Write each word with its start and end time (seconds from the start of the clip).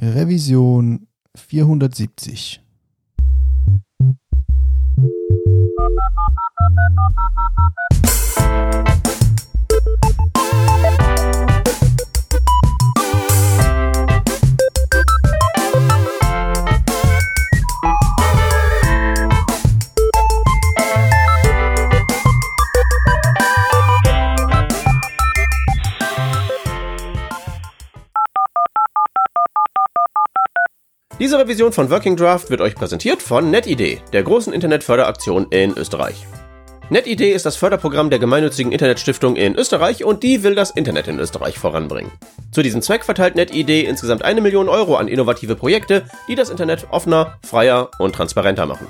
Revision 0.00 1.00
470. 1.36 2.60
Diese 31.18 31.36
Revision 31.36 31.72
von 31.72 31.90
Working 31.90 32.14
Draft 32.14 32.48
wird 32.48 32.60
euch 32.60 32.76
präsentiert 32.76 33.22
von 33.22 33.50
NetID, 33.50 34.02
der 34.12 34.22
großen 34.22 34.52
Internetförderaktion 34.52 35.48
in 35.50 35.76
Österreich. 35.76 36.28
NetID 36.90 37.34
ist 37.34 37.44
das 37.44 37.56
Förderprogramm 37.56 38.08
der 38.08 38.20
gemeinnützigen 38.20 38.70
Internetstiftung 38.70 39.34
in 39.34 39.56
Österreich 39.56 40.04
und 40.04 40.22
die 40.22 40.44
will 40.44 40.54
das 40.54 40.70
Internet 40.70 41.08
in 41.08 41.18
Österreich 41.18 41.58
voranbringen. 41.58 42.12
Zu 42.52 42.62
diesem 42.62 42.82
Zweck 42.82 43.04
verteilt 43.04 43.34
NetID 43.34 43.88
insgesamt 43.88 44.24
eine 44.24 44.40
Million 44.40 44.68
Euro 44.68 44.94
an 44.94 45.08
innovative 45.08 45.56
Projekte, 45.56 46.04
die 46.28 46.36
das 46.36 46.50
Internet 46.50 46.86
offener, 46.92 47.36
freier 47.44 47.90
und 47.98 48.14
transparenter 48.14 48.66
machen. 48.66 48.86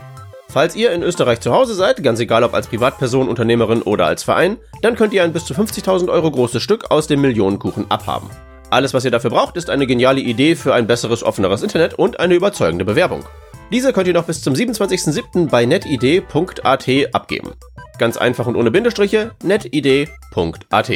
Falls 0.50 0.77
ihr 0.77 0.92
in 0.92 1.02
Österreich 1.02 1.41
zu 1.41 1.52
Hause 1.52 1.72
seid, 1.72 2.02
ganz 2.02 2.20
egal 2.20 2.45
ob 2.45 2.52
als 2.52 2.66
Privatperson, 2.66 3.28
Unternehmerin 3.28 3.80
oder 3.80 4.05
als 4.05 4.22
Verein, 4.22 4.58
dann 4.83 4.97
könnt 4.97 5.14
ihr 5.14 5.22
ein 5.24 5.33
bis 5.33 5.47
zu 5.47 5.55
50.000 5.55 6.10
Euro 6.10 6.30
großes 6.30 6.62
Stück 6.62 6.91
aus 6.91 7.06
dem 7.06 7.22
Millionenkuchen 7.22 7.91
abhaben. 7.91 8.28
Alles, 8.70 8.92
was 8.92 9.04
ihr 9.04 9.10
dafür 9.10 9.30
braucht, 9.30 9.56
ist 9.56 9.70
eine 9.70 9.86
geniale 9.86 10.20
Idee 10.20 10.54
für 10.54 10.74
ein 10.74 10.86
besseres, 10.86 11.22
offeneres 11.22 11.62
Internet 11.62 11.95
und 11.95 12.20
eine 12.20 12.34
überzeugende 12.34 12.84
Bewerbung. 12.84 13.24
Diese 13.72 13.92
könnt 13.92 14.08
ihr 14.08 14.14
noch 14.14 14.24
bis 14.24 14.42
zum 14.42 14.55
27.07. 14.55 15.48
bei 15.48 15.64
netid.at 15.64 16.88
abgeben. 17.14 17.52
Ganz 17.98 18.16
einfach 18.16 18.47
und 18.47 18.56
ohne 18.56 18.70
Bindestriche, 18.70 19.33
netid.at. 19.42 20.91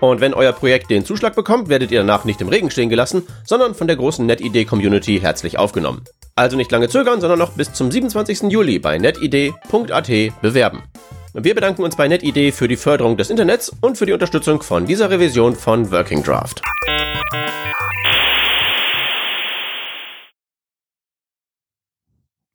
Und 0.00 0.20
wenn 0.20 0.34
euer 0.34 0.52
Projekt 0.52 0.90
den 0.90 1.04
Zuschlag 1.04 1.34
bekommt, 1.34 1.68
werdet 1.68 1.90
ihr 1.90 2.00
danach 2.00 2.24
nicht 2.24 2.40
im 2.40 2.48
Regen 2.48 2.70
stehen 2.70 2.88
gelassen, 2.88 3.24
sondern 3.44 3.74
von 3.74 3.88
der 3.88 3.96
großen 3.96 4.24
NetID-Community 4.24 5.18
herzlich 5.20 5.58
aufgenommen. 5.58 6.04
Also 6.36 6.56
nicht 6.56 6.70
lange 6.70 6.88
zögern, 6.88 7.20
sondern 7.20 7.40
noch 7.40 7.52
bis 7.52 7.72
zum 7.72 7.90
27. 7.90 8.42
Juli 8.42 8.78
bei 8.78 8.98
netid.at 8.98 10.08
bewerben. 10.40 10.84
Wir 11.34 11.54
bedanken 11.54 11.82
uns 11.82 11.96
bei 11.96 12.08
NetID 12.08 12.54
für 12.54 12.68
die 12.68 12.76
Förderung 12.76 13.16
des 13.16 13.30
Internets 13.30 13.72
und 13.80 13.98
für 13.98 14.06
die 14.06 14.12
Unterstützung 14.12 14.62
von 14.62 14.86
dieser 14.86 15.10
Revision 15.10 15.56
von 15.56 15.90
Working 15.90 16.22
Draft. 16.22 16.62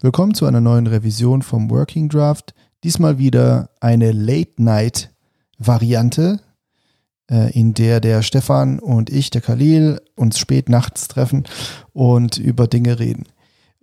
Willkommen 0.01 0.33
zu 0.33 0.45
einer 0.45 0.61
neuen 0.61 0.87
Revision 0.87 1.43
vom 1.43 1.69
Working 1.69 2.09
Draft. 2.09 2.55
Diesmal 2.83 3.19
wieder 3.19 3.69
eine 3.79 4.11
Late-Night-Variante, 4.11 6.41
äh, 7.29 7.57
in 7.57 7.73
der 7.73 7.99
der 7.99 8.21
Stefan 8.21 8.79
und 8.79 9.09
ich, 9.09 9.29
der 9.29 9.41
Khalil, 9.41 10.01
uns 10.15 10.39
spät 10.39 10.69
nachts 10.69 11.07
treffen 11.07 11.45
und 11.93 12.37
über 12.37 12.67
Dinge 12.67 12.99
reden. 12.99 13.25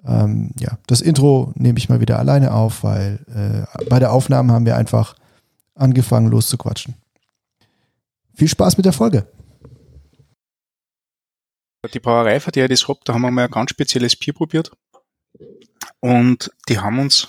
Ähm, 0.04 0.50
ja, 0.58 0.78
das 0.86 1.00
Intro 1.00 1.52
nehme 1.54 1.78
ich 1.78 1.88
mal 1.88 2.00
wieder 2.00 2.18
alleine 2.18 2.52
auf, 2.52 2.84
weil 2.84 3.24
äh, 3.34 3.64
bei 3.88 4.00
der 4.00 4.12
Aufnahme 4.12 4.52
haben 4.52 4.66
wir 4.66 4.76
einfach 4.76 5.14
angefangen 5.74 6.26
loszuquatschen. 6.26 6.96
Viel 8.34 8.48
Spaß 8.48 8.76
mit 8.76 8.84
der 8.86 8.92
Folge. 8.92 9.26
Die 11.88 12.00
Brauerei, 12.00 12.40
für 12.40 12.52
die 12.52 12.60
ich 12.60 12.68
das 12.68 12.88
hab, 12.88 13.04
da 13.04 13.14
haben 13.14 13.22
wir 13.22 13.30
mal 13.30 13.44
ein 13.44 13.50
ganz 13.50 13.70
spezielles 13.70 14.14
Bier 14.14 14.34
probiert. 14.34 14.70
Und 16.00 16.50
die 16.68 16.78
haben 16.78 16.98
uns 16.98 17.28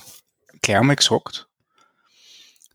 gleich 0.62 0.78
einmal 0.78 0.98
gesagt, 0.98 1.48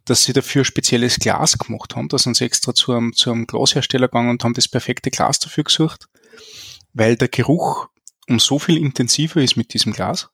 dass 0.07 0.25
sie 0.25 0.33
dafür 0.33 0.65
spezielles 0.65 1.19
Glas 1.19 1.59
gemacht 1.59 1.95
haben. 1.95 2.09
Da 2.09 2.19
sind 2.19 2.37
sie 2.37 2.45
extra 2.45 2.75
zu 2.75 2.93
einem, 2.93 3.13
zu 3.13 3.31
einem 3.31 3.47
Glashersteller 3.47 4.09
gegangen 4.09 4.31
und 4.31 4.43
haben 4.43 4.55
das 4.55 4.69
perfekte 4.69 5.11
Glas 5.11 5.39
dafür 5.39 5.65
gesucht, 5.65 6.09
weil 6.95 7.17
der 7.17 7.29
Geruch 7.29 7.89
um 8.29 8.41
so 8.41 8.59
viel 8.59 8.79
intensiver 8.79 9.43
ist 9.43 9.57
mit 9.57 9.75
diesem 9.75 9.93
Glas. 9.93 10.31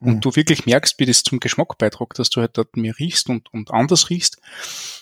Und 0.00 0.14
mhm. 0.14 0.20
du 0.20 0.36
wirklich 0.36 0.64
merkst, 0.66 0.98
wie 0.98 1.06
das 1.06 1.24
zum 1.24 1.40
Geschmack 1.40 1.76
beiträgt, 1.78 2.18
dass 2.18 2.30
du 2.30 2.40
halt 2.40 2.56
dort 2.56 2.76
mehr 2.76 2.98
riechst 2.98 3.28
und, 3.28 3.52
und 3.52 3.72
anders 3.72 4.10
riechst. 4.10 4.38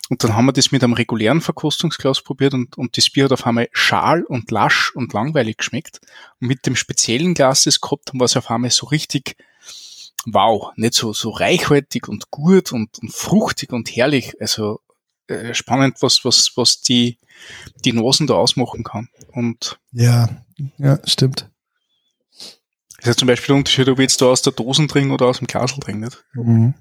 Und 0.09 0.25
dann 0.25 0.35
haben 0.35 0.47
wir 0.47 0.53
das 0.53 0.73
mit 0.73 0.83
einem 0.83 0.95
regulären 0.95 1.41
Verkostungsglas 1.41 2.23
probiert 2.23 2.55
und, 2.55 2.79
und 2.79 2.97
das 2.97 3.11
Bier 3.11 3.25
hat 3.25 3.33
auf 3.33 3.47
einmal 3.47 3.69
schal 3.73 4.23
und 4.23 4.51
lasch 4.51 4.95
und 4.95 5.13
langweilig 5.13 5.59
geschmeckt. 5.59 6.01
Und 6.41 6.49
mit 6.49 6.67
dem 6.67 6.77
speziellen 6.77 7.35
Glas, 7.35 7.65
das 7.65 7.81
gehabt 7.81 8.09
haben, 8.09 8.21
war 8.21 8.25
es 8.27 8.37
auf 8.37 8.51
einmal 8.51 8.71
so 8.71 8.87
richtig 8.87 9.37
wow, 10.27 10.73
nicht 10.77 10.95
so, 10.95 11.13
so 11.13 11.31
reichhaltig 11.31 12.09
und 12.09 12.31
gut 12.31 12.73
und, 12.73 12.99
und 12.99 13.13
fruchtig 13.13 13.73
und 13.73 13.89
herrlich. 13.95 14.35
Also 14.41 14.81
äh, 15.29 15.55
spannend, 15.55 16.03
was, 16.03 16.25
was, 16.25 16.53
was 16.57 16.81
die, 16.81 17.19
die 17.85 17.93
Nasen 17.93 18.27
da 18.27 18.35
ausmachen 18.35 18.85
kann. 18.85 19.09
Und 19.33 19.79
ja, 19.93 20.29
ja, 20.79 20.99
stimmt. 21.05 21.49
Das 23.07 23.13
ist 23.13 23.21
zum 23.21 23.29
Beispiel 23.29 23.47
der 23.47 23.57
Unterschied, 23.59 23.89
ob 23.89 24.01
ich 24.01 24.03
jetzt 24.03 24.21
da 24.21 24.27
aus 24.27 24.43
der 24.43 24.53
Dosen 24.53 24.89
trinke 24.89 25.15
oder 25.15 25.27
aus 25.27 25.39
dem 25.39 25.47
Glasl 25.47 25.79
trinke, 25.79 26.07
nicht? 26.07 26.25
Mhm. 26.35 26.75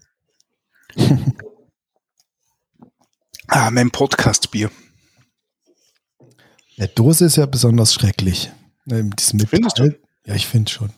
ah, 3.47 3.69
mein 3.69 3.91
Podcast-Bier. 3.91 4.71
Der 6.79 6.87
Dose 6.87 7.25
ist 7.25 7.35
ja 7.35 7.45
besonders 7.45 7.93
schrecklich. 7.93 8.51
Mit 8.85 9.19
diesem 9.19 9.39
Findest 9.41 9.77
du? 9.77 9.95
Ja, 10.25 10.33
ich 10.33 10.47
finde 10.47 10.71
schon. 10.71 10.89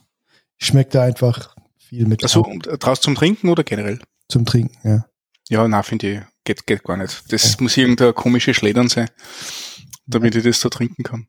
Schmeckt 0.55 0.95
da 0.95 1.03
einfach 1.03 1.53
viel 1.77 2.05
mit. 2.07 2.23
Also 2.23 2.49
draus 2.79 3.01
zum 3.01 3.15
Trinken 3.15 3.49
oder 3.49 3.65
generell? 3.65 3.99
Zum 4.29 4.45
Trinken, 4.45 4.77
ja. 4.87 5.07
Ja, 5.49 5.67
na 5.67 5.83
finde 5.83 6.09
ich, 6.09 6.21
geht, 6.45 6.65
geht 6.65 6.85
gar 6.85 6.95
nicht. 6.95 7.33
Das 7.33 7.51
ja. 7.51 7.57
muss 7.59 7.75
irgendein 7.75 8.15
komische 8.15 8.53
Schledern 8.53 8.87
sein, 8.87 9.09
damit 10.05 10.35
ich 10.35 10.45
das 10.45 10.61
da 10.61 10.69
trinken 10.69 11.03
kann. 11.03 11.27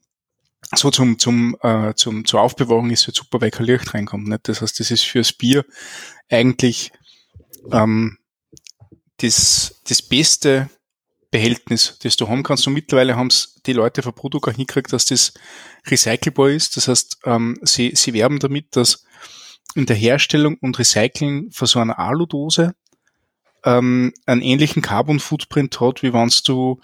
So 0.75 0.91
zum, 0.91 1.19
zum, 1.19 1.57
äh, 1.63 1.95
zum, 1.95 2.25
zur 2.25 2.41
Aufbewahrung 2.41 2.91
ist 2.91 3.09
es 3.09 3.15
super, 3.15 3.41
weil 3.41 3.51
kein 3.51 3.67
Licht 3.67 3.95
reinkommt. 3.95 4.29
Nicht? 4.29 4.49
Das 4.49 4.61
heißt, 4.61 4.79
das 4.81 4.91
ist 4.91 5.05
fürs 5.05 5.33
Bier 5.33 5.65
eigentlich 6.29 6.93
ähm, 7.73 8.19
das, 9.19 9.81
das 9.89 10.03
beste 10.03 10.69
Behältnis, 11.31 11.99
das 12.03 12.17
du 12.17 12.29
haben 12.29 12.43
kannst. 12.43 12.67
Und 12.67 12.75
mittlerweile 12.75 13.17
haben 13.17 13.29
es 13.29 13.61
die 13.67 13.73
Leute 13.73 14.03
von 14.03 14.15
Produkt 14.15 14.49
auch 14.49 14.53
hingekriegt, 14.53 14.93
dass 14.93 15.07
das 15.07 15.35
recycelbar 15.87 16.51
ist. 16.51 16.77
Das 16.77 16.89
heißt, 16.89 17.19
ähm, 17.25 17.59
sie, 17.63 17.93
sie 17.95 18.13
werben 18.15 18.39
damit, 18.39 18.77
dass 18.77 19.05
in 19.75 19.87
der 19.87 19.97
Herstellung 19.97 20.57
und 20.61 20.79
Recyceln 20.79 21.51
von 21.53 21.67
so 21.67 21.79
einer 21.79 21.99
Aludose 21.99 22.75
ähm, 23.65 24.13
einen 24.27 24.43
ähnlichen 24.43 24.83
Carbon 24.83 25.21
Footprint 25.21 25.81
hat, 25.81 26.03
wie 26.03 26.13
wenn 26.13 26.33
du 26.45 26.81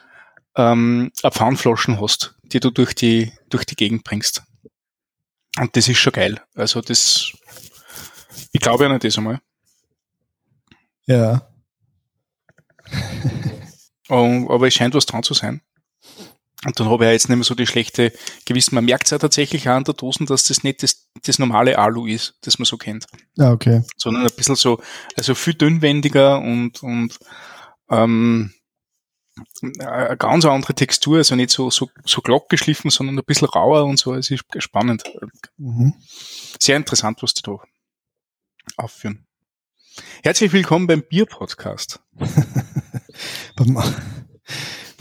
ähm, 0.56 1.10
eine 1.22 1.32
Pfannflaschen 1.32 2.00
hast, 2.00 2.33
die 2.54 2.60
du 2.60 2.70
durch 2.70 2.94
die, 2.94 3.32
durch 3.50 3.66
die 3.66 3.76
Gegend 3.76 4.04
bringst. 4.04 4.42
Und 5.58 5.76
das 5.76 5.88
ist 5.88 5.98
schon 5.98 6.12
geil. 6.12 6.40
Also 6.54 6.80
das, 6.80 7.32
ich 8.52 8.60
glaube 8.60 8.84
ja 8.84 8.90
nicht 8.90 9.04
das 9.04 9.18
einmal. 9.18 9.40
Ja. 11.06 11.48
um, 14.08 14.50
aber 14.50 14.68
es 14.68 14.74
scheint 14.74 14.94
was 14.94 15.06
dran 15.06 15.22
zu 15.22 15.34
sein. 15.34 15.60
Und 16.64 16.80
dann 16.80 16.88
habe 16.88 17.04
ich 17.04 17.10
jetzt 17.10 17.28
nicht 17.28 17.36
mehr 17.36 17.44
so 17.44 17.54
die 17.54 17.66
schlechte 17.66 18.12
Gewissen. 18.46 18.74
Man 18.74 18.86
merkt 18.86 19.04
es 19.04 19.10
ja 19.10 19.18
tatsächlich 19.18 19.68
auch 19.68 19.74
an 19.74 19.84
der 19.84 19.94
Dosen, 19.94 20.26
dass 20.26 20.44
das 20.44 20.64
nicht 20.64 20.82
das, 20.82 21.08
das 21.22 21.38
normale 21.38 21.78
Alu 21.78 22.06
ist, 22.06 22.38
das 22.40 22.58
man 22.58 22.64
so 22.64 22.78
kennt. 22.78 23.06
Ja, 23.36 23.52
okay. 23.52 23.82
Sondern 23.98 24.22
ein 24.22 24.34
bisschen 24.34 24.56
so, 24.56 24.80
also 25.16 25.34
viel 25.34 25.54
dünnwendiger 25.54 26.38
und, 26.38 26.82
und 26.82 27.18
ähm, 27.90 28.54
eine 29.80 30.16
ganz 30.16 30.44
andere 30.44 30.74
Textur, 30.74 31.18
also 31.18 31.34
nicht 31.34 31.50
so, 31.50 31.70
so, 31.70 31.90
so 32.04 32.20
glatt 32.20 32.48
geschliffen, 32.48 32.90
sondern 32.90 33.18
ein 33.18 33.24
bisschen 33.24 33.48
rauer 33.48 33.84
und 33.84 33.98
so. 33.98 34.14
Es 34.14 34.30
ist 34.30 34.44
spannend. 34.58 35.02
Mhm. 35.56 35.94
Sehr 36.60 36.76
interessant, 36.76 37.22
was 37.22 37.34
die 37.34 37.42
da 37.42 37.58
aufführen. 38.76 39.26
Herzlich 40.22 40.52
willkommen 40.52 40.86
beim 40.86 41.02
Bier-Podcast. 41.02 42.00
beim 43.56 43.78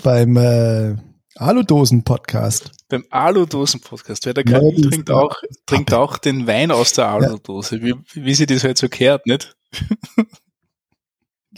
beim 0.03 0.37
äh, 0.37 0.95
Aludosen-Podcast. 1.35 2.71
Beim 2.89 3.05
Aludosen-Podcast. 3.09 4.25
Weil 4.25 4.33
der 4.33 4.43
Karin 4.43 4.75
ja, 4.75 4.89
trinkt 4.89 5.09
auch, 5.09 5.41
trinkt 5.65 5.93
auch 5.93 6.17
den 6.17 6.45
Wein 6.45 6.71
aus 6.71 6.93
der 6.93 7.07
Aludose, 7.07 7.77
ja. 7.77 7.83
wie, 7.83 7.95
wie 8.13 8.35
sie 8.35 8.45
das 8.45 8.63
halt 8.63 8.77
so 8.77 8.89
kehrt, 8.89 9.25
nicht? 9.25 9.55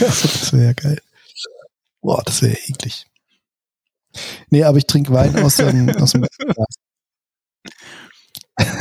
das 0.00 0.52
wäre 0.52 0.66
ja 0.66 0.72
geil. 0.74 1.00
Boah, 2.04 2.22
das 2.22 2.42
wäre 2.42 2.52
eklig. 2.68 3.06
Nee, 4.50 4.62
aber 4.62 4.76
ich 4.76 4.86
trinke 4.86 5.10
Wein 5.10 5.34
aus 5.42 5.56
dem, 5.56 5.88
aus 5.96 6.12
dem 6.12 6.26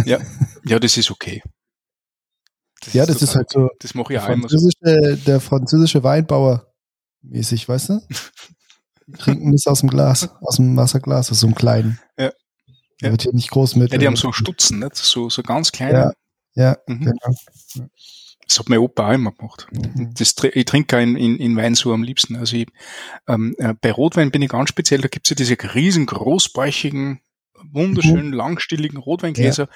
ja. 0.06 0.20
ja, 0.66 0.80
das 0.80 0.98
ist 0.98 1.10
okay. 1.10 1.42
Das 2.82 2.94
ja, 2.94 3.06
das 3.06 3.16
ist, 3.16 3.22
ist 3.30 3.36
halt 3.36 3.50
so. 3.50 3.70
Das 3.80 3.96
mache 3.96 4.14
ich 4.14 4.20
auch 4.20 4.28
immer 4.28 4.50
so. 4.50 4.70
Der 4.82 5.40
französische 5.40 6.04
Weinbauer 6.04 6.68
mäßig, 7.22 7.70
weißt 7.70 7.90
du? 7.90 8.02
Die 9.08 9.14
trinken 9.14 9.54
das 9.54 9.68
aus 9.68 9.80
dem 9.80 9.90
Glas, 9.90 10.30
aus 10.42 10.58
dem 10.58 10.76
Wasserglas, 10.76 11.32
aus 11.32 11.40
so 11.40 11.48
einem 11.48 11.56
kleinen. 11.56 12.00
Ja. 12.18 12.32
Ja. 13.00 13.12
Wird 13.12 13.22
hier 13.22 13.34
nicht 13.34 13.52
groß 13.52 13.78
mit. 13.78 13.94
Ja, 13.94 14.00
die 14.00 14.08
haben 14.08 14.18
so 14.18 14.34
Stutzen, 14.34 14.80
nicht? 14.80 14.98
So, 14.98 15.30
so 15.30 15.44
ganz 15.44 15.72
kleine. 15.72 16.14
Ja, 16.56 16.64
ja 16.64 16.78
mhm. 16.88 17.06
genau. 17.06 17.88
Das 18.48 18.60
hat 18.60 18.70
mein 18.70 18.80
Opa 18.80 19.10
auch 19.10 19.14
immer 19.14 19.32
gemacht. 19.32 19.68
Mhm. 19.72 20.14
Das, 20.18 20.36
ich 20.54 20.66
trinke 20.66 21.02
in, 21.02 21.16
in, 21.16 21.38
in 21.38 21.56
Wein 21.56 21.76
so 21.76 21.94
am 21.94 22.04
liebsten. 22.04 22.36
Also 22.36 22.58
ich, 22.58 22.68
ähm, 23.28 23.56
äh, 23.58 23.74
bei 23.80 23.92
Rotwein 23.92 24.32
bin 24.32 24.42
ich 24.42 24.50
ganz 24.50 24.70
speziell, 24.70 25.02
da 25.02 25.08
gibt's 25.08 25.30
ja 25.30 25.36
diese 25.36 25.56
riesen 25.74 26.06
großbäuchigen, 26.06 27.22
wunderschönen, 27.72 28.28
mhm. 28.28 28.34
langstieligen 28.34 28.98
Rotweingläser. 28.98 29.64
Ja. 29.64 29.70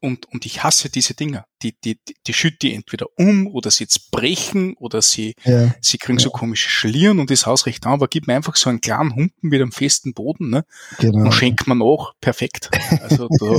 Und, 0.00 0.26
und 0.26 0.44
ich 0.44 0.62
hasse 0.62 0.90
diese 0.90 1.14
Dinger. 1.14 1.46
Die, 1.62 1.74
die, 1.82 1.98
die, 2.06 2.14
die 2.26 2.34
schütte 2.34 2.58
die 2.58 2.74
entweder 2.74 3.06
um 3.16 3.46
oder 3.46 3.70
sie 3.70 3.84
jetzt 3.84 4.10
brechen 4.10 4.74
oder 4.74 5.00
sie, 5.00 5.34
ja. 5.44 5.74
sie 5.80 5.96
kriegen 5.96 6.18
ja. 6.18 6.24
so 6.24 6.30
komische 6.30 6.68
Schlieren 6.68 7.20
und 7.20 7.30
das 7.30 7.46
Haus 7.46 7.64
recht 7.64 7.86
an, 7.86 7.94
aber 7.94 8.08
gib 8.08 8.26
mir 8.26 8.36
einfach 8.36 8.54
so 8.56 8.68
einen 8.68 8.82
kleinen 8.82 9.14
Humpen 9.14 9.48
mit 9.48 9.62
einem 9.62 9.72
festen 9.72 10.12
Boden, 10.12 10.50
ne? 10.50 10.66
Genau. 10.98 11.24
Und 11.24 11.32
schenkt 11.32 11.66
man 11.66 11.80
auch 11.80 12.12
perfekt. 12.20 12.70
Also 13.00 13.28
da. 13.40 13.58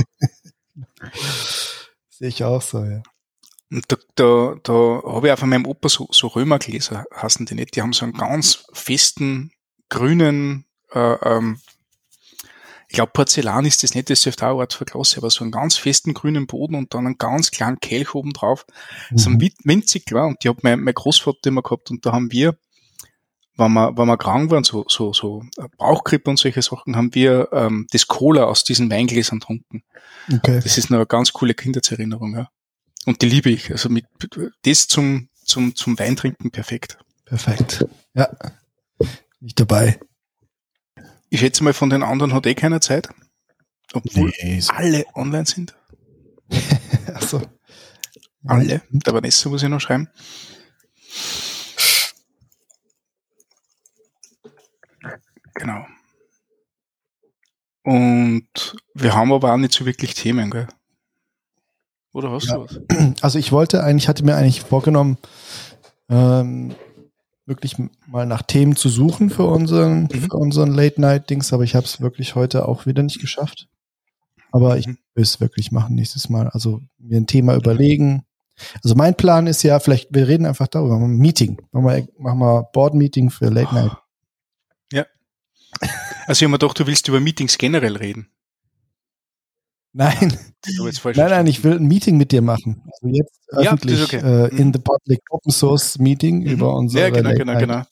Sehe 2.10 2.28
ich 2.28 2.44
auch 2.44 2.62
so, 2.62 2.84
ja. 2.84 3.02
Und 3.70 3.84
da, 3.88 3.96
da, 4.14 4.56
da 4.62 5.02
habe 5.04 5.26
ich 5.26 5.32
auch 5.32 5.38
von 5.38 5.48
meinem 5.48 5.66
Opa 5.66 5.88
so, 5.88 6.08
so 6.12 6.28
Römergläser, 6.28 7.04
hassen 7.12 7.46
die 7.46 7.54
nicht. 7.54 7.74
Die 7.74 7.82
haben 7.82 7.92
so 7.92 8.04
einen 8.04 8.14
ganz 8.14 8.64
festen, 8.72 9.50
grünen, 9.88 10.66
äh, 10.92 11.14
ähm, 11.14 11.58
ich 12.88 12.94
glaube 12.94 13.12
Porzellan 13.12 13.64
ist 13.64 13.82
das 13.82 13.94
nicht, 13.94 14.10
das 14.10 14.22
dürfte 14.22 14.46
auch 14.46 14.60
Art 14.60 14.72
für 14.72 14.84
Klasse, 14.84 15.18
aber 15.18 15.30
so 15.30 15.42
einen 15.42 15.50
ganz 15.50 15.76
festen 15.76 16.14
grünen 16.14 16.46
Boden 16.46 16.76
und 16.76 16.94
dann 16.94 17.06
einen 17.06 17.18
ganz 17.18 17.50
kleinen 17.50 17.80
Kelch 17.80 18.14
oben 18.14 18.32
drauf. 18.32 18.64
Mhm. 19.10 19.18
So 19.18 19.30
winzig 19.64 20.06
klar. 20.06 20.28
Und 20.28 20.44
die 20.44 20.48
hat 20.48 20.62
mein, 20.62 20.80
mein 20.80 20.94
Großvater 20.94 21.48
immer 21.48 21.62
gehabt 21.62 21.90
und 21.90 22.06
da 22.06 22.12
haben 22.12 22.30
wir, 22.30 22.56
wenn 23.56 23.72
wir, 23.72 23.96
wenn 23.96 24.06
wir 24.06 24.16
krank 24.16 24.50
waren, 24.50 24.62
so, 24.62 24.84
so, 24.88 25.12
so 25.12 25.42
Bauchgrippe 25.78 26.30
und 26.30 26.38
solche 26.38 26.62
Sachen, 26.62 26.94
haben 26.94 27.14
wir 27.14 27.48
ähm, 27.52 27.86
das 27.90 28.06
Cola 28.06 28.44
aus 28.44 28.62
diesen 28.62 28.90
Weingläsern 28.90 29.40
getrunken. 29.40 29.82
Okay. 30.32 30.60
Das 30.62 30.78
ist 30.78 30.92
eine 30.92 31.04
ganz 31.06 31.32
coole 31.32 31.54
Kindheitserinnerung, 31.54 32.34
ja. 32.36 32.48
Und 33.06 33.22
die 33.22 33.28
liebe 33.28 33.50
ich. 33.50 33.70
Also 33.70 33.88
mit 33.88 34.04
das 34.62 34.88
zum, 34.88 35.30
zum, 35.44 35.74
zum 35.74 35.98
Weintrinken 35.98 36.50
perfekt. 36.50 36.98
Perfekt. 37.24 37.86
Ja. 38.14 38.28
Nicht 39.40 39.58
dabei. 39.58 39.98
Ich 41.30 41.40
schätze 41.40 41.64
mal, 41.64 41.72
von 41.72 41.88
den 41.88 42.02
anderen 42.02 42.34
hat 42.34 42.46
eh 42.46 42.54
keiner 42.54 42.80
Zeit. 42.80 43.08
Obwohl 43.92 44.32
nee, 44.42 44.60
so. 44.60 44.72
alle 44.72 45.04
online 45.14 45.46
sind. 45.46 45.76
Achso. 47.14 47.42
Alle. 48.44 48.82
Der 48.90 49.14
Vanessa 49.14 49.48
muss 49.48 49.62
ich 49.62 49.68
noch 49.68 49.80
schreiben. 49.80 50.08
Genau. 55.54 55.86
Und 57.82 58.76
wir 58.94 59.14
haben 59.14 59.32
aber 59.32 59.52
auch 59.52 59.56
nicht 59.56 59.72
so 59.72 59.86
wirklich 59.86 60.14
Themen, 60.14 60.50
gell? 60.50 60.66
Oder 62.16 62.30
hast 62.30 62.48
ja. 62.48 62.56
du 62.56 62.64
was? 62.64 62.80
Also 63.20 63.38
ich 63.38 63.52
wollte 63.52 63.84
eigentlich, 63.84 64.08
hatte 64.08 64.24
mir 64.24 64.36
eigentlich 64.36 64.62
vorgenommen, 64.62 65.18
ähm, 66.08 66.74
wirklich 67.44 67.74
mal 68.06 68.24
nach 68.24 68.40
Themen 68.40 68.74
zu 68.74 68.88
suchen 68.88 69.28
für 69.28 69.44
unseren, 69.44 70.04
mhm. 70.04 70.08
für 70.08 70.36
unseren 70.38 70.72
Late-Night-Dings, 70.72 71.52
aber 71.52 71.64
ich 71.64 71.74
habe 71.74 71.84
es 71.84 72.00
wirklich 72.00 72.34
heute 72.34 72.66
auch 72.66 72.86
wieder 72.86 73.02
nicht 73.02 73.20
geschafft. 73.20 73.68
Aber 74.50 74.78
ich 74.78 74.86
mhm. 74.86 74.96
will 75.14 75.24
es 75.24 75.40
wirklich 75.42 75.72
machen 75.72 75.94
nächstes 75.94 76.30
Mal. 76.30 76.48
Also 76.48 76.80
mir 76.96 77.18
ein 77.18 77.26
Thema 77.26 77.54
überlegen. 77.54 78.24
Also 78.82 78.94
mein 78.94 79.14
Plan 79.14 79.46
ist 79.46 79.62
ja, 79.62 79.78
vielleicht, 79.78 80.14
wir 80.14 80.26
reden 80.26 80.46
einfach 80.46 80.68
darüber, 80.68 80.96
ein 80.96 81.18
Meeting. 81.18 81.60
Machen 81.70 81.84
wir, 81.84 82.08
machen 82.18 82.38
wir 82.38 82.62
Board-Meeting 82.72 83.28
für 83.28 83.50
Late 83.50 83.74
Night. 83.74 83.92
Ja. 84.90 85.04
Also 86.26 86.38
ich 86.38 86.42
habe 86.44 86.48
mir 86.48 86.58
gedacht, 86.58 86.80
du 86.80 86.86
willst 86.86 87.08
über 87.08 87.20
Meetings 87.20 87.58
generell 87.58 87.96
reden. 87.96 88.30
Nein. 89.98 90.38
nein, 90.66 91.14
nein, 91.16 91.46
ich 91.46 91.64
will 91.64 91.78
ein 91.78 91.86
Meeting 91.86 92.18
mit 92.18 92.30
dir 92.30 92.42
machen. 92.42 92.82
Also 92.84 93.16
jetzt 93.16 93.40
öffentlich 93.48 94.12
ja, 94.12 94.18
okay. 94.18 94.54
äh, 94.54 94.60
in 94.60 94.70
the 94.70 94.78
public 94.78 95.20
Open 95.30 95.50
Source 95.50 95.98
Meeting 95.98 96.40
mhm. 96.40 96.46
über 96.46 96.74
unsere 96.74 97.04
Ja, 97.04 97.10
genau, 97.10 97.32
genau, 97.32 97.58
genau. 97.58 97.82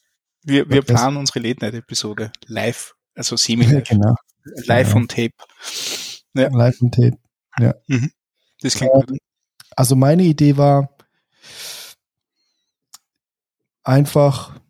Wir, 0.42 0.68
wir 0.68 0.82
planen 0.82 1.16
unsere 1.16 1.38
Late 1.38 1.64
Night 1.64 1.72
Episode 1.72 2.30
live, 2.46 2.94
also 3.14 3.36
semi 3.38 3.64
ja, 3.64 3.80
genau. 3.80 4.16
live 4.66 4.88
genau. 4.88 5.00
on 5.00 5.08
Tape. 5.08 5.32
Ja. 6.34 6.48
Live 6.48 6.82
on 6.82 6.90
Tape. 6.90 7.16
Ja. 7.58 7.74
Mhm. 7.86 8.10
Das 8.60 8.74
klingt 8.74 8.92
ähm, 8.94 9.00
gut. 9.06 9.18
Also 9.74 9.96
meine 9.96 10.24
Idee 10.24 10.58
war 10.58 10.94
einfach 13.82 14.60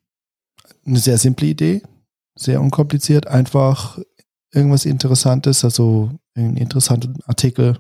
eine 0.87 1.01
sehr 1.01 1.19
simple 1.19 1.49
Idee, 1.49 1.83
sehr 2.37 2.61
unkompliziert, 2.61 3.27
einfach 3.27 3.99
irgendwas 4.53 4.85
Interessantes, 4.85 5.65
also 5.65 6.13
einen 6.35 6.57
interessanten 6.57 7.19
Artikel. 7.27 7.79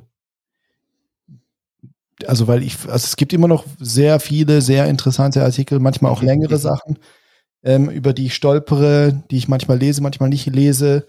Also, 2.26 2.46
weil 2.46 2.62
ich, 2.62 2.78
also 2.88 3.04
es 3.04 3.16
gibt 3.16 3.32
immer 3.32 3.48
noch 3.48 3.64
sehr 3.78 4.20
viele, 4.20 4.62
sehr 4.62 4.86
interessante 4.86 5.42
Artikel, 5.42 5.80
manchmal 5.80 6.12
auch 6.12 6.22
längere 6.22 6.58
Sachen, 6.58 6.98
ähm, 7.64 7.90
über 7.90 8.12
die 8.12 8.26
ich 8.26 8.34
stolpere, 8.34 9.24
die 9.30 9.36
ich 9.36 9.48
manchmal 9.48 9.78
lese, 9.78 10.02
manchmal 10.02 10.28
nicht 10.28 10.46
lese, 10.46 11.06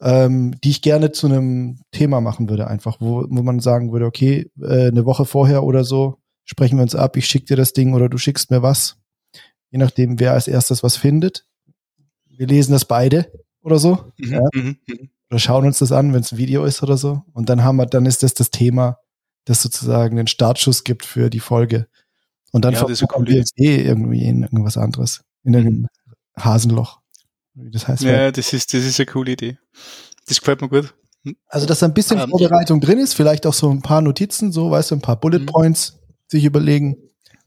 ähm, 0.00 0.54
die 0.62 0.70
ich 0.70 0.82
gerne 0.82 1.12
zu 1.12 1.26
einem 1.26 1.80
Thema 1.90 2.20
machen 2.20 2.48
würde, 2.48 2.68
einfach, 2.68 2.98
wo, 3.00 3.24
wo 3.28 3.42
man 3.42 3.60
sagen 3.60 3.92
würde, 3.92 4.06
okay, 4.06 4.50
äh, 4.60 4.88
eine 4.88 5.04
Woche 5.06 5.24
vorher 5.24 5.64
oder 5.64 5.84
so 5.84 6.18
sprechen 6.44 6.76
wir 6.76 6.82
uns 6.82 6.94
ab, 6.94 7.16
ich 7.16 7.26
schicke 7.26 7.46
dir 7.46 7.56
das 7.56 7.72
Ding 7.72 7.94
oder 7.94 8.08
du 8.08 8.18
schickst 8.18 8.50
mir 8.50 8.62
was. 8.62 8.98
Je 9.70 9.78
nachdem, 9.78 10.20
wer 10.20 10.32
als 10.32 10.46
erstes 10.46 10.82
was 10.82 10.96
findet. 10.96 11.46
Wir 12.28 12.46
lesen 12.46 12.72
das 12.72 12.84
beide 12.84 13.32
oder 13.62 13.78
so. 13.78 14.12
Mhm, 14.18 14.76
ja. 14.86 14.94
Oder 15.34 15.40
schauen 15.40 15.66
uns 15.66 15.80
das 15.80 15.90
an, 15.90 16.14
wenn 16.14 16.20
es 16.20 16.30
ein 16.30 16.38
Video 16.38 16.64
ist 16.64 16.80
oder 16.84 16.96
so. 16.96 17.24
Und 17.32 17.48
dann 17.48 17.64
haben 17.64 17.74
wir, 17.74 17.86
dann 17.86 18.06
ist 18.06 18.22
das 18.22 18.34
das 18.34 18.52
Thema, 18.52 18.98
das 19.46 19.62
sozusagen 19.62 20.16
den 20.16 20.28
Startschuss 20.28 20.84
gibt 20.84 21.04
für 21.04 21.28
die 21.28 21.40
Folge. 21.40 21.88
Und 22.52 22.64
dann 22.64 22.74
ja, 22.74 22.84
cool 22.84 23.26
wir 23.26 23.44
eh 23.56 23.82
irgendwie 23.82 24.22
in 24.22 24.44
irgendwas 24.44 24.76
anderes. 24.76 25.22
In 25.42 25.56
einem 25.56 25.74
mhm. 25.74 25.88
Hasenloch. 26.38 27.00
Wie 27.54 27.68
das 27.68 27.88
heißt. 27.88 28.04
Ja, 28.04 28.30
das 28.30 28.52
ist, 28.52 28.72
das 28.74 28.84
ist 28.84 29.00
eine 29.00 29.06
coole 29.06 29.32
Idee. 29.32 29.58
Das 30.28 30.38
gefällt 30.38 30.62
mir 30.62 30.68
gut. 30.68 30.94
Also, 31.48 31.66
dass 31.66 31.80
da 31.80 31.86
ein 31.86 31.94
bisschen 31.94 32.18
um, 32.18 32.22
ähm, 32.22 32.30
Vorbereitung 32.30 32.80
drin 32.80 33.00
ist, 33.00 33.14
vielleicht 33.14 33.44
auch 33.44 33.54
so 33.54 33.68
ein 33.70 33.82
paar 33.82 34.02
Notizen, 34.02 34.52
so, 34.52 34.70
weißt 34.70 34.92
du, 34.92 34.94
ein 34.94 35.00
paar 35.00 35.18
Bullet 35.18 35.40
mhm. 35.40 35.46
Points 35.46 35.98
sich 36.28 36.44
überlegen. 36.44 36.96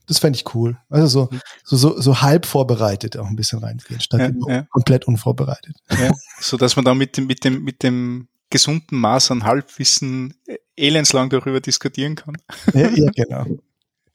Das 0.08 0.18
fände 0.18 0.36
ich 0.36 0.54
cool. 0.54 0.78
Also 0.88 1.06
so, 1.06 1.28
mhm. 1.30 1.40
so, 1.64 1.76
so, 1.76 2.00
so 2.00 2.20
halb 2.22 2.46
vorbereitet 2.46 3.16
auch 3.16 3.26
ein 3.26 3.36
bisschen 3.36 3.60
reingehen, 3.60 4.00
statt 4.00 4.20
ja, 4.20 4.54
ja. 4.54 4.62
komplett 4.70 5.06
unvorbereitet. 5.06 5.76
Ja, 5.90 6.12
so 6.40 6.56
dass 6.56 6.76
man 6.76 6.84
da 6.84 6.94
mit 6.94 7.16
dem, 7.16 7.26
mit 7.26 7.44
dem, 7.44 7.62
mit 7.62 7.82
dem 7.82 8.28
gesunden 8.50 8.98
Maß 8.98 9.30
an 9.30 9.44
Halbwissen 9.44 10.34
elendslang 10.76 11.28
darüber 11.28 11.60
diskutieren 11.60 12.16
kann. 12.16 12.36
Ja, 12.72 12.88
ja 12.88 13.10
genau. 13.14 13.46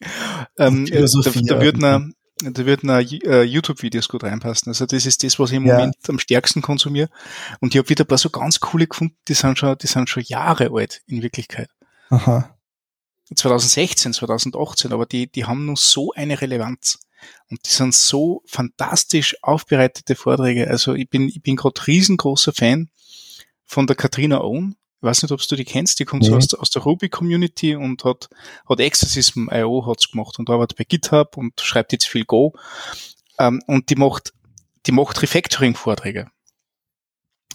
ähm, 0.57 0.85
da, 0.85 0.99
da 0.99 1.61
würden 1.61 1.83
eine, 1.83 2.11
da 2.41 2.65
würden 2.65 2.89
uh, 2.89 3.41
YouTube-Videos 3.41 4.09
gut 4.09 4.23
reinpassen. 4.23 4.69
Also 4.69 4.85
das 4.85 5.05
ist 5.05 5.23
das, 5.23 5.37
was 5.39 5.51
ich 5.51 5.57
im 5.57 5.65
ja. 5.65 5.75
Moment 5.75 5.95
am 6.07 6.19
stärksten 6.19 6.61
konsumiere. 6.61 7.09
Und 7.59 7.73
ich 7.73 7.79
habe 7.79 7.89
wieder 7.89 8.03
ein 8.03 8.07
paar 8.07 8.17
so 8.17 8.29
ganz 8.29 8.59
coole 8.59 8.87
gefunden, 8.87 9.15
die 9.27 9.33
sind 9.33 9.59
schon, 9.59 9.77
die 9.77 9.87
sind 9.87 10.09
schon 10.09 10.23
Jahre 10.25 10.71
alt 10.73 11.01
in 11.05 11.21
Wirklichkeit. 11.21 11.69
Aha. 12.09 12.55
2016, 13.35 14.13
2018, 14.13 14.93
aber 14.93 15.05
die, 15.05 15.31
die 15.31 15.45
haben 15.45 15.65
nur 15.65 15.77
so 15.77 16.11
eine 16.13 16.39
Relevanz. 16.39 16.99
Und 17.49 17.65
die 17.65 17.69
sind 17.69 17.93
so 17.93 18.43
fantastisch 18.45 19.37
aufbereitete 19.41 20.15
Vorträge. 20.15 20.67
Also 20.69 20.93
ich 20.93 21.09
bin, 21.09 21.29
ich 21.29 21.41
bin 21.41 21.55
gerade 21.55 21.87
riesengroßer 21.87 22.53
Fan 22.53 22.89
von 23.63 23.87
der 23.87 23.95
Katrina 23.95 24.41
Owen. 24.41 24.75
Ich 24.97 25.03
weiß 25.03 25.23
nicht, 25.23 25.31
ob 25.31 25.45
du 25.45 25.55
die 25.55 25.65
kennst, 25.65 25.99
die 25.99 26.05
kommt 26.05 26.23
nee. 26.23 26.29
so 26.29 26.37
aus, 26.37 26.53
aus 26.53 26.69
der 26.69 26.81
Ruby-Community 26.83 27.75
und 27.75 28.03
hat, 28.05 28.29
hat 28.67 28.79
Exorcism.io 28.79 29.85
hat's 29.85 30.11
gemacht 30.11 30.39
und 30.39 30.49
arbeitet 30.49 30.77
bei 30.77 30.85
GitHub 30.85 31.35
und 31.37 31.59
schreibt 31.59 31.91
jetzt 31.91 32.07
viel 32.07 32.25
Go. 32.25 32.53
Ähm, 33.39 33.61
und 33.67 33.89
die 33.89 33.95
macht, 33.95 34.33
die 34.85 34.91
macht 34.91 35.21
Refactoring-Vorträge. 35.21 36.27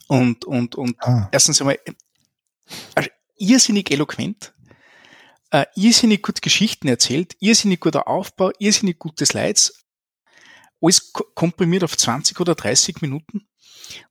Und, 0.08 0.44
und, 0.44 0.74
und 0.74 0.96
ah. 1.00 1.28
erstens 1.32 1.60
einmal, 1.60 1.78
also 2.94 3.08
irrsinnig 3.38 3.90
eloquent, 3.90 4.52
äh, 5.50 5.66
irrsinnig 5.74 6.22
gut 6.22 6.42
Geschichten 6.42 6.88
erzählt, 6.88 7.36
irrsinnig 7.40 7.80
guter 7.80 8.08
Aufbau, 8.08 8.50
irrsinnig 8.58 8.98
gute 8.98 9.26
Slides, 9.26 9.84
alles 10.80 11.12
komprimiert 11.12 11.84
auf 11.84 11.96
20 11.96 12.38
oder 12.40 12.54
30 12.54 13.00
Minuten 13.02 13.48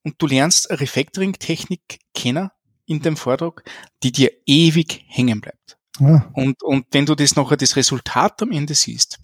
und 0.04 0.22
du 0.22 0.28
lernst 0.28 0.70
eine 0.70 0.80
Refactoring-Technik 0.82 2.00
kennen 2.14 2.50
in 2.86 3.02
dem 3.02 3.18
Vortrag, 3.18 3.64
die 4.04 4.12
dir 4.12 4.32
ewig 4.46 5.04
hängen 5.08 5.42
bleibt. 5.42 5.78
Ja. 6.00 6.30
Und, 6.34 6.64
und 6.64 6.88
wenn 6.92 7.06
du 7.06 7.16
das 7.16 7.36
nachher 7.36 7.58
das 7.58 7.76
Resultat 7.76 8.42
am 8.42 8.52
Ende 8.52 8.76
siehst, 8.76 9.20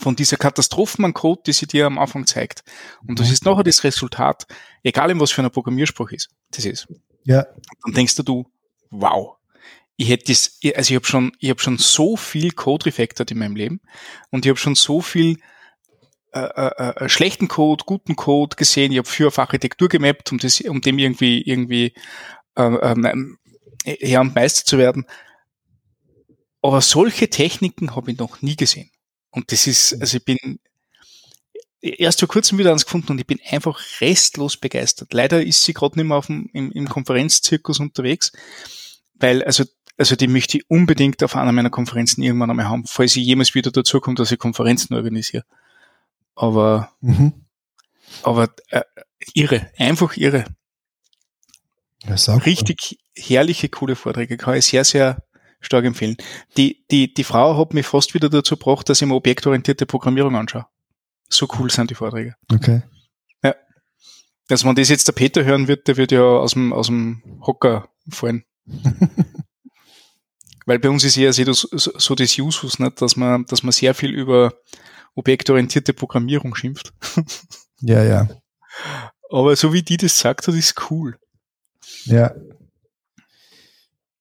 von 0.00 0.16
dieser 0.16 0.38
Katastrophen 0.38 1.04
an 1.04 1.12
Code, 1.12 1.42
die 1.46 1.52
sie 1.52 1.66
dir 1.66 1.86
am 1.86 1.98
Anfang 1.98 2.26
zeigt, 2.26 2.64
und 3.06 3.20
das 3.20 3.30
ist 3.30 3.44
nachher 3.44 3.62
das 3.62 3.84
Resultat, 3.84 4.46
egal 4.82 5.10
in 5.10 5.20
was 5.20 5.30
für 5.30 5.42
einer 5.42 5.50
Programmiersprache 5.50 6.14
ist, 6.14 6.30
das 6.50 6.64
ist. 6.64 6.88
Ja. 7.24 7.46
Dann 7.84 7.94
denkst 7.94 8.16
du, 8.16 8.50
wow, 8.90 9.36
ich 10.02 10.08
hätte 10.08 10.32
das, 10.32 10.58
also 10.74 10.90
ich 10.90 10.96
habe 10.96 11.06
schon, 11.06 11.32
ich 11.38 11.48
habe 11.48 11.60
schon 11.60 11.78
so 11.78 12.16
viel 12.16 12.50
Code 12.50 12.86
refactored 12.86 13.30
in 13.30 13.38
meinem 13.38 13.54
Leben 13.54 13.80
und 14.30 14.44
ich 14.44 14.50
habe 14.50 14.58
schon 14.58 14.74
so 14.74 15.00
viel 15.00 15.38
äh, 16.32 16.40
äh, 16.40 17.04
äh, 17.04 17.08
schlechten 17.08 17.46
Code, 17.46 17.84
guten 17.86 18.16
Code 18.16 18.56
gesehen. 18.56 18.90
Ich 18.90 18.98
habe 18.98 19.08
für 19.08 19.28
auf 19.28 19.38
Architektur 19.38 19.88
gemappt, 19.88 20.32
um 20.32 20.38
das, 20.38 20.60
um 20.60 20.80
dem 20.80 20.98
irgendwie 20.98 21.40
irgendwie 21.42 21.94
äh, 22.56 22.96
Herr 23.84 24.22
und 24.22 24.34
Meister 24.34 24.64
zu 24.64 24.76
werden. 24.76 25.06
Aber 26.62 26.80
solche 26.80 27.30
Techniken 27.30 27.94
habe 27.94 28.10
ich 28.10 28.18
noch 28.18 28.42
nie 28.42 28.56
gesehen. 28.56 28.90
Und 29.30 29.52
das 29.52 29.68
ist, 29.68 30.00
also 30.00 30.16
ich 30.16 30.24
bin 30.24 30.58
erst 31.80 32.18
vor 32.18 32.28
kurzem 32.28 32.58
wieder 32.58 32.72
eins 32.72 32.86
gefunden 32.86 33.12
und 33.12 33.20
ich 33.20 33.26
bin 33.26 33.38
einfach 33.50 33.80
restlos 34.00 34.56
begeistert. 34.56 35.12
Leider 35.12 35.40
ist 35.44 35.62
sie 35.62 35.74
gerade 35.74 35.96
nicht 35.96 36.08
mehr 36.08 36.16
auf 36.16 36.26
dem, 36.26 36.50
im, 36.52 36.72
im 36.72 36.88
Konferenzzirkus 36.88 37.78
unterwegs, 37.78 38.32
weil, 39.14 39.44
also, 39.44 39.64
also 39.96 40.16
die 40.16 40.28
möchte 40.28 40.58
ich 40.58 40.70
unbedingt 40.70 41.22
auf 41.22 41.36
einer 41.36 41.52
meiner 41.52 41.70
Konferenzen 41.70 42.22
irgendwann 42.22 42.50
einmal 42.50 42.68
haben, 42.68 42.84
falls 42.86 43.16
ich 43.16 43.24
jemals 43.24 43.54
wieder 43.54 43.70
dazu 43.70 44.00
komme, 44.00 44.16
dass 44.16 44.32
ich 44.32 44.38
Konferenzen 44.38 44.94
organisiere. 44.94 45.44
Aber, 46.34 46.92
mhm. 47.00 47.44
aber 48.22 48.48
äh, 48.68 48.82
irre, 49.34 49.70
einfach 49.76 50.16
irre. 50.16 50.44
Richtig 52.46 52.98
herrliche, 53.14 53.68
coole 53.68 53.94
Vorträge, 53.94 54.36
kann 54.36 54.56
ich 54.56 54.66
sehr, 54.66 54.84
sehr 54.84 55.22
stark 55.60 55.84
empfehlen. 55.84 56.16
Die, 56.56 56.84
die, 56.90 57.12
die 57.14 57.24
Frau 57.24 57.56
hat 57.56 57.74
mich 57.74 57.86
fast 57.86 58.14
wieder 58.14 58.28
dazu 58.28 58.56
gebracht, 58.56 58.88
dass 58.88 59.00
ich 59.00 59.06
mir 59.06 59.14
objektorientierte 59.14 59.86
Programmierung 59.86 60.34
anschaue. 60.34 60.66
So 61.28 61.46
cool 61.58 61.70
sind 61.70 61.90
die 61.90 61.94
Vorträge. 61.94 62.34
Okay. 62.52 62.82
Ja. 63.44 63.54
Also 64.48 64.66
wenn 64.66 64.74
das 64.74 64.88
jetzt 64.88 65.06
der 65.06 65.12
Peter 65.12 65.44
hören 65.44 65.68
wird, 65.68 65.86
der 65.86 65.96
wird 65.96 66.12
ja 66.12 66.22
aus 66.22 66.52
dem, 66.54 66.72
aus 66.72 66.88
dem 66.88 67.22
Hocker 67.46 67.88
fallen. 68.08 68.44
Weil 70.66 70.78
bei 70.78 70.88
uns 70.88 71.04
ist 71.04 71.16
eher 71.16 71.32
so, 71.32 71.52
so, 71.52 72.14
das 72.14 72.38
Usus, 72.38 72.78
nicht, 72.78 73.00
dass 73.00 73.16
man, 73.16 73.44
dass 73.46 73.62
man 73.62 73.72
sehr 73.72 73.94
viel 73.94 74.10
über 74.10 74.54
objektorientierte 75.14 75.92
Programmierung 75.92 76.54
schimpft. 76.54 76.92
Ja, 77.84 78.04
ja. 78.04 78.28
Aber 79.28 79.56
so 79.56 79.72
wie 79.72 79.82
die 79.82 79.96
das 79.96 80.16
sagt 80.16 80.46
hat, 80.46 80.54
ist 80.54 80.90
cool. 80.90 81.18
Ja. 82.04 82.32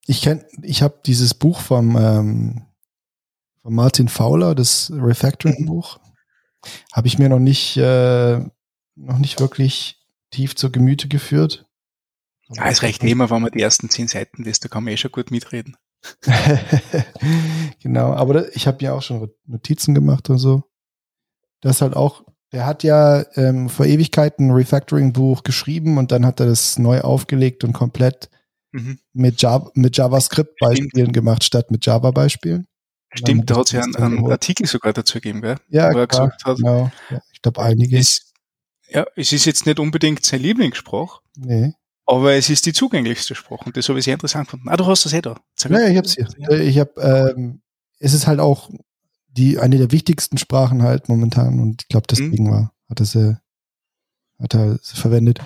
Ich 0.08 0.24
kenn, 0.24 0.44
ich 0.64 0.82
habe 0.82 1.00
dieses 1.06 1.36
Buch 1.36 1.62
vom, 1.62 1.96
ähm, 1.96 2.66
von 3.62 3.76
Martin 3.76 4.08
Fowler, 4.08 4.56
das 4.56 4.92
Refactoring-Buch, 4.92 6.00
habe 6.92 7.08
ich 7.08 7.20
mir 7.20 7.30
noch 7.30 7.40
nicht, 7.40 7.78
äh, 7.78 8.40
noch 8.96 9.20
nicht 9.20 9.40
wirklich 9.40 10.04
tief 10.32 10.56
zur 10.56 10.72
Gemüte 10.72 11.08
geführt. 11.08 11.68
Ja, 12.50 12.68
es 12.68 12.82
reicht 12.82 13.04
immer, 13.04 13.30
wenn 13.30 13.44
man 13.44 13.52
die 13.52 13.62
ersten 13.62 13.90
zehn 13.90 14.08
Seiten 14.08 14.44
liest, 14.44 14.66
da 14.66 14.70
kann 14.70 14.84
man 14.84 14.94
eh 14.94 14.98
schon 14.98 15.12
gut 15.12 15.32
mitreden. 15.32 15.78
genau, 17.82 18.14
aber 18.14 18.56
ich 18.56 18.68
habe 18.68 18.84
ja 18.84 18.94
auch 18.94 19.02
schon 19.02 19.32
Notizen 19.46 19.94
gemacht 19.94 20.30
und 20.30 20.38
so. 20.38 20.64
Das 21.62 21.82
halt 21.82 21.96
auch, 21.96 22.24
der 22.52 22.66
hat 22.66 22.84
ja 22.84 23.24
ähm, 23.36 23.70
vor 23.70 23.86
Ewigkeiten 23.86 24.48
ein 24.48 24.56
Refactoring-Buch 24.56 25.44
geschrieben 25.44 25.98
und 25.98 26.12
dann 26.12 26.26
hat 26.26 26.40
er 26.40 26.48
das 26.48 26.80
neu 26.80 27.02
aufgelegt 27.02 27.64
und 27.64 27.74
komplett 27.74 28.30
mhm. 28.72 29.00
mit, 29.14 29.42
Java, 29.42 29.72
mit 29.76 29.96
JavaScript-Beispielen 29.98 31.12
gemacht, 31.12 31.44
statt 31.44 31.72
mit 31.72 31.86
Java-Beispielen. 31.86 32.68
Stimmt, 33.14 33.50
da 33.50 33.58
hat 33.58 33.66
es 33.68 33.72
ja 33.74 33.82
einen, 33.82 33.96
einen, 33.96 34.32
Artikel 34.32 34.66
sogar 34.66 34.94
dazu 34.94 35.16
gegeben, 35.16 35.42
gell? 35.42 35.58
Ja, 35.68 35.90
Wo 35.90 35.94
klar, 35.94 36.08
gesagt 36.08 36.46
hat, 36.46 36.58
genau. 36.58 36.92
Ja, 37.10 37.20
ich 37.34 37.42
glaube 37.42 37.62
einige. 37.62 37.98
Es, 37.98 38.32
ja, 38.88 39.06
es 39.16 39.34
ist 39.34 39.46
jetzt 39.46 39.66
nicht 39.66 39.80
unbedingt 39.80 40.24
sein 40.24 40.42
Lieblingssprach. 40.42 41.22
Nee. 41.38 41.74
Aber 42.06 42.34
es 42.34 42.50
ist 42.50 42.66
die 42.66 42.74
zugänglichste 42.74 43.36
Sprache 43.36 43.66
und 43.66 43.78
das 43.78 43.88
habe 43.88 44.00
ich 44.00 44.06
sehr 44.06 44.16
interessant 44.16 44.48
gefunden. 44.48 44.70
Ah, 44.70 44.78
du 44.78 44.86
hast 44.86 45.06
das 45.06 45.14
eh 45.14 45.22
da. 45.22 45.36
Sag 45.56 45.72
ja, 45.72 45.88
ich 45.88 45.98
hab's 45.98 46.16
hier. 46.16 46.28
Ich 46.60 46.80
hab, 46.80 46.98
ähm, 46.98 47.62
es 48.00 48.14
ist 48.14 48.28
halt 48.28 48.40
auch 48.40 48.70
die, 49.28 49.60
eine 49.60 49.78
der 49.78 49.92
wichtigsten 49.92 50.38
Sprachen 50.38 50.84
halt 50.84 51.08
momentan 51.08 51.60
und 51.60 51.84
ich 51.84 51.88
glaube, 51.88 52.08
deswegen 52.10 52.46
mhm. 52.46 52.52
war, 52.52 52.74
hat 52.90 53.00
er 53.00 53.06
sie, 53.06 53.38
hat 54.40 54.54
er 54.56 54.80
sie 54.82 54.98
verwendet. 54.98 55.40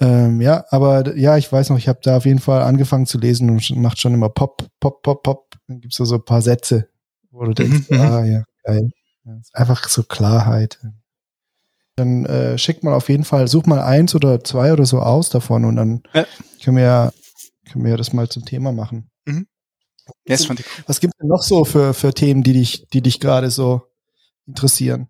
Ähm, 0.00 0.40
ja, 0.40 0.64
aber 0.70 1.16
ja, 1.16 1.36
ich 1.36 1.52
weiß 1.52 1.70
noch, 1.70 1.78
ich 1.78 1.88
habe 1.88 2.00
da 2.02 2.16
auf 2.16 2.24
jeden 2.24 2.38
Fall 2.38 2.62
angefangen 2.62 3.06
zu 3.06 3.18
lesen 3.18 3.50
und 3.50 3.76
macht 3.76 4.00
schon 4.00 4.14
immer 4.14 4.28
Pop, 4.28 4.66
Pop, 4.80 5.02
Pop, 5.02 5.22
Pop 5.22 5.54
dann 5.66 5.80
gibt 5.80 5.98
es 5.98 6.08
so 6.08 6.14
ein 6.14 6.24
paar 6.24 6.42
Sätze, 6.42 6.88
wo 7.30 7.44
du 7.44 7.54
denkst, 7.54 7.88
mhm. 7.90 8.00
ah 8.00 8.24
ja, 8.24 8.44
geil. 8.64 8.90
einfach 9.52 9.88
so 9.88 10.02
Klarheit. 10.02 10.78
Dann 11.96 12.24
äh, 12.26 12.58
schick 12.58 12.82
mal 12.82 12.94
auf 12.94 13.08
jeden 13.08 13.24
Fall, 13.24 13.46
such 13.46 13.66
mal 13.66 13.80
eins 13.80 14.14
oder 14.14 14.42
zwei 14.42 14.72
oder 14.72 14.84
so 14.84 15.00
aus 15.00 15.30
davon 15.30 15.64
und 15.64 15.76
dann 15.76 16.02
ja. 16.12 16.26
können 16.62 16.76
wir 16.76 16.84
ja, 16.84 17.12
können 17.70 17.84
wir 17.84 17.96
das 17.96 18.12
mal 18.12 18.28
zum 18.28 18.44
Thema 18.44 18.72
machen. 18.72 19.10
Mhm. 19.26 19.46
Yes, 20.26 20.48
cool. 20.48 20.56
Was 20.86 21.00
gibt 21.00 21.14
es 21.14 21.18
denn 21.18 21.28
noch 21.28 21.42
so 21.42 21.64
für, 21.64 21.94
für 21.94 22.12
Themen, 22.12 22.42
die 22.42 22.52
dich, 22.52 22.86
die 22.92 23.00
dich 23.00 23.20
gerade 23.20 23.50
so 23.50 23.82
interessieren? 24.46 25.08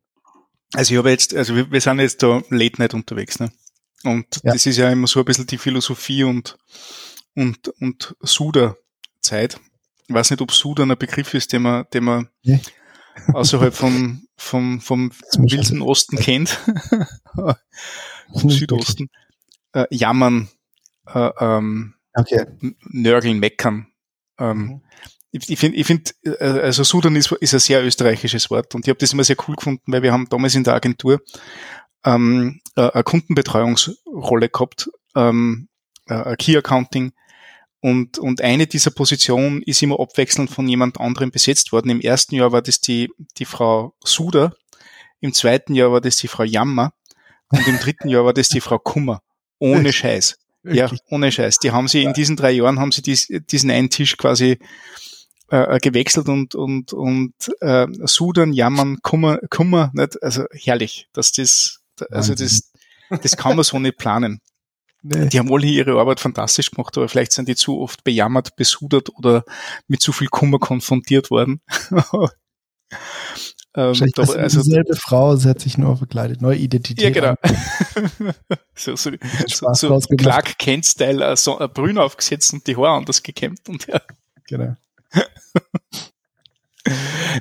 Also 0.72 0.92
ich 0.92 0.98
habe 0.98 1.10
jetzt, 1.10 1.34
also 1.34 1.54
wir, 1.54 1.70
wir 1.70 1.80
sind 1.80 2.00
jetzt 2.00 2.22
da 2.22 2.42
Late 2.50 2.80
Night 2.80 2.94
unterwegs, 2.94 3.40
ne? 3.40 3.50
Und 4.02 4.40
ja. 4.42 4.52
das 4.52 4.66
ist 4.66 4.76
ja 4.76 4.90
immer 4.90 5.06
so 5.06 5.20
ein 5.20 5.24
bisschen 5.24 5.46
die 5.46 5.58
Philosophie 5.58 6.24
und, 6.24 6.58
und, 7.34 7.68
und 7.80 8.14
Suda-Zeit. 8.20 9.58
Ich 10.06 10.14
weiß 10.14 10.30
nicht, 10.30 10.42
ob 10.42 10.52
Sudan 10.52 10.90
ein 10.90 10.98
Begriff 10.98 11.32
ist, 11.32 11.52
den 11.52 11.62
man, 11.62 11.86
den 11.92 12.04
man 12.04 12.28
ja. 12.42 12.58
außerhalb 13.32 13.74
vom, 13.74 14.23
vom, 14.36 14.80
vom 14.80 15.12
wilden 15.36 15.82
Osten 15.82 16.16
kennt. 16.16 16.58
vom 18.32 18.50
Südosten. 18.50 19.10
Äh, 19.72 19.86
jammern, 19.90 20.48
äh, 21.06 21.30
ähm, 21.40 21.94
okay. 22.14 22.46
nörgeln, 22.90 23.38
meckern. 23.40 23.88
Ähm, 24.38 24.58
mhm. 24.58 24.80
Ich, 25.32 25.50
ich 25.50 25.58
finde, 25.58 25.78
ich 25.78 25.86
find, 25.86 26.14
äh, 26.24 26.44
also 26.44 26.84
Sudan 26.84 27.16
ist, 27.16 27.32
ist 27.32 27.54
ein 27.54 27.60
sehr 27.60 27.84
österreichisches 27.84 28.50
Wort 28.50 28.74
und 28.74 28.86
ich 28.86 28.88
habe 28.88 28.98
das 28.98 29.12
immer 29.12 29.24
sehr 29.24 29.36
cool 29.48 29.56
gefunden, 29.56 29.92
weil 29.92 30.02
wir 30.02 30.12
haben 30.12 30.28
damals 30.28 30.54
in 30.54 30.64
der 30.64 30.74
Agentur 30.74 31.22
ähm, 32.04 32.60
eine 32.76 33.02
Kundenbetreuungsrolle 33.02 34.48
gehabt, 34.48 34.90
ähm, 35.16 35.68
Key 36.38 36.56
Accounting, 36.56 37.12
und, 37.84 38.16
und 38.16 38.40
eine 38.40 38.66
dieser 38.66 38.92
Positionen 38.92 39.60
ist 39.60 39.82
immer 39.82 40.00
abwechselnd 40.00 40.48
von 40.48 40.66
jemand 40.66 40.98
anderem 40.98 41.30
besetzt 41.30 41.70
worden. 41.70 41.90
Im 41.90 42.00
ersten 42.00 42.34
Jahr 42.34 42.50
war 42.50 42.62
das 42.62 42.80
die, 42.80 43.10
die 43.36 43.44
Frau 43.44 43.92
Suder, 44.02 44.54
im 45.20 45.34
zweiten 45.34 45.74
Jahr 45.74 45.92
war 45.92 46.00
das 46.00 46.16
die 46.16 46.28
Frau 46.28 46.44
Jammer 46.44 46.94
und 47.50 47.68
im 47.68 47.78
dritten 47.78 48.08
Jahr 48.08 48.24
war 48.24 48.32
das 48.32 48.48
die 48.48 48.62
Frau 48.62 48.78
Kummer. 48.78 49.20
Ohne 49.58 49.92
Scheiß. 49.92 50.38
Ja, 50.62 50.90
ohne 51.10 51.30
Scheiß. 51.30 51.58
Die 51.58 51.72
haben 51.72 51.86
sie 51.86 52.04
in 52.04 52.14
diesen 52.14 52.36
drei 52.36 52.52
Jahren 52.52 52.80
haben 52.80 52.90
sie 52.90 53.02
dies, 53.02 53.28
diesen 53.50 53.70
einen 53.70 53.90
Tisch 53.90 54.16
quasi 54.16 54.58
äh, 55.50 55.78
gewechselt 55.78 56.30
und 56.30 56.54
und 56.54 56.94
und 56.94 57.34
äh, 57.60 57.86
Sudern, 58.06 58.54
Jammern, 58.54 59.00
Kummer, 59.02 59.40
Kummer, 59.50 59.90
nicht? 59.92 60.22
also 60.22 60.46
herrlich, 60.52 61.06
dass 61.12 61.32
das, 61.32 61.80
also 62.10 62.34
das, 62.34 62.72
das 63.10 63.36
kann 63.36 63.56
man 63.56 63.64
so 63.64 63.78
nicht 63.78 63.98
planen. 63.98 64.40
Nee. 65.06 65.28
Die 65.28 65.38
haben 65.38 65.52
alle 65.52 65.66
ihre 65.66 66.00
Arbeit 66.00 66.18
fantastisch 66.18 66.70
gemacht, 66.70 66.96
aber 66.96 67.10
vielleicht 67.10 67.32
sind 67.32 67.46
die 67.46 67.56
zu 67.56 67.78
oft 67.78 68.04
bejammert, 68.04 68.56
besudert 68.56 69.10
oder 69.16 69.44
mit 69.86 70.00
zu 70.00 70.12
viel 70.12 70.28
Kummer 70.28 70.58
konfrontiert 70.58 71.30
worden. 71.30 71.60
ähm, 73.76 73.92
da, 74.14 74.22
also, 74.22 74.62
dieselbe 74.62 74.96
Frau, 74.96 75.36
sie 75.36 75.50
hat 75.50 75.60
sich 75.60 75.76
nur 75.76 75.98
verkleidet, 75.98 76.40
neue 76.40 76.56
Identität. 76.56 77.14
Ja, 77.14 77.34
genau. 77.34 77.34
so, 78.74 78.96
so, 78.96 79.10
so, 79.46 79.74
so 79.74 80.08
Clark 80.16 80.58
Kent-Style, 80.58 81.22
äh, 81.22 81.36
so, 81.36 81.60
äh, 81.60 81.68
Brühen 81.68 81.98
aufgesetzt 81.98 82.54
und 82.54 82.66
die 82.66 82.74
Haare 82.74 82.96
anders 82.96 83.22
gekämmt 83.22 83.68
und 83.68 83.86
ja. 83.86 84.00
Genau. 84.48 84.74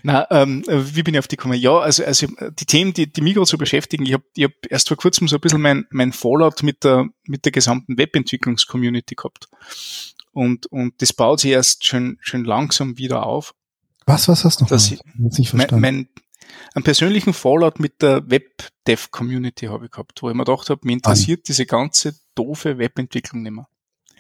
Na, 0.04 0.26
ähm, 0.32 0.64
wie 0.68 1.04
bin 1.04 1.14
ich 1.14 1.20
auf 1.20 1.28
die 1.28 1.36
gekommen? 1.36 1.60
Ja, 1.60 1.78
also, 1.80 2.04
also 2.04 2.28
die 2.28 2.66
Themen, 2.66 2.94
die, 2.94 3.12
die 3.12 3.34
gerade 3.34 3.46
so 3.46 3.58
beschäftigen, 3.58 4.06
ich 4.06 4.14
habe 4.14 4.24
ich 4.36 4.46
hab 4.46 4.52
erst 4.70 4.88
vor 4.88 4.98
kurzem 4.98 5.28
so 5.28 5.36
ein 5.36 5.42
bisschen 5.42 5.62
mein, 5.62 5.86
mein 5.92 6.14
Fallout 6.14 6.64
mit 6.64 6.84
der, 6.84 7.08
mit 7.26 7.46
der 7.46 7.52
gesamten 7.52 7.98
Webentwicklungscommunity 7.98 9.16
gehabt. 9.16 9.50
Und, 10.32 10.66
und 10.68 11.02
das 11.02 11.14
baut 11.14 11.42
sich 11.42 11.52
erst 11.52 11.86
schön, 11.86 12.18
schön 12.22 12.44
langsam 12.44 12.98
wieder 12.98 13.26
auf. 13.26 13.54
Was, 14.06 14.28
was 14.28 14.44
hast 14.46 14.60
du 14.60 14.64
noch? 14.64 14.70
Dass 14.70 14.92
ich, 14.92 15.00
nicht 15.16 15.50
verstanden. 15.50 15.82
Mein, 15.82 15.96
mein, 15.96 16.08
einen 16.74 16.84
persönlichen 16.84 17.34
Fallout 17.34 17.80
mit 17.80 18.02
der 18.02 18.30
Web-Dev-Community 18.30 19.68
habe 19.68 19.86
ich 19.86 19.92
gehabt, 19.92 20.22
wo 20.22 20.30
ich 20.30 20.36
mir 20.36 20.46
gedacht 20.46 20.70
habe, 20.70 20.82
mir 20.84 20.94
interessiert 20.94 21.42
ah. 21.42 21.46
diese 21.48 21.66
ganze 21.66 22.16
doofe 22.36 22.78
Webentwicklung 22.78 23.44
nicht 23.44 23.52
mehr. 23.52 23.68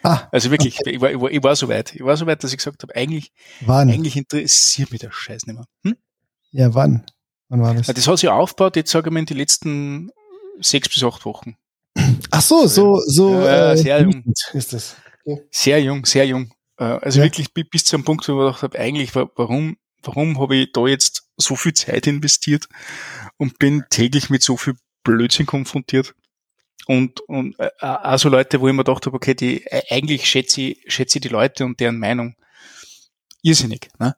Ah, 0.03 0.27
also 0.31 0.51
wirklich, 0.51 0.79
okay. 0.79 0.91
ich, 0.91 1.01
war, 1.01 1.12
ich, 1.12 1.19
war, 1.19 1.31
ich 1.31 1.41
war 1.41 1.55
so 1.55 1.69
weit. 1.69 1.95
Ich 1.95 2.03
war 2.03 2.17
so 2.17 2.25
weit, 2.25 2.43
dass 2.43 2.51
ich 2.51 2.57
gesagt 2.57 2.83
habe, 2.83 2.93
eigentlich, 2.95 3.31
wann? 3.62 3.89
eigentlich 3.89 4.17
interessiert 4.17 4.91
mich 4.91 5.00
der 5.00 5.12
Scheiß 5.12 5.45
nicht 5.45 5.55
mehr. 5.55 5.65
Hm? 5.83 5.95
Ja, 6.51 6.74
wann? 6.75 7.05
Wann 7.48 7.62
war 7.62 7.74
das? 7.74 7.88
Das 7.88 8.07
hat 8.07 8.19
sich 8.19 8.29
aufgebaut, 8.29 8.75
jetzt 8.75 8.91
sage 8.91 9.10
ich 9.10 9.13
mal, 9.13 9.19
in 9.19 9.25
den 9.25 9.38
letzten 9.38 10.12
sechs 10.60 10.89
bis 10.89 11.03
acht 11.03 11.25
Wochen. 11.25 11.55
Ach 12.31 12.41
so, 12.41 12.67
so, 12.67 13.00
so. 13.05 13.33
Ja, 13.33 13.72
äh, 13.72 13.77
sehr 13.77 14.01
jung. 14.01 14.33
Ist 14.53 14.74
das. 14.74 14.95
Okay. 15.25 15.41
Sehr 15.51 15.81
jung, 15.81 16.05
sehr 16.05 16.25
jung. 16.25 16.51
Äh, 16.77 16.83
also 16.83 17.19
ja. 17.19 17.25
wirklich 17.25 17.53
bis 17.53 17.86
zu 17.86 17.95
einem 17.95 18.03
Punkt, 18.03 18.27
wo 18.27 18.33
ich 18.33 18.45
gedacht 18.45 18.63
habe, 18.63 18.79
eigentlich, 18.79 19.15
warum, 19.15 19.77
warum 20.01 20.39
habe 20.39 20.55
ich 20.57 20.72
da 20.74 20.86
jetzt 20.86 21.29
so 21.38 21.55
viel 21.55 21.74
Zeit 21.74 22.07
investiert 22.07 22.67
und 23.38 23.57
bin 23.57 23.86
täglich 23.89 24.29
mit 24.29 24.43
so 24.43 24.57
viel 24.57 24.75
Blödsinn 25.03 25.45
konfrontiert? 25.45 26.13
Und, 26.88 27.22
und 27.22 27.58
äh, 27.60 27.70
also 27.80 28.30
Leute, 28.30 28.60
wo 28.62 28.68
ich 28.68 28.74
mir 28.74 28.84
gedacht 28.84 29.06
habe, 29.06 29.16
okay, 29.16 29.34
die 29.34 29.66
äh, 29.66 29.82
eigentlich 29.90 30.30
schätze 30.30 30.62
ich, 30.62 30.84
schätze 30.88 31.18
ich 31.18 31.24
die 31.24 31.30
Leute 31.30 31.66
und 31.66 31.80
deren 31.80 32.00
Meinung 32.00 32.36
irrsinnig, 33.42 33.90
ne? 34.00 34.16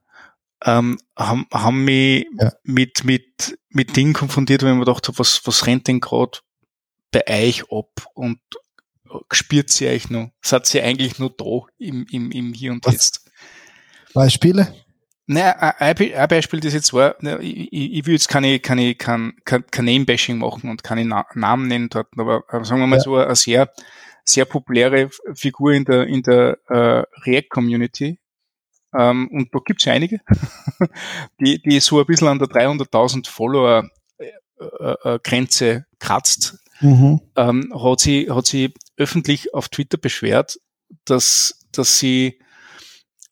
ähm, 0.64 0.98
haben, 1.18 1.48
haben 1.54 1.84
mich 1.84 2.26
ja. 2.40 2.52
mit, 2.64 3.04
mit, 3.04 3.58
mit 3.70 3.96
Dingen 3.96 4.14
konfrontiert, 4.14 4.64
wo 4.64 4.68
ich 4.68 4.74
mir 4.74 4.80
gedacht 4.80 5.08
habe, 5.08 5.20
was, 5.20 5.42
was 5.46 5.68
rennt 5.68 5.88
denn 5.88 6.00
gerade 6.00 6.40
bei 7.12 7.24
euch 7.28 7.72
ab 7.72 8.08
und 8.14 8.40
spürt 9.32 9.70
sie 9.70 9.88
euch 9.88 10.10
noch? 10.10 10.32
Seid 10.42 10.74
ihr 10.74 10.84
eigentlich 10.84 11.20
nur 11.20 11.30
da 11.30 11.68
im, 11.78 12.06
im, 12.10 12.32
im 12.32 12.54
Hier 12.54 12.72
und 12.72 12.86
Was? 12.86 12.94
Jetzt? 12.94 13.32
Beispiele? 14.14 14.74
Naja, 15.28 15.76
ein 15.80 16.28
Beispiel, 16.28 16.60
das 16.60 16.74
jetzt 16.74 16.94
war, 16.94 17.16
ich, 17.42 17.72
ich 17.72 18.06
will 18.06 18.14
jetzt 18.14 18.30
keine, 18.30 18.60
keine, 18.60 18.94
kein, 18.94 19.34
kein, 19.44 19.66
kein 19.72 19.86
Name-Bashing 19.86 20.38
machen 20.38 20.70
und 20.70 20.84
keine 20.84 21.04
Na 21.04 21.26
Namen 21.34 21.68
nennen 21.68 21.90
dort, 21.90 22.10
aber 22.16 22.44
sagen 22.64 22.82
wir 22.82 22.88
mal 22.88 22.98
ja. 22.98 23.02
so 23.02 23.16
eine 23.16 23.36
sehr, 23.36 23.72
sehr 24.24 24.46
populäre 24.46 25.10
Figur 25.34 25.74
in 25.74 25.86
der, 25.86 26.06
in 26.06 26.22
der 26.22 26.60
äh, 26.68 27.04
React-Community. 27.26 28.20
Ähm, 28.94 29.30
und 29.32 29.54
da 29.54 29.60
gibt's 29.66 29.86
ja 29.86 29.94
einige, 29.94 30.20
die, 31.40 31.62
die 31.62 31.80
so 31.80 32.00
ein 32.00 32.06
bisschen 32.06 32.28
an 32.28 32.40
der 32.40 32.48
300.000 32.48 33.28
Follower 33.28 33.90
äh, 34.18 34.94
äh, 35.04 35.20
Grenze 35.24 35.86
kratzt, 36.00 36.60
mhm. 36.82 37.20
ähm, 37.36 37.74
hat 37.76 38.00
sie, 38.00 38.30
hat 38.30 38.46
sie 38.46 38.74
öffentlich 38.96 39.54
auf 39.54 39.70
Twitter 39.70 39.98
beschwert, 39.98 40.60
dass, 41.04 41.66
dass 41.72 41.98
sie 41.98 42.40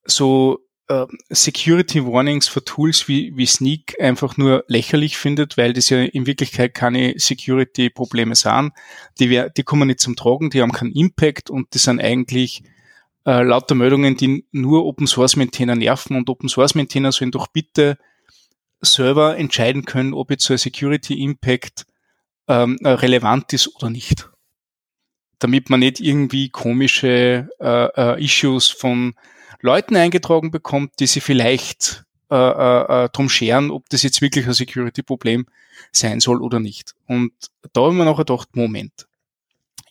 so 0.06 0.60
äh, 0.94 1.08
Security 1.30 2.06
Warnings 2.06 2.48
für 2.48 2.64
Tools 2.64 3.08
wie, 3.08 3.36
wie 3.36 3.46
Sneak 3.46 4.00
einfach 4.00 4.38
nur 4.38 4.64
lächerlich 4.68 5.18
findet, 5.18 5.58
weil 5.58 5.74
das 5.74 5.90
ja 5.90 6.02
in 6.02 6.26
Wirklichkeit 6.26 6.74
keine 6.74 7.14
Security 7.18 7.90
Probleme 7.90 8.36
sind. 8.36 8.72
Die, 9.20 9.44
die 9.56 9.64
kommen 9.64 9.88
nicht 9.88 10.00
zum 10.00 10.16
Tragen, 10.16 10.50
die 10.50 10.62
haben 10.62 10.72
keinen 10.72 10.94
Impact 10.94 11.50
und 11.50 11.74
die 11.74 11.80
sind 11.80 12.00
eigentlich 12.00 12.64
äh, 13.26 13.42
lauter 13.42 13.76
Meldungen, 13.76 14.18
die 14.18 14.46
nur 14.52 14.86
Open 14.86 15.08
Source 15.08 15.36
Maintainer 15.36 15.76
nerven 15.76 16.16
und 16.16 16.30
Open 16.30 16.50
Source 16.50 16.76
Maintainer 16.76 17.12
sollen 17.12 17.32
doch 17.32 17.48
bitte 17.48 17.98
selber 18.82 19.38
entscheiden 19.38 19.86
können, 19.86 20.14
ob 20.14 20.30
jetzt 20.30 20.44
so 20.44 20.54
ein 20.54 20.58
Security 20.58 21.22
Impact 21.24 21.86
ähm, 22.48 22.78
äh, 22.84 22.90
relevant 22.90 23.54
ist 23.54 23.74
oder 23.76 23.90
nicht. 23.90 24.30
Damit 25.40 25.70
man 25.70 25.80
nicht 25.80 26.00
irgendwie 26.00 26.50
komische 26.50 27.50
äh, 27.60 27.86
äh, 27.96 28.24
Issues 28.24 28.70
von 28.70 29.14
Leuten 29.64 29.96
eingetragen 29.96 30.52
bekommt, 30.52 31.00
die 31.00 31.08
sie 31.08 31.22
vielleicht 31.22 32.04
äh, 32.30 32.36
äh, 32.36 33.06
äh, 33.06 33.10
drum 33.10 33.30
scheren, 33.30 33.72
ob 33.72 33.88
das 33.90 34.04
jetzt 34.04 34.22
wirklich 34.22 34.46
ein 34.46 34.54
Security-Problem 34.54 35.48
sein 35.92 36.20
soll 36.20 36.42
oder 36.42 36.60
nicht. 36.60 36.96
Und 37.08 37.32
da 37.72 37.82
haben 37.82 37.98
wir 37.98 38.06
nachher 38.06 38.26
gedacht, 38.26 38.56
Moment. 38.56 39.08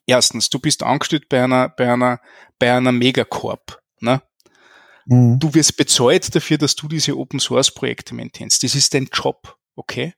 Erstens, 0.07 0.51
du 0.51 0.59
bist 0.59 0.83
angestellt 0.83 1.29
bei 1.31 1.43
einer, 1.43 1.71
bei 1.71 1.91
einer, 1.91 2.21
bei 2.59 2.73
einer 2.73 2.93
Megacorp. 2.93 3.81
Ne? 4.01 4.21
Mhm. 5.07 5.39
Du 5.39 5.55
wirst 5.55 5.79
bezahlt 5.79 6.35
dafür, 6.35 6.59
dass 6.59 6.77
du 6.77 6.87
diese 6.87 7.17
Open 7.17 7.41
Source 7.41 7.73
Projekte 7.73 8.15
maintainst. 8.15 8.63
Das 8.63 8.75
ist 8.75 8.93
dein 8.93 9.09
Job, 9.11 9.57
okay? 9.75 10.13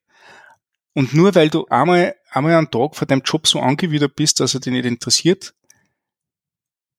Und 0.95 1.15
nur 1.15 1.35
weil 1.37 1.49
du 1.49 1.67
einmal, 1.67 2.17
einmal 2.31 2.55
einen 2.55 2.71
Tag 2.71 2.97
vor 2.97 3.07
deinem 3.07 3.23
Job 3.25 3.47
so 3.47 3.61
angewidert 3.61 4.17
bist, 4.17 4.41
dass 4.41 4.55
er 4.55 4.61
dich 4.61 4.73
nicht 4.73 4.85
interessiert, 4.85 5.55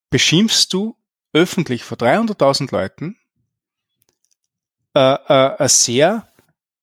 beschimpfst 0.09 0.67
du 0.71 0.95
öffentlich 1.35 1.83
vor 1.83 1.97
300.000 1.97 2.71
Leuten 2.71 3.17
äh, 4.95 4.99
äh, 4.99 5.57
eine 5.57 5.69
sehr 5.69 6.31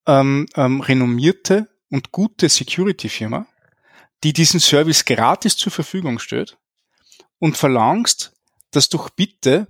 ähm, 0.07 0.47
ähm, 0.55 0.83
renommierte 0.83 1.69
und 1.89 2.13
gute 2.13 2.51
Security-Firma, 2.51 3.47
die 4.23 4.35
diesen 4.35 4.61
Service 4.61 5.07
gratis 5.07 5.57
zur 5.57 5.73
Verfügung 5.73 6.19
stellt 6.19 6.59
und 7.39 7.57
verlangst, 7.57 8.33
dass 8.71 8.91
doch 8.91 9.09
bitte 9.09 9.67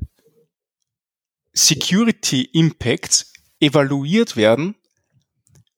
Security 1.53 2.43
Impacts 2.43 3.33
evaluiert 3.61 4.37
werden 4.37 4.75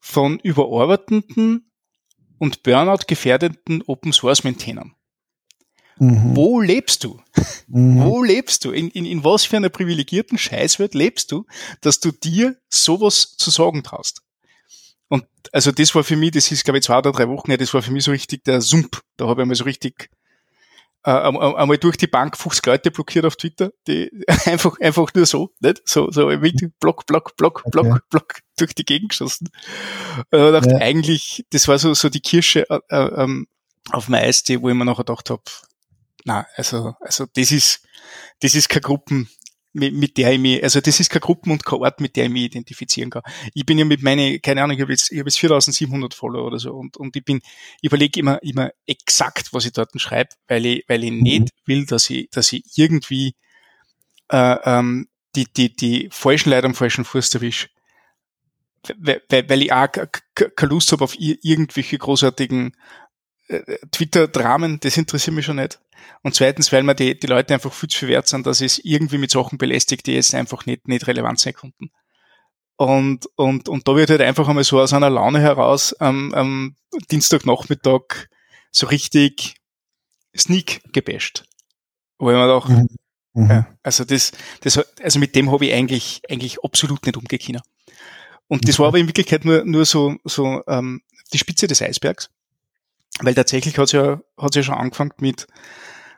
von 0.01 0.39
überarbeitenden 0.39 1.71
und 2.39 2.63
Burnout 2.63 3.05
gefährdeten 3.07 3.83
Open 3.87 4.15
Source 4.15 4.45
Maintainern. 4.45 4.95
Mhm. 5.99 6.37
Wo 6.37 6.61
lebst 6.61 7.05
du? 7.05 7.21
Mhm. 7.69 8.05
Wo 8.05 8.23
lebst 8.23 8.65
du? 8.65 8.73
In, 8.73 8.91
in, 8.91 9.07
in 9.07 9.25
was 9.25 9.45
für 9.45 9.57
einer 9.57 9.69
privilegierten 9.69 10.39
Scheißwelt 10.39 10.95
lebst 10.95 11.33
du, 11.33 11.47
dass 11.81 12.01
du 12.01 12.11
dir 12.11 12.57
sowas 12.69 13.37
zu 13.37 13.51
sagen 13.51 13.83
traust? 13.83 14.23
Und 15.09 15.25
also 15.53 15.71
das 15.71 15.95
war 15.95 16.03
für 16.03 16.17
mich, 16.17 16.33
das 16.33 16.51
ist 16.51 16.65
glaube 16.65 16.79
ich 16.79 16.85
zwei 16.85 16.99
oder 16.99 17.13
drei 17.13 17.29
Wochen, 17.29 17.51
ja, 17.51 17.57
das 17.57 17.73
war 17.75 17.83
für 17.83 17.93
mich 17.93 18.05
so 18.05 18.11
richtig 18.11 18.45
der 18.45 18.61
Sump. 18.61 19.03
Da 19.17 19.27
habe 19.27 19.43
ich 19.43 19.49
mal 19.49 19.55
so 19.55 19.65
richtig 19.65 20.11
äh, 21.05 21.11
einmal 21.11 21.77
durch 21.77 21.99
die 21.99 22.07
Bank 22.07 22.37
50 22.37 22.65
Leute 22.65 22.91
blockiert 22.91 23.27
auf 23.27 23.37
Twitter, 23.37 23.71
die 23.87 24.11
einfach, 24.47 24.79
einfach 24.81 25.13
nur 25.15 25.27
so, 25.27 25.51
nicht? 25.61 25.83
So, 25.85 26.11
so 26.11 26.27
mit 26.29 26.81
Block, 26.81 27.07
Block, 27.07 27.37
Block, 27.37 27.63
Block, 27.71 27.87
okay. 27.87 28.01
Block 28.11 28.41
durch 28.57 28.75
die 28.75 28.85
Gegend 28.85 29.11
geschossen. 29.11 29.51
Und 30.31 30.47
ich 30.47 30.53
dachte, 30.53 30.71
ja. 30.71 30.79
eigentlich, 30.79 31.45
das 31.51 31.69
war 31.69 31.79
so, 31.79 31.93
so 31.93 32.09
die 32.09 32.21
Kirsche 32.21 32.69
äh, 32.71 32.81
äh, 32.89 33.23
ähm, 33.23 33.47
auf 33.91 34.07
dem 34.07 34.15
Eis, 34.15 34.43
die, 34.43 34.61
wo 34.63 34.71
ich 34.71 34.75
mir 34.75 34.87
nachher 34.87 35.05
gedacht 35.05 35.29
habe, 35.29 35.43
na, 36.25 36.47
also, 36.57 36.95
also 37.01 37.27
das 37.35 37.53
ist, 37.53 37.87
das 38.41 38.55
ist 38.55 38.69
keine 38.69 38.83
Gruppen, 38.83 39.29
mit, 39.75 39.93
mit 39.93 40.17
der 40.17 40.33
ich 40.33 40.39
mich, 40.39 40.63
also 40.63 40.81
das 40.81 41.01
ist 41.01 41.11
keine 41.11 41.21
Gruppen 41.21 41.51
und 41.51 41.65
kein 41.65 41.81
Ort, 41.81 42.01
mit 42.01 42.17
der 42.17 42.25
ich 42.25 42.31
mich 42.31 42.45
identifizieren 42.45 43.11
kann. 43.11 43.23
Ich 43.53 43.67
bin 43.67 43.77
ja 43.77 43.85
mit 43.85 44.03
meine, 44.03 44.39
keine 44.39 44.63
Ahnung, 44.63 44.77
ich 44.77 44.83
habe 44.83 44.93
jetzt, 44.93 45.11
ich 45.13 45.19
habe 45.19 45.29
jetzt 45.29 45.39
4700 45.39 46.15
Follower 46.15 46.47
oder 46.47 46.59
so 46.59 46.73
und, 46.75 46.97
und 46.97 47.17
ich 47.17 47.25
bin, 47.25 47.41
ich 47.81 47.89
überlege 47.89 48.21
immer, 48.21 48.43
immer 48.43 48.71
exakt, 48.87 49.53
was 49.53 49.67
ich 49.67 49.73
dort 49.73 49.91
schreibe, 50.01 50.31
weil 50.47 50.65
ich, 50.65 50.85
weil 50.89 51.05
ich 51.05 51.11
nicht 51.11 51.51
will, 51.67 51.87
dass 51.87 52.09
ich, 52.09 52.31
dass 52.31 52.53
ich 52.53 52.65
irgendwie 52.77 53.35
äh, 54.31 54.57
ähm, 54.65 55.09
die, 55.35 55.53
die, 55.53 55.75
die 55.75 56.09
falschen 56.11 56.51
Leute 56.51 56.67
am 56.67 56.75
falschen 56.75 57.05
Fuß 57.05 57.35
erwische. 57.35 57.69
Weil, 58.99 59.23
weil, 59.29 59.49
weil 59.49 59.63
ich 59.63 59.73
auch 59.73 59.89
keine 59.91 60.71
Lust 60.71 60.93
habe 60.93 61.03
auf 61.03 61.17
irgendwelche 61.19 61.99
großartigen 61.99 62.77
Twitter-Dramen, 63.91 64.81
das 64.81 64.97
interessiert 64.97 65.35
mich 65.35 65.47
schon 65.47 65.57
nicht. 65.57 65.81
Und 66.23 66.35
zweitens, 66.35 66.73
weil 66.73 66.83
mir 66.83 66.95
die, 66.95 67.19
die 67.19 67.27
Leute 67.27 67.55
einfach 67.55 67.73
viel 67.73 67.89
zu 67.89 67.99
viel 67.99 68.09
wert 68.09 68.27
sind, 68.27 68.47
dass 68.47 68.61
es 68.61 68.79
irgendwie 68.79 69.19
mit 69.19 69.31
Sachen 69.31 69.59
belästigt, 69.59 70.07
die 70.07 70.15
jetzt 70.15 70.35
einfach 70.35 70.67
nicht, 70.67 70.89
nicht 70.89 71.07
relevant 71.07 71.41
sein 71.41 71.55
konnten. 71.55 71.91
Und, 72.77 73.27
und, 73.37 73.69
und 73.69 73.87
da 73.87 73.95
wird 73.95 74.11
halt 74.11 74.21
einfach 74.21 74.49
einmal 74.49 74.65
so 74.65 74.81
aus 74.81 74.93
einer 74.93 75.11
Laune 75.11 75.41
heraus 75.41 75.93
am, 75.95 76.35
am 76.35 76.77
Dienstagnachmittag 77.11 78.29
so 78.73 78.87
richtig 78.87 79.57
Sneak 80.37 80.81
gebasht. 80.93 81.45
Wo 82.19 82.31
ich 82.31 82.37
mir 82.37 82.49
dachte, 82.49 82.73
mhm. 82.73 82.89
Mhm. 83.35 83.51
Ja, 83.51 83.67
also 83.83 84.05
das, 84.05 84.33
das, 84.61 84.79
also 85.01 85.19
mit 85.19 85.35
dem 85.35 85.51
habe 85.51 85.67
ich 85.67 85.73
eigentlich, 85.73 86.23
eigentlich 86.29 86.63
absolut 86.65 87.05
nicht 87.05 87.17
umgekehrt. 87.17 87.63
Und 88.49 88.69
das 88.69 88.79
war 88.79 88.89
aber 88.89 88.99
in 88.99 89.07
Wirklichkeit 89.07 89.45
nur, 89.45 89.65
nur 89.65 89.85
so, 89.85 90.17
so 90.25 90.63
ähm, 90.67 91.03
die 91.33 91.39
Spitze 91.39 91.67
des 91.67 91.83
Eisbergs. 91.83 92.31
Weil 93.21 93.35
tatsächlich 93.35 93.79
hat 93.79 93.87
es 93.87 93.93
ja, 93.93 94.21
hat's 94.37 94.57
ja 94.57 94.63
schon 94.63 94.75
angefangen 94.75 95.13
mit, 95.19 95.47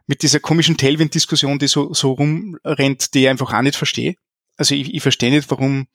mit 0.07 0.23
dieser 0.23 0.41
komischen 0.41 0.77
Tailwind-Diskussion, 0.77 1.59
die 1.59 1.69
so, 1.69 1.93
so 1.93 2.13
rumrennt, 2.13 3.15
die 3.15 3.23
ich 3.23 3.29
einfach 3.29 3.53
auch 3.53 3.63
nicht 3.63 3.77
verstehe. 3.77 4.15
Also 4.57 4.75
ich, 4.75 4.95
ich 4.95 5.03
verstehe 5.03 5.31
nicht, 5.31 5.51
warum, 5.51 5.89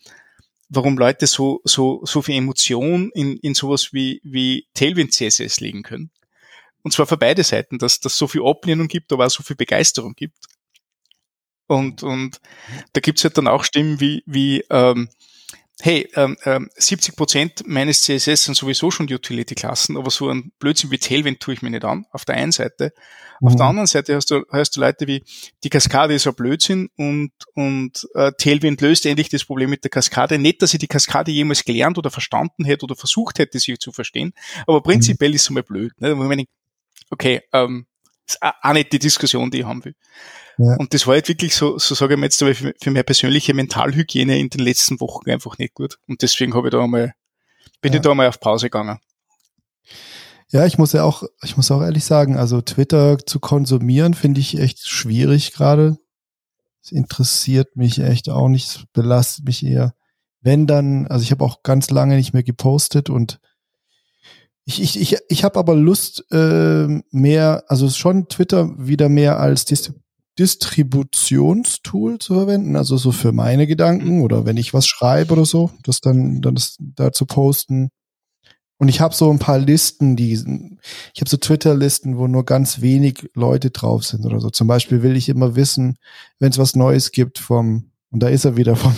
warum 0.69 0.97
Leute 0.97 1.25
so, 1.27 1.61
so, 1.63 2.01
so 2.05 2.21
viel 2.21 2.35
Emotion 2.35 3.11
in, 3.13 3.37
in 3.37 3.53
sowas 3.55 3.93
wie, 3.93 4.21
wie 4.23 4.67
Tailwind 4.73 5.13
CSS 5.13 5.59
legen 5.59 5.83
können. 5.83 6.11
Und 6.83 6.91
zwar 6.91 7.07
für 7.07 7.17
beide 7.17 7.43
Seiten, 7.43 7.77
dass 7.77 7.99
das 7.99 8.17
so 8.17 8.27
viel 8.27 8.43
Ablehnung 8.43 8.87
gibt, 8.87 9.11
aber 9.11 9.25
auch 9.25 9.31
so 9.31 9.43
viel 9.43 9.55
Begeisterung 9.55 10.13
gibt. 10.13 10.37
Und, 11.67 12.03
und 12.03 12.41
da 12.93 13.01
gibt's 13.01 13.23
halt 13.23 13.37
dann 13.37 13.47
auch 13.47 13.63
Stimmen 13.63 13.99
wie, 13.99 14.23
wie 14.25 14.63
ähm, 14.69 15.09
hey, 15.81 16.09
ähm, 16.15 16.37
ähm, 16.45 16.69
70 16.75 17.15
Prozent 17.15 17.63
meines 17.65 18.03
CSS 18.03 18.45
sind 18.45 18.55
sowieso 18.55 18.91
schon 18.91 19.11
Utility-Klassen, 19.11 19.97
aber 19.97 20.09
so 20.09 20.29
ein 20.29 20.51
Blödsinn 20.59 20.91
wie 20.91 20.97
Tailwind 20.97 21.39
tue 21.39 21.53
ich 21.53 21.61
mir 21.61 21.69
nicht 21.69 21.83
an, 21.85 22.05
auf 22.11 22.25
der 22.25 22.35
einen 22.35 22.51
Seite. 22.51 22.93
Mhm. 23.39 23.47
Auf 23.47 23.55
der 23.55 23.65
anderen 23.65 23.87
Seite 23.87 24.15
hast 24.15 24.31
du, 24.31 24.43
hast 24.51 24.75
du 24.75 24.79
Leute 24.79 25.07
wie, 25.07 25.23
die 25.63 25.69
Kaskade 25.69 26.13
ist 26.13 26.27
ein 26.27 26.35
Blödsinn 26.35 26.89
und, 26.97 27.31
und 27.55 28.07
äh, 28.13 28.31
Tailwind 28.37 28.81
löst 28.81 29.05
endlich 29.05 29.29
das 29.29 29.43
Problem 29.43 29.69
mit 29.69 29.83
der 29.83 29.91
Kaskade. 29.91 30.37
Nicht, 30.37 30.61
dass 30.61 30.73
ich 30.73 30.79
die 30.79 30.87
Kaskade 30.87 31.31
jemals 31.31 31.63
gelernt 31.63 31.97
oder 31.97 32.11
verstanden 32.11 32.65
hätte 32.65 32.85
oder 32.85 32.95
versucht 32.95 33.39
hätte, 33.39 33.59
sie 33.59 33.77
zu 33.77 33.91
verstehen, 33.91 34.33
aber 34.67 34.81
prinzipiell 34.81 35.31
mhm. 35.31 35.35
ist 35.35 35.41
es 35.43 35.47
einmal 35.49 35.63
blöd. 35.63 35.93
Ne? 35.99 36.45
Okay, 37.09 37.41
ähm, 37.51 37.87
ist 38.27 38.41
auch 38.41 38.73
nicht 38.73 38.93
die 38.93 38.99
Diskussion, 38.99 39.51
die 39.51 39.59
ich 39.59 39.65
haben 39.65 39.83
will. 39.83 39.95
Ja. 40.57 40.75
Und 40.77 40.93
das 40.93 41.07
war 41.07 41.15
halt 41.15 41.27
wirklich 41.27 41.55
so, 41.55 41.77
so 41.77 41.95
sage 41.95 42.13
ich 42.13 42.19
mal 42.19 42.25
jetzt, 42.25 42.41
aber 42.41 42.53
für, 42.53 42.73
für 42.81 42.91
meine 42.91 43.03
persönliche 43.03 43.53
Mentalhygiene 43.53 44.39
in 44.39 44.49
den 44.49 44.61
letzten 44.61 44.99
Wochen 44.99 45.29
einfach 45.29 45.57
nicht 45.57 45.73
gut. 45.73 45.97
Und 46.07 46.21
deswegen 46.21 46.53
habe 46.53 46.67
ich 46.67 46.71
da 46.71 46.83
einmal, 46.83 47.13
bin 47.81 47.93
ja. 47.93 47.97
ich 47.97 48.01
da 48.03 48.11
einmal 48.11 48.27
auf 48.27 48.39
Pause 48.39 48.67
gegangen. 48.67 48.99
Ja, 50.49 50.65
ich 50.65 50.77
muss 50.77 50.91
ja 50.91 51.03
auch, 51.03 51.23
ich 51.43 51.55
muss 51.55 51.71
auch 51.71 51.81
ehrlich 51.81 52.03
sagen, 52.03 52.35
also 52.35 52.61
Twitter 52.61 53.17
zu 53.19 53.39
konsumieren 53.39 54.13
finde 54.13 54.41
ich 54.41 54.59
echt 54.59 54.85
schwierig 54.85 55.53
gerade. 55.53 55.97
Es 56.83 56.91
interessiert 56.91 57.77
mich 57.77 57.99
echt 57.99 58.29
auch 58.29 58.49
nicht, 58.49 58.67
es 58.67 58.83
belastet 58.91 59.45
mich 59.45 59.65
eher. 59.65 59.93
Wenn 60.41 60.67
dann, 60.67 61.07
also 61.07 61.23
ich 61.23 61.31
habe 61.31 61.45
auch 61.45 61.63
ganz 61.63 61.89
lange 61.89 62.17
nicht 62.17 62.33
mehr 62.33 62.43
gepostet 62.43 63.09
und 63.09 63.39
ich, 64.65 64.81
ich, 64.81 64.99
ich, 64.99 65.17
ich 65.29 65.43
habe 65.43 65.57
aber 65.57 65.75
Lust, 65.75 66.25
äh, 66.31 66.87
mehr, 67.11 67.63
also 67.67 67.89
schon 67.89 68.27
Twitter 68.27 68.69
wieder 68.77 69.09
mehr 69.09 69.39
als 69.39 69.65
Dis 69.65 69.93
Distributionstool 70.39 72.19
zu 72.19 72.33
verwenden, 72.33 72.75
also 72.75 72.97
so 72.97 73.11
für 73.11 73.31
meine 73.31 73.67
Gedanken 73.67 74.21
oder 74.21 74.45
wenn 74.45 74.57
ich 74.57 74.73
was 74.73 74.87
schreibe 74.87 75.33
oder 75.33 75.45
so, 75.45 75.71
das 75.83 75.99
dann, 75.99 76.41
dann 76.41 76.55
das, 76.55 76.77
da 76.79 77.11
zu 77.11 77.25
posten. 77.25 77.89
Und 78.77 78.87
ich 78.87 78.99
habe 78.99 79.13
so 79.13 79.29
ein 79.29 79.37
paar 79.37 79.59
Listen, 79.59 80.15
die 80.15 80.33
ich 80.33 81.21
habe 81.21 81.29
so 81.29 81.37
Twitter-Listen, 81.37 82.17
wo 82.17 82.27
nur 82.27 82.45
ganz 82.45 82.81
wenig 82.81 83.29
Leute 83.35 83.69
drauf 83.69 84.03
sind 84.03 84.25
oder 84.25 84.39
so. 84.39 84.49
Zum 84.49 84.67
Beispiel 84.67 85.03
will 85.03 85.15
ich 85.15 85.29
immer 85.29 85.55
wissen, 85.55 85.97
wenn 86.39 86.49
es 86.49 86.57
was 86.57 86.75
Neues 86.75 87.11
gibt 87.11 87.37
vom, 87.37 87.91
und 88.09 88.23
da 88.23 88.29
ist 88.29 88.45
er 88.45 88.57
wieder 88.57 88.75
vom, 88.75 88.95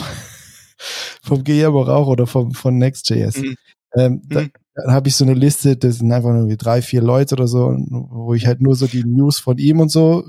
vom 1.22 1.44
Guillermo 1.44 1.82
Rauch 1.82 2.08
oder 2.08 2.28
vom, 2.28 2.54
von 2.54 2.78
Next.js. 2.78 3.38
Mhm. 3.38 3.56
Ähm, 3.96 4.14
mhm. 4.14 4.30
Da, 4.30 4.46
dann 4.76 4.92
habe 4.92 5.08
ich 5.08 5.16
so 5.16 5.24
eine 5.24 5.36
Liste, 5.36 5.78
das 5.78 5.98
sind 5.98 6.12
einfach 6.12 6.32
nur 6.32 6.48
drei, 6.56 6.82
vier 6.82 7.02
Leute 7.02 7.36
oder 7.36 7.48
so, 7.48 7.76
wo 7.90 8.34
ich 8.34 8.48
halt 8.48 8.62
nur 8.62 8.76
so 8.76 8.88
die 8.88 9.04
News 9.04 9.40
von 9.40 9.58
ihm 9.58 9.80
und 9.80 9.90
so 9.90 10.26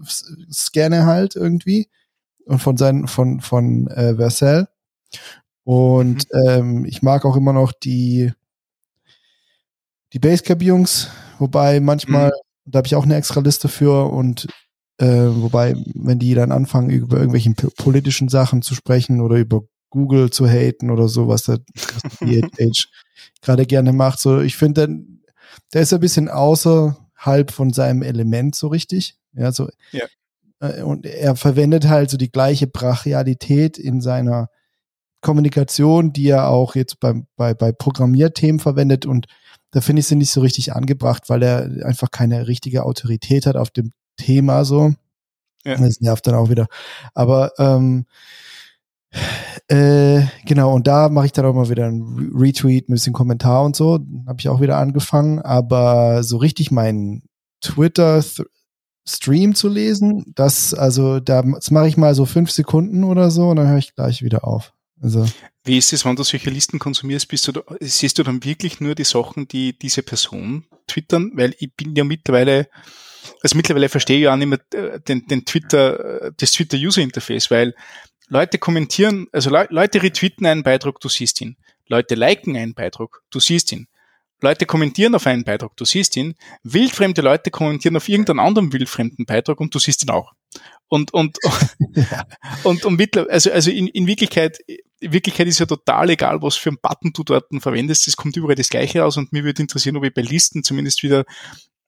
scanne 0.53 1.07
halt 1.07 1.35
irgendwie 1.35 1.89
und 2.45 2.59
von 2.59 2.77
seinen, 2.77 3.09
von, 3.09 3.41
von 3.41 3.87
äh, 3.89 4.17
Vercel. 4.17 4.69
Und 5.65 6.27
mhm. 6.33 6.41
ähm, 6.47 6.85
ich 6.85 7.03
mag 7.03 7.25
auch 7.25 7.37
immer 7.37 7.55
noch 7.55 7.73
die, 7.73 8.33
die 10.13 10.19
Basecap-Jungs, 10.19 11.09
wobei 11.39 11.81
manchmal, 11.81 12.29
mhm. 12.29 12.71
da 12.71 12.79
habe 12.79 12.87
ich 12.87 12.97
auch 12.97 13.05
eine 13.05 13.17
extra 13.17 13.41
Liste 13.41 13.69
für 13.69 14.11
und 14.13 14.47
äh, 14.99 15.07
wobei, 15.07 15.75
wenn 15.95 16.19
die 16.19 16.35
dann 16.35 16.53
anfangen, 16.53 16.91
über 16.91 17.17
irgendwelchen 17.17 17.55
politischen 17.55 18.29
Sachen 18.29 18.61
zu 18.61 18.75
sprechen 18.75 19.21
oder 19.23 19.37
über 19.37 19.63
Google 19.89 20.31
zu 20.31 20.47
haten 20.47 20.91
oder 20.91 21.09
so, 21.09 21.29
was 21.29 21.45
der, 21.45 21.61
DH 22.21 22.89
gerade 23.43 23.67
gerne 23.67 23.93
macht, 23.93 24.21
so 24.21 24.41
ich 24.41 24.57
finde, 24.57 24.89
der, 24.89 24.97
der 25.73 25.83
ist 25.83 25.93
ein 25.93 26.01
bisschen 26.01 26.29
außerhalb 26.29 27.51
von 27.51 27.73
seinem 27.73 28.03
Element 28.03 28.55
so 28.55 28.69
richtig. 28.69 29.17
Ja, 29.35 29.53
so. 29.53 29.69
Ja. 29.93 30.05
Äh, 30.61 30.83
und 30.83 31.07
er 31.07 31.37
verwendet 31.37 31.89
halt 31.89 32.11
so 32.11 32.17
die 32.17 32.31
gleiche 32.31 32.67
Brachialität 32.67 33.79
in 33.79 34.01
seiner 34.01 34.49
Kommunikation, 35.21 36.13
die 36.13 36.29
er 36.29 36.49
auch 36.49 36.75
jetzt 36.75 37.01
beim, 37.01 37.27
bei, 37.37 37.55
bei 37.55 37.73
Programmierthemen 37.73 38.61
verwendet 38.61 39.07
und 39.07 39.27
da 39.71 39.81
finde 39.81 40.01
ich 40.01 40.07
sie 40.07 40.15
nicht 40.15 40.31
so 40.31 40.41
richtig 40.41 40.73
angebracht, 40.73 41.25
weil 41.29 41.43
er 41.43 41.85
einfach 41.85 42.13
keine 42.13 42.47
richtige 42.47 42.85
Autorität 42.85 43.47
hat 43.47 43.57
auf 43.57 43.71
dem 43.71 43.93
Thema 44.17 44.65
so. 44.65 44.95
Ja. 45.65 45.77
Das 45.77 46.01
nervt 46.01 46.27
dann 46.27 46.35
auch 46.35 46.49
wieder. 46.49 46.67
Aber 47.15 47.53
ähm, 47.59 48.07
äh, 49.69 50.23
genau, 50.45 50.75
und 50.75 50.87
da 50.87 51.09
mache 51.09 51.27
ich 51.27 51.33
dann 51.33 51.47
auch 51.47 51.55
mal 51.55 51.71
wieder 51.71 51.87
ein 51.87 52.33
Retweet, 52.35 52.89
ein 52.89 52.93
bisschen 52.95 53.13
Kommentar 53.15 53.65
und 53.65 53.75
so. 53.75 54.01
Habe 54.27 54.37
ich 54.39 54.49
auch 54.49 54.61
wieder 54.61 54.77
angefangen. 54.77 55.41
Aber 55.41 56.23
so 56.23 56.37
richtig 56.37 56.71
meinen 56.71 57.23
Twitter-Stream 57.63 59.55
zu 59.55 59.69
lesen, 59.69 60.33
das, 60.35 60.75
also 60.75 61.19
da, 61.21 61.43
das 61.43 61.71
mache 61.71 61.89
ich 61.89 61.97
mal 61.97 62.15
so 62.15 62.27
fünf 62.27 62.51
Sekunden 62.51 63.05
oder 63.05 63.31
so 63.31 63.49
und 63.49 63.57
dann 63.57 63.69
höre 63.69 63.79
ich 63.79 63.95
gleich 63.95 64.23
wieder 64.23 64.47
auf. 64.47 64.75
Also. 65.01 65.27
Wie 65.65 65.79
ist 65.79 65.93
es, 65.95 66.05
wenn 66.05 66.17
du 66.17 66.23
solche 66.23 66.51
Listen 66.51 66.79
konsumierst? 66.79 67.29
Bist 67.29 67.49
du 67.49 67.53
da, 67.53 67.63
siehst 67.81 68.19
du 68.19 68.23
dann 68.23 68.45
wirklich 68.45 68.81
nur 68.81 68.95
die 68.95 69.05
Sachen, 69.05 69.49
die 69.49 69.79
diese 69.79 70.03
Person 70.03 70.67
twittern? 70.87 71.33
Weil 71.35 71.55
ich 71.59 71.75
bin 71.75 71.97
ja 71.97 72.05
mittlerweile, 72.05 72.69
also 73.43 73.57
mittlerweile 73.57 73.89
verstehe 73.89 74.21
ich 74.21 74.29
auch 74.29 74.37
nicht 74.37 74.49
mehr 74.49 74.61
äh, 74.75 75.01
den, 75.01 75.27
den 75.27 75.47
Twitter, 75.47 76.23
äh, 76.23 76.33
das 76.37 76.53
Twitter 76.53 76.77
User 76.77 77.01
Interface, 77.01 77.51
weil 77.51 77.75
Leute 78.29 78.59
kommentieren, 78.59 79.27
also 79.33 79.51
Le 79.51 79.67
Leute 79.71 80.03
retweeten 80.03 80.47
einen 80.47 80.63
Beitrag, 80.63 81.01
du 81.01 81.09
siehst 81.09 81.41
ihn. 81.41 81.57
Leute 81.87 82.15
liken 82.15 82.57
einen 82.57 82.75
Beitrag, 82.75 83.21
du 83.31 83.41
siehst 83.41 83.73
ihn. 83.73 83.87
Leute 84.41 84.67
kommentieren 84.67 85.15
auf 85.15 85.27
einen 85.27 85.45
Beitrag, 85.45 85.77
du 85.77 85.85
siehst 85.85 86.17
ihn. 86.17 86.35
Wildfremde 86.63 87.23
Leute 87.23 87.51
kommentieren 87.51 87.97
auf 87.97 88.09
irgendeinen 88.09 88.41
anderen 88.41 88.73
wildfremden 88.73 89.27
Beitrag 89.27 89.61
und 89.61 89.75
du 89.75 89.79
siehst 89.79 90.03
ihn 90.05 90.11
auch. 90.11 90.33
Und, 90.89 91.13
und, 91.13 91.39
und, 92.65 92.85
und, 92.85 93.01
und 93.01 93.31
also, 93.31 93.51
also 93.51 93.71
in, 93.71 93.89
in 93.89 94.07
Wirklichkeit, 94.07 94.59
in 95.01 95.13
Wirklichkeit 95.13 95.47
ist 95.47 95.59
ja 95.61 95.67
total 95.67 96.11
egal, 96.11 96.43
was 96.43 96.57
für 96.57 96.71
einen 96.71 96.79
Button 96.81 97.13
du 97.13 97.25
dort 97.25 97.47
verwendest. 97.59 98.07
Es 98.07 98.17
kommt 98.17 98.37
überall 98.37 98.55
das 98.55 98.69
Gleiche 98.69 99.01
raus 99.01 99.17
und 99.17 99.33
mir 99.33 99.45
würde 99.45 99.63
interessieren, 99.63 99.97
ob 99.97 100.05
ich 100.05 100.15
bei 100.15 100.23
Listen 100.23 100.63
zumindest 100.63 101.03
wieder, 101.03 101.25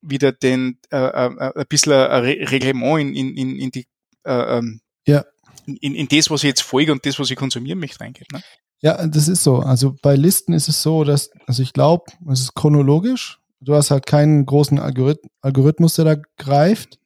wieder 0.00 0.32
den, 0.32 0.78
äh, 0.90 0.96
äh, 0.96 1.52
ein 1.54 1.66
bisschen 1.68 1.92
ein 1.92 2.24
Reglement 2.24 3.00
in, 3.00 3.14
in, 3.14 3.36
in, 3.36 3.58
in 3.58 3.70
die, 3.70 3.86
äh, 4.24 4.58
ähm, 4.58 4.80
ja. 5.06 5.24
In, 5.66 5.94
in 5.94 6.08
das, 6.08 6.30
was 6.30 6.42
ich 6.42 6.48
jetzt 6.48 6.62
folge 6.62 6.92
und 6.92 7.04
das, 7.04 7.18
was 7.18 7.30
ich 7.30 7.36
konsumieren 7.36 7.78
möchte, 7.78 8.00
reingeht. 8.00 8.30
Ne? 8.32 8.40
Ja, 8.80 9.06
das 9.06 9.28
ist 9.28 9.42
so. 9.42 9.58
Also 9.58 9.94
bei 10.02 10.16
Listen 10.16 10.52
ist 10.52 10.68
es 10.68 10.82
so, 10.82 11.04
dass, 11.04 11.30
also 11.46 11.62
ich 11.62 11.72
glaube, 11.72 12.04
es 12.30 12.40
ist 12.40 12.54
chronologisch. 12.54 13.38
Du 13.60 13.74
hast 13.74 13.90
halt 13.90 14.06
keinen 14.06 14.46
großen 14.46 14.78
Algorithmus, 14.78 15.94
der 15.94 16.04
da 16.04 16.16
greift. 16.36 16.98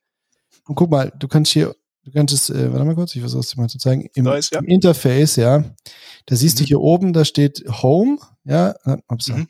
Und 0.66 0.74
guck 0.74 0.90
mal, 0.90 1.12
du 1.18 1.28
kannst 1.28 1.52
hier 1.52 1.74
Du 2.02 2.12
könntest, 2.12 2.50
äh, 2.50 2.72
warte 2.72 2.84
mal 2.84 2.94
kurz, 2.94 3.14
ich 3.14 3.20
versuche 3.20 3.40
es 3.40 3.48
dir 3.50 3.60
mal 3.60 3.68
zu 3.68 3.78
zeigen. 3.78 4.08
Im, 4.14 4.26
ist, 4.28 4.52
ja. 4.52 4.60
im 4.60 4.66
Interface, 4.66 5.36
ja, 5.36 5.64
da 6.26 6.36
siehst 6.36 6.56
mhm. 6.56 6.58
du 6.60 6.68
hier 6.68 6.80
oben, 6.80 7.12
da 7.12 7.24
steht 7.24 7.62
Home, 7.82 8.18
ja, 8.44 8.74
ups, 9.08 9.28
mhm. 9.28 9.48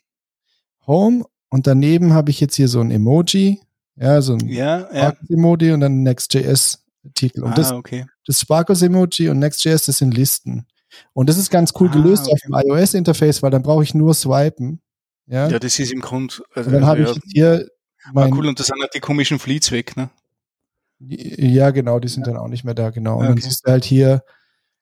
Home 0.86 1.24
und 1.48 1.66
daneben 1.66 2.12
habe 2.12 2.30
ich 2.30 2.40
jetzt 2.40 2.56
hier 2.56 2.68
so 2.68 2.80
ein 2.80 2.90
Emoji, 2.90 3.60
ja, 3.94 4.20
so 4.20 4.34
ein 4.34 4.48
ja, 4.48 4.92
ja. 4.92 5.16
Emoji 5.28 5.72
und 5.72 5.80
dann 5.80 6.02
Next.js-Titel. 7.02 7.42
Und 7.42 7.52
ah, 7.52 7.54
das, 7.54 7.72
okay. 7.72 8.06
das 8.26 8.40
Sparkles-Emoji 8.40 9.28
und 9.28 9.38
Next.js, 9.38 9.84
das 9.86 9.98
sind 9.98 10.14
Listen. 10.14 10.66
Und 11.12 11.28
das 11.28 11.38
ist 11.38 11.50
ganz 11.50 11.72
cool 11.78 11.88
ah, 11.90 11.92
gelöst 11.92 12.24
okay. 12.24 12.32
auf 12.32 12.40
dem 12.40 12.70
iOS-Interface, 12.70 13.42
weil 13.42 13.50
dann 13.50 13.62
brauche 13.62 13.82
ich 13.82 13.94
nur 13.94 14.14
swipen. 14.14 14.80
Ja, 15.26 15.48
ja 15.48 15.58
das 15.58 15.78
ist 15.78 15.92
im 15.92 16.00
Grund. 16.00 16.42
Also, 16.54 16.68
und 16.68 16.74
dann 16.74 16.86
habe 16.86 17.02
ja. 17.02 17.10
ich 17.10 17.20
hier 17.32 17.68
mein, 18.12 18.32
ah, 18.32 18.36
cool, 18.36 18.46
und 18.48 18.58
das 18.58 18.66
sind 18.66 18.80
halt 18.80 18.94
die 18.94 19.00
komischen 19.00 19.38
Fleets 19.38 19.70
weg, 19.72 19.96
ne? 19.96 20.10
Ja, 20.98 21.70
genau, 21.70 21.98
die 21.98 22.08
sind 22.08 22.26
dann 22.26 22.36
auch 22.36 22.48
nicht 22.48 22.64
mehr 22.64 22.74
da, 22.74 22.90
genau. 22.90 23.18
Und 23.18 23.26
okay. 23.26 23.34
dann 23.34 23.40
siehst 23.42 23.66
du 23.66 23.70
halt 23.70 23.84
hier, 23.84 24.22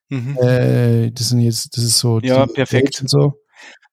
mhm. 0.09 0.37
äh, 0.37 1.11
das 1.11 1.29
sind 1.29 1.39
jetzt, 1.39 1.77
das 1.77 1.83
ist 1.83 1.99
so. 1.99 2.19
Ja, 2.19 2.45
perfekt. 2.45 3.01
Und 3.01 3.09
so. 3.09 3.41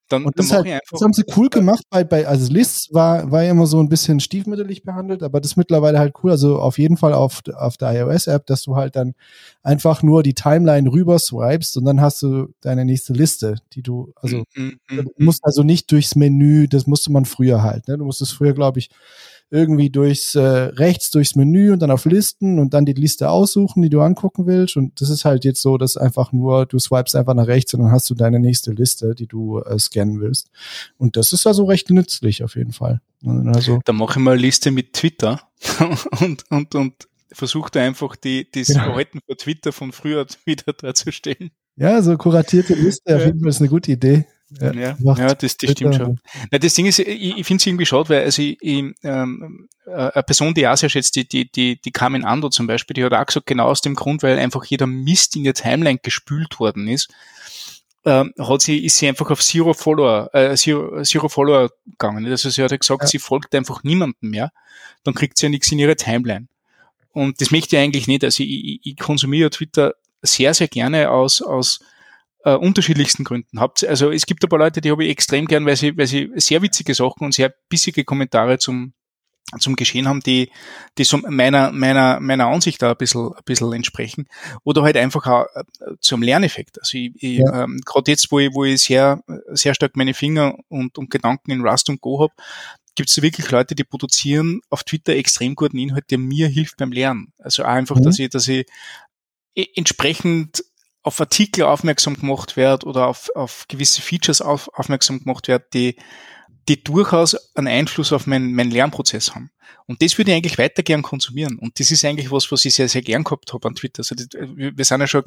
Dann, 0.08 0.24
und 0.24 0.38
das, 0.38 0.52
halt, 0.52 0.66
das 0.90 1.00
haben 1.00 1.12
sie 1.12 1.24
cool 1.36 1.48
gemacht, 1.48 1.82
bei, 1.90 2.04
bei 2.04 2.28
also 2.28 2.52
Lists 2.52 2.92
war, 2.92 3.30
war 3.32 3.42
ja 3.42 3.50
immer 3.50 3.66
so 3.66 3.80
ein 3.80 3.88
bisschen 3.88 4.20
stiefmütterlich 4.20 4.84
behandelt, 4.84 5.24
aber 5.24 5.40
das 5.40 5.52
ist 5.52 5.56
mittlerweile 5.56 5.98
halt 5.98 6.14
cool. 6.22 6.30
Also 6.30 6.60
auf 6.60 6.78
jeden 6.78 6.96
Fall 6.96 7.12
auf, 7.12 7.42
auf 7.54 7.76
der 7.76 7.92
iOS-App, 7.92 8.46
dass 8.46 8.62
du 8.62 8.76
halt 8.76 8.94
dann 8.94 9.14
einfach 9.62 10.04
nur 10.04 10.22
die 10.22 10.34
Timeline 10.34 10.90
rüber 10.90 11.18
swipest 11.18 11.76
und 11.76 11.84
dann 11.84 12.00
hast 12.00 12.22
du 12.22 12.54
deine 12.60 12.84
nächste 12.84 13.14
Liste, 13.14 13.56
die 13.72 13.82
du, 13.82 14.12
also 14.16 14.44
mhm, 14.54 14.78
du 14.88 14.94
mhm, 14.94 15.10
musst 15.18 15.44
also 15.44 15.64
nicht 15.64 15.90
durchs 15.90 16.14
Menü, 16.14 16.68
das 16.68 16.86
musste 16.86 17.10
man 17.10 17.24
früher 17.24 17.62
halt. 17.62 17.88
Ne? 17.88 17.98
Du 17.98 18.04
musstest 18.04 18.32
früher, 18.32 18.52
glaube 18.52 18.78
ich, 18.78 18.90
irgendwie 19.50 19.90
durchs 19.90 20.34
äh, 20.34 20.40
rechts 20.40 21.10
durchs 21.10 21.36
Menü 21.36 21.72
und 21.72 21.80
dann 21.80 21.90
auf 21.90 22.04
Listen 22.04 22.58
und 22.58 22.74
dann 22.74 22.84
die 22.84 22.92
Liste 22.92 23.30
aussuchen, 23.30 23.82
die 23.82 23.90
du 23.90 24.00
angucken 24.00 24.46
willst. 24.46 24.76
Und 24.76 25.00
das 25.00 25.08
ist 25.08 25.24
halt 25.24 25.44
jetzt 25.44 25.62
so, 25.62 25.78
dass 25.78 25.96
einfach 25.96 26.32
nur, 26.32 26.66
du 26.66 26.78
swipest 26.78 27.14
einfach 27.14 27.34
nach 27.34 27.46
rechts 27.46 27.72
und 27.74 27.80
dann 27.80 27.92
hast 27.92 28.10
du 28.10 28.14
deine 28.14 28.40
nächste 28.40 28.72
Liste, 28.72 29.14
die 29.14 29.26
du 29.26 29.60
äh, 29.60 29.78
scannen 29.78 30.20
willst. 30.20 30.50
Und 30.98 31.16
das 31.16 31.32
ist 31.32 31.46
also 31.46 31.64
recht 31.64 31.90
nützlich 31.90 32.42
auf 32.42 32.56
jeden 32.56 32.72
Fall. 32.72 33.00
Also, 33.24 33.80
dann 33.84 33.96
mache 33.96 34.18
ich 34.18 34.24
mal 34.24 34.32
eine 34.32 34.40
Liste 34.40 34.70
mit 34.70 34.92
Twitter 34.92 35.40
und, 36.20 36.44
und, 36.50 36.74
und 36.74 37.08
versuche 37.32 37.70
da 37.70 37.80
einfach 37.80 38.16
die, 38.16 38.50
das 38.50 38.68
ja. 38.68 38.84
Verhalten 38.84 39.20
von 39.24 39.36
Twitter 39.36 39.72
von 39.72 39.92
früher 39.92 40.26
wieder 40.44 40.72
darzustellen. 40.72 41.50
Ja, 41.76 42.02
so 42.02 42.16
kuratierte 42.16 42.74
Liste 42.74 43.14
auf 43.14 43.24
jeden 43.24 43.40
Fall 43.40 43.50
ist 43.50 43.60
eine 43.60 43.68
gute 43.68 43.92
Idee. 43.92 44.26
Ja, 44.50 44.72
ja, 44.72 44.96
ja 44.98 45.34
das, 45.34 45.56
das 45.56 45.70
stimmt 45.72 45.96
schon. 45.96 46.20
Na, 46.50 46.58
das 46.58 46.74
Ding 46.74 46.86
ist, 46.86 47.00
ich, 47.00 47.38
ich 47.38 47.46
finde 47.46 47.60
es 47.60 47.66
irgendwie 47.66 47.86
schade, 47.86 48.08
weil 48.08 48.24
also 48.24 48.42
ich, 48.42 48.58
ich, 48.60 48.84
ähm, 49.02 49.68
äh, 49.86 49.90
eine 49.90 50.22
Person, 50.22 50.54
die 50.54 50.60
ich 50.62 50.68
auch 50.68 50.76
sehr 50.76 50.88
schätzt, 50.88 51.16
die, 51.16 51.26
die, 51.26 51.50
die, 51.50 51.80
die 51.80 51.90
Carmen 51.90 52.24
Ando 52.24 52.48
zum 52.48 52.66
Beispiel, 52.66 52.94
die 52.94 53.04
hat 53.04 53.12
auch 53.12 53.26
gesagt, 53.26 53.46
genau 53.46 53.66
aus 53.66 53.80
dem 53.80 53.96
Grund, 53.96 54.22
weil 54.22 54.38
einfach 54.38 54.64
jeder 54.64 54.86
Mist 54.86 55.34
in 55.34 55.44
ihr 55.44 55.54
Timeline 55.54 55.98
gespült 56.00 56.60
worden 56.60 56.86
ist, 56.86 57.08
ähm, 58.04 58.32
hat 58.38 58.62
sie, 58.62 58.84
ist 58.84 58.98
sie 58.98 59.08
einfach 59.08 59.30
auf 59.30 59.42
Zero 59.42 59.74
Follower, 59.74 60.30
äh, 60.32 60.54
Zero, 60.54 61.02
Zero 61.02 61.28
Follower 61.28 61.70
gegangen. 61.84 62.24
Also 62.26 62.48
sie 62.48 62.62
hat 62.62 62.78
gesagt, 62.78 63.02
ja. 63.02 63.08
sie 63.08 63.18
folgt 63.18 63.52
einfach 63.54 63.82
niemandem 63.82 64.30
mehr, 64.30 64.52
dann 65.02 65.14
kriegt 65.14 65.38
sie 65.38 65.46
ja 65.46 65.50
nichts 65.50 65.72
in 65.72 65.80
ihre 65.80 65.96
Timeline. 65.96 66.46
Und 67.10 67.40
das 67.40 67.50
möchte 67.50 67.74
ich 67.74 67.82
eigentlich 67.82 68.06
nicht. 68.06 68.22
Also 68.22 68.44
ich, 68.44 68.50
ich, 68.50 68.80
ich 68.84 68.96
konsumiere 68.96 69.50
Twitter 69.50 69.94
sehr, 70.22 70.54
sehr 70.54 70.68
gerne 70.68 71.10
aus, 71.10 71.42
aus 71.42 71.80
äh, 72.46 72.54
unterschiedlichsten 72.54 73.24
Gründen 73.24 73.60
habt. 73.60 73.84
Also 73.84 74.12
es 74.12 74.24
gibt 74.24 74.44
ein 74.44 74.48
paar 74.48 74.60
Leute, 74.60 74.80
die 74.80 74.92
habe 74.92 75.04
ich 75.04 75.10
extrem 75.10 75.46
gern, 75.46 75.66
weil 75.66 75.74
sie, 75.74 75.98
weil 75.98 76.06
sie 76.06 76.30
sehr 76.36 76.62
witzige 76.62 76.94
Sachen 76.94 77.24
und 77.24 77.34
sehr 77.34 77.52
bissige 77.68 78.04
Kommentare 78.04 78.58
zum, 78.58 78.92
zum 79.58 79.74
Geschehen 79.74 80.06
haben, 80.06 80.20
die, 80.20 80.50
die 80.96 81.02
so 81.02 81.18
meiner, 81.18 81.72
meiner, 81.72 82.20
meiner 82.20 82.46
Ansicht 82.46 82.80
da 82.82 82.92
ein 82.92 82.96
bisschen, 82.96 83.32
ein 83.32 83.42
bisschen 83.44 83.72
entsprechen. 83.72 84.28
Oder 84.62 84.84
halt 84.84 84.96
einfach 84.96 85.26
auch 85.26 85.46
äh, 85.56 85.94
zum 85.98 86.22
Lerneffekt. 86.22 86.78
Also 86.78 86.96
ich, 86.98 87.10
ich 87.16 87.38
ja. 87.38 87.64
ähm, 87.64 87.80
gerade 87.84 88.12
jetzt, 88.12 88.30
wo 88.30 88.38
ich, 88.38 88.54
wo 88.54 88.64
ich 88.64 88.80
sehr, 88.80 89.20
sehr 89.48 89.74
stark 89.74 89.96
meine 89.96 90.14
Finger 90.14 90.56
und, 90.68 90.98
und 90.98 91.10
Gedanken 91.10 91.50
in 91.50 91.66
Rust 91.66 91.90
und 91.90 92.00
Go 92.00 92.20
habe, 92.20 92.34
gibt 92.94 93.10
es 93.10 93.20
wirklich 93.20 93.50
Leute, 93.50 93.74
die 93.74 93.84
produzieren 93.84 94.60
auf 94.70 94.84
Twitter 94.84 95.16
extrem 95.16 95.56
guten 95.56 95.78
Inhalt, 95.78 96.12
der 96.12 96.18
mir 96.18 96.46
hilft 96.46 96.76
beim 96.76 96.92
Lernen. 96.92 97.32
Also 97.38 97.64
einfach, 97.64 97.96
mhm. 97.96 98.04
dass 98.04 98.20
ich, 98.20 98.30
dass 98.30 98.46
ich 98.46 98.66
e, 99.56 99.66
entsprechend 99.74 100.62
auf 101.06 101.20
Artikel 101.20 101.62
aufmerksam 101.62 102.16
gemacht 102.16 102.56
wird 102.56 102.84
oder 102.84 103.06
auf, 103.06 103.30
auf 103.36 103.66
gewisse 103.68 104.02
Features 104.02 104.40
auf, 104.40 104.68
aufmerksam 104.74 105.20
gemacht 105.20 105.46
wird, 105.46 105.72
die, 105.72 105.94
die 106.68 106.82
durchaus 106.82 107.54
einen 107.54 107.68
Einfluss 107.68 108.12
auf 108.12 108.26
meinen, 108.26 108.52
meinen 108.52 108.72
Lernprozess 108.72 109.32
haben. 109.32 109.50
Und 109.86 110.02
das 110.02 110.18
würde 110.18 110.32
ich 110.32 110.36
eigentlich 110.36 110.58
weiter 110.58 110.82
gern 110.82 111.02
konsumieren. 111.02 111.60
Und 111.60 111.78
das 111.78 111.92
ist 111.92 112.04
eigentlich 112.04 112.32
was, 112.32 112.50
was 112.50 112.64
ich 112.64 112.74
sehr, 112.74 112.88
sehr 112.88 113.02
gern 113.02 113.22
gehabt 113.22 113.52
habe 113.52 113.68
an 113.68 113.76
Twitter. 113.76 114.00
Also 114.00 114.16
das, 114.16 114.28
wir 114.32 114.84
sind 114.84 115.00
ja 115.00 115.06
schon, 115.06 115.22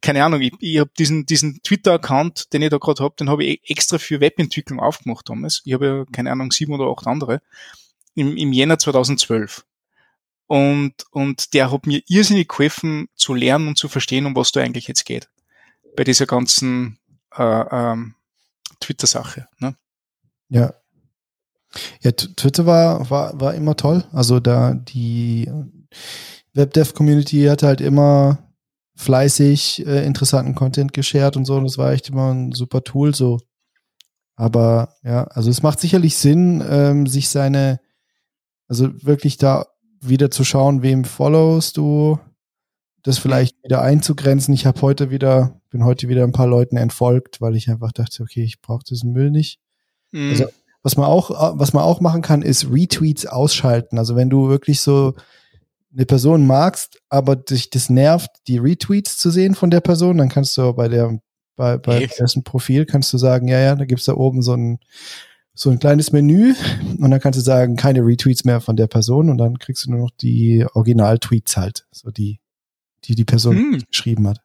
keine 0.00 0.24
Ahnung, 0.24 0.40
ich, 0.40 0.54
ich 0.60 0.78
habe 0.78 0.90
diesen, 0.98 1.26
diesen 1.26 1.60
Twitter-Account, 1.62 2.54
den 2.54 2.62
ich 2.62 2.70
da 2.70 2.78
gerade 2.78 3.04
habe, 3.04 3.14
den 3.18 3.28
habe 3.28 3.44
ich 3.44 3.60
extra 3.68 3.98
für 3.98 4.20
Webentwicklung 4.20 4.80
aufgemacht 4.80 5.28
damals. 5.28 5.60
Ich 5.66 5.74
habe 5.74 5.86
ja, 5.86 6.04
keine 6.12 6.32
Ahnung, 6.32 6.50
sieben 6.50 6.72
oder 6.72 6.90
acht 6.90 7.06
andere. 7.06 7.42
Im, 8.14 8.38
im 8.38 8.54
Jänner 8.54 8.78
2012. 8.78 9.66
Und, 10.46 10.94
und 11.10 11.54
der 11.54 11.72
hat 11.72 11.86
mir 11.86 12.02
irrsinnig 12.06 12.48
geholfen 12.48 13.08
zu 13.14 13.34
lernen 13.34 13.68
und 13.68 13.78
zu 13.78 13.88
verstehen, 13.88 14.26
um 14.26 14.36
was 14.36 14.52
da 14.52 14.60
eigentlich 14.60 14.88
jetzt 14.88 15.04
geht. 15.04 15.28
Bei 15.96 16.04
dieser 16.04 16.26
ganzen 16.26 16.98
äh, 17.34 17.42
ähm, 17.42 18.14
Twitter-Sache. 18.80 19.48
Ne? 19.58 19.76
Ja. 20.48 20.74
Ja, 22.02 22.12
Twitter 22.12 22.66
war, 22.66 23.10
war, 23.10 23.40
war 23.40 23.54
immer 23.54 23.76
toll. 23.76 24.04
Also 24.12 24.38
da 24.38 24.74
die 24.74 25.50
WebDev-Community 26.52 27.46
hat 27.46 27.62
halt 27.62 27.80
immer 27.80 28.54
fleißig 28.96 29.84
äh, 29.86 30.06
interessanten 30.06 30.54
Content 30.54 30.92
geshared 30.92 31.36
und 31.36 31.44
so. 31.44 31.56
Und 31.56 31.64
das 31.64 31.78
war 31.78 31.92
echt 31.92 32.10
immer 32.10 32.32
ein 32.32 32.52
super 32.52 32.84
Tool 32.84 33.14
so. 33.14 33.40
Aber 34.36 34.94
ja, 35.02 35.24
also 35.24 35.50
es 35.50 35.62
macht 35.62 35.80
sicherlich 35.80 36.16
Sinn, 36.16 36.64
ähm, 36.68 37.06
sich 37.06 37.28
seine, 37.28 37.80
also 38.68 38.90
wirklich 39.04 39.36
da 39.36 39.66
wieder 40.08 40.30
zu 40.30 40.44
schauen, 40.44 40.82
wem 40.82 41.04
followst 41.04 41.76
du, 41.76 42.18
das 43.02 43.18
vielleicht 43.18 43.62
wieder 43.62 43.82
einzugrenzen. 43.82 44.54
Ich 44.54 44.66
habe 44.66 44.80
heute 44.80 45.10
wieder, 45.10 45.60
bin 45.70 45.84
heute 45.84 46.08
wieder 46.08 46.24
ein 46.24 46.32
paar 46.32 46.46
Leuten 46.46 46.76
entfolgt, 46.76 47.40
weil 47.40 47.54
ich 47.54 47.68
einfach 47.68 47.92
dachte, 47.92 48.22
okay, 48.22 48.42
ich 48.42 48.60
brauche 48.60 48.84
diesen 48.84 49.12
Müll 49.12 49.30
nicht. 49.30 49.60
Mhm. 50.10 50.30
Also, 50.30 50.46
was 50.82 50.96
man 50.96 51.06
auch, 51.06 51.58
was 51.58 51.72
man 51.72 51.82
auch 51.82 52.00
machen 52.00 52.22
kann, 52.22 52.42
ist 52.42 52.70
Retweets 52.70 53.26
ausschalten. 53.26 53.98
Also 53.98 54.16
wenn 54.16 54.28
du 54.28 54.48
wirklich 54.48 54.82
so 54.82 55.14
eine 55.94 56.04
Person 56.04 56.46
magst, 56.46 57.00
aber 57.08 57.36
dich 57.36 57.70
das 57.70 57.88
nervt, 57.88 58.30
die 58.48 58.58
Retweets 58.58 59.16
zu 59.16 59.30
sehen 59.30 59.54
von 59.54 59.70
der 59.70 59.80
Person, 59.80 60.18
dann 60.18 60.28
kannst 60.28 60.56
du 60.58 60.72
bei 60.74 60.88
der, 60.88 61.18
bei, 61.56 61.78
bei 61.78 62.06
dessen 62.18 62.44
Profil 62.44 62.84
kannst 62.84 63.12
du 63.12 63.18
sagen, 63.18 63.48
ja, 63.48 63.60
ja, 63.60 63.74
da 63.76 63.86
gibt's 63.86 64.04
da 64.04 64.14
oben 64.14 64.42
so 64.42 64.52
ein, 64.52 64.78
so 65.54 65.70
ein 65.70 65.78
kleines 65.78 66.10
Menü 66.10 66.54
und 66.98 67.10
dann 67.10 67.20
kannst 67.20 67.38
du 67.38 67.42
sagen, 67.42 67.76
keine 67.76 68.00
Retweets 68.00 68.44
mehr 68.44 68.60
von 68.60 68.76
der 68.76 68.88
Person 68.88 69.30
und 69.30 69.38
dann 69.38 69.58
kriegst 69.58 69.86
du 69.86 69.90
nur 69.90 70.00
noch 70.00 70.10
die 70.10 70.66
Original-Tweets 70.74 71.56
halt, 71.56 71.86
so 71.92 72.10
die, 72.10 72.40
die 73.04 73.14
die 73.14 73.24
Person 73.24 73.56
hm. 73.56 73.82
geschrieben 73.88 74.26
hat. 74.28 74.40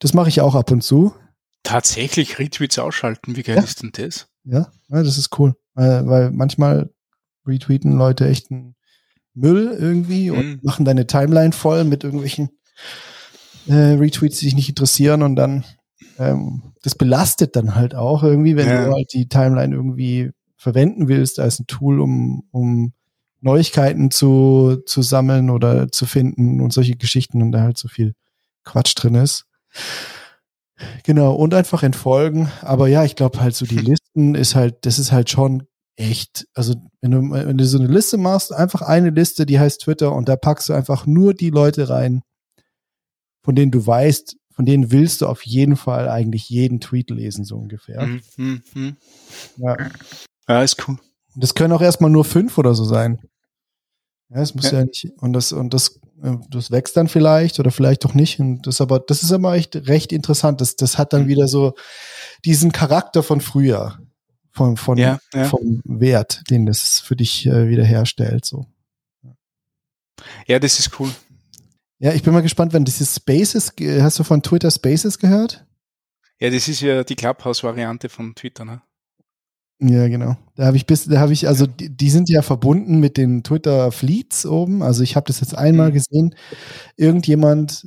Das 0.00 0.12
mache 0.12 0.28
ich 0.28 0.40
auch 0.40 0.56
ab 0.56 0.72
und 0.72 0.82
zu. 0.82 1.14
Tatsächlich 1.62 2.40
Retweets 2.40 2.80
ausschalten, 2.80 3.36
wie 3.36 3.44
geil 3.44 3.56
ja. 3.56 3.62
ist 3.62 3.82
denn 3.82 3.92
das? 3.92 4.26
Ja, 4.44 4.72
ja 4.88 5.02
das 5.02 5.18
ist 5.18 5.38
cool, 5.38 5.54
weil, 5.74 6.06
weil 6.08 6.30
manchmal 6.32 6.90
retweeten 7.46 7.96
Leute 7.96 8.26
echt 8.26 8.50
einen 8.50 8.74
Müll 9.34 9.76
irgendwie 9.78 10.30
und 10.30 10.40
hm. 10.40 10.60
machen 10.62 10.84
deine 10.84 11.06
Timeline 11.06 11.52
voll 11.52 11.84
mit 11.84 12.02
irgendwelchen 12.02 12.50
äh, 13.68 13.74
Retweets, 13.74 14.40
die 14.40 14.46
dich 14.46 14.56
nicht 14.56 14.68
interessieren 14.68 15.22
und 15.22 15.36
dann 15.36 15.64
ähm, 16.18 16.62
das 16.82 16.94
belastet 16.94 17.56
dann 17.56 17.74
halt 17.74 17.94
auch 17.94 18.22
irgendwie, 18.22 18.56
wenn 18.56 18.68
ja. 18.68 18.86
du 18.86 18.92
halt 18.92 19.12
die 19.12 19.28
Timeline 19.28 19.74
irgendwie 19.74 20.30
verwenden 20.56 21.08
willst 21.08 21.40
als 21.40 21.58
ein 21.58 21.66
Tool, 21.66 22.00
um, 22.00 22.44
um 22.50 22.92
Neuigkeiten 23.40 24.10
zu, 24.10 24.82
zu 24.86 25.02
sammeln 25.02 25.50
oder 25.50 25.90
zu 25.90 26.06
finden 26.06 26.60
und 26.60 26.72
solche 26.72 26.96
Geschichten 26.96 27.42
und 27.42 27.52
da 27.52 27.62
halt 27.62 27.78
so 27.78 27.88
viel 27.88 28.14
Quatsch 28.64 28.94
drin 28.96 29.16
ist. 29.16 29.46
Genau, 31.04 31.34
und 31.34 31.54
einfach 31.54 31.82
entfolgen. 31.82 32.50
Aber 32.62 32.88
ja, 32.88 33.04
ich 33.04 33.16
glaube 33.16 33.40
halt 33.40 33.54
so 33.54 33.66
die 33.66 33.78
Listen 33.78 34.34
ist 34.34 34.54
halt, 34.54 34.86
das 34.86 34.98
ist 34.98 35.12
halt 35.12 35.30
schon 35.30 35.64
echt, 35.96 36.46
also 36.54 36.74
wenn 37.00 37.10
du, 37.10 37.30
wenn 37.30 37.58
du 37.58 37.64
so 37.66 37.78
eine 37.78 37.88
Liste 37.88 38.16
machst, 38.16 38.52
einfach 38.52 38.82
eine 38.82 39.10
Liste, 39.10 39.44
die 39.46 39.58
heißt 39.58 39.82
Twitter 39.82 40.12
und 40.12 40.28
da 40.28 40.36
packst 40.36 40.68
du 40.68 40.72
einfach 40.72 41.06
nur 41.06 41.34
die 41.34 41.50
Leute 41.50 41.88
rein, 41.88 42.22
von 43.42 43.54
denen 43.54 43.72
du 43.72 43.84
weißt, 43.84 44.36
von 44.54 44.66
denen 44.66 44.92
willst 44.92 45.22
du 45.22 45.26
auf 45.26 45.44
jeden 45.44 45.76
Fall 45.76 46.08
eigentlich 46.08 46.48
jeden 46.48 46.80
Tweet 46.80 47.10
lesen, 47.10 47.44
so 47.44 47.56
ungefähr. 47.56 48.06
Mh, 48.36 48.60
mh. 48.74 48.92
Ja. 49.56 49.76
ja, 50.48 50.62
ist 50.62 50.86
cool. 50.86 50.98
Und 51.34 51.42
das 51.42 51.54
können 51.54 51.72
auch 51.72 51.82
erstmal 51.82 52.10
nur 52.10 52.24
fünf 52.24 52.58
oder 52.58 52.74
so 52.74 52.84
sein. 52.84 53.20
Ja, 54.28 54.40
es 54.40 54.54
muss 54.54 54.70
ja. 54.70 54.78
ja, 54.78 54.84
nicht, 54.84 55.12
und 55.18 55.32
das, 55.32 55.52
und 55.52 55.74
das, 55.74 56.00
äh, 56.22 56.36
das 56.48 56.70
wächst 56.70 56.96
dann 56.96 57.08
vielleicht 57.08 57.60
oder 57.60 57.70
vielleicht 57.70 58.04
doch 58.04 58.14
nicht. 58.14 58.40
Und 58.40 58.66
das 58.66 58.80
aber, 58.80 59.00
das 59.00 59.22
ist 59.22 59.32
aber 59.32 59.54
echt 59.54 59.76
recht 59.88 60.12
interessant. 60.12 60.60
Das, 60.60 60.76
das 60.76 60.98
hat 60.98 61.12
dann 61.12 61.24
mhm. 61.24 61.28
wieder 61.28 61.48
so 61.48 61.74
diesen 62.44 62.72
Charakter 62.72 63.22
von 63.22 63.40
früher, 63.40 63.98
von, 64.50 64.76
von, 64.76 64.98
ja, 64.98 65.18
ja. 65.34 65.44
vom 65.44 65.82
Wert, 65.84 66.42
den 66.50 66.66
das 66.66 67.00
für 67.00 67.16
dich 67.16 67.46
äh, 67.46 67.68
wieder 67.68 67.84
herstellt, 67.84 68.44
so. 68.44 68.66
Ja, 70.46 70.58
das 70.58 70.78
ist 70.78 70.98
cool. 71.00 71.10
Ja, 72.02 72.12
ich 72.12 72.24
bin 72.24 72.32
mal 72.32 72.42
gespannt, 72.42 72.72
wenn 72.72 72.84
dieses 72.84 73.14
Spaces, 73.14 73.72
hast 74.00 74.18
du 74.18 74.24
von 74.24 74.42
Twitter 74.42 74.72
Spaces 74.72 75.20
gehört? 75.20 75.64
Ja, 76.40 76.50
das 76.50 76.66
ist 76.66 76.80
ja 76.80 77.04
die 77.04 77.14
Clubhouse-Variante 77.14 78.08
von 78.08 78.34
Twitter, 78.34 78.64
ne? 78.64 78.82
Ja, 79.78 80.08
genau. 80.08 80.36
Da 80.56 80.66
habe 80.66 80.76
ich 80.76 80.86
bis, 80.86 81.04
da 81.04 81.20
habe 81.20 81.32
ich, 81.32 81.46
also 81.46 81.68
die, 81.68 81.90
die, 81.90 82.10
sind 82.10 82.28
ja 82.28 82.42
verbunden 82.42 82.98
mit 82.98 83.16
den 83.16 83.44
Twitter 83.44 83.92
Fleets 83.92 84.44
oben. 84.44 84.82
Also 84.82 85.04
ich 85.04 85.14
habe 85.14 85.26
das 85.28 85.38
jetzt 85.38 85.56
einmal 85.56 85.90
mhm. 85.90 85.94
gesehen. 85.94 86.34
Irgendjemand, 86.96 87.86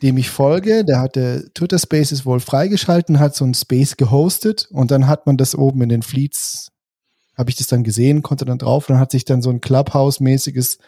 dem 0.00 0.16
ich 0.16 0.30
folge, 0.30 0.84
der 0.84 1.00
hatte 1.00 1.50
Twitter 1.54 1.80
Spaces 1.80 2.24
wohl 2.24 2.38
freigeschalten, 2.38 3.18
hat 3.18 3.34
so 3.34 3.44
ein 3.44 3.54
Space 3.54 3.96
gehostet 3.96 4.68
und 4.70 4.92
dann 4.92 5.08
hat 5.08 5.26
man 5.26 5.36
das 5.36 5.56
oben 5.56 5.82
in 5.82 5.88
den 5.88 6.02
Fleets, 6.02 6.70
habe 7.36 7.50
ich 7.50 7.56
das 7.56 7.66
dann 7.66 7.82
gesehen, 7.82 8.22
konnte 8.22 8.44
dann 8.44 8.58
drauf 8.58 8.88
und 8.88 8.94
dann 8.94 9.00
hat 9.00 9.10
sich 9.10 9.24
dann 9.24 9.42
so 9.42 9.50
ein 9.50 9.60
Clubhouse-mäßiges, 9.60 10.78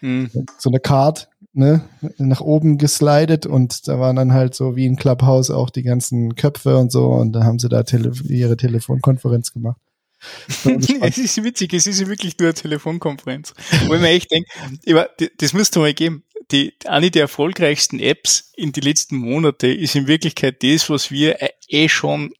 mhm. 0.00 0.30
so 0.56 0.70
eine 0.70 0.80
Card 0.80 1.28
ne, 1.58 1.82
nach 2.16 2.40
oben 2.40 2.78
geslidet 2.78 3.44
und 3.44 3.88
da 3.88 3.98
waren 3.98 4.16
dann 4.16 4.32
halt 4.32 4.54
so 4.54 4.76
wie 4.76 4.86
in 4.86 4.96
Clubhouse 4.96 5.50
auch 5.50 5.70
die 5.70 5.82
ganzen 5.82 6.36
Köpfe 6.36 6.78
und 6.78 6.92
so 6.92 7.08
und 7.08 7.32
da 7.32 7.44
haben 7.44 7.58
sie 7.58 7.68
da 7.68 7.82
tele 7.82 8.12
ihre 8.28 8.56
Telefonkonferenz 8.56 9.52
gemacht. 9.52 9.80
es 10.64 11.18
ist 11.18 11.44
witzig, 11.44 11.74
es 11.74 11.86
ist 11.86 12.06
wirklich 12.06 12.38
nur 12.38 12.48
eine 12.48 12.54
Telefonkonferenz. 12.54 13.54
Wo 13.86 13.94
ich 13.94 14.00
mir 14.00 14.08
echt 14.08 14.30
denke, 14.32 14.50
das 15.36 15.52
müsste 15.52 15.78
mal 15.78 15.94
geben. 15.94 16.24
Die, 16.50 16.74
eine 16.86 17.10
der 17.10 17.22
erfolgreichsten 17.22 18.00
Apps 18.00 18.52
in 18.56 18.72
die 18.72 18.80
letzten 18.80 19.16
Monate 19.16 19.68
ist 19.68 19.94
in 19.94 20.06
Wirklichkeit 20.06 20.62
das, 20.62 20.88
was 20.88 21.10
wir 21.10 21.42
äh, 21.42 21.50
eh 21.68 21.88
schon 21.88 22.32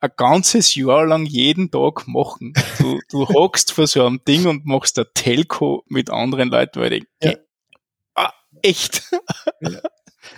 ein 0.00 0.10
ganzes 0.16 0.74
Jahr 0.74 1.06
lang 1.06 1.24
jeden 1.24 1.70
Tag 1.70 2.06
machen. 2.06 2.52
Du, 2.78 3.00
du 3.10 3.28
hockst 3.28 3.72
vor 3.72 3.86
so 3.86 4.04
einem 4.04 4.20
Ding 4.28 4.46
und 4.46 4.66
machst 4.66 4.98
ein 4.98 5.06
Telco 5.14 5.82
mit 5.88 6.10
anderen 6.10 6.50
Leuten, 6.50 6.80
weil 6.80 6.92
ich 6.92 7.04
ja 7.22 7.32
echt. 8.62 9.02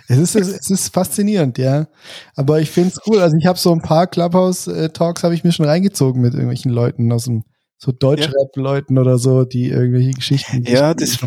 Es 0.07 0.17
ist, 0.17 0.35
es 0.35 0.69
ist 0.69 0.93
faszinierend, 0.93 1.57
ja. 1.57 1.87
Aber 2.35 2.59
ich 2.59 2.69
finde 2.69 2.89
es 2.89 2.99
cool. 3.07 3.19
Also 3.19 3.35
ich 3.37 3.45
habe 3.45 3.57
so 3.57 3.71
ein 3.71 3.81
paar 3.81 4.07
Clubhouse-Talks 4.07 5.23
habe 5.23 5.33
ich 5.33 5.43
mir 5.43 5.51
schon 5.51 5.65
reingezogen 5.65 6.21
mit 6.21 6.33
irgendwelchen 6.33 6.71
Leuten 6.71 7.11
aus 7.11 7.25
dem 7.25 7.43
so 7.77 7.91
Deutschrap-Leuten 7.91 8.95
ja. 8.95 9.01
oder 9.01 9.17
so, 9.17 9.43
die 9.43 9.69
irgendwelche 9.69 10.11
Geschichten. 10.11 10.63
Ja, 10.65 10.93
das, 10.93 11.17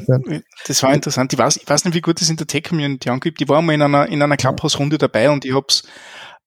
das 0.66 0.82
war 0.82 0.94
interessant. 0.94 1.32
Ich 1.32 1.38
weiß, 1.38 1.56
ich 1.56 1.68
weiß 1.68 1.84
nicht, 1.84 1.94
wie 1.94 2.00
gut 2.00 2.20
das 2.20 2.30
in 2.30 2.36
der 2.36 2.46
Tech-Community 2.46 3.08
angibt. 3.10 3.40
Ich 3.42 3.48
war 3.48 3.60
mal 3.60 3.72
in 3.72 3.82
einer, 3.82 4.06
in 4.06 4.22
einer 4.22 4.36
Clubhouse-Runde 4.36 4.98
dabei 4.98 5.30
und 5.30 5.44
ich 5.44 5.52
hab's, 5.52 5.82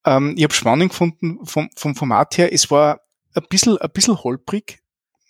ähm, 0.05 0.36
ich 0.38 0.43
habe 0.43 0.53
spannend 0.53 0.91
gefunden 0.91 1.39
vom, 1.43 1.69
vom 1.75 1.95
Format 1.95 2.38
her. 2.38 2.53
Es 2.53 2.71
war 2.71 3.01
ein 3.36 3.43
bisschen, 3.49 3.77
ein 3.77 3.89
bisschen 3.91 4.23
holprig, 4.23 4.79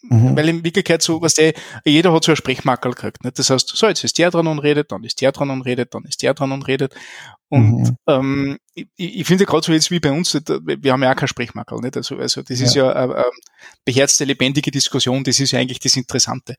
Mhm. 0.04 0.38
Weil 0.38 0.50
in 0.50 0.64
Wirklichkeit 0.64 1.02
so, 1.02 1.22
was 1.22 1.34
der, 1.34 1.54
jeder 1.84 2.14
hat 2.14 2.24
so 2.24 2.32
ein 2.32 2.36
Sprechmakel 2.36 2.92
gekriegt. 2.92 3.24
Nicht? 3.24 3.40
Das 3.40 3.50
heißt, 3.50 3.70
so, 3.70 3.88
jetzt 3.88 4.04
ist 4.04 4.18
der 4.18 4.30
dran 4.30 4.48
und 4.48 4.60
redet, 4.60 4.92
dann 4.92 5.04
ist 5.04 5.22
der 5.22 5.32
dran 5.32 5.50
und 5.50 5.64
redet, 5.64 5.94
dann 5.94 6.06
ist 6.06 6.22
der 6.22 6.34
dran 6.34 6.52
und 6.52 6.68
redet. 6.68 6.94
Und 7.50 7.80
mhm. 7.80 7.98
ähm, 8.08 8.58
ich, 8.76 8.88
ich 8.96 9.28
finde 9.28 9.46
gerade 9.46 9.66
so 9.66 9.72
jetzt 9.72 9.90
wie 9.90 10.00
bei 10.00 10.12
uns, 10.12 10.34
wir 10.34 10.92
haben 10.92 11.04
ja 11.04 11.12
auch 11.12 11.16
kein 11.16 11.28
Sprechmakel. 11.28 11.80
Nicht? 11.80 11.98
Also, 11.98 12.18
also 12.18 12.44
das 12.44 12.60
ja. 12.60 12.66
ist 12.66 12.76
ja 12.76 12.94
eine, 12.94 13.16
eine 13.16 13.26
beherzte, 13.86 14.26
lebendige 14.26 14.70
Diskussion, 14.70 15.24
das 15.24 15.40
ist 15.40 15.52
ja 15.52 15.60
eigentlich 15.60 15.80
das 15.80 15.98
Interessante. 15.98 16.56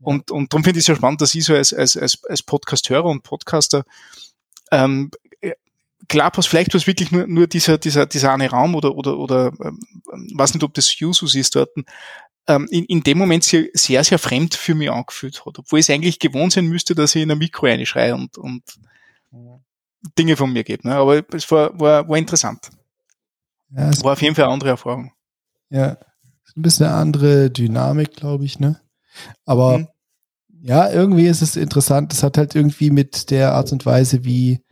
Und, 0.00 0.30
und 0.30 0.52
darum 0.52 0.62
finde 0.62 0.78
ich 0.78 0.84
es 0.84 0.88
ja 0.88 0.96
spannend, 0.96 1.20
dass 1.20 1.34
ich 1.34 1.44
so 1.44 1.54
als, 1.54 1.72
als, 1.72 1.96
als, 1.96 2.22
als 2.28 2.42
Podcast-Hörer 2.42 3.06
und 3.06 3.24
Podcaster 3.24 3.84
ähm, 4.70 5.10
klar, 6.08 6.30
was 6.34 6.46
vielleicht 6.46 6.74
was 6.74 6.86
wirklich 6.86 7.10
nur, 7.10 7.26
nur 7.26 7.46
dieser, 7.46 7.78
dieser, 7.78 8.06
dieser 8.06 8.32
eine 8.32 8.50
Raum 8.50 8.74
oder, 8.74 8.94
oder, 8.94 9.18
oder 9.18 9.52
ähm, 9.62 9.80
weiß 10.34 10.54
nicht, 10.54 10.62
ob 10.62 10.74
das 10.74 10.94
Usus 11.00 11.34
ist 11.34 11.56
dort, 11.56 11.70
ähm, 12.48 12.68
in, 12.70 12.84
in 12.84 13.02
dem 13.02 13.18
Moment 13.18 13.44
sehr, 13.44 13.66
sehr, 13.74 14.04
sehr 14.04 14.18
fremd 14.18 14.54
für 14.54 14.74
mich 14.74 14.90
angefühlt 14.90 15.44
hat, 15.44 15.58
obwohl 15.58 15.80
es 15.80 15.90
eigentlich 15.90 16.18
gewohnt 16.18 16.52
sein 16.52 16.66
müsste, 16.66 16.94
dass 16.94 17.14
ich 17.14 17.22
in 17.22 17.30
ein 17.30 17.38
Mikro 17.38 17.66
reinschreie 17.66 18.14
und, 18.14 18.38
und 18.38 18.62
Dinge 20.18 20.36
von 20.36 20.52
mir 20.52 20.64
gebe. 20.64 20.86
Ne? 20.86 20.94
Aber 20.94 21.22
es 21.34 21.50
war, 21.50 21.78
war, 21.78 22.08
war 22.08 22.16
interessant. 22.16 22.70
Ja, 23.70 23.88
es 23.90 24.04
war 24.04 24.12
auf 24.12 24.22
jeden 24.22 24.34
Fall 24.34 24.44
eine 24.44 24.54
andere 24.54 24.70
Erfahrung. 24.70 25.12
Ja, 25.70 25.98
ein 26.56 26.62
bisschen 26.62 26.86
eine 26.86 26.94
andere 26.94 27.50
Dynamik, 27.50 28.14
glaube 28.14 28.44
ich, 28.44 28.58
ne? 28.58 28.80
Aber 29.44 29.78
mhm. 29.78 29.88
ja, 30.62 30.90
irgendwie 30.90 31.26
ist 31.26 31.42
es 31.42 31.56
interessant. 31.56 32.12
Es 32.12 32.22
hat 32.22 32.38
halt 32.38 32.54
irgendwie 32.54 32.90
mit 32.90 33.30
der 33.30 33.52
Art 33.52 33.72
und 33.72 33.84
Weise, 33.84 34.24
wie 34.24 34.62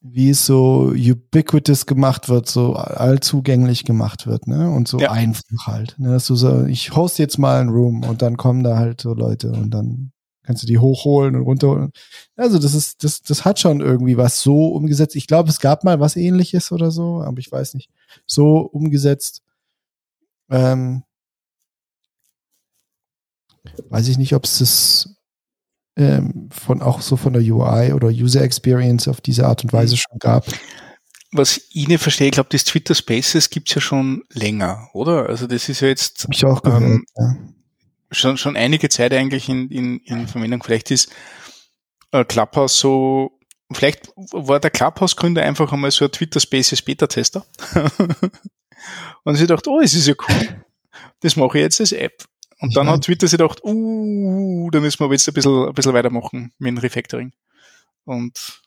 wie 0.00 0.30
es 0.30 0.46
so 0.46 0.92
ubiquitous 0.94 1.86
gemacht 1.86 2.28
wird, 2.28 2.48
so 2.48 2.74
allzugänglich 2.74 3.84
gemacht 3.84 4.26
wird, 4.26 4.46
ne? 4.46 4.70
Und 4.70 4.88
so 4.88 4.98
ja. 4.98 5.10
einfach 5.10 5.42
halt. 5.66 5.96
Ne? 5.98 6.10
Dass 6.10 6.26
du 6.26 6.36
so, 6.36 6.64
ich 6.66 6.94
host 6.94 7.18
jetzt 7.18 7.38
mal 7.38 7.60
ein 7.60 7.68
Room 7.68 8.04
und 8.04 8.22
dann 8.22 8.36
kommen 8.36 8.62
da 8.62 8.76
halt 8.76 9.00
so 9.00 9.14
Leute 9.14 9.50
und 9.50 9.70
dann 9.70 10.12
kannst 10.48 10.62
du 10.62 10.66
die 10.66 10.78
hochholen 10.78 11.36
und 11.36 11.42
runterholen. 11.42 11.92
Also 12.36 12.58
das 12.58 12.74
ist, 12.74 13.04
das, 13.04 13.20
das 13.20 13.44
hat 13.44 13.58
schon 13.58 13.80
irgendwie 13.80 14.16
was 14.16 14.40
so 14.40 14.68
umgesetzt. 14.68 15.14
Ich 15.16 15.26
glaube, 15.26 15.50
es 15.50 15.60
gab 15.60 15.84
mal 15.84 16.00
was 16.00 16.16
ähnliches 16.16 16.72
oder 16.72 16.90
so, 16.90 17.20
aber 17.22 17.38
ich 17.38 17.52
weiß 17.52 17.74
nicht. 17.74 17.90
So 18.26 18.60
umgesetzt. 18.60 19.42
Ähm, 20.50 21.02
weiß 23.90 24.08
ich 24.08 24.16
nicht, 24.16 24.34
ob 24.34 24.44
es 24.44 24.58
das 24.58 25.17
ähm, 25.98 26.48
von 26.50 26.80
auch 26.80 27.00
so 27.00 27.16
von 27.16 27.32
der 27.32 27.42
UI 27.42 27.92
oder 27.92 28.08
User 28.08 28.40
Experience 28.42 29.08
auf 29.08 29.20
diese 29.20 29.46
Art 29.46 29.64
und 29.64 29.72
Weise 29.72 29.94
mhm. 29.94 29.98
schon 29.98 30.18
gab. 30.20 30.46
Was 31.32 31.60
ich 31.72 31.88
nicht 31.88 32.00
verstehe, 32.00 32.28
ich 32.28 32.32
glaube, 32.32 32.48
das 32.50 32.64
Twitter 32.64 32.94
Spaces 32.94 33.50
gibt's 33.50 33.74
ja 33.74 33.80
schon 33.80 34.22
länger, 34.32 34.88
oder? 34.94 35.28
Also 35.28 35.46
das 35.46 35.68
ist 35.68 35.80
ja 35.80 35.88
jetzt 35.88 36.24
Hab 36.24 36.32
ich 36.32 36.44
auch 36.44 36.62
gehört, 36.62 36.82
ähm, 36.82 37.04
ja. 37.16 37.36
schon, 38.12 38.38
schon 38.38 38.56
einige 38.56 38.88
Zeit 38.88 39.12
eigentlich 39.12 39.48
in, 39.48 39.68
in, 39.70 39.98
in 39.98 40.28
Verwendung. 40.28 40.62
Vielleicht 40.62 40.90
ist 40.90 41.10
äh, 42.12 42.24
Clubhouse 42.24 42.78
so, 42.78 43.38
vielleicht 43.72 44.08
war 44.32 44.60
der 44.60 44.70
Clubhouse-Gründer 44.70 45.42
einfach 45.42 45.72
einmal 45.72 45.90
so 45.90 46.06
ein 46.06 46.12
Twitter 46.12 46.40
Spaces 46.40 46.80
Beta-Tester. 46.80 47.44
und 49.24 49.34
sie 49.34 49.46
dachte, 49.46 49.68
oh, 49.68 49.80
es 49.80 49.94
ist 49.94 50.06
ja 50.06 50.14
cool. 50.28 50.64
Das 51.20 51.36
mache 51.36 51.58
ich 51.58 51.62
jetzt 51.62 51.80
als 51.80 51.92
App. 51.92 52.24
Und 52.60 52.76
dann 52.76 52.86
ja. 52.86 52.94
hat 52.94 53.04
Twitter 53.04 53.28
sich 53.28 53.38
gedacht, 53.38 53.60
uh, 53.64 54.70
da 54.70 54.80
müssen 54.80 54.98
wir 55.00 55.10
jetzt 55.12 55.28
ein 55.28 55.34
bisschen, 55.34 55.68
ein 55.68 55.74
bisschen 55.74 55.94
weitermachen 55.94 56.52
mit 56.58 56.68
dem 56.68 56.78
Refactoring. 56.78 57.32
Und 58.04 58.62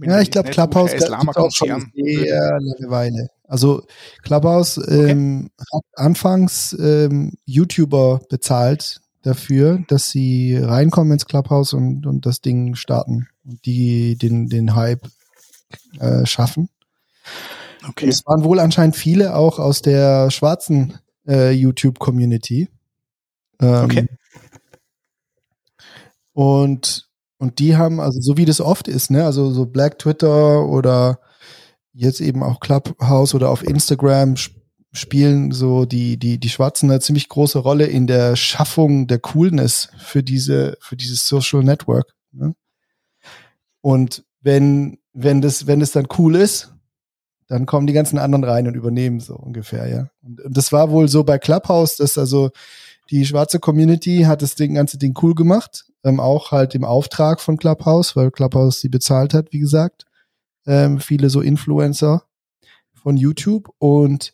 ja, 0.00 0.20
ich 0.20 0.30
glaube, 0.30 0.50
Clubhouse 0.50 0.92
gibt 0.92 1.10
auch 1.10 1.50
schon 1.50 1.90
sehr 1.94 2.58
lange 2.60 2.90
Weile. 2.90 3.28
Also 3.44 3.82
Clubhouse 4.22 4.78
ähm, 4.88 5.50
okay. 5.58 5.66
hat 5.74 5.84
anfangs 5.94 6.76
ähm, 6.78 7.32
YouTuber 7.44 8.22
bezahlt 8.30 9.00
dafür, 9.22 9.84
dass 9.88 10.10
sie 10.10 10.56
reinkommen 10.56 11.12
ins 11.12 11.26
Clubhouse 11.26 11.74
und, 11.74 12.06
und 12.06 12.24
das 12.26 12.40
Ding 12.40 12.74
starten 12.74 13.28
und 13.44 13.64
die 13.66 14.16
den, 14.16 14.48
den 14.48 14.74
Hype 14.74 15.06
äh, 15.98 16.24
schaffen. 16.26 16.70
Okay. 17.88 18.06
Und 18.06 18.10
es 18.10 18.24
waren 18.26 18.44
wohl 18.44 18.60
anscheinend 18.60 18.96
viele 18.96 19.34
auch 19.34 19.58
aus 19.58 19.82
der 19.82 20.30
schwarzen 20.30 20.98
äh, 21.26 21.50
YouTube-Community. 21.50 22.68
Ähm, 23.62 23.84
okay. 23.84 24.08
Und, 26.32 27.08
und 27.38 27.58
die 27.58 27.76
haben, 27.76 28.00
also 28.00 28.20
so 28.20 28.36
wie 28.36 28.44
das 28.44 28.60
oft 28.60 28.88
ist, 28.88 29.10
ne, 29.10 29.24
also 29.24 29.52
so 29.52 29.66
Black 29.66 29.98
Twitter 29.98 30.66
oder 30.66 31.20
jetzt 31.92 32.20
eben 32.20 32.42
auch 32.42 32.60
Clubhouse 32.60 33.34
oder 33.34 33.50
auf 33.50 33.62
Instagram 33.62 34.36
spielen 34.94 35.52
so 35.52 35.84
die, 35.84 36.18
die, 36.18 36.38
die 36.38 36.48
Schwarzen 36.48 36.90
eine 36.90 37.00
ziemlich 37.00 37.28
große 37.28 37.58
Rolle 37.58 37.86
in 37.86 38.06
der 38.06 38.36
Schaffung 38.36 39.06
der 39.06 39.18
Coolness 39.18 39.88
für 39.98 40.22
diese, 40.22 40.76
für 40.80 40.96
dieses 40.96 41.26
Social 41.26 41.62
Network. 41.62 42.12
Ne? 42.32 42.54
Und 43.80 44.24
wenn, 44.40 44.98
wenn 45.12 45.40
das, 45.40 45.66
wenn 45.66 45.80
es 45.80 45.92
dann 45.92 46.08
cool 46.18 46.36
ist, 46.36 46.72
dann 47.48 47.66
kommen 47.66 47.86
die 47.86 47.92
ganzen 47.92 48.18
anderen 48.18 48.44
rein 48.44 48.66
und 48.66 48.74
übernehmen 48.74 49.20
so 49.20 49.34
ungefähr, 49.34 49.86
ja. 49.86 50.08
Und, 50.22 50.40
und 50.40 50.56
das 50.56 50.72
war 50.72 50.90
wohl 50.90 51.08
so 51.08 51.22
bei 51.24 51.38
Clubhouse, 51.38 51.96
dass 51.96 52.16
also 52.16 52.50
die 53.10 53.26
schwarze 53.26 53.58
Community 53.58 54.22
hat 54.22 54.42
das 54.42 54.54
Ding, 54.54 54.74
ganze 54.74 54.98
Ding 54.98 55.16
cool 55.22 55.34
gemacht. 55.34 55.84
Ähm, 56.04 56.20
auch 56.20 56.50
halt 56.50 56.74
im 56.74 56.84
Auftrag 56.84 57.40
von 57.40 57.56
Clubhouse, 57.56 58.16
weil 58.16 58.30
Clubhouse 58.30 58.80
sie 58.80 58.88
bezahlt 58.88 59.34
hat, 59.34 59.52
wie 59.52 59.58
gesagt. 59.60 60.04
Ähm, 60.66 61.00
viele 61.00 61.28
so 61.30 61.40
Influencer 61.40 62.24
von 62.94 63.16
YouTube 63.16 63.68
und 63.78 64.32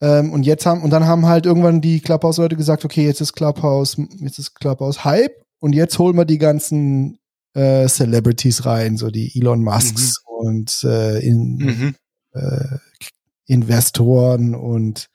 ähm, 0.00 0.32
und 0.32 0.44
jetzt 0.44 0.66
haben 0.66 0.82
und 0.82 0.90
dann 0.90 1.06
haben 1.06 1.26
halt 1.26 1.46
irgendwann 1.46 1.80
die 1.80 2.00
Clubhouse-Leute 2.00 2.56
gesagt, 2.56 2.84
okay, 2.84 3.04
jetzt 3.06 3.20
ist 3.20 3.32
Clubhouse, 3.32 3.96
jetzt 4.20 4.38
ist 4.38 4.54
Clubhouse 4.54 5.04
Hype 5.04 5.44
und 5.60 5.72
jetzt 5.74 5.98
holen 5.98 6.16
wir 6.16 6.26
die 6.26 6.38
ganzen 6.38 7.18
äh, 7.54 7.88
Celebrities 7.88 8.66
rein, 8.66 8.96
so 8.96 9.10
die 9.10 9.32
Elon 9.38 9.62
Musks 9.62 10.22
mhm. 10.26 10.46
und 10.46 10.84
äh, 10.84 11.20
in, 11.20 11.56
mhm. 11.56 11.94
äh, 12.32 12.78
Investoren 13.46 14.54
und 14.54 15.08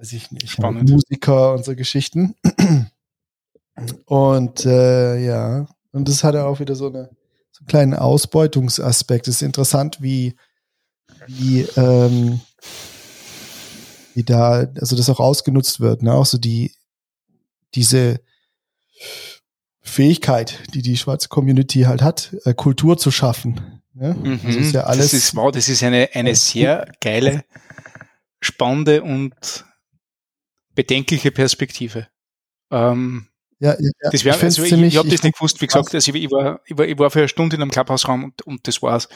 weiß 0.00 0.12
ich 0.14 0.30
nicht, 0.30 0.50
Spannend. 0.50 0.88
Musiker 0.88 1.52
und 1.54 1.64
so 1.64 1.74
Geschichten. 1.74 2.34
Und 4.04 4.66
äh, 4.66 5.24
ja, 5.24 5.66
und 5.92 6.06
das 6.06 6.22
hat 6.22 6.34
ja 6.34 6.44
auch 6.44 6.60
wieder 6.60 6.74
so, 6.74 6.88
eine, 6.88 7.08
so 7.50 7.60
einen 7.60 7.66
kleinen 7.66 7.94
Ausbeutungsaspekt. 7.94 9.26
Es 9.26 9.36
ist 9.36 9.42
interessant, 9.42 10.02
wie, 10.02 10.36
wie, 11.26 11.62
ähm, 11.76 12.40
wie 14.14 14.22
da, 14.22 14.66
also 14.78 14.96
das 14.96 15.08
auch 15.08 15.20
ausgenutzt 15.20 15.80
wird, 15.80 16.02
ne? 16.02 16.12
Auch 16.12 16.26
so 16.26 16.36
die, 16.36 16.74
diese 17.74 18.20
Fähigkeit, 19.80 20.58
die 20.74 20.82
die 20.82 20.98
schwarze 20.98 21.28
Community 21.28 21.82
halt 21.82 22.02
hat, 22.02 22.36
äh, 22.44 22.52
Kultur 22.52 22.98
zu 22.98 23.10
schaffen. 23.10 23.80
Ne? 23.94 24.14
Mhm. 24.14 24.40
Also 24.44 24.58
ist 24.58 24.72
ja 24.72 24.84
alles. 24.84 25.12
Das 25.12 25.14
ist, 25.14 25.34
wow, 25.36 25.50
das 25.50 25.70
ist 25.70 25.82
eine, 25.82 26.10
eine 26.12 26.34
sehr 26.34 26.92
geile, 27.00 27.44
spannende 28.42 29.02
und 29.02 29.64
bedenkliche 30.74 31.30
Perspektive. 31.30 32.08
Ähm, 32.70 33.26
ja, 33.58 33.76
ja, 33.78 33.90
das 34.10 34.24
wär, 34.24 34.34
ich, 34.34 34.42
also 34.42 34.62
ich, 34.62 34.72
ich 34.72 34.96
habe 34.96 35.10
das 35.10 35.22
nicht 35.22 35.36
gewusst, 35.36 35.60
wie 35.60 35.66
gesagt, 35.66 35.94
also 35.94 36.14
ich, 36.14 36.24
ich, 36.24 36.30
war, 36.30 36.60
ich, 36.64 36.78
war, 36.78 36.86
ich 36.86 36.98
war 36.98 37.10
für 37.10 37.18
eine 37.18 37.28
Stunde 37.28 37.56
in 37.56 37.62
einem 37.62 37.70
Clubhausraum 37.70 38.24
und, 38.24 38.42
und 38.42 38.66
das 38.66 38.80
war's. 38.80 39.06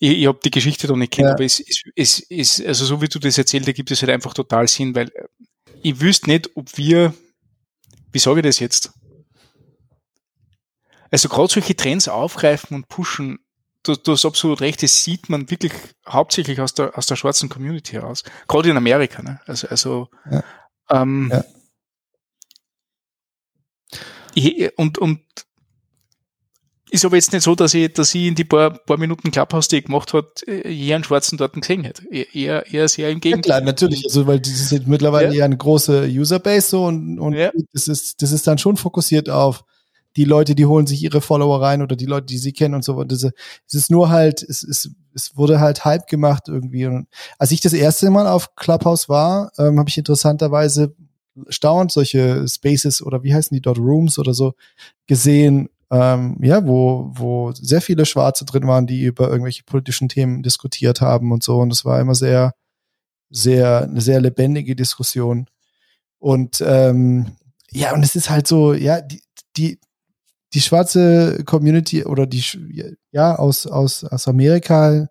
Ich, 0.00 0.18
ich 0.18 0.26
habe 0.26 0.40
die 0.44 0.50
Geschichte 0.50 0.88
da 0.88 0.96
nicht 0.96 1.12
kennt, 1.12 1.28
ja. 1.28 1.34
aber 1.34 1.44
es, 1.44 1.60
es, 1.60 1.84
es, 1.94 2.26
es, 2.28 2.66
also 2.66 2.86
so 2.86 3.00
wie 3.00 3.08
du 3.08 3.20
das 3.20 3.38
erzählt 3.38 3.68
hast, 3.68 3.74
gibt 3.74 3.92
es 3.92 4.02
halt 4.02 4.10
einfach 4.10 4.34
total 4.34 4.66
Sinn, 4.66 4.96
weil 4.96 5.12
ich 5.82 6.00
wüsste 6.00 6.28
nicht, 6.28 6.50
ob 6.56 6.76
wir, 6.76 7.14
wie 8.10 8.18
sage 8.18 8.40
ich 8.40 8.46
das 8.46 8.58
jetzt? 8.58 8.92
Also 11.12 11.28
gerade 11.28 11.52
solche 11.52 11.76
Trends 11.76 12.08
aufgreifen 12.08 12.74
und 12.74 12.88
pushen, 12.88 13.38
du, 13.84 13.94
du 13.94 14.12
hast 14.12 14.24
absolut 14.24 14.60
recht, 14.60 14.82
das 14.82 15.04
sieht 15.04 15.28
man 15.28 15.50
wirklich 15.50 15.72
hauptsächlich 16.08 16.60
aus 16.60 16.74
der, 16.74 16.98
aus 16.98 17.06
der 17.06 17.14
schwarzen 17.14 17.48
Community 17.48 17.92
heraus. 17.92 18.24
Gerade 18.48 18.70
in 18.70 18.76
Amerika, 18.76 19.22
ne? 19.22 19.40
Also, 19.46 19.68
also 19.68 20.08
ja. 20.28 20.42
Ähm, 20.90 21.32
ja. 24.34 24.68
und, 24.76 24.98
und 24.98 25.20
ist 26.90 27.04
aber 27.04 27.16
jetzt 27.16 27.32
nicht 27.32 27.42
so, 27.42 27.54
dass 27.54 27.74
ich, 27.74 27.92
dass 27.92 28.14
ich 28.14 28.26
in 28.26 28.34
die 28.36 28.44
paar, 28.44 28.70
paar 28.70 28.98
Minuten 28.98 29.32
Clubhouse, 29.32 29.68
die 29.68 29.78
ich 29.78 29.84
gemacht 29.84 30.12
hat, 30.12 30.42
eher 30.44 30.94
einen 30.94 31.04
Schwarzen 31.04 31.36
dort 31.36 31.54
gesehen 31.54 31.82
hätte. 31.82 32.04
Eher, 32.08 32.72
eher 32.72 32.88
sehr 32.88 33.10
im 33.10 33.20
Gegenteil. 33.20 33.50
Ja, 33.50 33.56
klar, 33.56 33.66
natürlich. 33.66 34.04
Also, 34.04 34.26
weil 34.26 34.38
das 34.38 34.72
ist 34.72 34.86
mittlerweile 34.86 35.28
ja. 35.28 35.34
eher 35.34 35.44
eine 35.46 35.56
große 35.56 36.08
Userbase 36.08 36.68
so 36.68 36.84
und, 36.84 37.18
und 37.18 37.34
ja. 37.34 37.50
das 37.72 37.88
ist, 37.88 38.22
das 38.22 38.30
ist 38.30 38.46
dann 38.46 38.58
schon 38.58 38.76
fokussiert 38.76 39.28
auf 39.28 39.64
die 40.16 40.24
Leute, 40.24 40.54
die 40.54 40.66
holen 40.66 40.86
sich 40.86 41.02
ihre 41.02 41.20
Follower 41.20 41.60
rein 41.60 41.82
oder 41.82 41.96
die 41.96 42.06
Leute, 42.06 42.26
die 42.26 42.38
sie 42.38 42.52
kennen 42.52 42.74
und 42.74 42.84
so. 42.84 42.94
Und 42.94 43.10
das, 43.10 43.24
es 43.24 43.74
ist 43.74 43.90
nur 43.90 44.10
halt, 44.10 44.42
es, 44.42 44.62
es, 44.62 44.90
es 45.14 45.36
wurde 45.36 45.60
halt 45.60 45.84
Hype 45.84 46.06
gemacht 46.06 46.44
irgendwie. 46.48 46.86
Und 46.86 47.08
als 47.38 47.50
ich 47.50 47.60
das 47.60 47.72
erste 47.72 48.10
Mal 48.10 48.26
auf 48.26 48.54
Clubhouse 48.56 49.08
war, 49.08 49.50
ähm, 49.58 49.78
habe 49.78 49.88
ich 49.88 49.98
interessanterweise 49.98 50.94
staunend 51.48 51.92
solche 51.92 52.46
Spaces 52.48 53.02
oder 53.02 53.22
wie 53.22 53.34
heißen 53.34 53.54
die 53.54 53.60
dort 53.60 53.78
Rooms 53.78 54.18
oder 54.18 54.34
so 54.34 54.54
gesehen, 55.06 55.68
ähm, 55.90 56.38
ja, 56.40 56.66
wo, 56.66 57.10
wo 57.14 57.52
sehr 57.52 57.80
viele 57.80 58.06
Schwarze 58.06 58.44
drin 58.44 58.66
waren, 58.66 58.86
die 58.86 59.02
über 59.02 59.28
irgendwelche 59.28 59.64
politischen 59.64 60.08
Themen 60.08 60.42
diskutiert 60.42 61.00
haben 61.00 61.32
und 61.32 61.42
so. 61.42 61.58
Und 61.58 61.72
es 61.72 61.84
war 61.84 62.00
immer 62.00 62.14
sehr, 62.14 62.54
sehr, 63.30 63.82
eine 63.82 64.00
sehr 64.00 64.20
lebendige 64.20 64.76
Diskussion. 64.76 65.46
Und 66.18 66.62
ähm, 66.66 67.36
ja, 67.70 67.92
und 67.92 68.04
es 68.04 68.16
ist 68.16 68.30
halt 68.30 68.46
so, 68.46 68.72
ja, 68.72 69.00
die, 69.00 69.22
die, 69.56 69.78
die 70.54 70.60
schwarze 70.60 71.42
Community 71.44 72.04
oder 72.04 72.26
die, 72.26 72.42
ja, 73.10 73.34
aus, 73.34 73.66
aus, 73.66 74.04
aus 74.04 74.28
Amerika, 74.28 75.08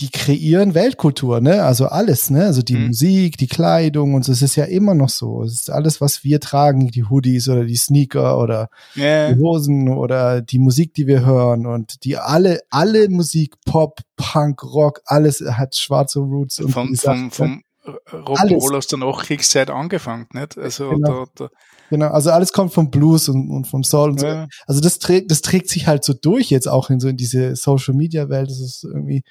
die 0.00 0.10
kreieren 0.10 0.74
Weltkultur, 0.74 1.40
ne? 1.40 1.62
Also 1.62 1.86
alles, 1.86 2.28
ne? 2.30 2.46
Also 2.46 2.62
die 2.62 2.74
mhm. 2.74 2.88
Musik, 2.88 3.36
die 3.36 3.46
Kleidung 3.46 4.14
und 4.14 4.24
so. 4.24 4.32
Es 4.32 4.42
ist 4.42 4.56
ja 4.56 4.64
immer 4.64 4.94
noch 4.94 5.10
so. 5.10 5.44
Es 5.44 5.52
ist 5.52 5.70
alles, 5.70 6.00
was 6.00 6.24
wir 6.24 6.40
tragen, 6.40 6.88
die 6.88 7.04
Hoodies 7.04 7.48
oder 7.48 7.64
die 7.64 7.76
Sneaker 7.76 8.38
oder 8.38 8.68
yeah. 8.96 9.32
die 9.32 9.38
Hosen 9.38 9.88
oder 9.88 10.40
die 10.40 10.58
Musik, 10.58 10.94
die 10.94 11.06
wir 11.06 11.24
hören 11.24 11.66
und 11.66 12.04
die 12.04 12.16
alle, 12.16 12.60
alle 12.70 13.08
Musik, 13.10 13.54
Pop, 13.64 14.00
Punk, 14.16 14.64
Rock, 14.64 15.02
alles 15.04 15.40
hat 15.40 15.76
schwarze 15.76 16.18
Roots. 16.18 16.58
Und 16.58 16.72
vom, 16.72 16.96
vom, 16.96 17.30
vom 17.30 17.62
Rock'n'Roll 17.84 18.76
aus 18.76 18.86
der 18.88 18.98
Nachkriegszeit 18.98 19.70
angefangen, 19.70 20.26
nicht? 20.32 20.58
Also 20.58 20.90
genau. 20.90 21.26
da, 21.34 21.46
da 21.46 21.50
Genau, 21.92 22.08
also 22.08 22.30
alles 22.30 22.54
kommt 22.54 22.72
vom 22.72 22.90
Blues 22.90 23.28
und, 23.28 23.50
und 23.50 23.66
vom 23.66 23.84
Soul 23.84 24.12
und 24.12 24.22
ja. 24.22 24.44
so. 24.44 24.48
Also 24.66 24.80
das 24.80 24.98
trägt, 24.98 25.30
das 25.30 25.42
trägt 25.42 25.68
sich 25.68 25.86
halt 25.86 26.04
so 26.04 26.14
durch 26.14 26.48
jetzt 26.48 26.66
auch 26.66 26.88
in 26.88 27.00
so 27.00 27.08
in 27.08 27.18
diese 27.18 27.54
Social 27.54 27.92
Media 27.92 28.30
Welt. 28.30 28.48
Das 28.48 28.60
ist 28.60 28.82
irgendwie 28.82 29.24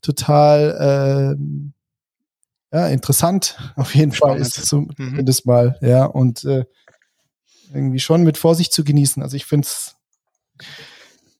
total 0.00 1.34
ähm, 1.36 1.72
ja, 2.72 2.86
interessant 2.86 3.58
auf 3.74 3.96
jeden. 3.96 4.12
Fall 4.12 4.38
ist 4.38 4.58
es 4.58 4.72
mhm. 4.72 4.90
zumindest 4.96 5.44
mhm. 5.44 5.52
mal, 5.52 5.78
ja, 5.80 6.04
und 6.04 6.44
äh, 6.44 6.66
irgendwie 7.72 7.98
schon 7.98 8.22
mit 8.22 8.38
Vorsicht 8.38 8.72
zu 8.72 8.84
genießen. 8.84 9.20
Also 9.20 9.34
ich 9.34 9.44
finde 9.44 9.66
es 9.66 9.96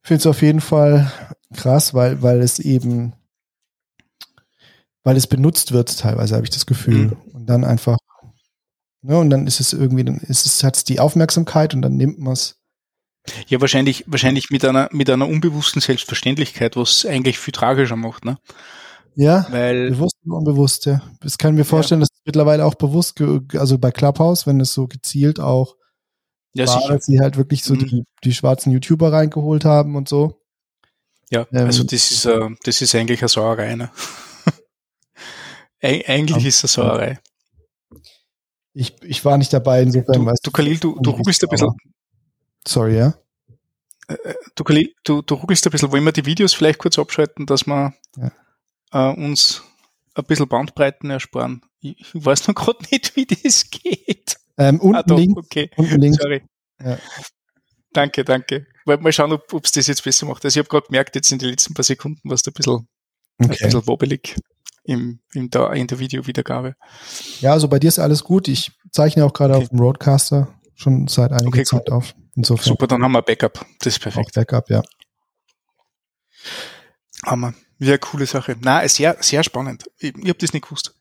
finde 0.02 0.18
es 0.18 0.26
auf 0.26 0.42
jeden 0.42 0.60
Fall 0.60 1.08
krass, 1.54 1.94
weil, 1.94 2.20
weil 2.20 2.40
es 2.40 2.58
eben, 2.58 3.12
weil 5.04 5.16
es 5.16 5.28
benutzt 5.28 5.70
wird 5.70 6.00
teilweise, 6.00 6.34
habe 6.34 6.44
ich 6.44 6.50
das 6.50 6.66
Gefühl. 6.66 7.06
Mhm. 7.06 7.16
Und 7.32 7.46
dann 7.46 7.62
einfach, 7.62 7.96
ne, 9.04 9.18
und 9.18 9.30
dann 9.30 9.46
ist 9.46 9.60
es 9.60 9.72
irgendwie, 9.72 10.04
dann 10.04 10.18
ist 10.18 10.46
es, 10.46 10.64
hat 10.64 10.76
es 10.76 10.84
die 10.84 11.00
Aufmerksamkeit 11.00 11.74
und 11.74 11.82
dann 11.82 11.96
nimmt 11.96 12.18
man 12.18 12.32
es. 12.32 12.56
Ja, 13.48 13.60
wahrscheinlich, 13.60 14.04
wahrscheinlich 14.06 14.50
mit 14.50 14.64
einer, 14.64 14.88
mit 14.92 15.08
einer 15.08 15.28
unbewussten 15.28 15.80
Selbstverständlichkeit, 15.80 16.76
was 16.76 17.06
eigentlich 17.06 17.38
viel 17.38 17.52
tragischer 17.52 17.96
macht, 17.96 18.24
ne? 18.24 18.38
Ja, 19.16 19.46
Weil, 19.50 19.90
bewusst 19.90 20.16
und 20.24 20.32
unbewusst, 20.32 20.86
ja. 20.86 21.00
Das 21.20 21.38
kann 21.38 21.54
ich 21.54 21.58
mir 21.58 21.64
vorstellen, 21.64 22.00
ja. 22.00 22.06
dass 22.06 22.18
mittlerweile 22.24 22.64
auch 22.64 22.74
bewusst, 22.74 23.20
also 23.54 23.78
bei 23.78 23.92
Clubhouse, 23.92 24.46
wenn 24.46 24.60
es 24.60 24.74
so 24.74 24.88
gezielt 24.88 25.40
auch 25.40 25.76
ja, 26.52 26.66
war, 26.66 26.88
dass 26.88 27.06
sie 27.06 27.20
halt 27.20 27.36
wirklich 27.36 27.62
so 27.62 27.74
mhm. 27.74 27.78
die, 27.78 28.04
die 28.24 28.34
schwarzen 28.34 28.72
YouTuber 28.72 29.12
reingeholt 29.12 29.64
haben 29.64 29.96
und 29.96 30.08
so. 30.08 30.40
Ja, 31.30 31.46
ähm, 31.52 31.66
also 31.66 31.84
das 31.84 32.10
ist, 32.10 32.24
äh, 32.26 32.50
das 32.64 32.82
ist 32.82 32.94
eigentlich 32.94 33.20
eine 33.22 33.28
Sauerei, 33.28 33.74
ne? 33.76 33.90
Eig 35.82 36.08
eigentlich 36.08 36.42
ja. 36.42 36.48
ist 36.48 36.64
es 36.64 36.78
eine 36.78 36.88
Sauerei. 36.88 37.20
Ich, 38.74 39.00
ich 39.02 39.24
war 39.24 39.38
nicht 39.38 39.52
dabei, 39.52 39.82
insofern. 39.82 40.26
Du, 40.26 40.32
du 40.42 40.50
Khalil, 40.50 40.78
du, 40.78 40.98
du 41.00 41.10
ruckelst 41.10 41.42
ein 41.44 41.48
bisschen. 41.48 41.76
Sorry, 42.66 42.98
ja? 42.98 43.14
Äh, 44.08 44.14
äh, 44.14 44.34
du, 44.56 44.64
Khalil, 44.64 44.92
du, 45.04 45.22
du 45.22 45.34
ruckelst 45.34 45.64
ein 45.66 45.70
bisschen. 45.70 45.92
Wollen 45.92 46.04
wir 46.04 46.12
die 46.12 46.26
Videos 46.26 46.54
vielleicht 46.54 46.80
kurz 46.80 46.98
abschalten, 46.98 47.46
dass 47.46 47.66
wir 47.66 47.94
ja. 48.16 48.32
äh, 49.12 49.14
uns 49.14 49.62
ein 50.14 50.24
bisschen 50.24 50.48
Bandbreiten 50.48 51.08
ersparen? 51.08 51.62
Ich, 51.80 52.04
weiß 52.14 52.48
noch 52.48 52.54
gerade 52.56 52.84
nicht, 52.90 53.14
wie 53.14 53.26
das 53.26 53.70
geht. 53.70 54.36
Ähm, 54.58 54.80
unten, 54.80 54.96
ah, 54.96 55.02
doch, 55.04 55.18
links, 55.18 55.38
okay. 55.38 55.70
unten 55.76 56.00
links. 56.00 56.18
Sorry. 56.20 56.42
Ja. 56.82 56.98
Danke, 57.92 58.24
danke. 58.24 58.66
Mal 58.86 59.12
schauen, 59.12 59.32
ob 59.32 59.64
es 59.64 59.70
das 59.70 59.86
jetzt 59.86 60.02
besser 60.02 60.26
macht. 60.26 60.44
Also 60.44 60.58
ich 60.58 60.64
habe 60.64 60.68
gerade 60.68 60.86
gemerkt, 60.88 61.14
jetzt 61.14 61.30
in 61.30 61.38
den 61.38 61.50
letzten 61.50 61.74
paar 61.74 61.84
Sekunden 61.84 62.28
war 62.28 62.34
es 62.34 62.44
ein 62.44 62.52
bisschen, 62.52 62.74
okay. 62.74 62.88
ein 63.38 63.48
bisschen 63.48 63.86
wobbelig 63.86 64.36
im, 64.84 65.20
im, 65.32 65.50
in 65.52 65.86
der 65.86 65.98
Videowiedergabe. 65.98 66.76
Ja, 67.40 67.52
also 67.52 67.68
bei 67.68 67.78
dir 67.78 67.88
ist 67.88 67.98
alles 67.98 68.22
gut. 68.22 68.48
Ich 68.48 68.72
zeichne 68.90 69.24
auch 69.24 69.32
gerade 69.32 69.54
okay. 69.54 69.64
auf 69.64 69.68
dem 69.70 69.80
Roadcaster 69.80 70.54
schon 70.74 71.08
seit 71.08 71.32
einiger 71.32 71.48
okay, 71.48 71.64
Zeit 71.64 71.88
cool. 71.88 71.96
auf. 71.96 72.14
Insofern. 72.36 72.64
Super, 72.64 72.86
dann 72.86 73.02
haben 73.02 73.12
wir 73.12 73.22
Backup. 73.22 73.64
Das 73.80 73.94
ist 73.94 74.00
perfekt. 74.00 74.28
Auch 74.28 74.32
Backup, 74.32 74.70
ja. 74.70 74.82
Hammer. 77.24 77.54
Ja, 77.78 77.96
coole 77.98 78.26
Sache. 78.26 78.56
Na, 78.60 78.86
sehr, 78.88 79.16
sehr 79.20 79.42
spannend. 79.42 79.84
Ich, 79.98 80.14
ich 80.16 80.28
habe 80.28 80.38
das 80.38 80.52
nicht 80.52 80.64
gewusst. 80.64 80.94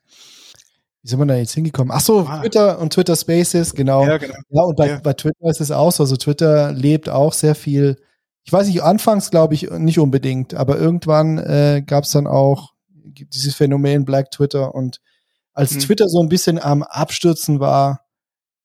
Wie 1.02 1.10
sind 1.10 1.20
wir 1.20 1.26
da 1.26 1.36
jetzt 1.36 1.54
hingekommen? 1.54 1.92
Ach 1.92 2.02
so, 2.02 2.22
ah. 2.22 2.40
Twitter 2.40 2.80
und 2.80 2.94
Twitter 2.94 3.16
Spaces, 3.16 3.74
genau. 3.74 4.06
Ja, 4.06 4.18
genau. 4.18 4.36
ja 4.50 4.62
und 4.62 4.78
bei, 4.78 4.88
ja. 4.88 5.00
bei 5.04 5.14
Twitter 5.14 5.50
ist 5.50 5.60
es 5.60 5.72
auch 5.72 5.92
so. 5.92 6.04
Also 6.04 6.16
Twitter 6.16 6.72
lebt 6.72 7.10
auch 7.10 7.34
sehr 7.34 7.56
viel. 7.56 7.98
Ich 8.46 8.54
weiß 8.54 8.68
nicht, 8.68 8.84
anfangs 8.84 9.30
glaube 9.30 9.54
ich 9.54 9.70
nicht 9.70 10.00
unbedingt, 10.00 10.54
aber 10.54 10.78
irgendwann 10.78 11.38
äh, 11.40 11.84
gab 11.86 12.06
es 12.06 12.12
dann 12.12 12.28
auch 12.28 12.73
dieses 13.04 13.56
Phänomen 13.56 14.06
Black 14.06 14.32
Twitter 14.32 14.74
und 14.74 15.02
als 15.54 15.74
mhm. 15.74 15.80
Twitter 15.80 16.10
so 16.10 16.22
ein 16.22 16.30
bisschen 16.30 16.60
am 16.60 16.84
Abstürzen 16.84 17.60
war, 17.60 18.06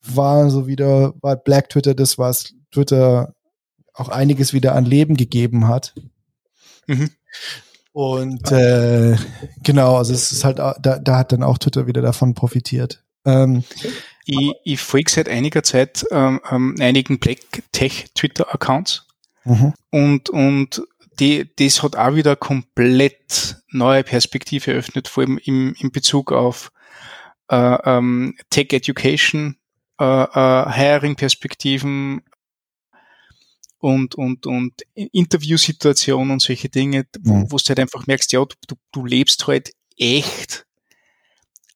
war 0.03 0.51
so 0.51 0.67
wieder, 0.67 1.15
war 1.21 1.37
Black 1.37 1.71
Twitter 1.71 1.95
das, 1.95 2.19
was 2.19 2.55
Twitter 2.73 3.35
auch 3.93 4.09
einiges 4.09 4.53
wieder 4.53 4.75
an 4.75 4.85
Leben 4.85 5.17
gegeben 5.17 5.69
hat. 5.69 5.95
Mhm. 6.87 7.11
Und 7.93 8.53
äh, 8.53 9.17
genau, 9.63 9.97
also 9.97 10.13
es 10.13 10.31
ist 10.31 10.45
halt, 10.45 10.59
da, 10.59 10.75
da 10.79 11.17
hat 11.17 11.33
dann 11.33 11.43
auch 11.43 11.59
Twitter 11.59 11.87
wieder 11.87 12.01
davon 12.01 12.35
profitiert. 12.35 13.05
Ähm, 13.25 13.65
ich, 14.25 14.53
ich 14.65 14.81
folge 14.81 15.11
seit 15.11 15.29
einiger 15.29 15.63
Zeit 15.63 16.05
ähm, 16.11 16.41
ähm, 16.51 16.77
einigen 16.81 17.19
Black 17.19 17.39
Tech 17.73 18.07
Twitter 18.15 18.55
Accounts 18.55 19.07
mhm. 19.45 19.75
und, 19.91 20.31
und 20.31 20.83
die, 21.21 21.51
das 21.57 21.83
hat 21.83 21.97
auch 21.97 22.15
wieder 22.15 22.37
komplett 22.37 23.63
neue 23.71 24.05
Perspektive 24.05 24.73
eröffnet, 24.73 25.09
vor 25.09 25.25
allem 25.25 25.39
im, 25.39 25.75
in 25.79 25.91
Bezug 25.91 26.33
auf 26.33 26.73
äh, 27.49 27.57
ähm, 27.57 28.37
Tech 28.51 28.73
Education, 28.73 29.57
äh, 29.99 30.05
äh, 30.05 30.73
Hiring-Perspektiven, 30.73 32.23
und, 33.81 34.15
und, 34.17 34.47
und 34.47 34.83
Interviewsituationen 34.95 36.33
und 36.33 36.43
solche 36.43 36.69
Dinge, 36.69 37.07
wo, 37.21 37.35
mhm. 37.35 37.53
wo 37.53 37.57
du 37.57 37.65
halt 37.69 37.81
einfach 37.81 38.07
merkst, 38.07 38.33
ja, 38.33 38.45
du, 38.45 38.77
du 38.93 39.07
lebst 39.07 39.47
halt 39.47 39.73
echt, 39.97 40.67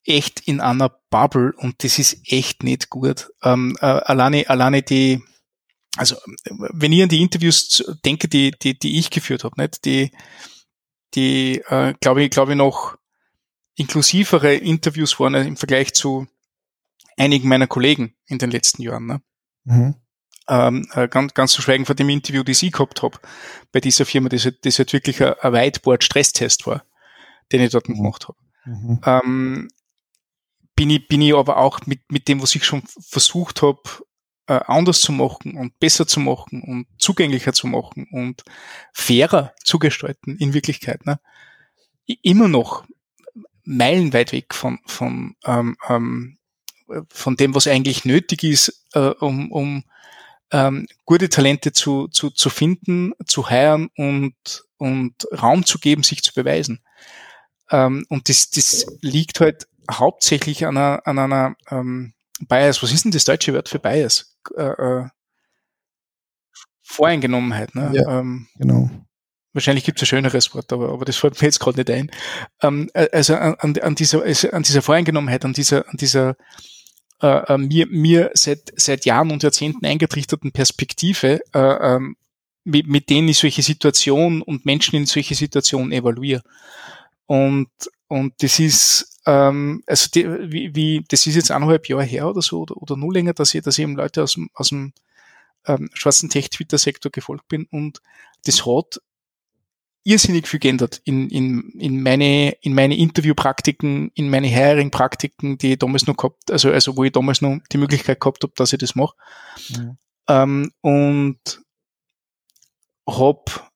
echt 0.04 0.40
in 0.40 0.60
einer 0.60 0.90
Bubble 1.10 1.52
und 1.56 1.84
das 1.84 1.98
ist 1.98 2.18
echt 2.26 2.62
nicht 2.64 2.90
gut. 2.90 3.30
Ähm, 3.42 3.76
äh, 3.80 3.86
alleine, 3.86 4.48
alleine 4.48 4.82
die, 4.82 5.22
also 5.96 6.16
wenn 6.48 6.92
ich 6.92 7.02
an 7.02 7.08
die 7.08 7.22
Interviews 7.22 7.84
denke, 8.04 8.28
die, 8.28 8.50
die, 8.50 8.78
die 8.78 8.98
ich 8.98 9.10
geführt 9.10 9.44
habe, 9.44 9.60
nicht, 9.60 9.84
die, 9.84 10.10
die, 11.14 11.62
äh, 11.68 11.94
glaube 12.00 12.22
ich, 12.22 12.30
glaube 12.30 12.52
ich 12.52 12.58
noch 12.58 12.96
inklusivere 13.74 14.54
Interviews 14.54 15.18
waren 15.20 15.34
im 15.34 15.56
Vergleich 15.56 15.94
zu 15.94 16.26
einigen 17.16 17.48
meiner 17.48 17.66
Kollegen 17.66 18.14
in 18.26 18.38
den 18.38 18.50
letzten 18.50 18.82
Jahren. 18.82 19.06
Ne? 19.06 19.22
Mhm 19.64 19.94
ähm, 20.48 20.86
äh, 20.92 21.08
ganz, 21.08 21.34
ganz 21.34 21.52
zu 21.52 21.62
schweigen 21.62 21.86
von 21.86 21.96
dem 21.96 22.08
Interview, 22.08 22.42
das 22.42 22.62
ich 22.62 22.72
gehabt 22.72 23.02
habe 23.02 23.18
bei 23.70 23.80
dieser 23.80 24.04
Firma, 24.04 24.28
das, 24.28 24.44
halt, 24.44 24.64
das 24.64 24.78
halt 24.78 24.92
wirklich 24.92 25.22
ein, 25.22 25.34
ein 25.40 25.52
Whiteboard-Stresstest 25.52 26.66
war, 26.66 26.84
den 27.52 27.62
ich 27.62 27.70
dort 27.70 27.88
mhm. 27.88 27.94
gemacht 27.94 28.28
habe. 28.28 28.38
Mhm. 28.64 29.00
Ähm, 29.04 29.68
bin, 30.74 30.90
ich, 30.90 31.06
bin 31.08 31.22
ich 31.22 31.34
aber 31.34 31.58
auch 31.58 31.80
mit, 31.86 32.00
mit 32.10 32.28
dem, 32.28 32.42
was 32.42 32.54
ich 32.54 32.64
schon 32.64 32.82
versucht 33.00 33.62
habe, 33.62 33.80
äh, 34.52 34.60
anders 34.66 35.00
zu 35.00 35.12
machen 35.12 35.56
und 35.56 35.78
besser 35.78 36.06
zu 36.06 36.20
machen 36.20 36.62
und 36.62 36.86
zugänglicher 36.98 37.54
zu 37.54 37.66
machen 37.66 38.06
und 38.10 38.42
fairer 38.92 39.54
zu 39.64 39.78
gestalten 39.78 40.36
in 40.36 40.52
Wirklichkeit, 40.52 41.06
ne? 41.06 41.18
immer 42.22 42.48
noch 42.48 42.84
meilenweit 43.64 44.32
weg 44.32 44.52
von, 44.52 44.78
von, 44.84 45.36
ähm, 45.46 45.76
ähm, 45.88 46.38
von 47.08 47.36
dem, 47.36 47.54
was 47.54 47.66
eigentlich 47.66 48.04
nötig 48.04 48.44
ist, 48.44 48.84
äh, 48.92 49.14
um, 49.20 49.50
um 49.50 49.84
ähm, 50.50 50.86
gute 51.06 51.30
Talente 51.30 51.72
zu, 51.72 52.08
zu, 52.08 52.28
zu 52.28 52.50
finden, 52.50 53.12
zu 53.26 53.48
heiren 53.48 53.88
und, 53.96 54.34
und 54.76 55.14
Raum 55.32 55.64
zu 55.64 55.78
geben, 55.78 56.02
sich 56.02 56.22
zu 56.22 56.34
beweisen. 56.34 56.80
Ähm, 57.70 58.04
und 58.10 58.28
das, 58.28 58.50
das 58.50 58.84
liegt 59.00 59.40
halt 59.40 59.66
hauptsächlich 59.90 60.66
an 60.66 60.76
einer, 60.76 61.06
an 61.06 61.18
einer 61.18 61.56
ähm, 61.70 62.12
Bias. 62.40 62.82
Was 62.82 62.92
ist 62.92 63.04
denn 63.04 63.12
das 63.12 63.24
deutsche 63.24 63.54
Wort 63.54 63.70
für 63.70 63.78
Bias? 63.78 64.31
Äh, 64.56 64.62
äh, 64.62 65.08
Voreingenommenheit. 66.82 67.74
Ne? 67.74 67.90
Ja, 67.94 68.18
ähm, 68.18 68.48
genau. 68.56 68.90
Wahrscheinlich 69.54 69.84
gibt 69.84 69.98
es 69.98 70.02
ein 70.02 70.06
schöneres 70.06 70.54
Wort, 70.54 70.72
aber, 70.72 70.90
aber 70.90 71.04
das 71.04 71.16
fällt 71.16 71.40
mir 71.40 71.46
jetzt 71.46 71.60
gerade 71.60 71.78
nicht 71.78 71.90
ein. 71.90 72.10
Ähm, 72.62 72.90
äh, 72.94 73.08
also 73.12 73.34
an, 73.36 73.56
an, 73.58 73.94
dieser, 73.94 74.22
also 74.22 74.50
an 74.50 74.62
dieser 74.62 74.82
Voreingenommenheit, 74.82 75.44
an 75.44 75.52
dieser, 75.52 75.88
an 75.88 75.96
dieser 75.96 76.36
äh, 77.22 77.54
äh, 77.54 77.58
mir, 77.58 77.86
mir 77.86 78.30
seit, 78.34 78.72
seit 78.76 79.04
Jahren 79.04 79.30
und 79.30 79.42
Jahrzehnten 79.42 79.86
eingetrichterten 79.86 80.52
Perspektive, 80.52 81.40
äh, 81.54 81.58
ähm, 81.58 82.16
mit, 82.64 82.88
mit 82.88 83.10
denen 83.10 83.28
ich 83.28 83.38
solche 83.38 83.62
Situationen 83.62 84.42
und 84.42 84.66
Menschen 84.66 84.96
in 84.96 85.06
solche 85.06 85.34
Situationen 85.34 85.92
evaluiere. 85.92 86.42
Und, 87.26 87.70
und 88.12 88.34
das 88.42 88.58
ist, 88.58 89.20
ähm, 89.24 89.82
also 89.86 90.10
die, 90.14 90.26
wie, 90.52 90.74
wie, 90.74 91.04
das 91.08 91.26
ist 91.26 91.34
jetzt 91.34 91.50
eineinhalb 91.50 91.88
Jahre 91.88 92.04
her 92.04 92.28
oder 92.28 92.42
so, 92.42 92.60
oder, 92.60 92.76
oder 92.76 92.94
nur 92.94 93.10
länger, 93.10 93.32
dass 93.32 93.54
ich, 93.54 93.62
dass 93.62 93.78
ich 93.78 93.84
eben 93.84 93.96
Leute 93.96 94.22
aus 94.22 94.34
dem, 94.34 94.50
aus 94.52 94.68
dem 94.68 94.92
ähm, 95.66 95.88
schwarzen 95.94 96.28
Tech-Twitter-Sektor 96.28 97.10
gefolgt 97.10 97.48
bin 97.48 97.64
und 97.70 98.02
das 98.44 98.66
hat 98.66 99.00
irrsinnig 100.04 100.46
viel 100.46 100.60
geändert 100.60 101.00
in, 101.04 101.30
in, 101.30 101.70
in 101.78 102.02
meine, 102.02 102.50
in 102.60 102.74
meine 102.74 102.98
Interviewpraktiken, 102.98 104.10
in 104.14 104.28
meine 104.28 104.48
Hiring-Praktiken, 104.48 105.56
die 105.56 105.72
ich 105.72 105.78
damals 105.78 106.06
noch 106.06 106.18
gehabt, 106.18 106.50
also, 106.50 106.70
also 106.70 106.94
wo 106.98 107.04
ich 107.04 107.12
damals 107.12 107.40
noch 107.40 107.60
die 107.72 107.78
Möglichkeit 107.78 108.20
gehabt 108.20 108.42
habe, 108.42 108.52
dass 108.56 108.74
ich 108.74 108.78
das 108.78 108.94
mache. 108.94 109.16
Mhm. 109.70 109.96
Ähm, 110.28 110.72
und 110.82 111.62
hab 113.06 113.72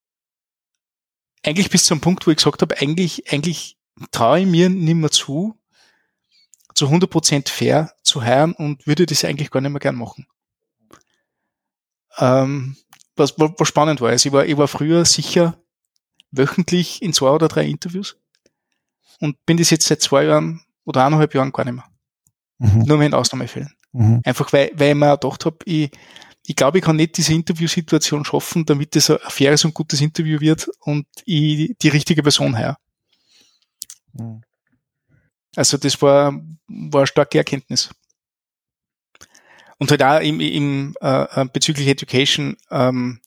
eigentlich 1.43 1.70
bis 1.70 1.84
zum 1.84 2.03
Punkt, 2.03 2.26
wo 2.26 2.32
ich 2.32 2.37
gesagt 2.37 2.61
habe, 2.61 2.76
eigentlich, 2.78 3.32
eigentlich 3.32 3.76
traue 4.11 4.40
ich 4.40 4.47
mir 4.47 4.68
nicht 4.68 4.94
mehr 4.94 5.11
zu, 5.11 5.59
zu 6.74 6.86
100% 6.86 7.49
fair 7.49 7.92
zu 8.03 8.22
heiren 8.22 8.53
und 8.53 8.86
würde 8.86 9.07
das 9.07 9.24
eigentlich 9.24 9.51
gar 9.51 9.61
nicht 9.61 9.70
mehr 9.70 9.80
gern 9.80 9.97
machen. 9.97 10.26
Ähm, 12.18 12.76
was, 13.16 13.34
was 13.38 13.68
spannend 13.68 14.01
war, 14.01 14.11
also 14.11 14.28
ich 14.28 14.32
war, 14.32 14.47
ich 14.47 14.57
war 14.57 14.68
früher 14.68 15.05
sicher 15.05 15.59
wöchentlich 16.30 17.03
in 17.03 17.12
zwei 17.12 17.30
oder 17.30 17.49
drei 17.49 17.66
Interviews 17.66 18.16
und 19.20 19.44
bin 19.47 19.57
das 19.57 19.70
jetzt 19.70 19.86
seit 19.86 20.03
zwei 20.03 20.24
Jahren 20.24 20.62
oder 20.84 21.05
eineinhalb 21.05 21.34
Jahren 21.34 21.53
gar 21.53 21.64
nicht 21.64 21.74
mehr. 21.74 21.84
Mhm. 22.59 22.82
Nur 22.82 22.99
mehr 22.99 23.07
in 23.07 23.14
Ausnahmefällen. 23.14 23.72
Mhm. 23.92 24.20
Einfach 24.24 24.53
weil, 24.53 24.70
weil 24.74 24.90
ich 24.90 24.94
mir 24.94 25.16
gedacht 25.16 25.44
habe, 25.47 25.57
ich, 25.64 25.90
ich 26.47 26.57
glaube, 26.57 26.78
ich 26.78 26.84
kann 26.84 26.97
nicht 26.97 27.16
diese 27.16 27.32
Interviewsituation 27.34 28.24
schaffen, 28.24 28.64
damit 28.66 28.94
es 28.97 29.11
ein 29.11 29.18
faires 29.28 29.64
und 29.64 29.74
gutes 29.74 30.01
Interview 30.01 30.40
wird 30.40 30.68
und 30.80 31.07
ich 31.24 31.74
die 31.80 31.88
richtige 31.88 32.22
Person 32.22 32.55
her. 32.57 32.78
Mhm. 34.19 34.43
Also 35.57 35.79
das 35.79 36.01
war, 36.03 36.33
war 36.69 37.01
eine 37.01 37.07
starke 37.07 37.39
Erkenntnis. 37.39 37.91
Und 39.79 39.91
halt 39.91 40.03
auch 40.03 40.21
im, 40.21 40.41
im 40.41 40.95
äh, 41.01 41.43
äh 41.43 41.47
bezüglich 41.53 41.89
Education, 41.89 42.57
ähm, 42.71 43.21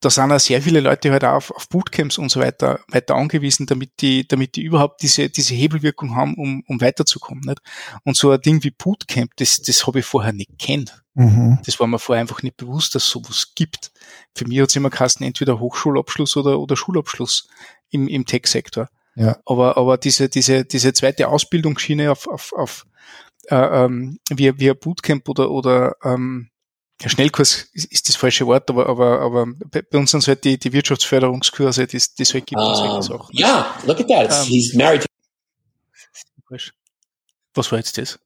da 0.00 0.10
sind 0.10 0.30
auch 0.30 0.38
sehr 0.38 0.60
viele 0.62 0.80
Leute 0.80 1.10
halt 1.10 1.24
auch 1.24 1.34
auf, 1.34 1.50
auf 1.50 1.68
Bootcamps 1.68 2.18
und 2.18 2.30
so 2.30 2.40
weiter, 2.40 2.80
weiter 2.88 3.14
angewiesen, 3.16 3.66
damit 3.66 3.90
die, 4.00 4.28
damit 4.28 4.56
die 4.56 4.62
überhaupt 4.62 5.02
diese, 5.02 5.30
diese 5.30 5.54
Hebelwirkung 5.54 6.14
haben, 6.14 6.34
um, 6.34 6.62
um 6.66 6.80
weiterzukommen. 6.80 7.44
Nicht? 7.44 7.60
Und 8.04 8.16
so 8.16 8.30
ein 8.30 8.40
Ding 8.40 8.62
wie 8.62 8.70
Bootcamp, 8.70 9.32
das, 9.36 9.62
das 9.62 9.86
habe 9.86 10.00
ich 10.00 10.04
vorher 10.04 10.32
nicht 10.32 10.58
kennt. 10.58 11.02
Mhm. 11.14 11.58
Das 11.64 11.80
war 11.80 11.86
mir 11.86 11.98
vorher 11.98 12.20
einfach 12.20 12.42
nicht 12.42 12.56
bewusst, 12.56 12.94
dass 12.94 13.04
es 13.04 13.10
sowas 13.10 13.52
gibt. 13.54 13.90
Für 14.34 14.46
mich 14.46 14.60
hat 14.60 14.68
es 14.68 14.76
immer 14.76 14.90
geheißen, 14.90 15.24
entweder 15.26 15.58
Hochschulabschluss 15.58 16.36
oder, 16.36 16.60
oder 16.60 16.76
Schulabschluss 16.76 17.48
im, 17.90 18.06
im 18.06 18.26
Tech-Sektor. 18.26 18.88
Ja. 19.16 19.38
Aber, 19.46 19.76
aber 19.76 19.96
diese, 19.98 20.28
diese, 20.28 20.64
diese 20.64 20.92
zweite 20.92 21.28
Ausbildungsschiene 21.28 22.12
auf, 22.12 22.28
auf, 22.28 22.52
auf 22.52 22.86
äh, 23.48 23.54
ähm, 23.56 24.18
via, 24.30 24.58
via 24.58 24.74
Bootcamp 24.74 25.28
oder, 25.28 25.50
oder 25.50 25.96
ähm, 26.04 26.50
ja, 27.00 27.08
Schnellkurs 27.08 27.68
ist, 27.72 27.92
ist 27.92 28.08
das 28.08 28.16
falsche 28.16 28.46
Wort, 28.46 28.70
aber, 28.70 28.86
aber, 28.86 29.20
aber 29.20 29.46
bei, 29.70 29.82
uns 29.98 30.10
sind 30.10 30.20
es 30.20 30.28
halt 30.28 30.44
die, 30.44 30.58
die 30.58 30.72
Wirtschaftsförderungskurse, 30.72 31.86
die, 31.86 31.98
die 31.98 32.22
es 32.22 32.34
halt 32.34 32.46
gibt. 32.46 32.60
Um, 32.60 33.02
Sachen. 33.02 33.36
Yeah, 33.36 33.74
look 33.86 34.00
at 34.00 34.08
that. 34.08 34.30
Um, 34.30 34.46
He's 34.46 34.74
married 34.74 35.02
to 35.02 36.56
Was 37.54 37.72
war 37.72 37.78
jetzt 37.78 37.98
das? 37.98 38.18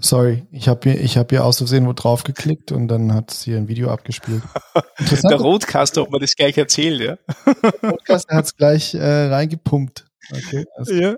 Sorry, 0.00 0.46
ich 0.52 0.68
habe 0.68 0.90
hier, 0.90 1.00
ich 1.00 1.18
hab 1.18 1.30
hier 1.30 1.44
aus 1.44 1.58
Versehen 1.58 1.86
wo 1.86 1.92
drauf 1.92 2.22
geklickt 2.22 2.70
und 2.70 2.86
dann 2.86 3.12
hat 3.12 3.32
es 3.32 3.42
hier 3.42 3.56
ein 3.56 3.66
Video 3.66 3.90
abgespielt. 3.90 4.42
Der 5.24 5.36
Roadcaster 5.36 6.02
hat 6.02 6.10
mir 6.12 6.20
das 6.20 6.36
gleich 6.36 6.56
erzählt, 6.56 7.00
ja. 7.00 7.18
Der 7.62 7.90
Roadcaster 7.90 8.36
hat 8.36 8.44
es 8.44 8.54
gleich 8.54 8.94
äh, 8.94 9.26
reingepumpt. 9.26 10.06
Okay, 10.30 10.64
also. 10.76 10.94
Ja. 10.94 11.16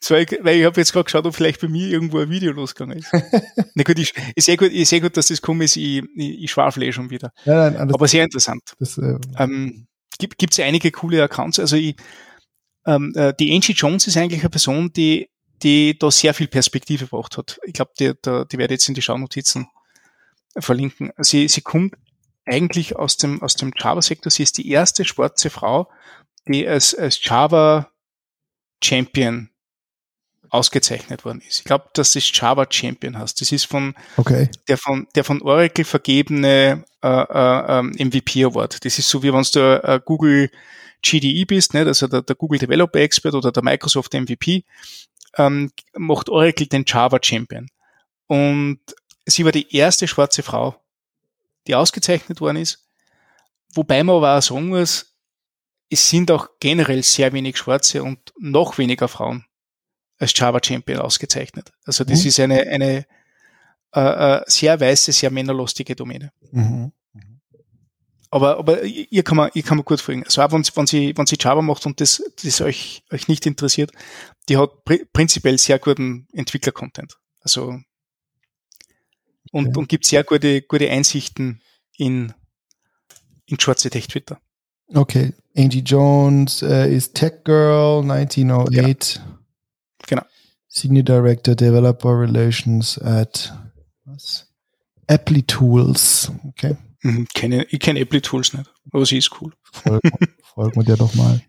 Zwei, 0.00 0.26
weil 0.40 0.58
ich 0.58 0.64
habe 0.64 0.80
jetzt 0.80 0.92
gerade 0.92 1.04
geschaut, 1.04 1.24
ob 1.26 1.34
vielleicht 1.34 1.60
bei 1.60 1.68
mir 1.68 1.88
irgendwo 1.88 2.18
ein 2.18 2.28
Video 2.28 2.52
losgegangen 2.52 2.98
ist. 2.98 3.10
Na 3.74 3.84
gut, 3.84 3.98
ich, 3.98 4.12
ist 4.34 4.48
eh 4.48 4.56
gut, 4.56 4.72
ist 4.72 4.92
eh 4.92 5.00
gut, 5.00 5.16
dass 5.16 5.28
das 5.28 5.40
kommt 5.40 5.62
ist, 5.62 5.76
ich, 5.76 6.02
ich, 6.16 6.42
ich 6.42 6.50
schwafle 6.50 6.84
eh 6.84 6.92
schon 6.92 7.08
wieder. 7.10 7.30
Ja, 7.44 7.70
nein, 7.70 7.94
Aber 7.94 8.08
sehr 8.08 8.24
interessant. 8.24 8.62
Das, 8.78 8.98
äh, 8.98 9.16
ähm, 9.38 9.86
gibt 10.18 10.52
es 10.52 10.60
einige 10.60 10.90
coole 10.90 11.22
Accounts. 11.22 11.58
Also 11.58 11.76
ich, 11.76 11.94
ähm, 12.86 13.12
äh, 13.14 13.32
die 13.38 13.54
Angie 13.54 13.72
Jones 13.72 14.06
ist 14.06 14.16
eigentlich 14.16 14.40
eine 14.40 14.50
Person, 14.50 14.92
die, 14.92 15.28
die 15.62 15.98
da 15.98 16.10
sehr 16.10 16.34
viel 16.34 16.48
Perspektive 16.48 17.06
gebracht 17.06 17.36
hat. 17.36 17.60
Ich 17.64 17.74
glaube, 17.74 17.92
die, 17.98 18.12
die, 18.24 18.44
die 18.50 18.58
werde 18.58 18.74
ich 18.74 18.80
jetzt 18.80 18.88
in 18.88 18.94
die 18.94 19.02
Schaunotizen 19.02 19.68
verlinken. 20.58 21.12
Sie, 21.18 21.48
sie 21.48 21.60
kommt 21.60 21.94
eigentlich 22.46 22.96
aus 22.96 23.16
dem, 23.16 23.42
aus 23.42 23.54
dem 23.54 23.72
Java-Sektor. 23.76 24.30
Sie 24.30 24.42
ist 24.42 24.58
die 24.58 24.68
erste 24.70 25.04
schwarze 25.04 25.50
Frau, 25.50 25.90
die 26.46 26.66
als, 26.66 26.94
als 26.94 27.22
Java 27.22 27.90
Champion 28.82 29.50
ausgezeichnet 30.48 31.24
worden 31.24 31.42
ist. 31.46 31.60
Ich 31.60 31.64
glaube, 31.64 31.86
dass 31.94 32.12
das 32.14 32.30
Java 32.34 32.66
Champion 32.68 33.16
heißt. 33.16 33.40
Das 33.40 33.52
ist 33.52 33.66
von 33.66 33.94
okay. 34.16 34.48
der 34.68 34.78
von 34.78 35.06
der 35.14 35.22
von 35.22 35.40
Oracle 35.42 35.84
vergebene 35.84 36.84
äh, 37.02 37.08
äh, 37.08 37.82
MVP 37.82 38.40
ähm, 38.40 38.48
Award. 38.48 38.84
Das 38.84 38.98
ist 38.98 39.08
so 39.08 39.22
wie 39.22 39.32
wenn 39.32 39.46
du 39.52 39.82
äh, 39.84 40.00
Google 40.04 40.50
GDE 41.02 41.46
bist, 41.46 41.72
ne? 41.72 41.86
also 41.86 42.08
der, 42.08 42.22
der 42.22 42.36
Google 42.36 42.58
Developer 42.58 42.98
Expert 42.98 43.34
oder 43.34 43.52
der 43.52 43.62
Microsoft 43.62 44.12
MVP, 44.12 44.64
ähm, 45.36 45.70
macht 45.94 46.28
Oracle 46.28 46.66
den 46.66 46.84
Java 46.86 47.18
Champion. 47.22 47.68
Und 48.26 48.80
sie 49.26 49.44
war 49.44 49.52
die 49.52 49.74
erste 49.74 50.06
schwarze 50.08 50.42
Frau, 50.42 50.76
die 51.66 51.74
ausgezeichnet 51.74 52.40
worden 52.40 52.58
ist. 52.58 52.88
Wobei 53.74 54.02
man 54.02 54.16
aber 54.16 54.38
auch 54.38 54.42
sagen 54.42 54.68
muss, 54.68 55.16
es 55.88 56.08
sind 56.08 56.30
auch 56.30 56.48
generell 56.60 57.02
sehr 57.02 57.32
wenig 57.32 57.56
Schwarze 57.56 58.02
und 58.02 58.32
noch 58.38 58.78
weniger 58.78 59.08
Frauen 59.08 59.44
als 60.18 60.32
Java 60.36 60.60
Champion 60.62 61.00
ausgezeichnet. 61.00 61.72
Also 61.84 62.04
das 62.04 62.22
mhm. 62.22 62.28
ist 62.28 62.40
eine, 62.40 62.60
eine 62.60 63.06
äh, 63.94 64.36
äh, 64.36 64.42
sehr 64.46 64.78
weiße, 64.78 65.12
sehr 65.12 65.30
männerlustige 65.30 65.96
Domäne. 65.96 66.32
Mhm. 66.52 66.92
Aber, 68.32 68.58
aber 68.58 68.84
ihr 68.84 69.24
kann 69.24 69.36
man, 69.36 69.50
ihr 69.54 69.62
kann 69.62 69.76
man 69.76 69.84
gut 69.84 70.00
folgen. 70.00 70.22
Also 70.24 70.42
auch 70.42 70.52
wenn, 70.52 70.62
wenn 70.62 70.86
sie, 70.86 71.16
wenn 71.16 71.26
sie 71.26 71.36
Java 71.38 71.62
macht 71.62 71.84
und 71.86 72.00
das, 72.00 72.22
das 72.42 72.60
euch, 72.60 73.02
euch 73.10 73.26
nicht 73.26 73.44
interessiert, 73.44 73.90
die 74.48 74.56
hat 74.56 74.84
pr 74.84 74.98
prinzipiell 75.12 75.58
sehr 75.58 75.80
guten 75.80 76.28
Entwickler-Content. 76.32 77.18
Also, 77.40 77.80
und, 79.50 79.68
okay. 79.68 79.78
und 79.78 79.88
gibt 79.88 80.04
sehr 80.04 80.22
gute, 80.22 80.62
gute 80.62 80.88
Einsichten 80.88 81.60
in, 81.96 82.32
in 83.46 83.58
schwarze 83.58 83.90
Tech-Twitter. 83.90 84.40
Okay. 84.94 85.32
Angie 85.56 85.80
Jones 85.80 86.62
äh, 86.62 86.94
ist 86.94 87.14
Tech 87.14 87.44
Girl 87.44 88.02
1908. 88.08 89.16
Ja. 89.16 89.40
Genau. 90.06 90.22
Senior 90.68 91.02
Director 91.02 91.56
Developer 91.56 92.16
Relations 92.16 92.96
at 92.98 93.52
was? 94.04 94.46
Apply 95.08 95.42
Tools. 95.42 96.30
Okay. 96.48 96.76
Mhm, 97.02 97.26
kenne, 97.34 97.64
ich 97.70 97.80
kenne 97.80 98.00
Apply 98.00 98.20
Tools 98.20 98.52
nicht, 98.52 98.70
aber 98.92 99.06
sie 99.06 99.18
ist 99.18 99.30
cool. 99.40 99.52
Folgen, 99.72 100.10
folgen 100.42 100.76
wir 100.76 100.84
dir 100.84 100.96
doch 100.96 101.14
mal. 101.14 101.40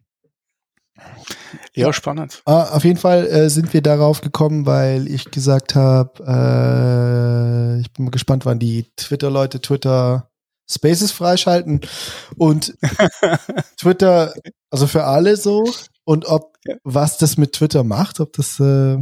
Ja, 1.73 1.91
spannend. 1.93 2.41
Ah, 2.45 2.75
auf 2.75 2.83
jeden 2.83 2.99
Fall 2.99 3.27
äh, 3.27 3.49
sind 3.49 3.73
wir 3.73 3.81
darauf 3.81 4.21
gekommen, 4.21 4.65
weil 4.65 5.07
ich 5.07 5.31
gesagt 5.31 5.75
habe, 5.75 6.19
äh, 6.25 7.81
ich 7.81 7.91
bin 7.93 8.05
mal 8.05 8.11
gespannt, 8.11 8.45
wann 8.45 8.59
die 8.59 8.85
Twitter-Leute 8.95 9.61
Twitter 9.61 10.29
Spaces 10.69 11.11
freischalten 11.11 11.81
und 12.37 12.77
Twitter, 13.77 14.33
also 14.69 14.87
für 14.87 15.03
alle 15.03 15.35
so, 15.35 15.69
und 16.05 16.25
ob 16.25 16.57
was 16.83 17.17
das 17.17 17.37
mit 17.37 17.53
Twitter 17.53 17.83
macht, 17.83 18.19
ob 18.19 18.33
das, 18.33 18.59
äh, 18.59 18.97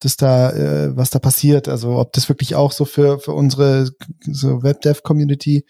das 0.00 0.16
da, 0.16 0.52
äh, 0.52 0.96
was 0.96 1.10
da 1.10 1.18
passiert, 1.18 1.68
also 1.68 1.98
ob 1.98 2.12
das 2.12 2.28
wirklich 2.28 2.54
auch 2.54 2.72
so 2.72 2.84
für, 2.84 3.18
für 3.18 3.32
unsere 3.32 3.90
so 4.20 4.62
Webdev-Community, 4.62 5.64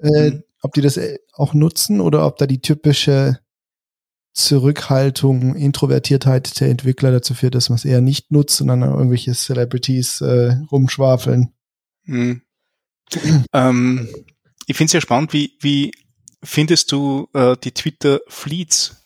äh, 0.00 0.30
mhm. 0.30 0.42
ob 0.62 0.72
die 0.74 0.80
das 0.80 0.96
äh, 0.96 1.18
auch 1.32 1.54
nutzen 1.54 2.00
oder 2.00 2.26
ob 2.26 2.38
da 2.38 2.46
die 2.46 2.60
typische 2.60 3.38
Zurückhaltung, 4.34 5.54
Introvertiertheit 5.56 6.58
der 6.60 6.70
Entwickler 6.70 7.10
dazu 7.10 7.34
führt, 7.34 7.54
dass 7.54 7.68
man 7.68 7.76
es 7.76 7.84
eher 7.84 8.00
nicht 8.00 8.30
nutzt 8.30 8.60
und 8.60 8.68
dann 8.68 8.82
irgendwelche 8.82 9.34
Celebrities 9.34 10.20
äh, 10.22 10.56
rumschwafeln. 10.70 11.52
Mhm. 12.04 12.42
ähm, 13.52 14.08
ich 14.66 14.76
finde 14.76 14.86
es 14.88 14.92
ja 14.94 15.00
spannend, 15.00 15.32
wie, 15.32 15.52
wie 15.60 15.92
findest 16.42 16.92
du 16.92 17.28
äh, 17.34 17.56
die 17.62 17.72
Twitter-Fleets, 17.72 19.01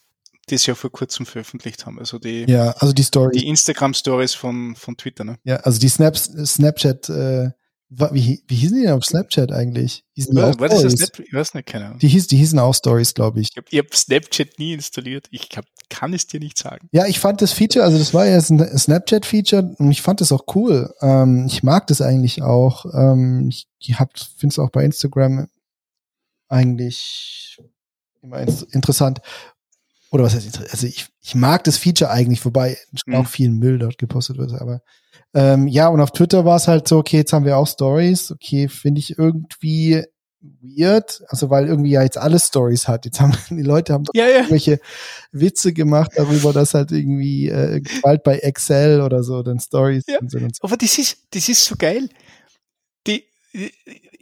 die 0.49 0.59
sie 0.59 0.68
ja 0.68 0.74
vor 0.74 0.90
kurzem 0.90 1.26
veröffentlicht 1.26 1.86
haben? 1.86 1.99
Also 1.99 2.18
die, 2.18 2.44
ja, 2.49 2.70
also 2.72 2.92
die 2.92 3.03
Story. 3.03 3.36
Die 3.36 3.49
Instagram-Stories 3.49 4.34
von, 4.34 4.76
von 4.76 4.97
Twitter, 4.97 5.24
ne? 5.24 5.38
Ja, 5.44 5.57
also 5.57 5.78
die 5.78 5.88
Snaps, 5.88 6.24
Snapchat, 6.24 7.09
äh, 7.09 7.51
wie, 7.88 8.42
wie 8.49 8.55
hießen 8.57 8.76
die 8.76 8.82
denn 8.82 8.92
auf 8.92 9.05
Snapchat 9.05 9.53
eigentlich? 9.53 10.05
Hießen 10.14 10.36
ja, 10.36 10.59
war 10.59 10.68
das 10.68 10.82
das 10.82 10.94
Snap 10.94 11.20
ich 11.20 11.32
weiß 11.32 11.55
nicht, 11.55 11.66
keine 11.66 11.86
Ahnung. 11.86 11.99
Die, 12.01 12.09
hieß, 12.09 12.26
die 12.26 12.36
hießen 12.36 12.59
auch 12.59 12.74
Stories, 12.74 13.14
glaube 13.14 13.40
ich. 13.40 13.51
Ich 13.53 13.57
habe 13.57 13.76
hab 13.76 13.94
Snapchat 13.94 14.59
nie 14.59 14.72
installiert. 14.72 15.28
Ich 15.30 15.49
hab, 15.57 15.66
kann 15.88 16.12
es 16.12 16.26
dir 16.26 16.40
nicht 16.40 16.59
sagen. 16.59 16.88
Ja, 16.90 17.07
ich 17.07 17.20
fand 17.20 17.42
das 17.42 17.53
Feature, 17.53 17.84
also 17.84 17.97
das 17.97 18.12
war 18.12 18.26
ja 18.26 18.36
ein 18.36 18.78
Snapchat-Feature 18.78 19.76
und 19.78 19.90
ich 19.92 20.03
fand 20.03 20.20
das 20.20 20.32
auch 20.32 20.44
cool. 20.57 20.92
Ähm, 21.01 21.47
ich 21.47 21.62
mag 21.62 21.86
das 21.86 22.01
eigentlich 22.01 22.42
auch. 22.42 22.86
Ähm, 22.92 23.49
ich 23.49 23.68
ich 23.78 23.94
finde 23.94 24.53
es 24.53 24.59
auch 24.59 24.70
bei 24.70 24.84
Instagram 24.84 25.47
eigentlich 26.49 27.59
immer 28.22 28.40
interessant. 28.40 29.20
Oder 30.11 30.24
was 30.24 30.34
heißt? 30.34 30.70
Also 30.70 30.86
ich, 30.86 31.07
ich 31.22 31.34
mag 31.34 31.64
das 31.64 31.78
Feature 31.78 32.11
eigentlich, 32.11 32.44
wobei 32.44 32.76
mhm. 33.07 33.16
auch 33.16 33.26
viel 33.26 33.50
Müll 33.50 33.78
dort 33.78 33.98
gepostet 33.98 34.38
wird, 34.38 34.52
aber 34.52 34.80
ähm, 35.34 35.66
ja, 35.66 35.88
und 35.88 36.00
auf 36.00 36.12
Twitter 36.12 36.44
war 36.44 36.57
es 36.57 36.68
halt 36.68 36.88
so, 36.88 36.98
okay, 36.98 37.18
jetzt 37.18 37.32
haben 37.32 37.44
wir 37.44 37.59
auch 37.59 37.66
Stories. 37.66 38.30
Okay, 38.30 38.68
finde 38.68 39.00
ich 39.00 39.18
irgendwie 39.18 40.02
weird, 40.62 41.22
also 41.28 41.50
weil 41.50 41.66
irgendwie 41.66 41.90
ja 41.90 42.02
jetzt 42.02 42.18
alle 42.18 42.38
Stories 42.38 42.88
hat. 42.88 43.04
Jetzt 43.04 43.20
haben 43.20 43.32
die 43.50 43.62
Leute 43.62 43.92
haben 43.92 44.04
ja, 44.14 44.26
ja. 44.26 44.36
irgendwelche 44.36 44.80
Witze 45.32 45.72
gemacht 45.72 46.12
darüber, 46.14 46.52
dass 46.52 46.74
halt 46.74 46.92
irgendwie 46.92 47.48
äh, 47.48 47.82
bald 48.02 48.22
bei 48.22 48.38
Excel 48.38 49.00
oder 49.00 49.22
so 49.22 49.42
dann 49.42 49.59
Stories 49.59 50.04
ja. 50.09 50.18
sind 50.26 50.42
und 50.42 50.57
so. 50.57 50.62
Aber 50.62 50.76
das 50.76 50.98
ist 50.98 51.18
das 51.30 51.48
ist 51.48 51.64
so 51.64 51.74
geil. 51.76 52.09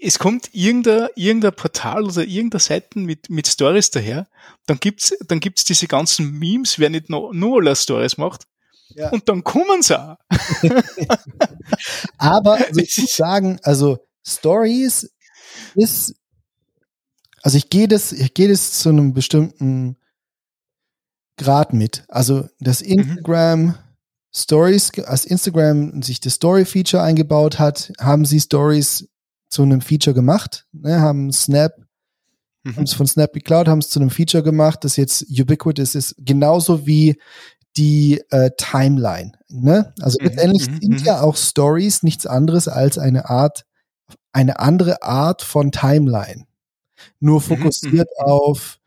Es 0.01 0.19
kommt 0.19 0.51
irgendein, 0.53 1.09
irgendein 1.17 1.55
Portal 1.55 2.05
oder 2.05 2.25
irgendeine 2.25 2.61
Seiten 2.61 3.05
mit, 3.05 3.31
mit 3.31 3.47
Stories 3.47 3.91
daher, 3.91 4.29
dann 4.67 4.79
gibt's, 4.79 5.15
dann 5.27 5.41
gibt's 5.41 5.65
diese 5.65 5.87
ganzen 5.87 6.39
Memes, 6.39 6.79
wer 6.79 6.91
nicht 6.91 7.11
nur, 7.11 7.35
nur 7.35 7.61
alle 7.61 7.75
Stories 7.75 8.17
macht. 8.17 8.47
Ja. 8.91 9.11
Und 9.11 9.29
dann 9.29 9.43
kommen 9.43 9.83
sie 9.83 9.99
auch. 9.99 10.17
Aber 12.19 12.55
also 12.55 12.81
ich 12.81 12.97
muss 12.99 13.17
sagen, 13.17 13.59
also 13.63 13.99
Stories 14.27 15.11
ist, 15.75 16.15
also 17.43 17.57
ich 17.57 17.71
gehe 17.71 17.89
das, 17.89 18.13
ich 18.13 18.35
gehe 18.35 18.49
das 18.49 18.73
zu 18.73 18.91
einem 18.91 19.15
bestimmten 19.15 19.97
Grad 21.37 21.73
mit. 21.73 22.05
Also 22.09 22.49
das 22.61 22.83
mhm. 22.83 22.99
Instagram 22.99 23.61
mhm. 23.61 23.75
Stories, 24.33 24.93
als 25.05 25.25
Instagram 25.25 26.03
sich 26.03 26.21
das 26.21 26.35
Story-Feature 26.35 27.03
eingebaut 27.03 27.59
hat, 27.59 27.93
haben 28.01 28.25
sie 28.25 28.41
Stories 28.41 29.09
zu 29.55 29.63
einem 29.63 29.81
Feature 29.81 30.15
gemacht, 30.15 30.67
ne, 30.73 31.01
haben 31.01 31.33
Snap, 31.33 31.77
mhm. 32.65 32.77
haben 32.77 32.85
es 32.85 32.93
von 32.93 33.07
Snap 33.07 33.33
geklaut, 33.33 33.69
haben 33.69 33.79
es 33.79 33.89
zu 33.89 34.01
einem 34.01 34.11
Feature 34.11 34.43
gemacht, 34.43 34.85
das 34.85 34.97
jetzt 34.97 35.27
ubiquitous 35.31 35.95
ist, 35.95 36.17
genauso 36.19 36.87
wie 36.87 37.17
die 37.77 38.21
äh, 38.31 38.51
Timeline. 38.57 39.33
Ne? 39.49 39.95
Also 40.01 40.19
mhm. 40.21 40.27
letztendlich 40.27 40.69
mhm. 40.69 40.81
sind 40.81 41.01
mhm. 41.01 41.07
ja 41.07 41.21
auch 41.21 41.37
Stories 41.37 42.03
nichts 42.03 42.27
anderes 42.27 42.67
als 42.67 42.99
eine 42.99 43.31
Art, 43.31 43.65
eine 44.33 44.59
andere 44.59 45.03
Art 45.03 45.43
von 45.43 45.71
Timeline. 45.71 46.47
nur 47.21 47.41
fokussiert 47.41 48.09
mhm. 48.19 48.25
auf 48.25 48.79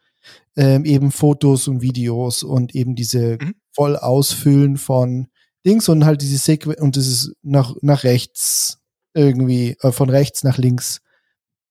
ähm, 0.57 0.83
eben 0.85 1.11
Fotos 1.11 1.67
und 1.67 1.81
Videos 1.81 2.43
und 2.43 2.75
eben 2.75 2.95
diese 2.95 3.37
mhm. 3.39 3.55
voll 3.71 3.95
ausfüllen 3.95 4.77
von 4.77 5.27
Dings 5.65 5.87
und 5.87 6.05
halt 6.05 6.21
diese 6.21 6.37
Sequenz 6.37 6.81
und 6.81 6.97
das 6.97 7.07
ist 7.07 7.33
nach, 7.41 7.73
nach 7.81 8.03
rechts 8.03 8.79
irgendwie, 9.17 9.77
äh, 9.81 9.91
von 9.91 10.09
rechts 10.09 10.43
nach 10.43 10.57
links 10.57 11.01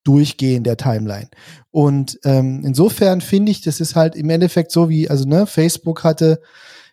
durchgehen 0.03 0.63
der 0.63 0.77
Timeline. 0.77 1.29
Und 1.69 2.17
ähm, 2.23 2.61
insofern 2.65 3.19
finde 3.19 3.51
ich, 3.51 3.61
das 3.61 3.81
ist 3.81 3.95
halt 3.95 4.15
im 4.15 4.29
Endeffekt 4.29 4.71
so 4.71 4.89
wie, 4.89 5.09
also 5.09 5.27
ne, 5.27 5.45
Facebook 5.47 6.03
hatte, 6.03 6.39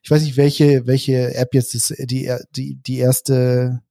ich 0.03 0.11
weiß 0.11 0.23
nicht, 0.23 0.37
welche, 0.37 0.87
welche 0.87 1.35
App 1.35 1.55
jetzt 1.55 1.75
ist, 1.75 1.95
die, 2.11 2.31
die, 2.57 2.75
die 2.75 2.99
erste, 2.99 3.83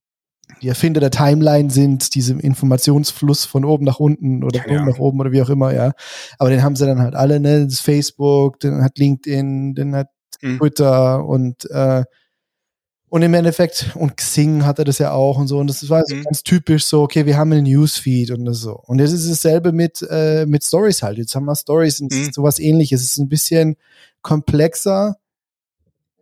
die 0.61 0.67
Erfinder 0.67 0.99
der 0.99 1.09
Timeline 1.09 1.69
sind, 1.69 2.15
diesem 2.15 2.39
Informationsfluss 2.39 3.45
von 3.45 3.63
oben 3.63 3.85
nach 3.85 3.99
unten 3.99 4.43
oder 4.43 4.61
von 4.61 4.71
ja. 4.71 4.79
unten 4.79 4.91
nach 4.91 4.99
oben 4.99 5.19
oder 5.21 5.31
wie 5.31 5.41
auch 5.41 5.49
immer, 5.49 5.73
ja. 5.73 5.93
Aber 6.37 6.49
den 6.49 6.61
haben 6.61 6.75
sie 6.75 6.85
dann 6.85 6.99
halt 6.99 7.15
alle, 7.15 7.39
ne, 7.39 7.65
das 7.65 7.79
Facebook, 7.79 8.59
dann 8.59 8.83
hat 8.83 8.97
LinkedIn, 8.97 9.73
dann 9.75 9.95
hat 9.95 10.09
mhm. 10.41 10.59
Twitter 10.59 11.25
und 11.25 11.69
äh, 11.71 12.03
und 13.13 13.21
im 13.21 13.35
Endeffekt, 13.35 13.91
und 13.93 14.17
Xing 14.17 14.65
hatte 14.65 14.85
das 14.85 14.97
ja 14.97 15.11
auch 15.11 15.37
und 15.37 15.47
so. 15.47 15.59
Und 15.59 15.67
das 15.67 15.87
war 15.87 16.01
so 16.03 16.15
mhm. 16.15 16.23
ganz 16.23 16.41
typisch 16.41 16.87
so, 16.87 17.03
okay, 17.03 17.27
wir 17.27 17.37
haben 17.37 17.51
einen 17.51 17.65
Newsfeed 17.65 18.31
und 18.31 18.51
so. 18.55 18.73
Und 18.73 18.97
jetzt 18.97 19.11
ist 19.11 19.25
es 19.25 19.39
dasselbe 19.39 19.71
mit, 19.71 20.03
äh, 20.09 20.47
mit 20.47 20.63
Stories 20.63 21.03
halt. 21.03 21.19
Jetzt 21.19 21.35
haben 21.35 21.45
wir 21.45 21.55
Stories 21.55 22.01
und 22.01 22.11
mhm. 22.11 22.33
sowas 22.33 22.57
ähnliches. 22.57 23.01
Es 23.01 23.11
ist 23.11 23.19
ein 23.19 23.29
bisschen 23.29 23.75
komplexer, 24.23 25.17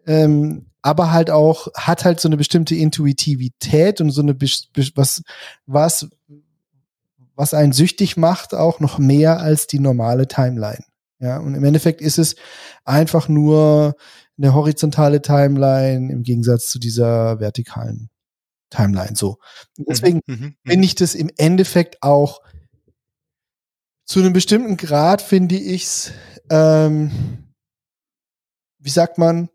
ähm, 0.06 0.66
aber 0.82 1.14
halt 1.14 1.30
auch, 1.30 1.70
hat 1.76 2.04
halt 2.04 2.20
so 2.20 2.28
eine 2.28 2.36
bestimmte 2.36 2.76
Intuitivität 2.76 4.02
und 4.02 4.12
so 4.12 4.22
eine, 4.22 4.36
was, 4.38 5.24
was, 5.68 6.10
was 7.38 7.54
einen 7.54 7.72
süchtig 7.72 8.18
macht, 8.18 8.54
auch 8.54 8.82
noch 8.82 8.98
mehr 8.98 9.40
als 9.40 9.66
die 9.66 9.80
normale 9.80 10.28
Timeline. 10.28 10.84
Ja, 11.22 11.38
und 11.38 11.54
im 11.54 11.64
Endeffekt 11.64 12.02
ist 12.02 12.18
es 12.18 12.36
einfach 12.84 13.30
nur 13.30 13.96
eine 14.38 14.54
horizontale 14.56 15.22
Timeline 15.22 16.12
im 16.12 16.24
Gegensatz 16.24 16.68
zu 16.68 16.80
dieser 16.80 17.40
vertikalen 17.40 18.10
Timeline. 18.72 19.16
So. 19.16 19.38
Und 19.78 19.88
deswegen 19.88 20.22
mhm, 20.26 20.36
mhm, 20.36 20.56
finde 20.66 20.86
ich 20.86 20.96
das 20.96 21.14
im 21.14 21.30
Endeffekt 21.38 22.02
auch 22.02 22.42
zu 24.06 24.20
einem 24.20 24.34
bestimmten 24.34 24.78
Grad 24.78 25.22
finde 25.22 25.56
ich's, 25.56 26.12
ähm, 26.50 27.54
wie 28.80 28.90
sagt 28.90 29.20
man, 29.20 29.50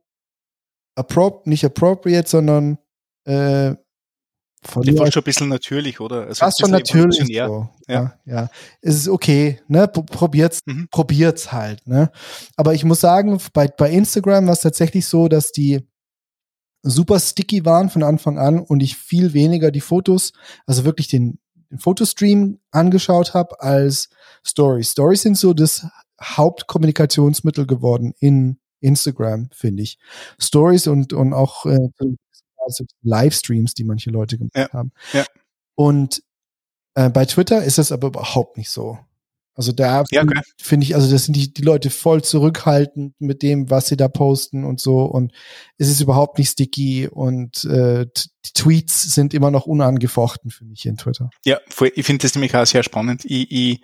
approp 0.95 1.49
nicht 1.49 1.65
appropriate, 1.65 2.29
sondern 2.29 2.79
äh, 3.25 3.75
von 4.67 4.83
die 4.83 4.93
fast 4.93 5.13
schon 5.13 5.23
ein 5.23 5.25
bisschen 5.25 5.49
natürlich, 5.49 6.01
oder? 6.01 6.27
Also 6.27 6.35
fast 6.41 6.61
schon 6.61 6.71
natürlich. 6.71 7.27
So. 7.27 7.33
Ja. 7.33 7.69
ja, 7.89 8.15
ja. 8.25 8.49
Es 8.83 8.97
ist 8.97 9.09
okay, 9.09 9.61
ne? 9.69 9.89
Probiert's, 9.89 10.61
mhm. 10.67 10.89
probiert's 10.91 11.53
halt, 11.53 11.87
ne? 11.87 12.11
Aber 12.57 12.75
ich 12.75 12.85
muss 12.85 13.01
sagen, 13.01 13.39
bei, 13.53 13.69
bei 13.69 13.91
Instagram 13.91 14.47
war 14.47 14.53
es 14.53 14.61
tatsächlich 14.61 15.07
so, 15.07 15.29
dass 15.29 15.53
die 15.53 15.87
super 16.83 17.19
sticky 17.19 17.65
waren 17.65 17.91
von 17.91 18.03
Anfang 18.03 18.39
an 18.39 18.61
und 18.61 18.83
ich 18.83 18.97
viel 18.97 19.33
weniger 19.33 19.71
die 19.71 19.81
Fotos, 19.81 20.33
also 20.67 20.85
wirklich 20.85 21.09
den, 21.09 21.39
den 21.71 21.79
Fotostream 21.79 22.61
angeschaut 22.71 23.35
habe 23.35 23.61
als 23.61 24.09
Stories. 24.45 24.93
Stories 24.93 25.23
sind 25.23 25.37
so 25.37 25.53
das 25.53 25.87
Hauptkommunikationsmittel 26.23 27.67
geworden 27.67 28.15
in 28.21 28.59
Instagram, 28.81 29.49
finde 29.53 29.83
ich. 29.83 29.99
Stories 30.39 30.87
und, 30.87 31.13
und 31.13 31.33
auch 31.33 31.67
äh, 31.67 31.89
also 32.67 32.85
Livestreams, 33.03 33.75
die 33.75 33.85
manche 33.85 34.11
Leute 34.11 34.37
gemacht 34.37 34.55
ja. 34.55 34.69
haben. 34.73 34.93
Ja. 35.13 35.25
Und 35.75 36.23
äh, 36.95 37.09
bei 37.11 37.25
Twitter 37.25 37.65
ist 37.65 37.79
das 37.79 37.93
aber 37.93 38.09
überhaupt 38.09 38.57
nicht 38.57 38.71
so. 38.71 38.99
Also 39.57 39.73
da 39.73 40.05
ja, 40.11 40.23
okay. 40.23 40.41
finde 40.61 40.85
ich, 40.85 40.95
also 40.95 41.11
das 41.11 41.25
sind 41.25 41.35
die, 41.35 41.53
die 41.53 41.63
Leute 41.63 41.89
voll 41.89 42.23
zurückhaltend 42.23 43.15
mit 43.19 43.43
dem, 43.43 43.71
was 43.71 43.87
sie 43.87 43.97
da 43.97 44.07
posten 44.07 44.65
und 44.65 44.81
so. 44.81 45.01
Und 45.01 45.33
es 45.79 45.89
ist 45.89 46.03
überhaupt 46.03 46.39
nicht 46.39 46.51
sticky 46.51 47.09
und 47.09 47.65
äh, 47.65 48.07
die 48.07 48.53
Tweets 48.53 49.15
sind 49.15 49.33
immer 49.33 49.51
noch 49.51 49.67
unangefochten 49.67 50.51
für 50.51 50.67
mich 50.67 50.85
in 50.85 50.99
Twitter. 50.99 51.31
Ja, 51.45 51.59
voll, 51.71 51.91
ich 51.95 52.05
finde 52.05 52.23
das 52.23 52.35
nämlich 52.35 52.55
auch 52.55 52.67
sehr 52.67 52.83
spannend. 52.83 53.25
Ich, 53.25 53.51
ich 53.51 53.81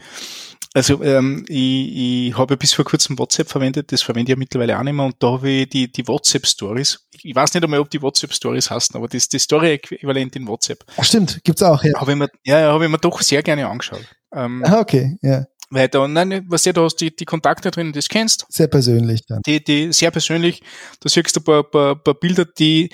also 0.75 1.03
ähm, 1.03 1.45
ich, 1.49 2.29
ich 2.29 2.39
habe 2.39 2.57
bis 2.57 2.73
vor 2.73 2.85
kurzem 2.85 3.19
WhatsApp 3.19 3.49
verwendet, 3.49 3.93
das 3.93 4.01
verwende 4.01 4.33
ich 4.33 4.37
ja 4.37 4.39
mittlerweile 4.39 4.79
auch 4.79 4.83
nicht 4.83 4.95
mehr 4.95 5.05
und 5.05 5.17
da 5.19 5.33
habe 5.33 5.49
ich 5.51 5.69
die, 5.69 5.93
die 5.93 6.09
WhatsApp-Stories. 6.09 7.07
Ich 7.23 7.35
weiß 7.35 7.53
nicht 7.53 7.63
einmal, 7.63 7.81
ob 7.81 7.91
die 7.91 8.01
WhatsApp-Stories 8.01 8.71
heißen, 8.71 8.97
aber 8.97 9.07
das 9.07 9.25
ist 9.25 9.33
die 9.35 9.39
Story-Äquivalent 9.39 10.35
in 10.37 10.47
WhatsApp. 10.47 10.85
Ach, 10.97 11.05
stimmt, 11.05 11.45
gibt's 11.45 11.63
auch, 11.63 11.85
ja. 11.85 11.93
Habe 12.01 12.13
ich 12.13 12.19
mir, 12.19 12.31
ja, 12.45 12.61
ja 12.61 12.73
habe 12.73 12.85
ich 12.85 12.91
mir 12.91 12.99
doch 12.99 13.21
sehr 13.21 13.43
gerne 13.43 13.69
angeschaut. 13.69 14.07
Ähm, 14.35 14.63
ah, 14.65 14.81
okay, 14.81 15.19
ja. 15.21 15.45
Weil 15.75 15.89
da, 15.89 16.07
nein, 16.07 16.45
was 16.49 16.65
du, 16.65 16.73
da 16.73 16.83
hast 16.83 16.97
die, 16.97 17.15
die 17.15 17.25
Kontakte 17.25 17.71
drin, 17.71 17.93
das 17.93 18.09
kennst. 18.09 18.45
Sehr 18.51 18.69
persönlich 18.69 19.23
dann. 19.27 19.41
Die, 19.47 19.65
die, 19.65 19.93
sehr 19.93 20.11
persönlich. 20.11 20.63
Da 21.01 21.09
siehst 21.09 21.35
du 21.35 21.41
ein 21.41 21.45
paar, 21.45 21.65
paar, 21.65 21.97
paar 21.97 22.15
Bilder, 22.15 22.45
die, 22.45 22.91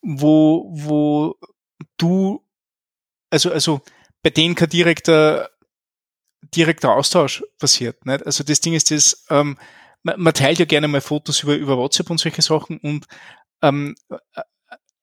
wo, 0.00 0.70
wo 0.72 1.34
du, 1.96 2.44
also, 3.30 3.50
also, 3.50 3.80
bei 4.22 4.30
denen 4.30 4.54
kein 4.54 4.68
direkter 4.68 5.50
direkter 6.54 6.92
Austausch 6.94 7.42
passiert. 7.58 8.04
Nicht? 8.06 8.24
Also 8.24 8.44
das 8.44 8.60
Ding 8.60 8.74
ist 8.74 8.90
das, 8.90 9.24
ähm, 9.30 9.58
man, 10.02 10.20
man 10.20 10.34
teilt 10.34 10.58
ja 10.58 10.64
gerne 10.64 10.88
mal 10.88 11.00
Fotos 11.00 11.42
über, 11.42 11.56
über 11.56 11.76
WhatsApp 11.76 12.10
und 12.10 12.18
solche 12.18 12.42
Sachen 12.42 12.78
und 12.78 13.06
ähm, 13.62 13.94
äh, 14.10 14.42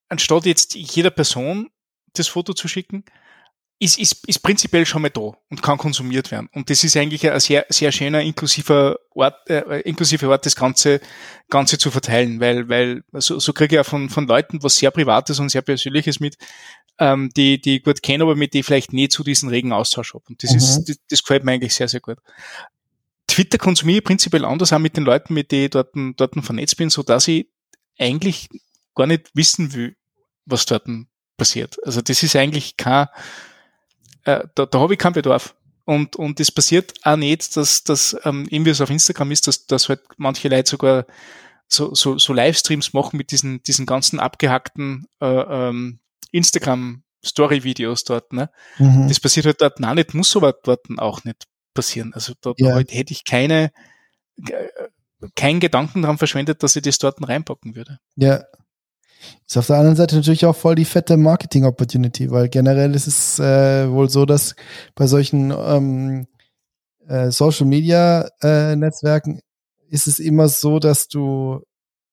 anstatt 0.10 0.46
jetzt 0.46 0.76
jeder 0.76 1.10
Person 1.10 1.70
das 2.14 2.28
Foto 2.28 2.54
zu 2.54 2.68
schicken, 2.68 3.06
ist, 3.82 3.98
ist, 3.98 4.28
ist 4.28 4.44
prinzipiell 4.44 4.86
schon 4.86 5.02
mal 5.02 5.10
da 5.10 5.32
und 5.50 5.64
kann 5.64 5.80
konsumiert 5.80 6.30
werden. 6.30 6.50
Und 6.54 6.70
das 6.70 6.84
ist 6.84 6.96
eigentlich 6.96 7.28
ein 7.28 7.40
sehr, 7.40 7.66
sehr 7.70 7.92
schöner, 7.92 8.22
inklusiver 8.22 9.00
Ort, 9.10 9.50
äh, 9.50 9.82
inklusive 9.82 10.30
Ort, 10.30 10.46
das 10.46 10.56
Ganze, 10.56 11.02
Ganze 11.50 11.80
zu 11.80 11.90
verteilen, 11.90 12.40
weil, 12.40 12.70
weil 12.70 13.04
so, 13.14 13.40
so 13.40 13.54
kriege 13.54 13.76
ich 13.76 13.78
ja 13.78 13.84
von, 13.84 14.10
von 14.10 14.28
Leuten 14.28 14.62
was 14.62 14.76
sehr 14.76 14.92
Privates 14.92 15.40
und 15.40 15.50
sehr 15.50 15.64
Persönliches 15.64 16.20
mit, 16.20 16.38
ähm, 17.00 17.32
die, 17.36 17.60
die 17.60 17.78
ich 17.78 17.84
gut 17.84 18.04
kenne, 18.04 18.24
aber 18.24 18.36
mit 18.36 18.54
die 18.54 18.62
vielleicht 18.62 18.94
nie 18.94 19.10
zu 19.10 19.24
diesen 19.24 19.50
regen 19.50 19.74
Austausch 19.74 20.14
habe. 20.14 20.26
Und 20.30 20.44
das 20.44 20.52
mhm. 20.52 20.58
ist, 20.58 20.84
das, 20.86 20.98
das 21.10 21.24
gefällt 21.24 21.44
mir 21.44 21.54
eigentlich 21.54 21.74
sehr, 21.74 21.88
sehr 21.88 22.02
gut. 22.02 22.20
Twitter 23.26 23.58
konsumiere 23.58 23.98
ich 23.98 24.04
prinzipiell 24.04 24.46
anders, 24.46 24.74
auch 24.74 24.80
mit 24.80 24.96
den 24.96 25.06
Leuten, 25.06 25.34
mit 25.34 25.52
denen 25.52 25.64
ich 25.64 25.70
dort, 25.72 25.90
dort 26.18 26.36
vernetzt 26.46 26.78
bin, 26.78 26.92
so 26.92 27.02
dass 27.02 27.28
ich 27.28 27.48
eigentlich 27.98 28.48
gar 28.94 29.08
nicht 29.08 29.32
wissen 29.34 29.74
will, 29.74 29.96
was 30.46 30.68
dort 30.68 30.86
passiert. 31.36 31.78
Also 31.84 32.02
das 32.02 32.22
ist 32.22 32.36
eigentlich 32.36 32.78
kein, 32.78 33.08
äh, 34.26 34.44
da, 34.56 34.66
da 34.66 34.80
habe 34.80 34.94
ich 34.94 35.00
keinen 35.00 35.14
Bedarf. 35.14 35.56
Und, 35.86 36.16
und 36.16 36.40
es 36.40 36.52
passiert 36.52 36.94
auch 37.04 37.16
nicht, 37.16 37.56
dass, 37.58 37.84
dass 37.84 38.16
ähm, 38.24 38.48
eben 38.50 38.66
wie 38.66 38.70
es 38.70 38.82
auf 38.82 38.90
Instagram 38.90 39.32
ist, 39.32 39.48
dass, 39.48 39.66
dass 39.66 39.90
halt 39.90 40.02
manche 40.18 40.48
Leute 40.48 40.70
sogar 40.70 41.06
so, 41.68 41.94
so, 41.96 42.18
so 42.18 42.34
Livestreams 42.34 42.94
machen 42.94 43.18
mit 43.18 43.32
diesen, 43.32 43.64
diesen 43.64 43.86
ganzen 43.86 44.20
abgehackten 44.20 45.08
äh, 45.22 45.26
ähm, 45.26 46.00
Instagram-Story-Videos 46.32 48.04
dort. 48.04 48.32
Ne? 48.34 48.50
Mhm. 48.78 49.08
Das 49.08 49.20
passiert 49.20 49.46
halt 49.46 49.62
dort 49.62 49.84
auch 49.84 49.94
nicht, 49.94 50.14
muss 50.14 50.36
aber 50.36 50.54
dort 50.54 50.86
auch 50.98 51.24
nicht 51.24 51.46
passieren. 51.74 52.14
Also 52.14 52.34
da, 52.42 52.54
ja. 52.58 52.74
halt 52.74 52.94
hätte 52.94 53.14
ich 53.14 53.26
keine, 53.26 53.72
äh, 54.48 54.68
keinen 55.36 55.60
Gedanken 55.60 56.02
daran 56.02 56.18
verschwendet, 56.18 56.62
dass 56.62 56.76
ich 56.76 56.84
das 56.84 57.00
dort 57.00 57.18
reinpacken 57.28 57.76
würde. 57.76 58.00
Ja, 58.16 58.44
ist 59.52 59.58
auf 59.58 59.68
der 59.68 59.76
anderen 59.76 59.98
Seite 59.98 60.16
natürlich 60.16 60.46
auch 60.46 60.56
voll 60.56 60.76
die 60.76 60.86
fette 60.86 61.18
Marketing-Opportunity, 61.18 62.32
weil 62.32 62.48
generell 62.48 62.96
ist 62.96 63.08
es 63.08 63.38
äh, 63.38 63.92
wohl 63.92 64.10
so, 64.10 64.26
dass 64.26 64.56
bei 64.96 65.08
solchen 65.08 65.52
ähm, 65.52 66.26
äh, 67.06 67.32
Social-Media-Netzwerken 67.32 69.40
äh, 69.40 69.42
ist 69.90 70.08
es 70.08 70.20
immer 70.20 70.48
so, 70.48 70.80
dass 70.80 71.10
du, 71.10 71.60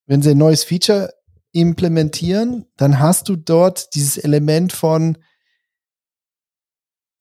wenn 0.06 0.20
sie 0.20 0.32
ein 0.32 0.38
neues 0.38 0.64
Feature 0.64 1.14
implementieren, 1.52 2.66
dann 2.76 2.98
hast 2.98 3.28
du 3.28 3.36
dort 3.36 3.94
dieses 3.94 4.18
Element 4.18 4.72
von, 4.72 5.16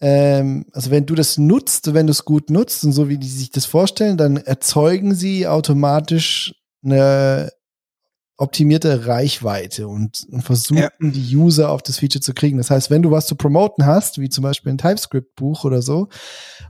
ähm, 0.02 0.66
also 0.74 0.90
wenn 0.90 1.06
du 1.06 1.14
das 1.14 1.38
nutzt, 1.38 1.94
wenn 1.94 2.08
du 2.08 2.12
es 2.12 2.26
gut 2.26 2.50
nutzt 2.50 2.84
und 2.84 2.92
so 2.92 3.08
wie 3.08 3.20
die 3.20 3.30
sich 3.30 3.52
das 3.52 3.68
vorstellen, 3.68 4.18
dann 4.18 4.38
erzeugen 4.38 5.14
sie 5.14 5.46
automatisch 5.46 6.56
eine 6.84 7.52
optimierte 8.38 9.08
Reichweite 9.08 9.88
und, 9.88 10.26
und 10.32 10.42
versuchen, 10.42 10.78
ja. 10.78 10.92
die 11.00 11.36
User 11.36 11.72
auf 11.72 11.82
das 11.82 11.98
Feature 11.98 12.22
zu 12.22 12.34
kriegen. 12.34 12.58
Das 12.58 12.70
heißt, 12.70 12.92
wenn 12.92 13.02
du 13.02 13.10
was 13.10 13.26
zu 13.26 13.36
promoten 13.36 13.86
hast, 13.86 14.20
wie 14.20 14.30
zum 14.30 14.44
Beispiel 14.44 14.72
ein 14.72 14.78
TypeScript-Buch 14.78 15.66
oder 15.66 15.82
so, 15.82 16.08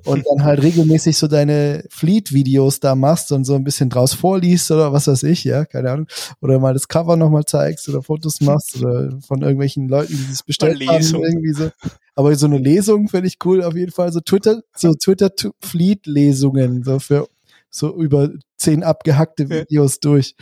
und 0.05 0.25
dann 0.25 0.45
halt 0.45 0.63
regelmäßig 0.63 1.17
so 1.17 1.27
deine 1.27 1.83
Fleet-Videos 1.89 2.79
da 2.79 2.95
machst 2.95 3.33
und 3.33 3.43
so 3.43 3.55
ein 3.55 3.65
bisschen 3.65 3.89
draus 3.89 4.13
vorliest 4.13 4.71
oder 4.71 4.93
was 4.93 5.07
weiß 5.07 5.23
ich, 5.23 5.43
ja, 5.43 5.65
keine 5.65 5.91
Ahnung, 5.91 6.07
oder 6.41 6.57
mal 6.59 6.73
das 6.73 6.87
Cover 6.87 7.17
nochmal 7.17 7.43
zeigst 7.43 7.89
oder 7.89 8.01
Fotos 8.01 8.39
machst 8.39 8.77
oder 8.77 9.09
von 9.27 9.41
irgendwelchen 9.41 9.89
Leuten, 9.89 10.13
die 10.13 10.31
es 10.31 10.43
bestellt 10.43 10.87
haben, 10.87 11.03
irgendwie 11.03 11.53
so. 11.53 11.69
Aber 12.15 12.33
so 12.35 12.45
eine 12.45 12.59
Lesung 12.59 13.09
finde 13.09 13.27
ich 13.27 13.37
cool 13.43 13.61
auf 13.61 13.75
jeden 13.75 13.91
Fall. 13.91 14.11
So 14.13 14.21
Twitter, 14.21 14.61
so 14.75 14.93
Twitter-Fleet-Lesungen, 14.93 16.83
so 16.83 16.99
für 16.99 17.27
so 17.69 17.93
über 17.95 18.29
zehn 18.57 18.83
abgehackte 18.83 19.49
Videos 19.49 19.95
ja. 19.95 19.99
durch. 20.01 20.35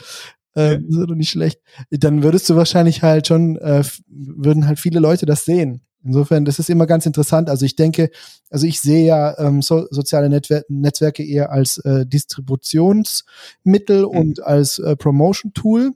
Äh, 0.55 0.77
ist 0.77 0.97
doch 0.97 1.15
nicht 1.15 1.29
schlecht. 1.29 1.59
Dann 1.89 2.23
würdest 2.23 2.49
du 2.49 2.55
wahrscheinlich 2.55 3.03
halt 3.03 3.27
schon, 3.27 3.57
äh, 3.57 3.83
würden 4.07 4.67
halt 4.67 4.79
viele 4.79 4.99
Leute 4.99 5.25
das 5.25 5.45
sehen. 5.45 5.81
Insofern, 6.05 6.45
das 6.45 6.59
ist 6.59 6.69
immer 6.69 6.85
ganz 6.85 7.07
interessant. 7.07 7.49
Also 7.49 7.65
ich 7.65 7.75
denke, 7.75 8.11
also 8.51 8.67
ich 8.67 8.79
sehe 8.79 9.05
ja 9.05 9.37
ähm, 9.39 9.63
so, 9.63 9.87
soziale 9.89 10.29
Netwer 10.29 10.61
Netzwerke 10.69 11.25
eher 11.25 11.51
als 11.51 11.79
äh, 11.79 12.05
Distributionsmittel 12.05 14.03
mhm. 14.03 14.07
und 14.07 14.43
als 14.43 14.77
äh, 14.77 14.95
Promotion-Tool. 14.95 15.93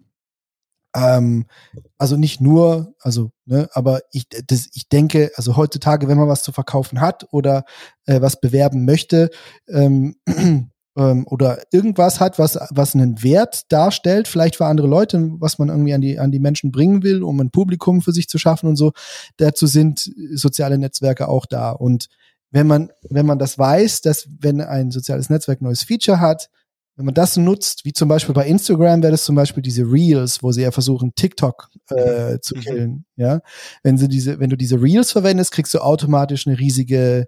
Ähm, 0.96 1.46
also 2.00 2.18
nicht 2.18 2.42
nur, 2.42 2.96
also, 3.00 3.32
ne, 3.46 3.70
aber 3.74 4.02
ich, 4.12 4.28
das, 4.48 4.68
ich 4.74 4.90
denke, 4.90 5.32
also 5.36 5.56
heutzutage, 5.56 6.08
wenn 6.08 6.18
man 6.18 6.28
was 6.28 6.42
zu 6.42 6.52
verkaufen 6.52 7.00
hat 7.00 7.28
oder 7.32 7.64
äh, 8.06 8.20
was 8.20 8.42
bewerben 8.42 8.86
möchte, 8.86 9.30
ähm, 9.68 10.16
ähm, 10.98 11.26
oder 11.28 11.62
irgendwas 11.72 12.20
hat, 12.20 12.40
was, 12.40 12.58
was 12.72 12.96
einen 12.96 13.24
Wert 13.24 13.72
darstellt, 13.72 14.28
vielleicht 14.28 14.56
für 14.56 14.66
andere 14.66 14.88
Leute, 14.88 15.30
was 15.40 15.60
man 15.60 15.70
irgendwie 15.70 15.94
an 15.94 16.02
die, 16.02 16.20
an 16.20 16.32
die 16.32 16.40
Menschen 16.40 16.72
bringen 16.72 17.04
will, 17.04 17.24
um 17.24 17.40
ein 17.40 17.52
Publikum 17.52 18.02
für 18.02 18.12
sich 18.12 18.28
zu 18.28 18.38
schaffen 18.38 18.68
und 18.68 18.76
so. 18.76 18.92
Dazu 19.38 19.68
sind 19.68 20.12
soziale 20.34 20.78
Netzwerke 20.78 21.28
auch 21.28 21.46
da. 21.46 21.72
Und 21.72 22.08
wenn 22.52 22.68
man, 22.68 22.92
wenn 23.10 23.26
man 23.26 23.40
das 23.40 23.58
weiß, 23.58 24.02
dass 24.02 24.28
wenn 24.40 24.62
ein 24.62 24.92
soziales 24.92 25.30
Netzwerk 25.30 25.62
ein 25.62 25.66
neues 25.66 25.84
Feature 25.84 26.20
hat, 26.20 26.50
wenn 26.96 27.06
man 27.06 27.14
das 27.14 27.38
nutzt, 27.38 27.86
wie 27.86 27.94
zum 27.94 28.10
Beispiel 28.10 28.36
bei 28.36 28.46
Instagram 28.46 29.02
wäre 29.02 29.12
das 29.12 29.24
zum 29.24 29.36
Beispiel 29.36 29.64
diese 29.64 29.84
Reels, 29.84 30.44
wo 30.44 30.52
sie 30.52 30.64
ja 30.64 30.72
versuchen, 30.72 31.14
TikTok 31.16 31.70
äh, 31.92 32.40
zu 32.42 32.56
mhm. 32.56 32.60
killen. 32.60 33.06
Ja, 33.16 33.40
wenn 33.84 33.98
sie 33.98 34.10
diese, 34.10 34.40
wenn 34.40 34.50
du 34.50 34.58
diese 34.58 34.82
Reels 34.82 35.14
verwendest, 35.14 35.52
kriegst 35.54 35.74
du 35.74 35.80
automatisch 35.80 36.46
eine 36.46 36.60
riesige 36.60 37.28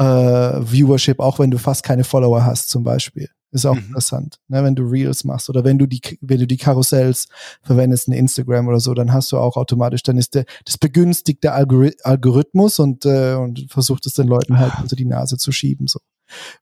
äh, 0.00 0.72
Viewership, 0.72 1.20
auch 1.20 1.38
wenn 1.38 1.50
du 1.50 1.58
fast 1.58 1.82
keine 1.82 2.04
Follower 2.04 2.44
hast, 2.44 2.70
zum 2.70 2.82
Beispiel. 2.82 3.28
Ist 3.52 3.66
auch 3.66 3.74
mhm. 3.74 3.86
interessant, 3.88 4.38
ne, 4.46 4.62
wenn 4.62 4.76
du 4.76 4.84
Reels 4.84 5.24
machst 5.24 5.50
oder 5.50 5.64
wenn 5.64 5.76
du 5.76 5.86
die, 5.86 6.00
wenn 6.20 6.38
du 6.38 6.46
die 6.46 6.56
Karussells 6.56 7.26
verwendest 7.62 8.06
in 8.06 8.14
Instagram 8.14 8.68
oder 8.68 8.78
so, 8.78 8.94
dann 8.94 9.12
hast 9.12 9.32
du 9.32 9.38
auch 9.38 9.56
automatisch, 9.56 10.04
dann 10.04 10.18
ist 10.18 10.36
der, 10.36 10.44
das 10.64 10.78
begünstigt 10.78 11.42
der 11.42 11.54
Algorithmus 11.54 12.78
und, 12.78 13.04
äh, 13.04 13.34
und 13.34 13.66
versucht 13.68 14.06
es 14.06 14.14
den 14.14 14.28
Leuten 14.28 14.58
halt 14.58 14.72
unter 14.80 14.94
die 14.94 15.04
Nase 15.04 15.36
zu 15.36 15.50
schieben, 15.52 15.88
so. 15.88 15.98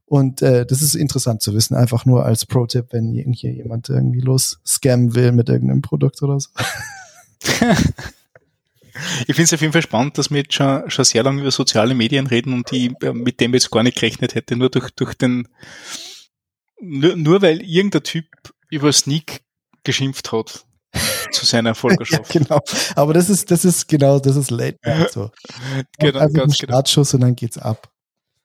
Und 0.06 0.40
äh, 0.40 0.64
das 0.64 0.80
ist 0.80 0.94
interessant 0.94 1.42
zu 1.42 1.52
wissen, 1.52 1.74
einfach 1.74 2.06
nur 2.06 2.24
als 2.24 2.46
Pro-Tipp, 2.46 2.86
wenn 2.92 3.12
hier 3.12 3.52
jemand 3.52 3.90
irgendwie 3.90 4.20
los 4.20 4.58
scammen 4.66 5.14
will 5.14 5.32
mit 5.32 5.50
irgendeinem 5.50 5.82
Produkt 5.82 6.22
oder 6.22 6.40
so. 6.40 6.48
Ich 9.26 9.34
finde 9.34 9.42
es 9.44 9.52
auf 9.52 9.60
jeden 9.60 9.72
Fall 9.72 9.82
spannend, 9.82 10.18
dass 10.18 10.30
wir 10.30 10.38
jetzt 10.38 10.54
schon, 10.54 10.90
schon 10.90 11.04
sehr 11.04 11.22
lange 11.22 11.40
über 11.40 11.50
soziale 11.50 11.94
Medien 11.94 12.26
reden 12.26 12.52
und 12.52 12.70
die, 12.70 12.94
äh, 13.02 13.12
mit 13.12 13.40
dem 13.40 13.54
jetzt 13.54 13.70
gar 13.70 13.82
nicht 13.82 13.96
gerechnet 13.96 14.34
hätte, 14.34 14.56
nur 14.56 14.70
durch, 14.70 14.90
durch 14.90 15.14
den, 15.14 15.48
nur, 16.80 17.16
nur 17.16 17.42
weil 17.42 17.62
irgendein 17.62 18.02
Typ 18.02 18.26
über 18.70 18.92
Sneak 18.92 19.42
geschimpft 19.84 20.32
hat 20.32 20.64
zu 21.32 21.46
seiner 21.46 21.70
Erfolgerschaft. 21.70 22.34
ja, 22.34 22.40
genau. 22.40 22.60
Aber 22.94 23.14
das 23.14 23.30
ist, 23.30 23.50
das 23.50 23.64
ist 23.64 23.88
genau, 23.88 24.18
das 24.18 24.36
ist 24.36 24.50
late. 24.50 24.78
So. 25.10 25.30
genau, 25.98 26.18
also 26.18 26.34
ganz 26.34 26.58
genau. 26.58 26.72
Startschuss 26.72 27.14
und 27.14 27.20
dann 27.20 27.36
geht's 27.36 27.58
ab. 27.58 27.90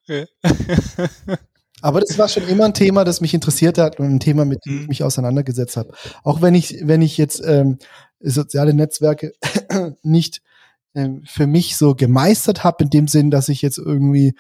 Ja. 0.08 0.26
Aber 1.82 2.00
das 2.00 2.18
war 2.18 2.30
schon 2.30 2.48
immer 2.48 2.64
ein 2.64 2.74
Thema, 2.74 3.04
das 3.04 3.20
mich 3.20 3.34
interessiert 3.34 3.78
hat 3.78 4.00
und 4.00 4.06
ein 4.06 4.20
Thema, 4.22 4.46
mit 4.46 4.66
dem 4.66 4.74
ich 4.74 4.82
mhm. 4.82 4.88
mich 4.88 5.04
auseinandergesetzt 5.04 5.76
habe. 5.76 5.94
Auch 6.24 6.42
wenn 6.42 6.56
ich, 6.56 6.78
wenn 6.82 7.02
ich 7.02 7.18
jetzt 7.18 7.42
ähm, 7.46 7.78
soziale 8.32 8.74
Netzwerke 8.74 9.34
nicht 10.04 10.42
ähm, 10.96 11.24
für 11.26 11.48
mich 11.48 11.78
so 11.78 11.96
gemeistert 11.96 12.64
habe, 12.64 12.84
in 12.84 12.90
dem 12.90 13.08
Sinn, 13.08 13.32
dass 13.32 13.50
ich 13.50 13.62
jetzt 13.62 13.78
irgendwie 13.78 14.36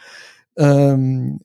ähm, 0.56 1.40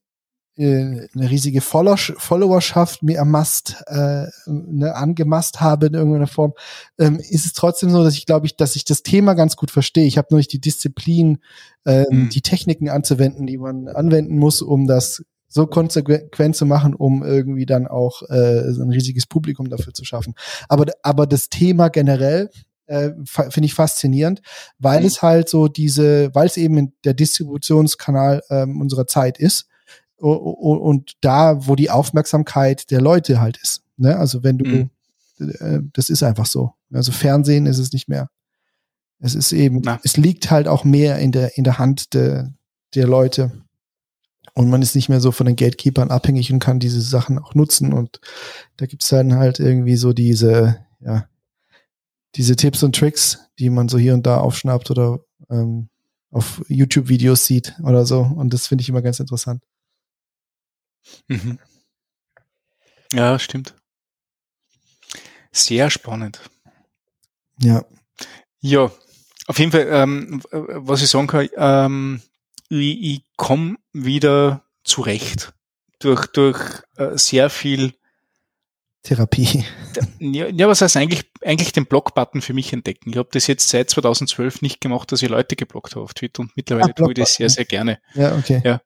äh, 0.58 1.08
eine 1.14 1.30
riesige 1.30 1.60
Followerschaft 1.60 3.02
mir 3.02 3.16
ermasst, 3.16 3.76
äh, 3.86 4.26
ne, 4.46 4.94
angemasst 4.94 5.60
habe 5.60 5.86
in 5.86 5.94
irgendeiner 5.94 6.26
Form, 6.26 6.52
ähm, 6.98 7.20
ist 7.20 7.46
es 7.46 7.52
trotzdem 7.52 7.90
so, 7.90 8.02
dass 8.02 8.14
ich 8.14 8.26
glaube 8.26 8.46
ich, 8.46 8.56
dass 8.56 8.76
ich 8.76 8.84
das 8.84 9.02
Thema 9.02 9.34
ganz 9.34 9.56
gut 9.56 9.70
verstehe. 9.70 10.04
Ich 10.04 10.18
habe 10.18 10.28
nur 10.30 10.38
nicht 10.38 10.52
die 10.52 10.60
Disziplin, 10.60 11.38
ähm, 11.86 12.06
mhm. 12.10 12.28
die 12.30 12.42
Techniken 12.42 12.88
anzuwenden, 12.88 13.46
die 13.46 13.56
man 13.56 13.88
anwenden 13.88 14.36
muss, 14.36 14.60
um 14.60 14.86
das 14.86 15.22
so 15.48 15.66
konsequent 15.66 16.56
zu 16.56 16.66
machen, 16.66 16.94
um 16.94 17.22
irgendwie 17.22 17.66
dann 17.66 17.86
auch 17.86 18.22
äh, 18.28 18.68
ein 18.68 18.90
riesiges 18.90 19.26
Publikum 19.26 19.68
dafür 19.68 19.94
zu 19.94 20.04
schaffen. 20.04 20.34
Aber, 20.68 20.86
aber 21.02 21.26
das 21.26 21.48
Thema 21.48 21.88
generell 21.88 22.50
äh, 22.86 23.10
finde 23.24 23.66
ich 23.66 23.74
faszinierend, 23.74 24.42
weil 24.78 25.00
mhm. 25.00 25.06
es 25.06 25.22
halt 25.22 25.48
so 25.48 25.68
diese, 25.68 26.34
weil 26.34 26.46
es 26.46 26.56
eben 26.56 26.92
der 27.04 27.14
Distributionskanal 27.14 28.42
ähm, 28.50 28.80
unserer 28.80 29.06
Zeit 29.06 29.38
ist 29.38 29.68
und 30.16 31.12
da, 31.20 31.66
wo 31.66 31.76
die 31.76 31.90
Aufmerksamkeit 31.90 32.90
der 32.90 33.00
Leute 33.00 33.40
halt 33.40 33.58
ist. 33.62 33.82
Ne? 33.96 34.16
Also 34.16 34.42
wenn 34.42 34.58
du, 34.58 34.64
mhm. 34.64 34.90
äh, 35.38 35.80
das 35.92 36.10
ist 36.10 36.22
einfach 36.22 36.46
so. 36.46 36.72
Also 36.92 37.12
Fernsehen 37.12 37.66
ist 37.66 37.78
es 37.78 37.92
nicht 37.92 38.08
mehr. 38.08 38.28
Es 39.20 39.34
ist 39.34 39.52
eben, 39.52 39.80
Na. 39.84 40.00
es 40.02 40.16
liegt 40.16 40.50
halt 40.50 40.68
auch 40.68 40.84
mehr 40.84 41.18
in 41.18 41.32
der 41.32 41.56
in 41.58 41.64
der 41.64 41.78
Hand 41.78 42.14
de, 42.14 42.44
der 42.94 43.06
Leute. 43.06 43.52
Und 44.58 44.70
man 44.70 44.82
ist 44.82 44.96
nicht 44.96 45.08
mehr 45.08 45.20
so 45.20 45.30
von 45.30 45.46
den 45.46 45.54
Gatekeepers 45.54 46.10
abhängig 46.10 46.52
und 46.52 46.58
kann 46.58 46.80
diese 46.80 47.00
Sachen 47.00 47.38
auch 47.38 47.54
nutzen. 47.54 47.92
Und 47.92 48.20
da 48.76 48.86
gibt's 48.86 49.06
dann 49.06 49.34
halt 49.34 49.60
irgendwie 49.60 49.94
so 49.94 50.12
diese, 50.12 50.84
ja, 50.98 51.28
diese 52.34 52.56
Tipps 52.56 52.82
und 52.82 52.96
Tricks, 52.96 53.38
die 53.60 53.70
man 53.70 53.88
so 53.88 53.98
hier 53.98 54.14
und 54.14 54.26
da 54.26 54.38
aufschnappt 54.38 54.90
oder 54.90 55.20
ähm, 55.48 55.90
auf 56.32 56.60
YouTube-Videos 56.66 57.46
sieht 57.46 57.76
oder 57.84 58.04
so. 58.04 58.22
Und 58.22 58.52
das 58.52 58.66
finde 58.66 58.82
ich 58.82 58.88
immer 58.88 59.00
ganz 59.00 59.20
interessant. 59.20 59.62
Mhm. 61.28 61.60
Ja, 63.12 63.38
stimmt. 63.38 63.76
Sehr 65.52 65.88
spannend. 65.88 66.40
Ja. 67.60 67.84
Ja, 68.58 68.90
auf 69.46 69.58
jeden 69.60 69.70
Fall, 69.70 69.86
ähm, 69.88 70.42
was 70.50 71.00
ich 71.00 71.10
sagen 71.10 71.28
kann, 71.28 71.48
ähm, 71.56 72.22
ich, 72.68 73.02
ich 73.02 73.24
komme 73.36 73.76
wieder 73.92 74.64
zurecht 74.84 75.52
durch, 75.98 76.26
durch 76.26 76.58
äh, 76.96 77.16
sehr 77.16 77.50
viel 77.50 77.94
Therapie. 79.02 79.64
Ja, 80.20 80.46
ja, 80.48 80.68
was 80.68 80.82
heißt 80.82 80.96
eigentlich, 80.96 81.30
eigentlich 81.42 81.72
den 81.72 81.86
Block-Button 81.86 82.42
für 82.42 82.52
mich 82.52 82.72
entdecken. 82.72 83.10
Ich 83.10 83.16
habe 83.16 83.28
das 83.32 83.46
jetzt 83.46 83.68
seit 83.68 83.88
2012 83.90 84.62
nicht 84.62 84.80
gemacht, 84.80 85.10
dass 85.10 85.22
ich 85.22 85.28
Leute 85.28 85.56
geblockt 85.56 85.94
habe 85.94 86.04
auf 86.04 86.14
Twitter 86.14 86.40
und 86.40 86.56
mittlerweile 86.56 86.90
ah, 86.90 86.92
tue 86.92 87.12
ich 87.12 87.18
das 87.18 87.34
sehr, 87.34 87.48
sehr 87.48 87.64
gerne. 87.64 88.00
Ja, 88.14 88.36
okay. 88.36 88.60
Ja. 88.64 88.80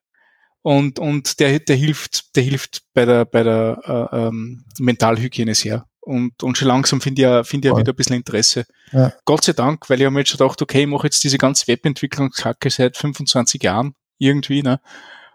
Und, 0.61 0.97
und 0.97 1.39
der, 1.39 1.59
der 1.59 1.75
hilft, 1.75 2.35
der 2.35 2.43
hilft 2.43 2.83
bei 2.93 3.05
der, 3.05 3.25
bei 3.25 3.43
der 3.43 4.09
äh, 4.11 4.17
ähm, 4.27 4.65
Mentalhygiene 4.79 5.55
sehr. 5.55 5.85
Und, 6.05 6.43
und 6.43 6.57
schon 6.57 6.67
langsam 6.67 6.99
finde 6.99 7.21
ich 7.21 7.23
ja, 7.23 7.43
finde 7.43 7.67
ich 7.67 7.73
ja 7.73 7.79
wieder 7.79 7.93
ein 7.93 7.95
bisschen 7.95 8.17
Interesse. 8.17 8.65
Ja. 8.91 9.13
Gott 9.23 9.45
sei 9.45 9.53
Dank, 9.53 9.89
weil 9.89 9.99
ich 9.99 10.05
habe 10.05 10.13
mir 10.13 10.19
jetzt 10.19 10.29
schon 10.29 10.37
gedacht, 10.37 10.61
okay, 10.61 10.81
ich 10.81 10.87
mache 10.87 11.07
jetzt 11.07 11.23
diese 11.23 11.37
ganze 11.37 11.67
Webentwicklungskacke 11.67 12.69
seit 12.69 12.97
25 12.97 13.63
Jahren 13.63 13.95
irgendwie, 14.17 14.63
ne? 14.63 14.81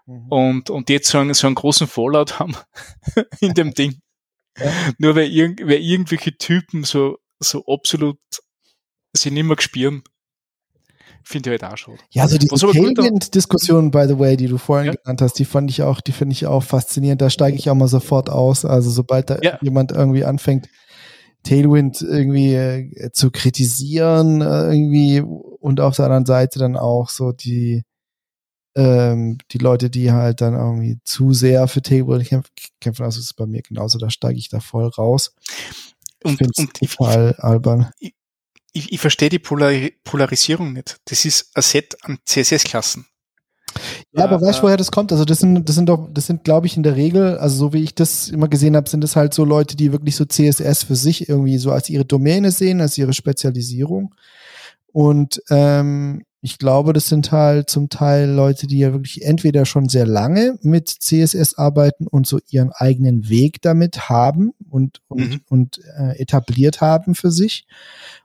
Mhm. 0.07 0.29
Und, 0.29 0.71
und 0.71 0.91
jetzt 0.91 1.09
so 1.09 1.19
einen, 1.19 1.33
so 1.35 1.47
einen 1.47 1.57
großen 1.57 1.87
Fallout 1.87 2.39
haben 2.39 2.57
in 3.41 3.55
dem 3.55 3.73
Ding. 3.75 4.01
Ja. 4.61 4.73
Nur 4.99 5.15
weil, 5.15 5.31
irg 5.31 5.61
weil 5.63 5.79
irgendwelche 5.79 6.37
Typen 6.37 6.83
so, 6.83 7.19
so 7.39 7.65
absolut 7.69 8.19
sie 9.13 9.31
nicht 9.31 9.45
mehr 9.45 9.55
gespüren. 9.55 10.03
Finde 11.25 11.55
ich 11.55 11.63
halt 11.63 11.73
auch 11.73 11.77
schon. 11.77 11.99
Ja, 12.11 12.23
also 12.23 12.39
die 12.39 12.49
Tailwind-Diskussion, 12.49 13.91
by 13.91 14.07
the 14.09 14.19
way, 14.19 14.37
die 14.37 14.47
du 14.47 14.59
vorhin 14.59 14.87
ja. 14.87 14.93
genannt 14.95 15.21
hast, 15.21 15.39
die 15.39 15.45
fand 15.45 15.71
ich 15.71 15.83
auch, 15.83 16.01
die 16.01 16.13
finde 16.13 16.33
ich 16.33 16.47
auch 16.47 16.63
faszinierend. 16.63 17.21
Da 17.21 17.31
steige 17.31 17.57
ich 17.57 17.69
auch 17.69 17.75
mal 17.75 17.89
sofort 17.89 18.31
aus. 18.31 18.65
Also 18.65 18.91
sobald 18.91 19.31
da 19.31 19.39
ja. 19.43 19.59
jemand 19.61 19.93
irgendwie 19.93 20.25
anfängt, 20.25 20.69
Tailwind 21.43 22.03
irgendwie 22.03 22.55
äh, 22.55 23.11
zu 23.13 23.31
kritisieren, 23.31 24.41
äh, 24.41 24.73
irgendwie 24.73 25.21
und 25.21 25.81
auf 25.81 25.97
der 25.97 26.07
anderen 26.07 26.27
Seite 26.27 26.59
dann 26.59 26.77
auch 26.77 27.09
so 27.09 27.33
die 27.33 27.85
ähm, 28.75 29.39
die 29.51 29.59
Leute, 29.59 29.91
die 29.91 30.13
halt 30.13 30.41
dann 30.41 30.55
irgendwie 30.55 31.01
zu 31.05 31.33
sehr 31.33 31.67
für 31.69 31.83
Tailwind 31.83 32.27
kämpfen, 32.27 32.53
kämpfen, 32.81 33.05
also 33.05 33.19
ist 33.19 33.27
es 33.27 33.35
bei 33.35 33.47
mir 33.47 33.63
genauso, 33.63 33.99
da 33.99 34.11
steige 34.11 34.39
ich 34.39 34.49
da 34.49 34.61
voll 34.61 34.87
raus. 34.87 35.35
Und, 36.23 36.41
ich 36.41 36.59
und 36.59 36.75
total 36.75 37.35
ich, 37.37 37.45
albern. 37.45 37.91
Ich, 37.99 38.15
ich, 38.73 38.93
ich 38.93 39.01
verstehe 39.01 39.29
die 39.29 39.39
Polar 39.39 39.73
Polarisierung 40.05 40.73
nicht. 40.73 40.99
Das 41.07 41.25
ist 41.25 41.51
ein 41.55 41.63
Set 41.63 41.97
an 42.03 42.19
CSS-Klassen. 42.25 43.07
Ja, 44.13 44.25
aber 44.25 44.37
äh, 44.37 44.47
weißt 44.47 44.59
du, 44.61 44.63
woher 44.65 44.77
das 44.77 44.91
kommt? 44.91 45.13
Also 45.13 45.25
das 45.25 45.41
sind, 45.41 45.69
das 45.69 45.77
sind 45.77 45.89
doch, 45.89 46.09
das 46.13 46.27
sind, 46.27 46.45
glaube 46.45 46.67
ich, 46.67 46.77
in 46.77 46.83
der 46.83 46.97
Regel, 46.97 47.39
also 47.39 47.57
so 47.57 47.73
wie 47.73 47.83
ich 47.83 47.95
das 47.95 48.29
immer 48.29 48.49
gesehen 48.49 48.77
habe, 48.77 48.89
sind 48.89 49.03
das 49.03 49.17
halt 49.17 49.35
so 49.35 49.45
Leute, 49.45 49.77
die 49.77 49.93
wirklich 49.93 50.17
so 50.17 50.25
CSS 50.25 50.85
für 50.85 50.97
sich 50.97 51.29
irgendwie 51.29 51.59
so 51.59 51.71
als 51.71 51.89
ihre 51.89 52.05
Domäne 52.05 52.51
sehen, 52.51 52.81
als 52.81 52.99
ihre 52.99 53.13
Spezialisierung. 53.13 54.15
Und 54.93 55.43
ähm, 55.51 56.23
ich 56.41 56.59
glaube, 56.59 56.93
das 56.93 57.09
sind 57.09 57.33
halt 57.33 57.69
zum 57.69 57.89
Teil 57.89 58.31
Leute, 58.31 58.69
die 58.69 58.79
ja 58.79 58.93
wirklich 58.93 59.25
entweder 59.25 59.67
schon 59.67 59.89
sehr 59.89 60.07
lange 60.07 60.57
mit 60.63 60.89
CSS 60.89 61.59
arbeiten 61.59 62.07
und 62.07 62.27
so 62.29 62.39
ihren 62.49 62.71
eigenen 62.71 63.29
Weg 63.29 63.61
damit 63.61 64.09
haben 64.09 64.53
und, 64.71 65.01
und, 65.09 65.31
mhm. 65.31 65.41
und 65.49 65.81
äh, 65.99 66.19
etabliert 66.21 66.81
haben 66.81 67.17
für 67.17 67.33
sich 67.33 67.67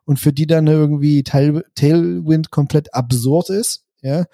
und 0.06 0.20
für 0.20 0.32
die 0.32 0.46
dann 0.46 0.68
irgendwie 0.68 1.24
Tail, 1.24 1.64
Tailwind 1.74 2.52
komplett 2.52 2.94
absurd 2.94 3.50
ist, 3.50 3.84
ja. 4.02 4.26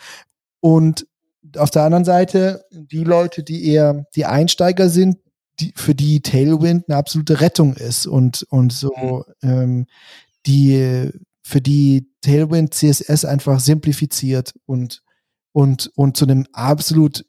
Und 0.60 1.08
auf 1.56 1.70
der 1.70 1.84
anderen 1.84 2.06
Seite 2.06 2.66
die 2.72 3.04
Leute, 3.06 3.44
die 3.44 3.66
eher 3.66 4.06
die 4.14 4.26
Einsteiger 4.26 4.90
sind, 4.90 5.18
die, 5.62 5.74
für 5.76 5.96
die 5.96 6.22
Tailwind 6.22 6.86
eine 6.88 6.98
absolute 6.98 7.40
Rettung 7.40 7.76
ist 7.76 8.08
und, 8.08 8.44
und 8.50 8.74
so 8.74 9.24
mhm. 9.42 9.50
ähm, 9.50 9.86
die 10.46 11.12
für 11.50 11.62
die 11.62 12.08
Tailwind 12.22 12.76
CSS 12.76 13.26
einfach 13.26 13.60
simplifiziert 13.60 14.54
und, 14.68 15.02
und, 15.52 15.92
und 15.96 16.16
zu 16.16 16.26
einem 16.26 16.46
absolut 16.54 17.26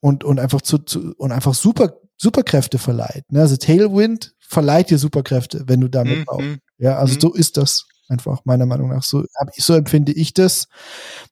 und, 0.00 0.22
und 0.22 0.38
einfach 0.38 0.62
zu, 0.62 0.78
zu 0.78 1.12
und 1.16 1.32
einfach 1.32 1.52
super, 1.54 1.94
Superkräfte 2.16 2.78
verleiht. 2.78 3.24
Ne? 3.32 3.40
Also 3.40 3.56
Tailwind 3.56 4.34
verleiht 4.38 4.90
dir 4.90 4.98
Superkräfte, 4.98 5.64
wenn 5.66 5.80
du 5.80 5.88
damit 5.88 6.18
Mhm, 6.18 6.24
auch. 6.28 6.42
Ja, 6.78 6.98
also 6.98 7.14
Mhm. 7.14 7.20
so 7.20 7.34
ist 7.34 7.56
das 7.56 7.84
einfach 8.08 8.44
meiner 8.44 8.66
Meinung 8.66 8.90
nach. 8.90 9.02
So, 9.02 9.24
ich, 9.56 9.64
so 9.64 9.74
empfinde 9.74 10.12
ich 10.12 10.34
das. 10.34 10.68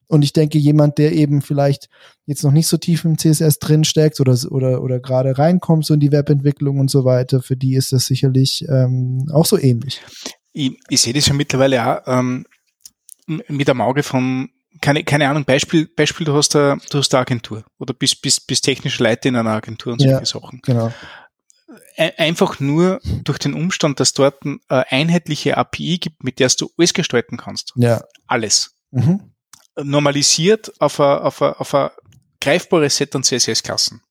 Und 0.08 0.22
ich 0.22 0.32
denke, 0.32 0.58
jemand, 0.58 0.98
der 0.98 1.12
eben 1.12 1.42
vielleicht 1.42 1.88
jetzt 2.26 2.42
noch 2.42 2.50
nicht 2.52 2.66
so 2.66 2.76
tief 2.76 3.04
im 3.04 3.18
CSS 3.18 3.60
drin 3.60 3.84
steckt 3.84 4.18
oder, 4.18 4.36
oder, 4.50 4.82
oder 4.82 4.98
gerade 4.98 5.38
reinkommt 5.38 5.84
so 5.86 5.94
in 5.94 6.00
die 6.00 6.10
Webentwicklung 6.10 6.80
und 6.80 6.90
so 6.90 7.04
weiter, 7.04 7.40
für 7.40 7.56
die 7.56 7.74
ist 7.76 7.92
das 7.92 8.06
sicherlich 8.06 8.64
ähm, 8.68 9.28
auch 9.32 9.46
so 9.46 9.58
ähnlich. 9.58 10.00
Ich, 10.52 10.78
ich 10.88 11.00
sehe 11.00 11.12
das 11.12 11.26
ja 11.26 11.34
mittlerweile 11.34 11.84
auch 11.86 12.02
ähm, 12.06 12.46
mit 13.26 13.68
einem 13.70 13.80
Auge 13.80 14.02
von, 14.02 14.50
keine, 14.80 15.04
keine 15.04 15.28
Ahnung, 15.28 15.44
Beispiel, 15.44 15.86
Beispiel, 15.86 16.24
du 16.26 16.34
hast 16.34 16.56
eine, 16.56 16.80
du 16.90 16.98
hast 16.98 17.14
eine 17.14 17.20
Agentur 17.22 17.64
oder 17.78 17.94
bist, 17.94 18.22
bist, 18.22 18.46
bist 18.46 18.64
technischer 18.64 19.04
Leiter 19.04 19.28
in 19.28 19.36
einer 19.36 19.50
Agentur 19.52 19.92
und 19.92 20.00
solche 20.00 20.14
Ja. 20.14 20.24
Sachen. 20.24 20.60
Genau. 20.64 20.92
Ein- 21.96 22.12
Einfach 22.18 22.58
nur 22.60 23.00
durch 23.24 23.38
den 23.38 23.54
Umstand, 23.54 24.00
dass 24.00 24.12
dort 24.12 24.42
eine 24.44 24.58
einheitliche 24.90 25.56
API 25.56 25.98
gibt, 25.98 26.24
mit 26.24 26.38
der 26.40 26.48
du 26.48 26.70
alles 26.76 26.94
gestalten 26.94 27.36
kannst. 27.36 27.72
Ja. 27.76 28.02
Alles. 28.26 28.74
Mhm. 28.90 29.32
Normalisiert 29.80 30.72
auf 30.80 30.98
ein, 31.00 31.18
auf 31.20 31.40
ein, 31.42 31.52
auf 31.54 31.74
ein 31.74 31.90
greifbares 32.40 32.96
Set 32.96 33.14
an 33.14 33.22
CSS-Klassen. 33.22 34.02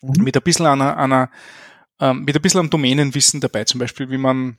Mhm. 0.00 0.24
Mit 0.24 0.36
ein 0.36 0.42
bisschen 0.42 0.66
einer, 0.66 0.96
einer 0.96 1.30
ähm, 2.00 2.24
mit 2.24 2.34
ein 2.34 2.42
bisschen 2.42 2.60
am 2.60 2.70
Domänenwissen 2.70 3.40
dabei, 3.40 3.64
zum 3.64 3.78
Beispiel, 3.80 4.10
wie 4.10 4.18
man 4.18 4.56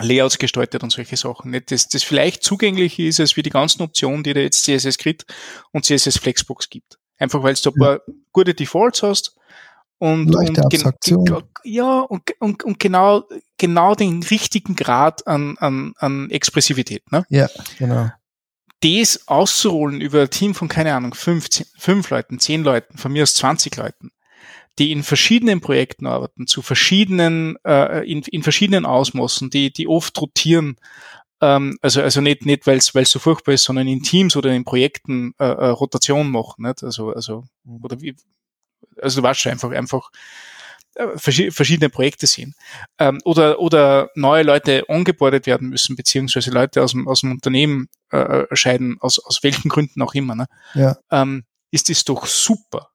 Layouts 0.00 0.38
gestaltet 0.38 0.82
und 0.82 0.90
solche 0.90 1.16
Sachen. 1.16 1.50
Nicht, 1.50 1.70
das, 1.70 1.88
das 1.88 2.02
vielleicht 2.02 2.44
zugänglich 2.44 2.98
ist, 2.98 3.20
als 3.20 3.36
wie 3.36 3.42
die 3.42 3.50
ganzen 3.50 3.82
Optionen, 3.82 4.22
die 4.22 4.34
da 4.34 4.40
jetzt 4.40 4.64
CSS 4.64 4.98
Grid 4.98 5.24
und 5.72 5.84
CSS 5.84 6.18
Flexbox 6.18 6.70
gibt. 6.70 6.98
Einfach 7.18 7.42
weil 7.42 7.54
du 7.54 7.70
ein 7.70 7.74
paar 7.74 8.00
gute 8.32 8.54
Defaults 8.54 9.02
hast 9.02 9.36
und, 9.98 10.32
Leichte 10.32 10.62
und 10.62 11.44
ja, 11.62 12.00
und, 12.00 12.22
und, 12.38 12.64
und 12.64 12.78
genau, 12.78 13.24
genau 13.58 13.94
den 13.94 14.22
richtigen 14.22 14.74
Grad 14.74 15.26
an, 15.26 15.58
an, 15.58 15.92
an 15.98 16.30
Expressivität. 16.30 17.12
Ne? 17.12 17.26
Ja, 17.28 17.48
genau. 17.78 18.10
das 18.80 19.28
auszurollen 19.28 20.00
über 20.00 20.22
ein 20.22 20.30
Team 20.30 20.54
von, 20.54 20.68
keine 20.68 20.94
Ahnung, 20.94 21.12
fünf, 21.12 21.50
zehn, 21.50 21.66
fünf 21.76 22.08
Leuten, 22.08 22.38
zehn 22.38 22.62
Leuten, 22.62 22.96
von 22.96 23.12
mir 23.12 23.24
aus 23.24 23.34
20 23.34 23.76
Leuten, 23.76 24.10
die 24.80 24.90
in 24.90 25.02
verschiedenen 25.04 25.60
Projekten 25.60 26.06
arbeiten, 26.06 26.46
zu 26.46 26.62
verschiedenen, 26.62 27.56
äh, 27.64 28.10
in, 28.10 28.22
in 28.22 28.42
verschiedenen 28.42 28.86
Ausmaßen, 28.86 29.50
die, 29.50 29.72
die 29.72 29.86
oft 29.86 30.20
rotieren, 30.20 30.76
ähm, 31.42 31.78
also, 31.82 32.02
also 32.02 32.20
nicht, 32.20 32.46
nicht 32.46 32.66
weil 32.66 32.78
es 32.78 32.86
so 32.86 33.18
furchtbar 33.18 33.52
ist, 33.52 33.64
sondern 33.64 33.86
in 33.86 34.02
Teams 34.02 34.36
oder 34.36 34.50
in 34.52 34.64
Projekten 34.64 35.34
äh, 35.38 35.44
äh, 35.44 35.66
Rotation 35.66 36.30
machen, 36.30 36.64
nicht? 36.64 36.82
Also, 36.82 37.12
also, 37.12 37.44
oder 37.82 38.00
wie, 38.00 38.16
also 39.00 39.20
du 39.20 39.26
weißt 39.26 39.40
schon 39.40 39.52
einfach, 39.52 39.70
einfach 39.70 40.10
äh, 40.94 41.04
verschi- 41.16 41.52
verschiedene 41.52 41.90
Projekte 41.90 42.26
sehen. 42.26 42.54
Ähm, 42.98 43.20
oder, 43.24 43.60
oder 43.60 44.10
neue 44.14 44.42
Leute 44.42 44.84
ongeboardet 44.88 45.46
werden 45.46 45.68
müssen, 45.68 45.94
beziehungsweise 45.94 46.50
Leute 46.50 46.82
aus 46.82 46.92
dem, 46.92 47.06
aus 47.06 47.20
dem 47.20 47.32
Unternehmen 47.32 47.88
äh, 48.10 48.44
scheiden, 48.56 48.96
aus, 49.00 49.18
aus 49.18 49.42
welchen 49.42 49.68
Gründen 49.68 50.00
auch 50.02 50.14
immer, 50.14 50.34
ne? 50.34 50.46
Ja. 50.74 50.96
ähm, 51.10 51.44
ist 51.70 51.88
es 51.90 52.04
doch 52.04 52.26
super, 52.26 52.88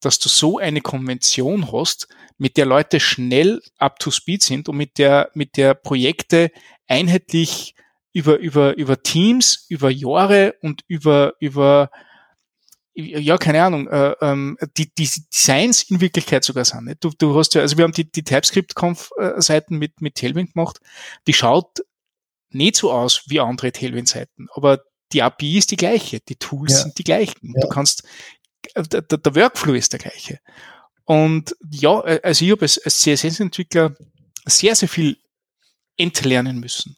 dass 0.00 0.18
du 0.18 0.28
so 0.28 0.58
eine 0.58 0.80
Konvention 0.80 1.72
hast, 1.72 2.08
mit 2.36 2.56
der 2.56 2.66
Leute 2.66 3.00
schnell 3.00 3.60
up 3.78 3.98
to 3.98 4.10
speed 4.10 4.42
sind 4.42 4.68
und 4.68 4.76
mit 4.76 4.98
der, 4.98 5.30
mit 5.34 5.56
der 5.56 5.74
Projekte 5.74 6.50
einheitlich 6.86 7.74
über, 8.12 8.38
über, 8.38 8.76
über 8.76 9.02
Teams, 9.02 9.66
über 9.68 9.90
Jahre 9.90 10.54
und 10.62 10.82
über, 10.86 11.34
über, 11.40 11.90
ja, 12.94 13.36
keine 13.38 13.62
Ahnung, 13.62 13.88
äh, 13.88 14.14
ähm, 14.20 14.56
die, 14.76 14.92
die 14.94 15.08
Designs 15.32 15.82
in 15.84 16.00
Wirklichkeit 16.00 16.42
sogar 16.44 16.64
sind. 16.64 16.86
Nicht? 16.86 17.04
Du, 17.04 17.10
du 17.16 17.36
hast 17.36 17.54
ja, 17.54 17.60
also 17.60 17.76
wir 17.76 17.84
haben 17.84 17.92
die, 17.92 18.10
die 18.10 18.24
TypeScript-Conf-Seiten 18.24 19.76
mit, 19.78 20.00
mit 20.00 20.16
Tailwind 20.16 20.54
gemacht, 20.54 20.80
die 21.26 21.32
schaut 21.32 21.80
nicht 22.50 22.76
so 22.76 22.90
aus 22.90 23.24
wie 23.26 23.40
andere 23.40 23.72
Tailwind-Seiten, 23.72 24.48
aber 24.52 24.80
die 25.12 25.22
API 25.22 25.58
ist 25.58 25.70
die 25.70 25.76
gleiche, 25.76 26.20
die 26.20 26.36
Tools 26.36 26.72
Ja. 26.72 26.78
sind 26.82 26.98
die 26.98 27.04
gleichen. 27.04 27.54
Ja. 27.54 27.62
Du 27.62 27.68
kannst, 27.68 28.04
äh, 28.04 28.06
der, 28.76 29.02
der 29.02 29.18
der 29.18 29.34
Workflow 29.34 29.74
ist 29.74 29.92
der 29.92 30.00
gleiche. 30.00 30.38
Und 31.04 31.54
ja, 31.70 32.00
äh, 32.04 32.20
also 32.22 32.44
ich 32.44 32.50
habe 32.50 32.62
als, 32.62 32.78
als 32.84 33.00
CSS-Entwickler 33.00 33.94
sehr, 34.46 34.74
sehr 34.74 34.88
viel 34.88 35.18
entlernen 35.96 36.60
müssen, 36.60 36.96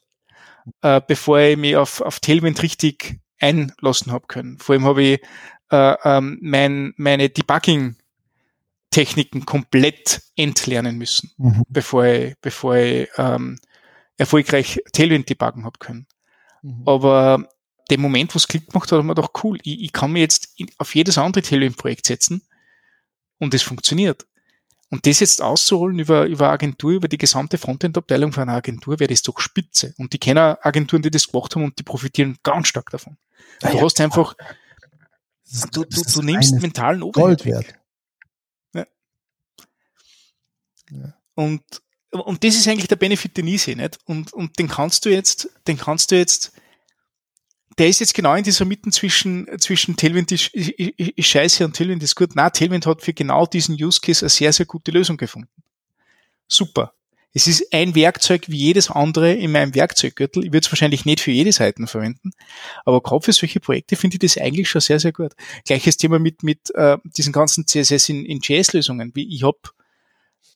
äh, 0.81 1.01
bevor 1.05 1.39
ich 1.39 1.57
mich 1.57 1.75
auf, 1.75 2.01
auf 2.01 2.19
Tailwind 2.19 2.61
richtig 2.61 3.19
einlassen 3.39 4.11
habe 4.11 4.27
können. 4.27 4.57
Vor 4.59 4.73
allem 4.73 4.85
habe 4.85 5.03
ich 5.03 5.19
äh, 5.71 5.95
ähm, 6.03 6.37
mein, 6.41 6.93
meine 6.97 7.29
Debugging-Techniken 7.29 9.45
komplett 9.45 10.21
entlernen 10.35 10.97
müssen, 10.97 11.31
Mhm. 11.37 11.63
bevor 11.69 12.05
ich, 12.05 12.35
bevor 12.41 12.75
ich 12.75 13.07
ähm, 13.17 13.57
erfolgreich 14.17 14.79
Tailwind 14.93 15.29
debuggen 15.29 15.65
habe 15.65 15.79
können. 15.79 16.07
Mhm. 16.61 16.83
Aber 16.85 17.49
dem 17.91 18.01
Moment, 18.01 18.33
wo 18.33 18.37
es 18.37 18.47
Klick 18.47 18.69
gemacht 18.69 18.91
hat, 18.91 18.99
hat 18.99 19.05
man 19.05 19.15
doch 19.15 19.31
cool, 19.43 19.59
ich, 19.63 19.81
ich 19.83 19.93
kann 19.93 20.11
mir 20.11 20.19
jetzt 20.19 20.55
auf 20.77 20.95
jedes 20.95 21.17
andere 21.17 21.43
Tailwind-Projekt 21.43 22.05
setzen 22.07 22.41
und 23.37 23.53
es 23.53 23.61
funktioniert. 23.61 24.25
Und 24.89 25.05
das 25.07 25.21
jetzt 25.21 25.41
auszuholen 25.41 25.99
über, 25.99 26.25
über 26.25 26.45
eine 26.45 26.53
Agentur, 26.53 26.91
über 26.91 27.07
die 27.07 27.17
gesamte 27.17 27.57
Frontend-Abteilung 27.57 28.33
von 28.33 28.43
einer 28.43 28.57
Agentur, 28.57 28.99
wäre 28.99 29.07
das 29.07 29.21
doch 29.21 29.39
spitze. 29.39 29.93
Und 29.97 30.11
die 30.11 30.17
kennen 30.17 30.55
Agenturen, 30.61 31.01
die 31.01 31.11
das 31.11 31.27
gemacht 31.27 31.55
haben 31.55 31.63
und 31.63 31.79
die 31.79 31.83
profitieren 31.83 32.37
ganz 32.43 32.67
stark 32.67 32.89
davon. 32.89 33.17
Du 33.61 33.67
Ja, 33.69 33.81
hast 33.81 34.01
einfach, 34.01 34.35
du, 35.71 35.85
du, 35.85 36.01
du 36.01 36.21
nimmst 36.23 36.61
mentalen 36.61 36.99
Gold 37.11 37.41
Overhead 37.41 37.45
weg. 37.45 37.79
wert. 38.73 38.87
Und, 41.35 41.63
und 42.11 42.43
das 42.43 42.55
ist 42.55 42.67
eigentlich 42.67 42.89
der 42.89 42.97
Benefit, 42.97 43.37
den 43.37 43.47
ich 43.47 43.61
sehe, 43.63 43.77
nicht? 43.77 43.97
Und, 44.05 44.33
und 44.33 44.59
den 44.59 44.67
kannst 44.67 45.05
du 45.05 45.09
jetzt, 45.09 45.49
den 45.67 45.77
kannst 45.77 46.11
du 46.11 46.17
jetzt, 46.17 46.51
der 47.77 47.87
ist 47.87 47.99
jetzt 47.99 48.13
genau 48.13 48.35
in 48.35 48.43
dieser 48.43 48.65
Mitte 48.65 48.89
zwischen, 48.91 49.47
zwischen 49.59 49.95
Tailwind 49.95 50.31
ist, 50.31 50.47
ist, 50.53 50.69
ist 50.77 51.27
scheiße 51.27 51.65
und 51.65 51.75
Tailwind 51.75 52.03
ist 52.03 52.15
gut. 52.15 52.31
Na, 52.35 52.49
Tailwind 52.49 52.85
hat 52.85 53.01
für 53.01 53.13
genau 53.13 53.45
diesen 53.45 53.75
Use 53.81 53.99
Case 54.01 54.25
eine 54.25 54.29
sehr, 54.29 54.51
sehr 54.51 54.65
gute 54.65 54.91
Lösung 54.91 55.17
gefunden. 55.17 55.49
Super. 56.47 56.93
Es 57.33 57.47
ist 57.47 57.73
ein 57.73 57.95
Werkzeug 57.95 58.49
wie 58.49 58.57
jedes 58.57 58.91
andere 58.91 59.33
in 59.33 59.53
meinem 59.53 59.73
Werkzeuggürtel. 59.73 60.43
Ich 60.43 60.51
würde 60.51 60.65
es 60.65 60.71
wahrscheinlich 60.71 61.05
nicht 61.05 61.21
für 61.21 61.31
jede 61.31 61.53
Seite 61.53 61.87
verwenden, 61.87 62.31
aber 62.83 63.01
gerade 63.01 63.23
für 63.23 63.31
solche 63.31 63.61
Projekte 63.61 63.95
finde 63.95 64.15
ich 64.15 64.19
das 64.19 64.37
eigentlich 64.37 64.69
schon 64.69 64.81
sehr, 64.81 64.99
sehr 64.99 65.13
gut. 65.13 65.31
Gleiches 65.65 65.95
Thema 65.95 66.19
mit, 66.19 66.43
mit 66.43 66.75
äh, 66.75 66.97
diesen 67.05 67.31
ganzen 67.31 67.65
CSS 67.67 68.09
in, 68.09 68.25
in 68.25 68.39
JS-Lösungen. 68.41 69.13
Ich 69.15 69.43
habe 69.43 69.59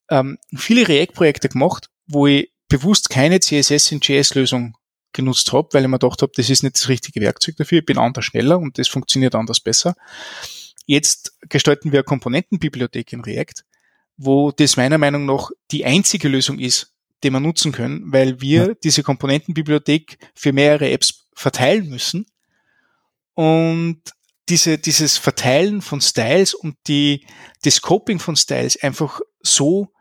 ähm, 0.09 0.37
viele 0.53 0.85
React-Projekte 0.85 1.47
gemacht, 1.47 1.89
wo 2.07 2.27
ich 2.27 2.51
bewusst 2.67 3.09
keine 3.09 3.39
CSS 3.39 3.93
in 3.93 3.99
JS-Lösung 4.01 4.75
genutzt 5.15 5.51
habe, 5.53 5.69
weil 5.71 5.83
ich 5.83 5.89
mir 5.89 5.97
gedacht 5.99 6.21
habe, 6.21 6.31
das 6.35 6.49
ist 6.49 6.61
nicht 6.61 6.75
das 6.75 6.87
richtige 6.89 7.21
Werkzeug 7.21 7.55
dafür, 7.57 7.79
ich 7.79 7.85
bin 7.85 7.97
anders 7.97 8.25
schneller 8.25 8.59
und 8.59 8.77
das 8.77 8.87
funktioniert 8.87 9.33
anders 9.33 9.59
besser. 9.59 9.95
Jetzt 10.85 11.33
gestalten 11.49 11.91
wir 11.91 11.99
eine 11.99 12.03
Komponentenbibliothek 12.03 13.13
in 13.13 13.21
React, 13.21 13.63
wo 14.17 14.51
das 14.51 14.77
meiner 14.77 14.99
Meinung 14.99 15.25
nach 15.25 15.49
die 15.71 15.83
einzige 15.85 16.27
Lösung 16.27 16.59
ist, 16.59 16.93
die 17.23 17.31
wir 17.31 17.39
nutzen 17.39 17.71
können, 17.71 18.11
weil 18.13 18.39
wir 18.41 18.67
Ja. 18.67 18.73
diese 18.83 19.01
Komponentenbibliothek 19.01 20.19
für 20.35 20.53
mehrere 20.53 20.91
Apps 20.91 21.25
verteilen 21.33 21.89
müssen 21.89 22.27
und 23.33 24.01
diese, 24.47 24.77
dieses 24.77 25.17
Verteilen 25.17 25.81
von 25.81 26.01
Styles 26.01 26.53
und 26.53 26.77
die, 26.87 27.25
das 27.63 27.75
Scoping 27.75 28.19
von 28.19 28.35
Styles 28.35 28.81
einfach 28.83 29.21
so 29.41 29.91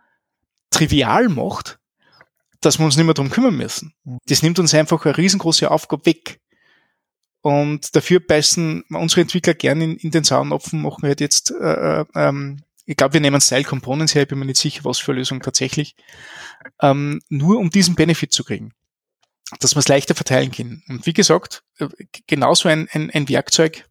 trivial 0.71 1.29
macht, 1.31 1.79
dass 2.65 2.79
wir 2.79 2.85
uns 2.85 2.97
nicht 2.97 3.05
mehr 3.05 3.15
drum 3.15 3.31
kümmern 3.31 3.57
müssen. 3.57 3.95
Mhm. 4.05 4.19
Das 4.27 4.43
nimmt 4.43 4.59
uns 4.59 4.75
einfach 4.75 5.05
eine 5.05 5.17
riesengroße 5.17 5.71
Aufgabe 5.71 6.07
weg. 6.07 6.41
Und 7.41 7.95
dafür 7.95 8.21
beißen 8.21 8.85
unsere 8.89 9.21
Entwickler 9.21 9.53
gerne 9.53 9.85
in, 9.85 9.97
in 9.97 10.11
den 10.11 10.25
sauren 10.25 10.53
Apfen, 10.53 10.81
machen 10.81 11.07
halt 11.07 11.21
jetzt, 11.21 11.51
äh, 11.51 12.01
äh, 12.01 12.05
ähm, 12.15 12.63
ich 12.87 12.97
glaube, 12.97 13.15
wir 13.15 13.21
nehmen 13.21 13.41
Style 13.41 13.65
Components 13.65 14.15
her, 14.15 14.23
ich 14.23 14.29
bin 14.29 14.39
mir 14.39 14.47
nicht 14.47 14.61
sicher, 14.61 14.85
was 14.85 14.99
für 14.99 15.13
eine 15.13 15.21
Lösung 15.21 15.43
tatsächlich, 15.43 15.95
ähm, 16.81 17.21
nur 17.29 17.59
um 17.59 17.69
diesen 17.69 17.97
Benefit 17.97 18.33
zu 18.33 18.45
kriegen, 18.45 18.73
dass 19.61 19.75
wir 19.75 19.81
es 19.81 19.89
leichter 19.89 20.15
verteilen 20.15 20.53
können. 20.53 20.83
Und 20.89 21.05
wie 21.05 21.13
gesagt, 21.13 21.65
äh, 21.79 21.89
genauso 22.27 22.71
ein, 22.71 22.89
ein, 22.93 23.11
ein 23.11 23.29
Werkzeug 23.29 23.87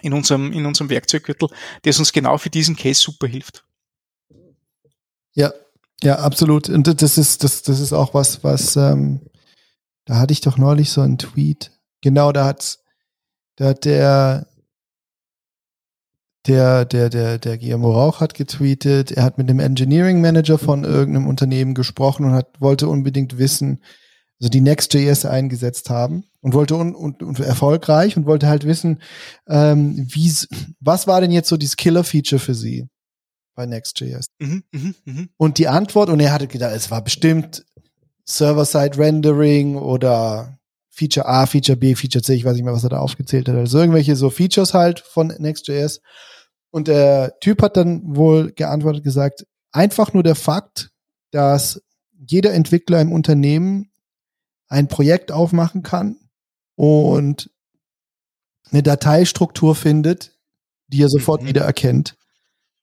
in 0.00 0.14
unserem, 0.14 0.50
in 0.52 0.64
unserem 0.64 0.88
Werkzeuggürtel, 0.88 1.50
das 1.82 1.98
uns 1.98 2.12
genau 2.12 2.38
für 2.38 2.50
diesen 2.50 2.76
Case 2.76 3.00
super 3.00 3.26
hilft. 3.26 3.64
Ja, 5.34 5.52
ja, 6.02 6.18
absolut. 6.18 6.68
Und 6.68 7.02
das 7.02 7.18
ist, 7.18 7.44
das, 7.44 7.62
das 7.62 7.80
ist 7.80 7.92
auch 7.92 8.14
was, 8.14 8.42
was, 8.42 8.76
ähm, 8.76 9.20
da 10.06 10.16
hatte 10.16 10.32
ich 10.32 10.40
doch 10.40 10.56
neulich 10.56 10.90
so 10.90 11.00
einen 11.02 11.18
Tweet. 11.18 11.72
Genau, 12.00 12.32
da 12.32 12.46
hat, 12.46 12.78
da 13.56 13.66
hat 13.66 13.84
der, 13.84 14.46
der, 16.46 16.86
der, 16.86 17.10
der, 17.10 17.38
der 17.38 17.58
Guillermo 17.58 17.92
Rauch 17.92 18.20
hat 18.20 18.34
getweetet, 18.34 19.12
er 19.12 19.24
hat 19.24 19.36
mit 19.36 19.50
dem 19.50 19.60
Engineering 19.60 20.20
Manager 20.20 20.58
von 20.58 20.84
irgendeinem 20.84 21.26
Unternehmen 21.26 21.74
gesprochen 21.74 22.24
und 22.24 22.32
hat, 22.32 22.60
wollte 22.60 22.88
unbedingt 22.88 23.36
wissen, 23.36 23.80
also 24.40 24.48
die 24.48 24.62
Next.js 24.62 25.26
eingesetzt 25.26 25.90
haben 25.90 26.24
und 26.40 26.54
wollte 26.54 26.76
und, 26.76 26.94
und, 26.94 27.22
und 27.22 27.38
erfolgreich 27.40 28.16
und 28.16 28.24
wollte 28.24 28.48
halt 28.48 28.64
wissen, 28.64 29.00
ähm, 29.46 30.06
wie, 30.10 30.32
was 30.80 31.06
war 31.06 31.20
denn 31.20 31.30
jetzt 31.30 31.50
so 31.50 31.58
dieses 31.58 31.76
Killer-Feature 31.76 32.38
für 32.38 32.54
sie 32.54 32.88
bei 33.54 33.66
Next.js? 33.66 34.26
Mhm, 34.38 34.64
mh, 34.72 34.92
mh. 35.04 35.26
Und 35.36 35.58
die 35.58 35.68
Antwort, 35.68 36.08
und 36.08 36.20
er 36.20 36.32
hatte 36.32 36.46
gedacht, 36.46 36.74
es 36.74 36.90
war 36.90 37.02
bestimmt 37.02 37.64
Server-Side-Rendering 38.24 39.76
oder 39.76 40.58
Feature 40.88 41.26
A, 41.26 41.46
Feature 41.46 41.76
B, 41.76 41.94
Feature 41.94 42.22
C, 42.22 42.34
ich 42.34 42.44
weiß 42.44 42.54
nicht 42.54 42.64
mehr, 42.64 42.74
was 42.74 42.84
er 42.84 42.90
da 42.90 42.98
aufgezählt 42.98 43.48
hat. 43.48 43.56
Also 43.56 43.78
irgendwelche 43.78 44.16
so 44.16 44.30
Features 44.30 44.74
halt 44.74 45.00
von 45.00 45.28
Next.js. 45.28 46.00
Und 46.70 46.88
der 46.88 47.38
Typ 47.40 47.62
hat 47.62 47.76
dann 47.76 48.16
wohl 48.16 48.52
geantwortet, 48.52 49.02
gesagt, 49.02 49.46
einfach 49.72 50.12
nur 50.12 50.22
der 50.22 50.34
Fakt, 50.34 50.90
dass 51.30 51.82
jeder 52.26 52.52
Entwickler 52.52 53.00
im 53.00 53.12
Unternehmen 53.12 53.90
ein 54.68 54.88
Projekt 54.88 55.32
aufmachen 55.32 55.82
kann 55.82 56.16
und 56.76 57.50
eine 58.70 58.82
Dateistruktur 58.82 59.74
findet, 59.74 60.36
die 60.88 61.02
er 61.02 61.08
sofort 61.08 61.42
mhm. 61.42 61.48
wieder 61.48 61.62
erkennt, 61.62 62.16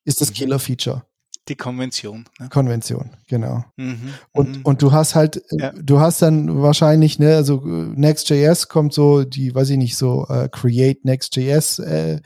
ist 0.08 0.22
das 0.22 0.30
mhm. 0.30 0.36
Killer-Feature. 0.36 1.03
Die 1.49 1.55
Konvention. 1.55 2.26
Ne? 2.39 2.49
Konvention, 2.49 3.12
genau. 3.28 3.64
Mhm, 3.78 4.14
und, 4.34 4.58
mhm. 4.58 4.62
und 4.64 4.82
du 4.82 4.91
hast 4.91 5.16
halt, 5.16 5.41
ja. 5.51 5.72
du 5.72 5.99
hast 5.99 6.22
dann 6.22 6.62
wahrscheinlich, 6.62 7.20
ne, 7.20 7.36
also 7.36 7.62
Next.js 7.64 8.68
kommt 8.68 8.93
so, 8.93 9.24
die, 9.24 9.53
weiß 9.55 9.70
ich 9.70 9.78
nicht, 9.78 9.95
so 9.95 10.26
uh, 10.30 10.47
Create 10.49 11.05
Next.js 11.05 11.80
äh, 11.80 12.20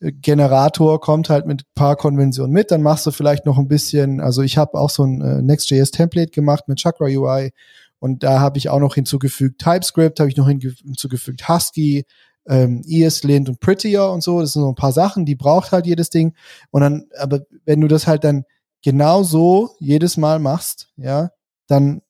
Generator 0.00 1.00
kommt 1.00 1.30
halt 1.30 1.46
mit 1.46 1.64
paar 1.74 1.96
Konventionen 1.96 2.52
mit, 2.52 2.70
dann 2.70 2.82
machst 2.82 3.06
du 3.06 3.10
vielleicht 3.10 3.46
noch 3.46 3.58
ein 3.58 3.68
bisschen, 3.68 4.20
also 4.20 4.42
ich 4.42 4.58
habe 4.58 4.78
auch 4.78 4.90
so 4.90 5.04
ein 5.04 5.20
äh, 5.22 5.42
Next.js 5.42 5.90
Template 5.90 6.30
gemacht 6.30 6.64
mit 6.68 6.78
Chakra 6.78 7.06
UI 7.06 7.50
und 7.98 8.22
da 8.22 8.40
habe 8.40 8.58
ich 8.58 8.68
auch 8.68 8.80
noch 8.80 8.94
hinzugefügt 8.94 9.60
TypeScript, 9.60 10.20
habe 10.20 10.30
ich 10.30 10.36
noch 10.36 10.48
hinzugefügt 10.48 11.48
Husky, 11.48 12.04
ähm, 12.48 12.82
ESLint 12.86 13.48
und 13.48 13.60
Prettier 13.60 14.10
und 14.10 14.22
so. 14.22 14.40
Das 14.40 14.52
sind 14.52 14.62
so 14.62 14.68
ein 14.68 14.74
paar 14.74 14.92
Sachen, 14.92 15.24
die 15.24 15.34
braucht 15.34 15.72
halt 15.72 15.86
jedes 15.86 16.10
Ding. 16.10 16.34
Und 16.70 16.82
dann, 16.82 17.06
aber 17.18 17.40
wenn 17.64 17.80
du 17.80 17.88
das 17.88 18.06
halt 18.06 18.24
dann 18.24 18.44
genau 18.82 19.22
so 19.22 19.70
jedes 19.78 20.16
Mal 20.16 20.38
machst, 20.38 20.88
ja, 20.96 21.30
dann 21.66 22.02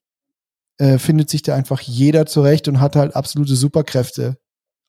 äh, 0.78 0.98
findet 0.98 1.30
sich 1.30 1.42
da 1.42 1.54
einfach 1.54 1.80
jeder 1.80 2.26
zurecht 2.26 2.68
und 2.68 2.80
hat 2.80 2.96
halt 2.96 3.16
absolute 3.16 3.56
Superkräfte 3.56 4.36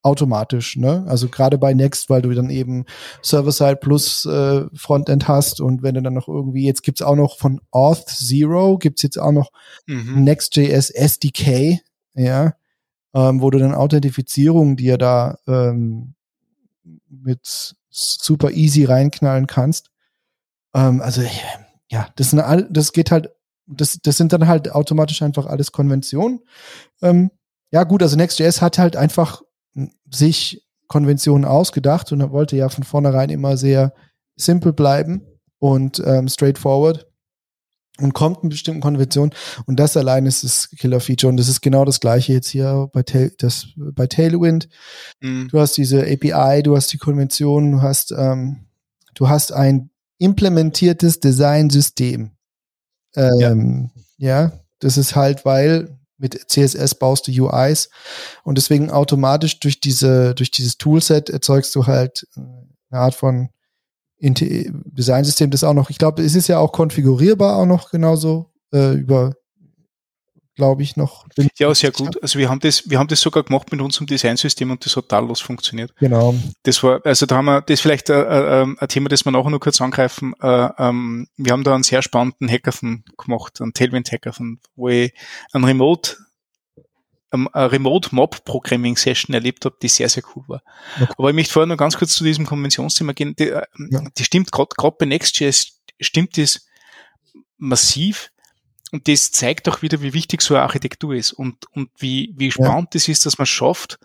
automatisch, 0.02 0.76
ne? 0.76 1.04
Also 1.08 1.28
gerade 1.28 1.58
bei 1.58 1.74
Next, 1.74 2.08
weil 2.08 2.22
du 2.22 2.32
dann 2.32 2.50
eben 2.50 2.84
Server-Side 3.22 3.76
plus 3.76 4.24
äh, 4.26 4.64
Frontend 4.74 5.26
hast 5.26 5.60
und 5.60 5.82
wenn 5.82 5.94
du 5.94 6.02
dann 6.02 6.14
noch 6.14 6.28
irgendwie, 6.28 6.66
jetzt 6.66 6.82
gibt's 6.82 7.02
auch 7.02 7.16
noch 7.16 7.36
von 7.36 7.60
Auth 7.70 8.08
Zero, 8.08 8.78
gibt's 8.78 9.02
jetzt 9.02 9.18
auch 9.18 9.32
noch 9.32 9.50
mhm. 9.86 10.22
Next.js 10.22 10.90
SDK, 10.90 11.80
ja, 12.14 12.54
ähm, 13.18 13.42
wo 13.42 13.50
du 13.50 13.58
dann 13.58 13.74
Authentifizierung 13.74 14.76
dir 14.76 14.96
da 14.96 15.38
ähm, 15.48 16.14
mit 17.08 17.74
super 17.90 18.52
easy 18.52 18.84
reinknallen 18.84 19.48
kannst. 19.48 19.90
Ähm, 20.72 21.00
also 21.00 21.22
ja, 21.90 22.08
das 22.14 22.30
sind 22.30 22.38
all, 22.38 22.68
das 22.70 22.92
geht 22.92 23.10
halt, 23.10 23.30
das, 23.66 23.98
das 24.02 24.16
sind 24.16 24.32
dann 24.32 24.46
halt 24.46 24.70
automatisch 24.70 25.22
einfach 25.22 25.46
alles 25.46 25.72
Konventionen. 25.72 26.40
Ähm, 27.02 27.32
ja 27.72 27.82
gut, 27.82 28.02
also 28.02 28.16
Next.js 28.16 28.62
hat 28.62 28.78
halt 28.78 28.96
einfach 28.96 29.42
sich 30.10 30.64
Konventionen 30.86 31.44
ausgedacht 31.44 32.12
und 32.12 32.30
wollte 32.30 32.56
ja 32.56 32.68
von 32.68 32.84
vornherein 32.84 33.30
immer 33.30 33.56
sehr 33.56 33.92
simpel 34.36 34.72
bleiben 34.72 35.26
und 35.58 36.00
ähm, 36.06 36.28
straightforward 36.28 37.08
und 38.00 38.14
kommt 38.14 38.42
mit 38.42 38.50
bestimmten 38.50 38.80
Konventionen 38.80 39.34
und 39.66 39.78
das 39.78 39.96
allein 39.96 40.26
ist 40.26 40.44
das 40.44 40.70
Killer-Feature 40.70 41.30
und 41.30 41.36
das 41.36 41.48
ist 41.48 41.60
genau 41.60 41.84
das 41.84 42.00
gleiche 42.00 42.32
jetzt 42.32 42.48
hier 42.48 42.88
bei, 42.92 43.02
Tail, 43.02 43.32
das, 43.38 43.68
bei 43.76 44.06
Tailwind. 44.06 44.68
Mhm. 45.20 45.48
Du 45.50 45.60
hast 45.60 45.76
diese 45.76 46.02
API, 46.02 46.62
du 46.62 46.76
hast 46.76 46.92
die 46.92 46.98
Konvention, 46.98 47.72
du 47.72 47.82
hast, 47.82 48.12
ähm, 48.12 48.66
du 49.14 49.28
hast 49.28 49.52
ein 49.52 49.90
implementiertes 50.18 51.20
Design-System. 51.20 52.32
Ähm, 53.16 53.90
ja. 54.16 54.42
ja, 54.42 54.52
das 54.80 54.96
ist 54.96 55.16
halt, 55.16 55.44
weil 55.44 55.98
mit 56.18 56.50
CSS 56.50 56.96
baust 56.96 57.26
du 57.26 57.32
UIs 57.32 57.90
und 58.42 58.58
deswegen 58.58 58.90
automatisch 58.90 59.60
durch 59.60 59.80
diese, 59.80 60.34
durch 60.34 60.50
dieses 60.50 60.76
Toolset 60.76 61.30
erzeugst 61.30 61.74
du 61.74 61.86
halt 61.86 62.26
eine 62.36 63.00
Art 63.00 63.14
von 63.14 63.50
Designsystem, 64.20 65.50
das 65.50 65.64
auch 65.64 65.74
noch, 65.74 65.90
ich 65.90 65.98
glaube, 65.98 66.22
es 66.22 66.34
ist 66.34 66.48
ja 66.48 66.58
auch 66.58 66.72
konfigurierbar 66.72 67.56
auch 67.56 67.66
noch 67.66 67.90
genauso 67.90 68.50
äh, 68.72 68.94
über 68.94 69.34
glaube 70.58 70.82
ich, 70.82 70.96
noch. 70.96 71.24
Ja, 71.56 71.72
sehr 71.72 71.92
gut. 71.92 72.20
Also 72.20 72.36
wir 72.38 72.50
haben 72.50 72.58
das, 72.58 72.90
wir 72.90 72.98
haben 72.98 73.06
das 73.06 73.20
sogar 73.20 73.44
gemacht 73.44 73.70
mit 73.70 73.80
unserem 73.80 74.08
Designsystem 74.08 74.70
und 74.72 74.84
das 74.84 74.96
hat 74.96 75.08
tadellos 75.08 75.40
funktioniert. 75.40 75.94
Genau. 76.00 76.34
Das 76.64 76.82
war, 76.82 77.00
also 77.06 77.26
da 77.26 77.36
haben 77.36 77.44
wir, 77.44 77.62
das 77.62 77.74
ist 77.74 77.80
vielleicht 77.80 78.10
äh, 78.10 78.62
äh, 78.62 78.66
ein 78.76 78.88
Thema, 78.88 79.08
das 79.08 79.24
wir 79.24 79.30
nachher 79.30 79.50
noch 79.50 79.60
kurz 79.60 79.80
angreifen. 79.80 80.34
Äh, 80.42 80.68
ähm, 80.78 81.28
wir 81.36 81.52
haben 81.52 81.62
da 81.62 81.74
einen 81.74 81.84
sehr 81.84 82.02
spannenden 82.02 82.50
Hackathon 82.50 83.04
gemacht, 83.16 83.60
einen 83.60 83.72
Tailwind 83.72 84.10
Hackathon, 84.10 84.58
wo 84.74 84.88
ich 84.88 85.14
ein 85.52 85.62
Remote 85.62 86.16
ähm, 87.32 87.48
Remote 87.54 88.14
Mob 88.14 88.44
Programming 88.44 88.96
Session 88.96 89.34
erlebt 89.34 89.64
habe, 89.64 89.76
die 89.82 89.88
sehr, 89.88 90.08
sehr 90.08 90.22
cool 90.34 90.44
war. 90.46 90.62
Okay. 91.00 91.12
Aber 91.16 91.28
ich 91.28 91.34
möchte 91.34 91.52
vorher 91.52 91.66
noch 91.66 91.76
ganz 91.76 91.96
kurz 91.96 92.14
zu 92.14 92.24
diesem 92.24 92.46
Konventionsthema 92.46 93.12
gehen. 93.12 93.34
Die, 93.36 93.48
äh, 93.48 93.62
ja. 93.90 94.02
die 94.16 94.24
stimmt 94.24 94.52
gerade, 94.52 94.96
bei 94.98 95.06
Next.js 95.06 95.80
stimmt 96.00 96.38
das 96.38 96.66
massiv. 97.56 98.30
Und 98.90 99.06
das 99.06 99.30
zeigt 99.32 99.68
auch 99.68 99.82
wieder, 99.82 100.00
wie 100.00 100.14
wichtig 100.14 100.40
so 100.40 100.54
eine 100.54 100.62
Architektur 100.62 101.14
ist 101.14 101.32
und, 101.32 101.66
und 101.72 101.90
wie, 101.98 102.32
wie 102.36 102.50
spannend 102.50 102.94
es 102.94 103.06
ja. 103.06 103.12
ist, 103.12 103.26
dass 103.26 103.36
man 103.36 103.46
schafft, 103.46 103.98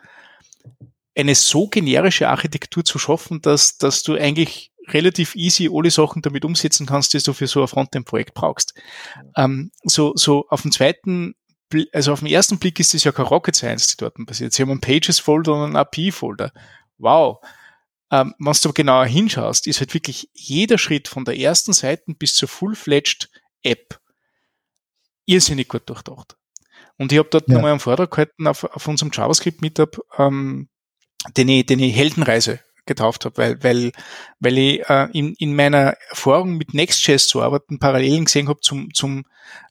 eine 1.16 1.36
so 1.36 1.68
generische 1.68 2.28
Architektur 2.28 2.84
zu 2.84 3.00
schaffen, 3.00 3.42
dass, 3.42 3.78
dass 3.78 4.04
du 4.04 4.16
eigentlich 4.16 4.72
relativ 4.88 5.36
easy 5.36 5.70
alle 5.72 5.92
Sachen 5.92 6.22
damit 6.22 6.44
umsetzen 6.44 6.86
kannst, 6.86 7.14
die 7.14 7.20
du 7.20 7.34
für 7.34 7.48
so 7.48 7.62
ein 7.62 7.68
Frontend-Projekt 7.68 8.34
brauchst. 8.34 8.74
Ähm, 9.38 9.72
so, 9.84 10.14
so 10.16 10.46
auf 10.50 10.64
dem 10.64 10.72
zweiten, 10.72 11.36
also 11.92 12.14
auf 12.14 12.20
den 12.20 12.30
ersten 12.30 12.60
Blick 12.60 12.80
ist 12.80 12.94
das 12.94 13.04
ja 13.04 13.12
kein 13.12 13.26
Rocket 13.26 13.56
Science, 13.56 13.88
die 13.88 13.98
dort 13.98 14.16
passiert. 14.26 14.54
Sie 14.54 14.62
haben 14.62 14.72
einen 14.72 14.82
Pages-Folder 14.82 15.54
und 15.54 15.64
einen 15.64 15.76
API-Folder. 15.76 16.52
Wow. 16.98 17.40
Ähm, 18.12 18.34
wenn 18.38 18.54
du 18.62 18.74
genauer 18.74 19.06
hinschaust, 19.06 19.68
ist 19.68 19.80
halt 19.80 19.94
wirklich 19.94 20.30
jeder 20.34 20.78
Schritt 20.78 21.08
von 21.08 21.26
der 21.26 21.38
ersten 21.38 21.74
Seite 21.74 22.14
bis 22.14 22.36
zur 22.36 22.48
full-fledged 22.48 23.30
App 23.64 24.00
irrsinnig 25.26 25.68
gut 25.68 25.90
durchdacht. 25.90 26.36
Und 26.98 27.12
ich 27.12 27.18
habe 27.18 27.30
dort 27.32 27.48
ja. 27.48 27.56
nochmal 27.56 27.72
einen 27.72 27.80
Vortrag 27.80 28.12
gehalten 28.12 28.48
auf, 28.48 28.64
auf 28.64 28.88
unserem 28.88 29.12
JavaScript-Meetup, 29.12 30.00
ähm, 30.18 30.70
den, 31.38 31.50
ich, 31.50 31.66
den 31.66 31.80
ich 31.80 31.96
Heldenreise 31.96 32.60
getauft 32.86 33.26
habe, 33.26 33.38
weil, 33.38 33.64
weil, 33.64 33.92
weil 34.40 34.58
ich 34.58 34.90
äh, 34.90 35.08
in, 35.14 35.34
in 35.36 35.56
meiner 35.56 35.96
Erfahrung 36.10 36.58
mit 36.58 36.74
Next.js 36.74 37.28
zu 37.28 37.42
arbeiten 37.42 37.80
Parallelen 37.80 38.26
gesehen 38.26 38.50
habe 38.50 38.60
zum, 38.60 38.94
zum 38.94 39.26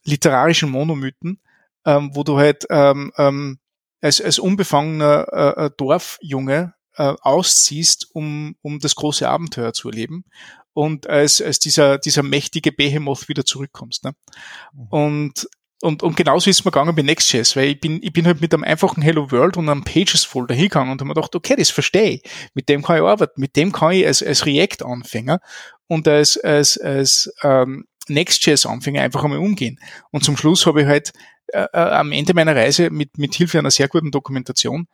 literarischen 0.04 0.70
Monomythen, 0.70 1.40
ähm, 1.84 2.10
wo 2.14 2.22
du 2.22 2.38
halt 2.38 2.66
ähm, 2.70 3.12
ähm, 3.16 3.58
als, 4.00 4.20
als 4.20 4.38
unbefangener 4.38 5.26
äh, 5.32 5.66
äh 5.66 5.70
Dorfjunge 5.76 6.74
äh, 6.96 7.14
ausziehst, 7.20 8.08
um, 8.12 8.56
um 8.62 8.78
das 8.78 8.94
große 8.94 9.28
Abenteuer 9.28 9.72
zu 9.72 9.88
erleben 9.88 10.24
und 10.74 11.08
als, 11.08 11.40
als 11.40 11.58
dieser, 11.58 11.98
dieser 11.98 12.22
mächtige 12.22 12.72
Behemoth 12.72 13.28
wieder 13.28 13.44
zurückkommst. 13.44 14.04
Ne? 14.04 14.12
Mhm. 14.72 14.86
Und, 14.88 15.48
und, 15.80 16.02
und 16.02 16.16
genauso 16.16 16.48
ist 16.48 16.60
es 16.60 16.64
mir 16.64 16.70
gegangen 16.70 16.94
bei 16.94 17.02
Next.js, 17.02 17.56
weil 17.56 17.70
ich 17.70 17.80
bin, 17.80 18.00
ich 18.02 18.12
bin 18.12 18.26
halt 18.26 18.40
mit 18.40 18.54
einem 18.54 18.64
einfachen 18.64 19.02
Hello 19.02 19.30
World 19.30 19.56
und 19.56 19.68
einem 19.68 19.84
Pages-Folder 19.84 20.54
hingegangen 20.54 20.92
und 20.92 21.00
habe 21.00 21.08
mir 21.08 21.14
gedacht, 21.14 21.34
okay, 21.34 21.56
das 21.56 21.70
verstehe 21.70 22.10
ich. 22.10 22.22
Mit 22.54 22.68
dem 22.68 22.82
kann 22.82 22.96
ich 22.96 23.02
arbeiten. 23.02 23.40
Mit 23.40 23.56
dem 23.56 23.72
kann 23.72 23.92
ich 23.92 24.06
als, 24.06 24.22
als 24.22 24.46
React-Anfänger 24.46 25.40
und 25.88 26.06
als, 26.06 26.38
als, 26.38 26.78
als 26.78 27.32
ähm, 27.42 27.84
Next.js-Anfänger 28.08 29.02
einfach 29.02 29.24
einmal 29.24 29.38
umgehen. 29.38 29.78
Und 30.10 30.24
zum 30.24 30.36
Schluss 30.36 30.66
habe 30.66 30.82
ich 30.82 30.86
halt 30.86 31.12
äh, 31.48 31.66
äh, 31.72 31.78
am 31.78 32.12
Ende 32.12 32.34
meiner 32.34 32.56
Reise 32.56 32.90
mit, 32.90 33.18
mit 33.18 33.34
Hilfe 33.34 33.58
einer 33.58 33.70
sehr 33.70 33.88
guten 33.88 34.10
Dokumentation 34.10 34.88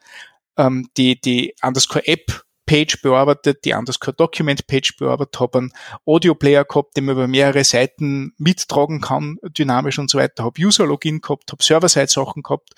ähm, 0.59 0.89
die, 0.97 1.21
die 1.21 1.55
Underscore 1.63 2.07
App 2.07 2.45
Page 2.67 3.01
bearbeitet, 3.01 3.65
die 3.65 3.73
Underscore 3.73 4.15
Document 4.15 4.67
Page 4.67 4.97
bearbeitet, 4.99 5.41
habe 5.41 5.59
einen 5.59 5.73
Audio 6.05 6.35
Player 6.35 6.67
gehabt, 6.67 6.97
den 6.97 7.07
man 7.07 7.15
über 7.15 7.27
mehrere 7.27 7.65
Seiten 7.65 8.35
mittragen 8.37 9.01
kann, 9.01 9.39
dynamisch 9.43 9.99
und 9.99 10.11
so 10.11 10.19
weiter, 10.19 10.45
habe 10.45 10.61
User 10.61 10.85
Login 10.85 11.23
gehabt, 11.23 11.51
habe 11.51 11.63
Server-Side 11.63 12.09
Sachen 12.09 12.43
gehabt, 12.43 12.75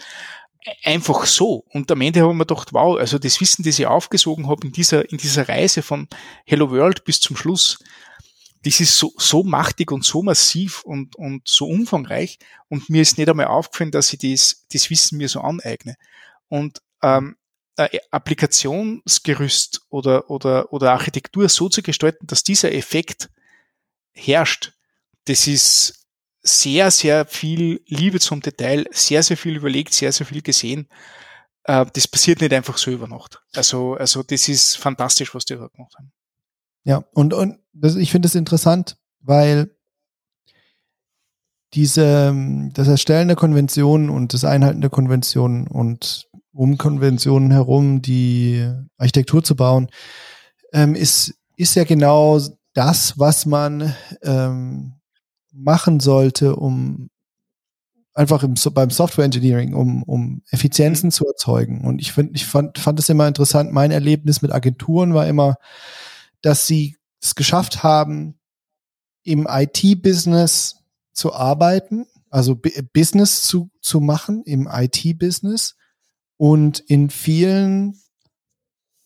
einfach 0.85 1.27
so. 1.27 1.65
Und 1.71 1.91
am 1.91 2.01
Ende 2.03 2.21
habe 2.21 2.31
ich 2.31 2.39
mir 2.39 2.47
gedacht, 2.47 2.73
wow, 2.73 2.99
also 2.99 3.19
das 3.19 3.41
Wissen, 3.41 3.65
das 3.65 3.81
ich 3.81 3.87
aufgesogen 3.87 4.49
habe 4.49 4.65
in 4.65 4.73
dieser, 4.73 5.11
in 5.11 5.19
dieser 5.19 5.49
Reise 5.49 5.83
von 5.83 6.07
Hello 6.45 6.71
World 6.71 7.05
bis 7.05 7.21
zum 7.21 7.37
Schluss, 7.37 7.83
das 8.63 8.81
ist 8.81 8.99
so, 8.99 9.13
so 9.17 9.43
machtig 9.43 9.91
und 9.91 10.05
so 10.05 10.23
massiv 10.23 10.83
und, 10.83 11.17
und 11.17 11.49
so 11.49 11.67
umfangreich. 11.67 12.39
Und 12.69 12.91
mir 12.91 13.03
ist 13.03 13.19
nicht 13.19 13.29
einmal 13.29 13.47
aufgefallen, 13.47 13.91
dass 13.91 14.13
ich 14.13 14.19
das, 14.19 14.67
das 14.73 14.91
Wissen 14.91 15.19
mir 15.19 15.29
so 15.29 15.41
aneigne. 15.41 15.97
Und 16.49 16.83
ähm, 17.03 17.37
äh, 17.77 17.99
Applikationsgerüst 18.11 19.83
oder, 19.89 20.31
oder, 20.31 20.73
oder 20.73 20.93
Architektur 20.93 21.49
so 21.49 21.69
zu 21.69 21.83
gestalten, 21.83 22.27
dass 22.27 22.45
dieser 22.45 22.73
Effekt 22.73 23.31
herrscht, 24.13 24.73
das 25.25 25.47
ist, 25.47 26.01
sehr, 26.43 26.91
sehr 26.91 27.27
viel 27.27 27.83
Liebe 27.87 28.21
zum 28.21 28.41
Detail, 28.41 28.87
sehr, 28.91 29.23
sehr 29.23 29.37
viel 29.37 29.57
überlegt, 29.57 29.93
sehr, 29.93 30.13
sehr 30.13 30.27
viel 30.27 30.43
gesehen. 30.43 30.89
Äh, 31.65 31.87
das 31.93 32.09
passiert 32.09 32.41
nicht 32.41 32.53
einfach 32.53 32.79
so 32.79 32.91
über 32.91 33.07
Nacht. 33.07 33.43
Also, 33.55 33.95
also 33.95 34.23
das 34.23 34.49
ist 34.49 34.77
fantastisch, 34.77 35.35
was 35.35 35.45
die 35.45 35.55
da 35.55 35.67
gemacht 35.69 35.95
haben. 35.99 36.13
Ja, 36.85 37.05
und, 37.13 37.35
und 37.35 37.59
das, 37.73 37.97
ich 37.97 38.11
finde 38.11 38.27
es 38.27 38.35
interessant, 38.35 38.97
weil 39.21 39.71
diese, 41.75 42.35
das 42.73 42.89
Erstellen 42.89 43.29
der 43.29 43.37
Konventionen 43.37 44.11
und 44.11 44.35
das 44.35 44.45
Einhalten 44.45 44.81
der 44.81 44.91
Konventionen 44.91 45.67
und 45.69 46.29
um 46.53 46.79
Konventionen 46.79 47.53
herum 47.53 48.03
die 48.03 48.69
Architektur 48.99 49.45
zu 49.45 49.55
bauen, 49.55 49.89
ähm, 50.73 50.95
ist, 50.95 51.35
ist 51.57 51.77
ja 51.77 51.85
genau 51.85 52.41
das, 52.75 53.19
was 53.19 53.47
man 53.47 53.95
ähm, 54.23 54.95
machen 55.53 56.01
sollte, 56.01 56.57
um 56.57 57.11
einfach 58.15 58.43
im, 58.43 58.55
beim 58.73 58.91
Software 58.91 59.25
Engineering, 59.25 59.75
um, 59.75 60.03
um 60.03 60.43
Effizienzen 60.51 61.09
mhm. 61.09 61.13
zu 61.13 61.27
erzeugen. 61.27 61.83
Und 61.83 62.01
ich 62.01 62.13
finde, 62.13 62.35
ich 62.35 62.47
fand, 62.47 62.79
fand 62.79 62.99
es 62.99 63.09
immer 63.09 63.29
interessant. 63.29 63.73
Mein 63.73 63.91
Erlebnis 63.91 64.43
mit 64.43 64.53
Agenturen 64.53 65.15
war 65.15 65.27
immer, 65.27 65.57
dass 66.43 66.67
sie 66.67 66.97
es 67.21 67.35
geschafft 67.35 67.83
haben, 67.83 68.39
im 69.23 69.47
IT-Business 69.49 70.77
zu 71.13 71.35
arbeiten, 71.35 72.07
also 72.31 72.55
B 72.55 72.71
Business 72.93 73.43
zu, 73.43 73.71
zu 73.81 74.01
machen 74.01 74.43
im 74.45 74.69
IT-Business 74.71 75.77
und 76.37 76.79
in 76.81 77.11
vielen 77.11 78.01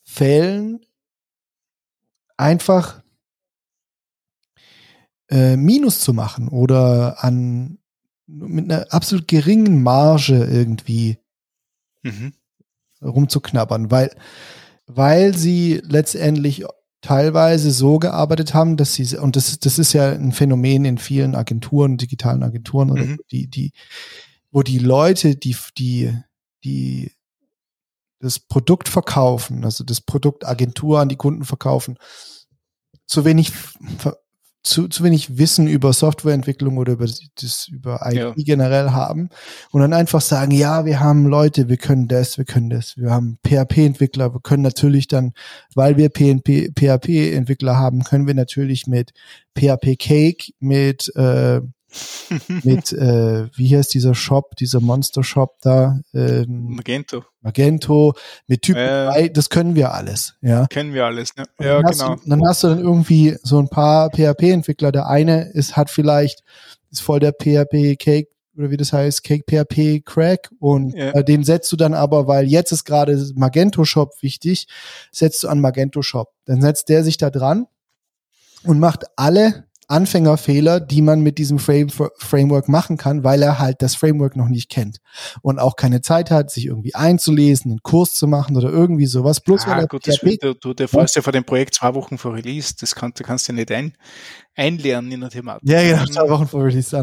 Fällen 0.04 0.84
einfach 2.36 3.02
äh, 5.30 5.56
Minus 5.56 6.00
zu 6.00 6.12
machen 6.12 6.48
oder 6.48 7.24
an 7.24 7.78
mit 8.26 8.70
einer 8.70 8.92
absolut 8.92 9.28
geringen 9.28 9.82
Marge 9.82 10.44
irgendwie 10.44 11.18
mhm. 12.02 12.34
rumzuknabbern, 13.02 13.90
weil, 13.90 14.14
weil 14.86 15.36
sie 15.36 15.82
letztendlich 15.84 16.64
teilweise 17.04 17.70
so 17.70 17.98
gearbeitet 17.98 18.54
haben, 18.54 18.78
dass 18.78 18.94
sie, 18.94 19.18
und 19.18 19.36
das, 19.36 19.58
das 19.58 19.78
ist 19.78 19.92
ja 19.92 20.12
ein 20.12 20.32
Phänomen 20.32 20.86
in 20.86 20.96
vielen 20.96 21.34
Agenturen, 21.34 21.98
digitalen 21.98 22.42
Agenturen, 22.42 22.88
mhm. 22.88 23.18
die, 23.30 23.46
die, 23.46 23.72
wo 24.50 24.62
die 24.62 24.78
Leute, 24.78 25.36
die, 25.36 25.54
die, 25.76 26.16
die 26.64 27.12
das 28.20 28.38
Produkt 28.38 28.88
verkaufen, 28.88 29.66
also 29.66 29.84
das 29.84 30.00
Produkt 30.00 30.46
Agentur 30.46 31.00
an 31.00 31.10
die 31.10 31.16
Kunden 31.16 31.44
verkaufen, 31.44 31.98
zu 33.06 33.26
wenig 33.26 33.52
zu, 34.64 34.88
zu 34.88 35.04
wenig 35.04 35.36
Wissen 35.36 35.68
über 35.68 35.92
Softwareentwicklung 35.92 36.78
oder 36.78 36.94
über 36.94 37.04
das 37.04 37.68
über 37.68 38.00
IT 38.06 38.14
ja. 38.14 38.32
generell 38.36 38.90
haben 38.90 39.28
und 39.70 39.82
dann 39.82 39.92
einfach 39.92 40.22
sagen, 40.22 40.52
ja, 40.52 40.86
wir 40.86 41.00
haben 41.00 41.26
Leute, 41.26 41.68
wir 41.68 41.76
können 41.76 42.08
das, 42.08 42.38
wir 42.38 42.46
können 42.46 42.70
das, 42.70 42.96
wir 42.96 43.10
haben 43.10 43.38
PHP-Entwickler, 43.46 44.32
wir 44.32 44.40
können 44.40 44.62
natürlich 44.62 45.06
dann, 45.06 45.34
weil 45.74 45.98
wir 45.98 46.08
PHP-Entwickler 46.10 47.76
haben, 47.76 48.04
können 48.04 48.26
wir 48.26 48.34
natürlich 48.34 48.86
mit 48.86 49.12
PHP 49.56 49.98
Cake, 49.98 50.52
mit 50.60 51.14
äh, 51.14 51.60
mit, 52.64 52.92
äh, 52.92 53.48
wie 53.54 53.76
heißt 53.76 53.94
dieser 53.94 54.14
Shop, 54.14 54.56
dieser 54.56 54.80
Monster-Shop 54.80 55.56
da? 55.60 56.00
Ähm, 56.12 56.74
Magento. 56.76 57.24
Magento, 57.40 58.14
mit 58.46 58.62
Typ 58.62 58.76
äh, 58.76 59.30
das 59.30 59.50
können 59.50 59.74
wir 59.74 59.92
alles, 59.92 60.34
ja. 60.40 60.66
Kennen 60.66 60.94
wir 60.94 61.04
alles, 61.04 61.36
ne? 61.36 61.44
Ja, 61.60 61.82
genau. 61.82 62.16
Du, 62.16 62.28
dann 62.28 62.46
hast 62.46 62.64
du 62.64 62.68
dann 62.68 62.80
irgendwie 62.80 63.36
so 63.42 63.58
ein 63.58 63.68
paar 63.68 64.10
PHP-Entwickler. 64.10 64.92
Der 64.92 65.08
eine 65.08 65.50
ist, 65.52 65.76
hat 65.76 65.90
vielleicht, 65.90 66.42
ist 66.90 67.02
voll 67.02 67.20
der 67.20 67.32
PHP-Cake 67.32 68.28
oder 68.56 68.70
wie 68.70 68.76
das 68.76 68.92
heißt, 68.92 69.24
Cake 69.24 69.44
PHP 69.48 70.04
Crack 70.04 70.50
und 70.58 70.94
ja. 70.94 71.10
äh, 71.10 71.24
den 71.24 71.44
setzt 71.44 71.70
du 71.72 71.76
dann 71.76 71.94
aber, 71.94 72.26
weil 72.26 72.46
jetzt 72.46 72.72
ist 72.72 72.84
gerade 72.84 73.20
Magento 73.34 73.84
Shop 73.84 74.12
wichtig, 74.20 74.68
setzt 75.10 75.42
du 75.42 75.48
an 75.48 75.60
Magento 75.60 76.02
Shop. 76.02 76.32
Dann 76.44 76.60
setzt 76.60 76.88
der 76.88 77.02
sich 77.04 77.16
da 77.16 77.30
dran 77.30 77.66
und 78.64 78.78
macht 78.78 79.04
alle 79.16 79.64
Anfängerfehler, 79.88 80.80
die 80.80 81.02
man 81.02 81.20
mit 81.20 81.38
diesem 81.38 81.58
Frame 81.58 81.88
Framework 81.90 82.68
machen 82.68 82.96
kann, 82.96 83.24
weil 83.24 83.42
er 83.42 83.58
halt 83.58 83.82
das 83.82 83.94
Framework 83.94 84.36
noch 84.36 84.48
nicht 84.48 84.70
kennt 84.70 84.98
und 85.42 85.58
auch 85.58 85.76
keine 85.76 86.00
Zeit 86.00 86.30
hat, 86.30 86.50
sich 86.50 86.66
irgendwie 86.66 86.94
einzulesen, 86.94 87.72
einen 87.72 87.82
Kurs 87.82 88.14
zu 88.14 88.26
machen 88.26 88.56
oder 88.56 88.70
irgendwie 88.70 89.06
sowas. 89.06 89.40
Bloß 89.40 89.66
ah, 89.66 89.78
weil 89.78 89.86
gut, 89.86 90.06
das 90.06 90.18
du, 90.18 90.54
du, 90.54 90.74
der 90.74 90.88
ja? 90.90 91.04
ja 91.14 91.22
vor 91.22 91.32
dem 91.32 91.44
Projekt 91.44 91.74
zwei 91.74 91.94
Wochen 91.94 92.18
vor 92.18 92.34
Release, 92.34 92.74
das 92.78 92.94
kann, 92.94 93.12
du 93.14 93.22
kannst 93.22 93.48
ja 93.48 93.54
nicht 93.54 93.70
ein, 93.70 93.94
einlernen 94.54 95.12
in 95.12 95.20
der 95.20 95.30
Thematik. 95.30 95.68
Ja, 95.68 95.82
genau, 95.82 96.04
zwei 96.06 96.28
Wochen 96.28 96.46
vor 96.46 96.64
Release. 96.64 96.96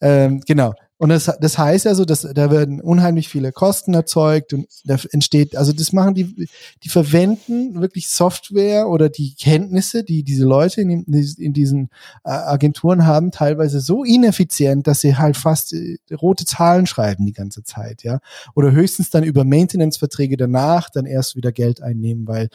Ähm, 0.00 0.40
genau. 0.46 0.74
Und 1.00 1.08
das, 1.08 1.32
das 1.40 1.56
heißt 1.56 1.86
also, 1.86 2.04
dass 2.04 2.28
da 2.34 2.50
werden 2.50 2.78
unheimlich 2.78 3.30
viele 3.30 3.52
Kosten 3.52 3.94
erzeugt 3.94 4.52
und 4.52 4.66
da 4.84 4.98
entsteht, 5.12 5.56
also 5.56 5.72
das 5.72 5.94
machen 5.94 6.12
die, 6.12 6.46
die 6.82 6.88
verwenden 6.90 7.80
wirklich 7.80 8.10
Software 8.10 8.86
oder 8.86 9.08
die 9.08 9.34
Kenntnisse, 9.34 10.04
die 10.04 10.24
diese 10.24 10.44
Leute 10.44 10.82
in, 10.82 11.04
in 11.04 11.54
diesen 11.54 11.88
äh, 12.22 12.28
Agenturen 12.32 13.06
haben, 13.06 13.30
teilweise 13.30 13.80
so 13.80 14.04
ineffizient, 14.04 14.86
dass 14.86 15.00
sie 15.00 15.16
halt 15.16 15.38
fast 15.38 15.72
äh, 15.72 15.96
rote 16.20 16.44
Zahlen 16.44 16.86
schreiben 16.86 17.24
die 17.24 17.32
ganze 17.32 17.64
Zeit, 17.64 18.02
ja. 18.02 18.20
Oder 18.54 18.72
höchstens 18.72 19.08
dann 19.08 19.24
über 19.24 19.44
Maintenance-Verträge 19.44 20.36
danach 20.36 20.90
dann 20.90 21.06
erst 21.06 21.34
wieder 21.34 21.50
Geld 21.50 21.82
einnehmen, 21.82 22.28
weil 22.28 22.50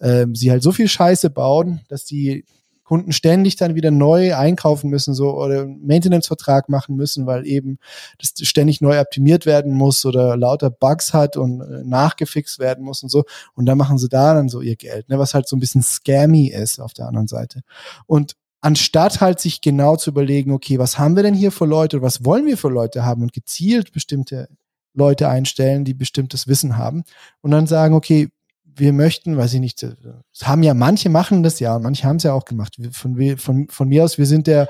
ähm, 0.00 0.34
sie 0.34 0.50
halt 0.50 0.62
so 0.62 0.70
viel 0.70 0.88
Scheiße 0.88 1.30
bauen, 1.30 1.80
dass 1.88 2.04
die 2.04 2.44
Kunden 2.86 3.10
ständig 3.10 3.56
dann 3.56 3.74
wieder 3.74 3.90
neu 3.90 4.36
einkaufen 4.36 4.88
müssen, 4.90 5.12
so 5.12 5.36
oder 5.36 5.66
Maintenance-Vertrag 5.66 6.68
machen 6.68 6.94
müssen, 6.94 7.26
weil 7.26 7.44
eben 7.44 7.78
das 8.20 8.32
ständig 8.46 8.80
neu 8.80 9.00
optimiert 9.00 9.44
werden 9.44 9.74
muss 9.74 10.06
oder 10.06 10.36
lauter 10.36 10.70
Bugs 10.70 11.12
hat 11.12 11.36
und 11.36 11.60
äh, 11.60 11.82
nachgefixt 11.84 12.60
werden 12.60 12.84
muss 12.84 13.02
und 13.02 13.08
so. 13.08 13.24
Und 13.54 13.66
dann 13.66 13.76
machen 13.76 13.98
sie 13.98 14.08
da 14.08 14.34
dann 14.34 14.48
so 14.48 14.60
ihr 14.60 14.76
Geld, 14.76 15.08
ne, 15.08 15.18
was 15.18 15.34
halt 15.34 15.48
so 15.48 15.56
ein 15.56 15.60
bisschen 15.60 15.82
scammy 15.82 16.46
ist 16.46 16.78
auf 16.78 16.94
der 16.94 17.08
anderen 17.08 17.26
Seite. 17.26 17.62
Und 18.06 18.34
anstatt 18.60 19.20
halt 19.20 19.40
sich 19.40 19.60
genau 19.60 19.96
zu 19.96 20.10
überlegen, 20.10 20.52
okay, 20.52 20.78
was 20.78 20.96
haben 20.96 21.16
wir 21.16 21.24
denn 21.24 21.34
hier 21.34 21.50
für 21.50 21.66
Leute, 21.66 22.02
was 22.02 22.24
wollen 22.24 22.46
wir 22.46 22.56
für 22.56 22.68
Leute 22.68 23.04
haben 23.04 23.22
und 23.22 23.32
gezielt 23.32 23.92
bestimmte 23.92 24.48
Leute 24.94 25.28
einstellen, 25.28 25.84
die 25.84 25.94
bestimmtes 25.94 26.46
Wissen 26.46 26.76
haben 26.76 27.02
und 27.42 27.50
dann 27.50 27.66
sagen, 27.66 27.94
okay, 27.94 28.28
wir 28.76 28.92
möchten, 28.92 29.36
weiß 29.36 29.54
ich 29.54 29.60
nicht, 29.60 29.82
es 29.82 29.96
haben 30.42 30.62
ja 30.62 30.74
manche 30.74 31.08
machen 31.08 31.42
das 31.42 31.60
ja, 31.60 31.78
manche 31.78 32.04
haben 32.06 32.16
es 32.16 32.22
ja 32.22 32.32
auch 32.32 32.44
gemacht. 32.44 32.76
Von, 32.92 33.36
von, 33.38 33.68
von 33.68 33.88
mir 33.88 34.04
aus, 34.04 34.18
wir 34.18 34.26
sind 34.26 34.46
der, 34.46 34.68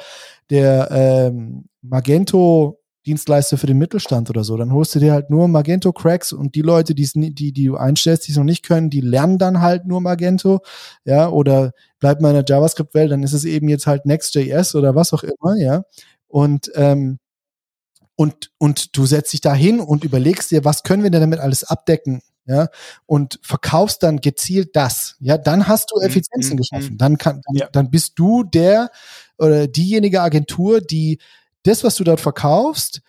der 0.50 0.88
ähm, 0.90 1.66
Magento 1.82 2.80
Dienstleister 3.06 3.56
für 3.56 3.68
den 3.68 3.78
Mittelstand 3.78 4.30
oder 4.30 4.42
so. 4.42 4.56
Dann 4.56 4.72
holst 4.72 4.94
du 4.94 4.98
dir 4.98 5.12
halt 5.12 5.30
nur 5.30 5.46
Magento 5.46 5.92
Cracks 5.92 6.32
und 6.32 6.56
die 6.56 6.62
Leute, 6.62 6.94
die, 6.94 7.08
die, 7.14 7.52
die 7.52 7.64
du 7.64 7.76
einstellst, 7.76 8.26
die 8.26 8.32
es 8.32 8.38
noch 8.38 8.44
nicht 8.44 8.64
können, 8.64 8.90
die 8.90 9.00
lernen 9.00 9.38
dann 9.38 9.60
halt 9.60 9.86
nur 9.86 10.00
Magento, 10.00 10.60
ja, 11.04 11.28
oder 11.28 11.72
bleibt 12.00 12.20
mal 12.20 12.30
in 12.30 12.34
der 12.34 12.44
JavaScript-Welt, 12.46 13.12
dann 13.12 13.22
ist 13.22 13.32
es 13.32 13.44
eben 13.44 13.68
jetzt 13.68 13.86
halt 13.86 14.06
Next.js 14.06 14.74
oder 14.74 14.96
was 14.96 15.12
auch 15.12 15.22
immer, 15.22 15.56
ja. 15.56 15.84
Und 16.26 16.70
ähm, 16.74 17.18
und, 18.16 18.50
und 18.58 18.96
du 18.96 19.04
setzt 19.04 19.34
dich 19.34 19.42
da 19.42 19.54
hin 19.54 19.78
und 19.78 20.02
überlegst 20.02 20.50
dir, 20.50 20.64
was 20.64 20.82
können 20.82 21.02
wir 21.02 21.10
denn 21.10 21.20
damit 21.20 21.38
alles 21.38 21.64
abdecken? 21.64 22.22
Ja, 22.46 22.68
und 23.06 23.38
verkaufst 23.42 24.02
dann 24.02 24.20
gezielt 24.20 24.76
das, 24.76 25.16
ja, 25.20 25.36
dann 25.36 25.66
hast 25.66 25.90
du 25.90 25.98
mhm, 25.98 26.06
Effizienzen 26.06 26.52
mhm. 26.52 26.56
geschaffen. 26.58 26.98
Dann 26.98 27.18
kann, 27.18 27.40
dann, 27.44 27.56
ja. 27.56 27.68
dann 27.72 27.90
bist 27.90 28.18
du 28.18 28.44
der 28.44 28.90
oder 29.36 29.66
diejenige 29.66 30.22
Agentur, 30.22 30.80
die 30.80 31.18
das, 31.64 31.82
was 31.82 31.96
du 31.96 32.04
dort 32.04 32.20
verkaufst, 32.20 33.02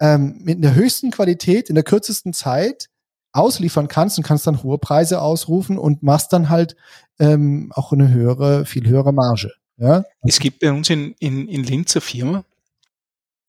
ähm, 0.00 0.40
mit 0.42 0.62
der 0.62 0.74
höchsten 0.74 1.10
Qualität 1.10 1.68
in 1.68 1.74
der 1.74 1.84
kürzesten 1.84 2.32
Zeit 2.32 2.88
ausliefern 3.32 3.88
kannst 3.88 4.18
und 4.18 4.24
kannst 4.24 4.46
dann 4.46 4.62
hohe 4.62 4.78
Preise 4.78 5.22
ausrufen 5.22 5.78
und 5.78 6.02
machst 6.02 6.32
dann 6.32 6.50
halt 6.50 6.76
ähm, 7.18 7.72
auch 7.74 7.92
eine 7.92 8.10
höhere, 8.10 8.66
viel 8.66 8.86
höhere 8.86 9.12
Marge. 9.12 9.52
Ja? 9.78 10.04
Es 10.22 10.38
gibt 10.38 10.60
bei 10.60 10.70
uns 10.70 10.90
in, 10.90 11.14
in, 11.18 11.48
in 11.48 11.64
Linz 11.64 11.96
eine 11.96 12.02
Firma, 12.02 12.44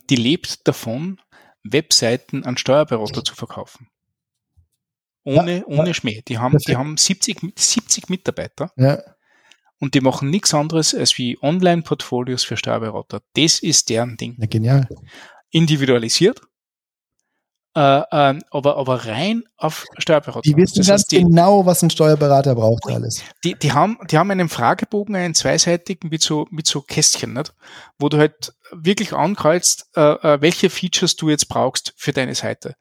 die 0.09 0.15
lebt 0.15 0.67
davon, 0.67 1.19
Webseiten 1.63 2.43
an 2.43 2.57
Steuerberater 2.57 3.23
zu 3.23 3.35
verkaufen. 3.35 3.87
Ohne, 5.23 5.59
ja, 5.59 5.63
ohne 5.67 5.93
Schmäh. 5.93 6.21
Die 6.27 6.37
haben, 6.37 6.57
die 6.57 6.75
haben 6.75 6.97
70, 6.97 7.39
70 7.57 8.09
Mitarbeiter. 8.09 8.71
Ja. 8.75 8.99
Und 9.79 9.95
die 9.95 10.01
machen 10.01 10.29
nichts 10.29 10.53
anderes 10.53 10.93
als 10.95 11.17
wie 11.17 11.37
Online-Portfolios 11.41 12.43
für 12.43 12.57
Steuerberater. 12.57 13.21
Das 13.33 13.59
ist 13.59 13.89
deren 13.89 14.17
Ding. 14.17 14.35
Ja, 14.39 14.47
genial. 14.47 14.87
Individualisiert, 15.49 16.41
äh, 17.75 17.79
äh, 17.99 18.39
aber, 18.51 18.77
aber 18.77 19.05
rein 19.05 19.43
auf 19.57 19.85
Steuerberater. 19.97 20.41
Die 20.41 20.55
wissen 20.55 20.77
das 20.77 20.89
heißt, 20.89 21.11
die, 21.11 21.23
genau, 21.23 21.65
was 21.65 21.81
ein 21.81 21.89
Steuerberater 21.89 22.53
braucht 22.53 22.85
alles. 22.87 23.23
Die, 23.43 23.55
die, 23.55 23.71
haben, 23.71 23.97
die 24.11 24.17
haben 24.17 24.29
einen 24.29 24.47
Fragebogen, 24.47 25.15
einen 25.15 25.33
zweiseitigen 25.33 26.09
mit 26.09 26.21
so, 26.21 26.45
mit 26.51 26.67
so 26.67 26.81
Kästchen, 26.81 27.33
nicht? 27.33 27.53
wo 27.97 28.09
du 28.09 28.19
halt 28.19 28.53
wirklich 28.71 29.13
ankreuzt, 29.13 29.87
äh, 29.95 30.01
äh 30.01 30.41
welche 30.41 30.69
Features 30.69 31.15
du 31.15 31.29
jetzt 31.29 31.49
brauchst 31.49 31.93
für 31.97 32.13
deine 32.13 32.35
Seite. 32.35 32.75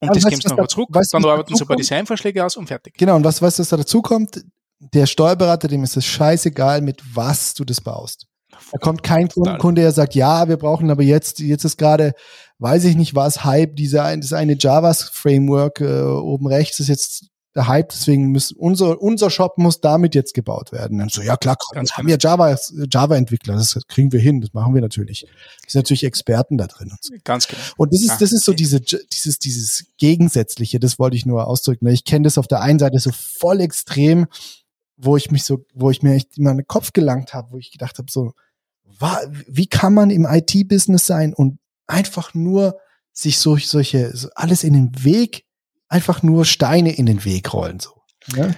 Und 0.00 0.14
das 0.14 0.24
gibst 0.24 0.44
du 0.44 0.50
nochmal 0.50 0.68
zurück, 0.68 0.88
weißt, 0.90 1.14
dann 1.14 1.24
arbeiten 1.24 1.54
sie 1.54 1.64
ein 1.64 1.66
paar 1.66 1.76
Designvorschläge 1.76 2.44
aus 2.44 2.56
und 2.56 2.66
fertig. 2.66 2.94
Genau, 2.96 3.16
und 3.16 3.24
was, 3.24 3.42
was 3.42 3.56
da 3.56 3.76
dazu 3.76 4.02
kommt, 4.02 4.44
der 4.78 5.06
Steuerberater, 5.06 5.68
dem 5.68 5.84
ist 5.84 5.96
es 5.96 6.04
scheißegal, 6.04 6.80
mit 6.80 7.02
was 7.14 7.54
du 7.54 7.64
das 7.64 7.80
baust. 7.80 8.26
Da 8.72 8.78
kommt 8.78 9.02
kein 9.02 9.28
Total. 9.28 9.58
Kunde, 9.58 9.82
der 9.82 9.92
sagt, 9.92 10.14
ja, 10.14 10.48
wir 10.48 10.56
brauchen 10.56 10.90
aber 10.90 11.02
jetzt, 11.02 11.40
jetzt 11.40 11.64
ist 11.64 11.76
gerade, 11.76 12.12
weiß 12.58 12.84
ich 12.84 12.96
nicht, 12.96 13.14
was 13.14 13.44
Hype, 13.44 13.76
dieser, 13.76 14.16
das 14.16 14.32
eine 14.32 14.56
Javas-Framework 14.58 15.80
äh, 15.80 16.02
oben 16.02 16.46
rechts 16.46 16.80
ist 16.80 16.88
jetzt 16.88 17.26
der 17.56 17.66
Hype, 17.66 17.88
deswegen 17.88 18.30
muss 18.32 18.52
unser, 18.52 19.00
unser 19.00 19.30
Shop 19.30 19.56
muss 19.56 19.80
damit 19.80 20.14
jetzt 20.14 20.34
gebaut 20.34 20.72
werden. 20.72 20.98
Dann 20.98 21.08
so, 21.08 21.22
ja 21.22 21.36
klar, 21.36 21.56
Ganz 21.72 21.90
wir 21.90 21.96
haben 21.96 22.08
ja 22.08 22.16
Java, 22.20 22.56
Java-Entwickler, 22.90 23.54
das 23.54 23.78
kriegen 23.88 24.12
wir 24.12 24.20
hin, 24.20 24.42
das 24.42 24.52
machen 24.52 24.74
wir 24.74 24.82
natürlich. 24.82 25.26
Das 25.64 25.72
sind 25.72 25.80
natürlich 25.80 26.04
Experten 26.04 26.58
da 26.58 26.66
drin. 26.66 26.90
Und 26.90 27.02
so. 27.02 27.14
Ganz 27.24 27.48
genau. 27.48 27.60
Und 27.78 27.92
das 27.92 28.02
ist, 28.02 28.20
das 28.20 28.32
ist 28.32 28.44
so 28.44 28.52
diese, 28.52 28.80
dieses, 28.80 29.38
dieses 29.38 29.86
Gegensätzliche, 29.96 30.78
das 30.78 30.98
wollte 30.98 31.16
ich 31.16 31.24
nur 31.24 31.46
ausdrücken. 31.46 31.86
Ich 31.88 32.04
kenne 32.04 32.24
das 32.24 32.36
auf 32.36 32.46
der 32.46 32.60
einen 32.60 32.78
Seite 32.78 32.98
so 32.98 33.10
voll 33.12 33.60
extrem, 33.60 34.26
wo 34.98 35.16
ich 35.16 35.30
mich 35.30 35.44
so, 35.44 35.64
wo 35.74 35.90
ich 35.90 36.02
mir 36.02 36.14
echt 36.14 36.36
immer 36.36 36.50
in 36.50 36.58
den 36.58 36.66
Kopf 36.66 36.92
gelangt 36.92 37.32
habe, 37.32 37.52
wo 37.52 37.58
ich 37.58 37.72
gedacht 37.72 37.98
habe, 37.98 38.10
so, 38.10 38.32
wie 39.48 39.66
kann 39.66 39.94
man 39.94 40.10
im 40.10 40.26
IT-Business 40.26 41.06
sein 41.06 41.32
und 41.32 41.58
einfach 41.86 42.34
nur 42.34 42.78
sich 43.12 43.38
so, 43.38 43.56
solche, 43.56 44.14
so 44.14 44.28
alles 44.34 44.62
in 44.62 44.74
den 44.74 45.04
Weg 45.04 45.45
einfach 45.88 46.22
nur 46.22 46.44
Steine 46.44 46.96
in 46.96 47.06
den 47.06 47.24
Weg 47.24 47.52
rollen. 47.52 47.80
So. 47.80 48.02
Ja? 48.34 48.50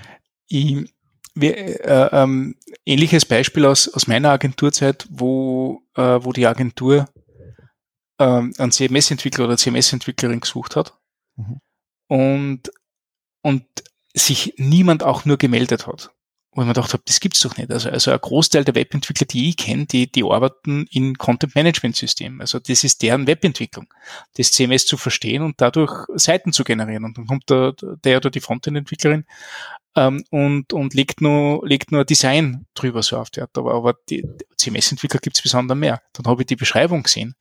Ich, 0.46 0.92
wir, 1.34 1.56
äh, 1.56 2.08
ähm, 2.12 2.56
ähnliches 2.84 3.24
Beispiel 3.24 3.66
aus, 3.66 3.88
aus 3.88 4.06
meiner 4.06 4.30
Agenturzeit, 4.30 5.06
wo, 5.10 5.82
äh, 5.94 6.18
wo 6.22 6.32
die 6.32 6.46
Agentur 6.46 7.08
ähm, 8.18 8.52
einen 8.58 8.72
CMS-Entwickler 8.72 9.44
oder 9.44 9.56
CMS-Entwicklerin 9.56 10.40
gesucht 10.40 10.76
hat 10.76 10.98
mhm. 11.36 11.60
und, 12.08 12.72
und 13.42 13.64
sich 14.14 14.54
niemand 14.56 15.02
auch 15.02 15.24
nur 15.24 15.36
gemeldet 15.36 15.86
hat 15.86 16.12
wo 16.58 16.62
ich 16.62 16.66
mir 16.66 16.74
gedacht 16.74 16.92
habe, 16.92 17.04
das 17.06 17.20
gibt's 17.20 17.40
doch 17.40 17.56
nicht. 17.56 17.70
Also, 17.70 17.88
also 17.88 18.10
ein 18.10 18.18
Großteil 18.20 18.64
der 18.64 18.74
Webentwickler, 18.74 19.28
die 19.28 19.48
ich 19.48 19.56
kenne, 19.56 19.86
die, 19.86 20.10
die 20.10 20.24
arbeiten 20.24 20.86
in 20.90 21.16
Content-Management-Systemen. 21.16 22.40
Also 22.40 22.58
das 22.58 22.82
ist 22.82 23.00
deren 23.02 23.28
Webentwicklung, 23.28 23.86
das 24.36 24.50
CMS 24.50 24.84
zu 24.84 24.96
verstehen 24.96 25.42
und 25.42 25.60
dadurch 25.60 26.06
Seiten 26.16 26.52
zu 26.52 26.64
generieren. 26.64 27.04
Und 27.04 27.16
dann 27.16 27.26
kommt 27.26 27.48
der, 27.48 27.74
der 28.02 28.16
oder 28.16 28.30
die 28.30 28.40
Frontend-Entwicklerin 28.40 29.24
ähm, 29.94 30.24
und, 30.30 30.72
und 30.72 30.94
legt 30.94 31.20
nur, 31.20 31.64
legt 31.64 31.92
nur 31.92 32.04
Design 32.04 32.66
drüber 32.74 33.04
so 33.04 33.18
auf 33.18 33.30
die 33.30 33.40
Art. 33.40 33.56
Aber, 33.56 33.74
aber 33.74 33.94
die 34.08 34.26
CMS-Entwickler 34.56 35.20
gibt's 35.20 35.40
besonders 35.40 35.78
mehr. 35.78 36.02
Dann 36.12 36.26
habe 36.26 36.42
ich 36.42 36.46
die 36.46 36.56
Beschreibung 36.56 37.04
gesehen 37.04 37.36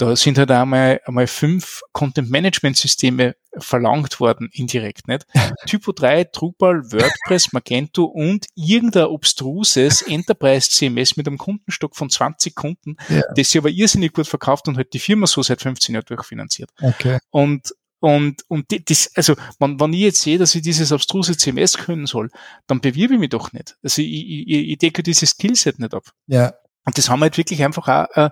da 0.00 0.16
sind 0.16 0.38
halt 0.38 0.50
einmal, 0.50 1.00
einmal 1.04 1.26
fünf 1.26 1.82
Content-Management-Systeme 1.92 3.36
verlangt 3.58 4.18
worden, 4.18 4.48
indirekt, 4.52 5.08
nicht? 5.08 5.26
Typo 5.66 5.92
3, 5.92 6.24
Drupal, 6.24 6.90
WordPress, 6.90 7.52
Magento 7.52 8.04
und 8.04 8.46
irgendein 8.54 9.06
obstruses 9.06 10.02
Enterprise-CMS 10.02 11.16
mit 11.16 11.26
einem 11.26 11.36
Kundenstock 11.36 11.96
von 11.96 12.08
20 12.08 12.54
Kunden, 12.54 12.96
ja. 13.10 13.22
das 13.36 13.50
sie 13.50 13.58
aber 13.58 13.68
irrsinnig 13.68 14.14
gut 14.14 14.26
verkauft 14.26 14.68
und 14.68 14.78
halt 14.78 14.94
die 14.94 14.98
Firma 14.98 15.26
so 15.26 15.42
seit 15.42 15.60
15 15.60 15.94
Jahren 15.94 16.06
durchfinanziert. 16.06 16.70
Okay. 16.80 17.18
Und 17.30 17.74
und, 18.02 18.44
und 18.48 18.64
das, 18.88 19.10
also, 19.14 19.34
wenn, 19.58 19.78
wenn 19.78 19.92
ich 19.92 20.00
jetzt 20.00 20.22
sehe, 20.22 20.38
dass 20.38 20.54
ich 20.54 20.62
dieses 20.62 20.90
abstruse 20.90 21.36
CMS 21.36 21.76
können 21.76 22.06
soll, 22.06 22.30
dann 22.66 22.80
bewirbe 22.80 23.12
ich 23.12 23.20
mich 23.20 23.28
doch 23.28 23.52
nicht. 23.52 23.76
Also, 23.82 24.00
ich, 24.00 24.08
ich, 24.26 24.70
ich 24.70 24.78
decke 24.78 25.02
dieses 25.02 25.32
Skillset 25.32 25.78
nicht 25.78 25.92
ab. 25.92 26.04
Ja. 26.26 26.54
Und 26.86 26.96
das 26.96 27.10
haben 27.10 27.20
wir 27.20 27.24
halt 27.24 27.36
wirklich 27.36 27.62
einfach 27.62 27.88
auch, 27.88 28.16
äh, 28.16 28.30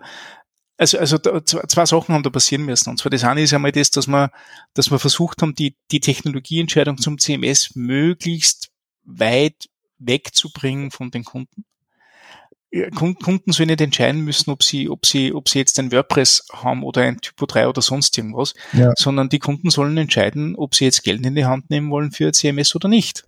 also, 0.78 0.98
also 0.98 1.18
zwei 1.18 1.86
Sachen 1.86 2.14
haben 2.14 2.22
da 2.22 2.30
passieren 2.30 2.64
müssen. 2.64 2.90
Und 2.90 2.98
zwar 2.98 3.10
das 3.10 3.24
eine 3.24 3.42
ist 3.42 3.52
einmal 3.52 3.72
das, 3.72 3.90
dass 3.90 4.06
wir, 4.06 4.30
dass 4.74 4.90
wir 4.90 4.98
versucht 4.98 5.42
haben, 5.42 5.55
die, 5.55 5.76
die 5.90 6.00
Technologieentscheidung 6.00 6.98
zum 6.98 7.18
CMS 7.18 7.74
möglichst 7.74 8.70
weit 9.05 9.68
wegzubringen 9.98 10.90
von 10.90 11.10
den 11.10 11.24
Kunden. 11.24 11.64
Kunden 12.94 13.52
sollen 13.52 13.68
nicht 13.68 13.80
entscheiden 13.80 14.20
müssen, 14.20 14.50
ob 14.50 14.62
sie, 14.62 14.90
ob 14.90 15.06
sie, 15.06 15.32
ob 15.32 15.48
sie 15.48 15.59
jetzt 15.59 15.78
ein 15.78 15.90
WordPress 15.90 16.48
haben 16.52 16.84
oder 16.84 17.02
ein 17.02 17.18
Typo 17.20 17.46
3 17.46 17.66
oder 17.66 17.80
sonst 17.80 18.16
irgendwas, 18.16 18.55
ja. 18.74 18.92
sondern 18.96 19.30
die 19.30 19.38
Kunden 19.38 19.70
sollen 19.70 19.96
entscheiden, 19.96 20.55
ob 20.55 20.74
sie 20.74 20.84
jetzt 20.84 21.02
Geld 21.02 21.24
in 21.24 21.34
die 21.34 21.46
Hand 21.46 21.70
nehmen 21.70 21.90
wollen 21.90 22.12
für 22.12 22.30
CMS 22.30 22.76
oder 22.76 22.88
nicht. 22.88 23.24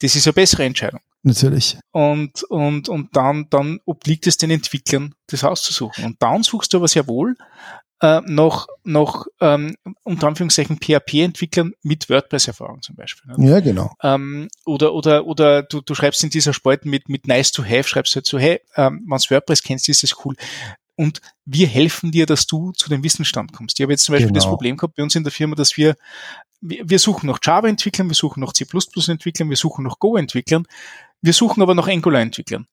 Das 0.00 0.16
ist 0.16 0.26
eine 0.26 0.32
bessere 0.32 0.64
Entscheidung. 0.64 1.00
Natürlich. 1.22 1.78
Und, 1.90 2.44
und, 2.44 2.88
und 2.88 3.16
dann, 3.16 3.48
dann 3.50 3.80
obliegt 3.84 4.26
es 4.26 4.36
den 4.36 4.50
Entwicklern, 4.50 5.14
das 5.26 5.44
auszusuchen. 5.44 6.04
Und 6.04 6.22
dann 6.22 6.42
suchst 6.42 6.72
du 6.72 6.78
aber 6.78 6.88
sehr 6.88 7.06
wohl 7.08 7.36
äh, 8.00 8.20
noch, 8.26 8.68
noch 8.84 9.26
ähm, 9.40 9.74
unter 10.04 10.28
Anführungszeichen 10.28 10.78
PHP-Entwicklern 10.78 11.72
mit 11.82 12.08
WordPress-Erfahrung 12.08 12.82
zum 12.82 12.94
Beispiel. 12.94 13.32
Ne? 13.32 13.50
Ja, 13.50 13.60
genau. 13.60 13.92
Ähm, 14.02 14.48
oder 14.64 14.94
oder, 14.94 15.26
oder 15.26 15.62
du, 15.62 15.80
du 15.80 15.94
schreibst 15.94 16.22
in 16.22 16.30
dieser 16.30 16.52
Spalte 16.52 16.88
mit, 16.88 17.08
mit 17.08 17.26
nice 17.26 17.50
to 17.50 17.64
have, 17.64 17.84
schreibst 17.84 18.14
du 18.14 18.16
halt 18.16 18.26
so, 18.26 18.38
hey, 18.38 18.60
ähm, 18.76 19.04
wenn 19.08 19.18
du 19.18 19.30
WordPress 19.30 19.62
kennst, 19.62 19.88
ist 19.88 20.04
das 20.04 20.24
cool. 20.24 20.36
Und 20.94 21.20
wir 21.44 21.66
helfen 21.66 22.10
dir, 22.10 22.26
dass 22.26 22.46
du 22.46 22.72
zu 22.72 22.88
dem 22.88 23.04
Wissensstand 23.04 23.52
kommst. 23.52 23.78
Ich 23.78 23.82
habe 23.82 23.92
jetzt 23.92 24.04
zum 24.04 24.14
Beispiel 24.14 24.28
genau. 24.28 24.38
das 24.40 24.48
Problem 24.48 24.76
gehabt 24.76 24.96
bei 24.96 25.02
uns 25.02 25.14
in 25.14 25.22
der 25.22 25.32
Firma, 25.32 25.54
dass 25.54 25.76
wir 25.76 25.96
wir 26.60 26.98
suchen 26.98 27.28
nach 27.28 27.38
Java-Entwicklern, 27.40 28.08
wir 28.08 28.16
suchen 28.16 28.40
nach 28.40 28.52
C++-Entwicklern, 28.52 29.48
wir 29.48 29.56
suchen 29.56 29.84
nach 29.84 30.00
Go-Entwicklern, 30.00 30.66
wir 31.20 31.32
suchen 31.32 31.62
aber 31.62 31.74
nach 31.74 31.88
Angular-Entwicklern. 31.88 32.66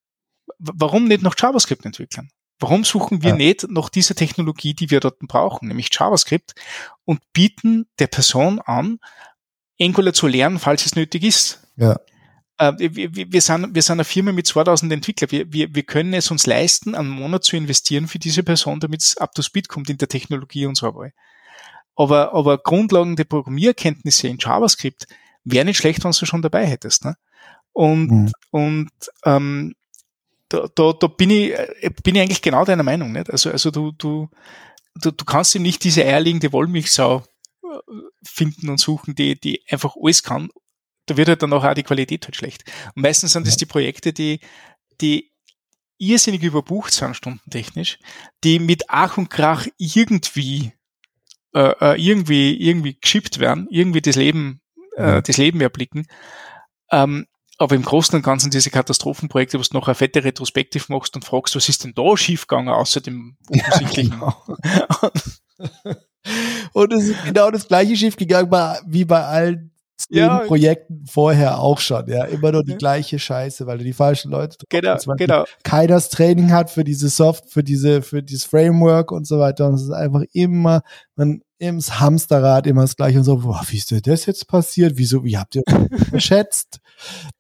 Warum 0.58 1.06
nicht 1.06 1.22
nach 1.22 1.36
JavaScript-Entwicklern? 1.38 2.30
Warum 2.60 2.84
suchen 2.84 3.22
wir 3.22 3.32
ja. 3.32 3.36
nicht 3.36 3.70
nach 3.70 3.90
dieser 3.90 4.16
Technologie, 4.16 4.74
die 4.74 4.90
wir 4.90 5.00
dort 5.02 5.20
brauchen, 5.20 5.68
nämlich 5.68 5.90
JavaScript, 5.92 6.54
und 7.04 7.22
bieten 7.34 7.88
der 8.00 8.08
Person 8.08 8.60
an, 8.60 9.00
Angular 9.80 10.14
zu 10.14 10.28
lernen, 10.28 10.60
falls 10.60 10.86
es 10.86 10.96
nötig 10.96 11.24
ist? 11.24 11.68
Ja. 11.76 12.00
Äh, 12.58 12.74
wir, 12.78 13.16
wir, 13.16 13.32
wir, 13.32 13.42
sind, 13.42 13.76
wir 13.76 13.82
sind 13.82 13.94
eine 13.94 14.06
Firma 14.06 14.32
mit 14.32 14.48
2000 14.48 14.92
Entwicklern. 14.94 15.32
Wir, 15.32 15.52
wir, 15.52 15.76
wir 15.76 15.84
können 15.84 16.14
es 16.14 16.32
uns 16.32 16.46
leisten, 16.46 16.96
einen 16.96 17.10
Monat 17.10 17.44
zu 17.44 17.58
investieren 17.58 18.08
für 18.08 18.20
diese 18.20 18.44
Person, 18.44 18.80
damit 18.80 19.02
es 19.02 19.18
up 19.18 19.34
to 19.34 19.42
speed 19.42 19.68
kommt 19.68 19.90
in 19.90 19.98
der 19.98 20.08
Technologie 20.08 20.66
und 20.66 20.76
so 20.78 20.96
weiter. 20.96 21.14
Aber, 21.96 22.34
aber 22.34 22.58
Grundlagen 22.58 23.16
der 23.16 23.24
Programmierkenntnisse 23.26 24.28
in 24.28 24.38
JavaScript 24.38 25.08
wäre 25.44 25.66
nicht 25.66 25.78
schlecht, 25.78 26.04
wenn 26.04 26.12
du 26.12 26.26
schon 26.26 26.42
dabei 26.42 26.66
hättest. 26.66 27.06
Ne? 27.06 27.16
Und, 27.76 28.10
mhm. 28.10 28.32
und 28.52 28.90
ähm, 29.26 29.76
da, 30.48 30.70
da, 30.74 30.94
da 30.94 31.08
bin 31.08 31.30
ich, 31.30 31.52
äh, 31.52 31.92
bin 32.04 32.16
ich 32.16 32.22
eigentlich 32.22 32.42
genau 32.42 32.64
deiner 32.64 32.84
Meinung. 32.84 33.12
Nicht? 33.12 33.30
Also, 33.30 33.52
also 33.52 33.70
du, 33.70 33.92
du, 33.92 34.30
du, 34.96 35.12
du 35.12 35.26
kannst 35.26 35.56
ihm 35.56 35.62
nicht 35.62 35.84
diese 35.84 36.06
eierlegende 36.06 36.54
Wollmilchsau 36.54 37.26
äh, 37.64 37.92
finden 38.24 38.70
und 38.70 38.80
suchen, 38.80 39.14
die, 39.14 39.38
die 39.38 39.62
einfach 39.70 39.96
alles 40.02 40.24
kann. 40.24 40.48
Da 41.06 41.18
wird 41.18 41.28
halt 41.28 41.44
dann 41.44 41.52
auch 41.52 41.74
die 41.74 41.84
Qualität 41.84 42.26
halt 42.26 42.38
schlecht. 42.38 42.64
Und 42.96 43.02
meistens 43.02 43.34
sind 43.34 43.46
das 43.46 43.58
die 43.58 43.66
Projekte, 43.66 44.14
die, 44.14 44.40
die 45.02 45.32
irrsinnig 45.98 46.44
überbucht 46.44 46.94
sind, 46.94 47.16
stundentechnisch, 47.18 48.00
die 48.46 48.60
mit 48.60 48.86
Ach 48.88 49.18
und 49.18 49.30
Krach 49.30 49.68
irgendwie 49.78 50.72
äh, 51.54 51.74
äh, 51.82 52.02
irgendwie, 52.02 52.56
irgendwie 52.56 52.98
geschippt 53.00 53.40
werden, 53.40 53.68
irgendwie 53.70 54.02
das 54.02 54.16
Leben, 54.16 54.62
äh, 54.96 55.22
das 55.22 55.36
Leben 55.36 55.60
erblicken. 55.60 56.08
Ähm, 56.90 57.28
aber 57.58 57.76
im 57.76 57.84
Großen 57.84 58.16
und 58.16 58.22
Ganzen 58.22 58.52
diese 58.52 58.70
Katastrophenprojekte, 58.70 59.58
wo 59.58 59.64
du 59.64 59.74
noch 59.74 59.88
eine 59.88 59.96
fette 59.96 60.24
Retrospektiv 60.24 60.90
machst 60.90 61.16
und 61.16 61.24
fragst, 61.24 61.56
was 61.56 61.70
ist 61.70 61.84
denn 61.84 61.94
da 61.96 62.18
schiefgegangen, 62.18 62.70
außer 62.74 63.02
dem 63.02 63.38
offensichtlichen. 63.50 64.20
Ja, 64.20 64.36
genau. 65.58 65.96
und 66.74 66.94
es 66.94 67.06
ist 67.06 67.24
genau 67.26 67.52
das 67.52 67.68
gleiche 67.68 67.96
schiefgegangen 67.96 68.52
wie 68.88 69.06
bei 69.06 69.24
allen 69.24 69.72
ja. 70.10 70.40
Projekten 70.40 71.06
vorher 71.08 71.60
auch 71.60 71.80
schon, 71.80 72.08
ja. 72.08 72.26
Immer 72.26 72.52
nur 72.52 72.64
die 72.64 72.72
ja. 72.72 72.78
gleiche 72.78 73.18
Scheiße, 73.18 73.66
weil 73.66 73.78
du 73.78 73.84
die 73.84 73.94
falschen 73.94 74.32
Leute 74.32 74.58
genau, 74.70 74.98
genau. 75.18 75.46
keiner 75.64 75.88
das 75.94 76.10
Training 76.10 76.52
hat 76.52 76.70
für 76.70 76.84
diese 76.84 77.10
Soft, 77.10 77.50
für 77.50 77.64
diese, 77.64 78.02
für 78.02 78.22
dieses 78.22 78.46
Framework 78.46 79.12
und 79.12 79.26
so 79.26 79.40
weiter. 79.40 79.68
Und 79.68 79.76
es 79.76 79.84
ist 79.84 79.92
einfach 79.92 80.24
immer, 80.34 80.82
man 81.16 81.42
im 81.58 81.80
Hamsterrad 81.80 82.68
immer 82.68 82.82
das 82.82 82.98
gleiche 82.98 83.20
und 83.20 83.24
so, 83.24 83.38
boah, 83.38 83.62
wie 83.70 83.78
ist 83.78 83.92
denn 83.92 84.02
das 84.02 84.26
jetzt 84.26 84.48
passiert? 84.48 84.94
Wieso, 84.98 85.24
wie 85.24 85.38
habt 85.38 85.56
ihr 85.56 85.64
geschätzt? 86.12 86.80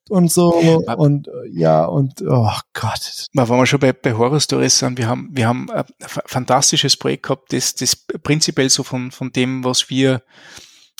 Und 0.10 0.32
so, 0.32 0.53
und 0.53 1.30
ja, 1.52 1.86
und 1.86 2.22
oh 2.27 2.52
Gott. 2.73 3.27
Wenn 3.34 3.48
wir 3.48 3.65
schon 3.65 3.80
bei, 3.80 3.94
bei 3.94 4.14
Horror 4.14 4.40
Stories 4.40 4.77
sind, 4.77 4.98
wir 4.98 5.07
haben, 5.07 5.30
wir 5.32 5.48
haben 5.48 5.72
ein 5.72 5.86
fantastisches 5.99 6.98
Projekt 6.98 7.23
gehabt, 7.23 7.53
das, 7.53 7.73
das 7.73 7.95
prinzipiell 7.95 8.69
so 8.69 8.84
von, 8.84 9.11
von 9.11 9.32
dem, 9.32 9.64
was 9.64 9.90
wir 9.90 10.22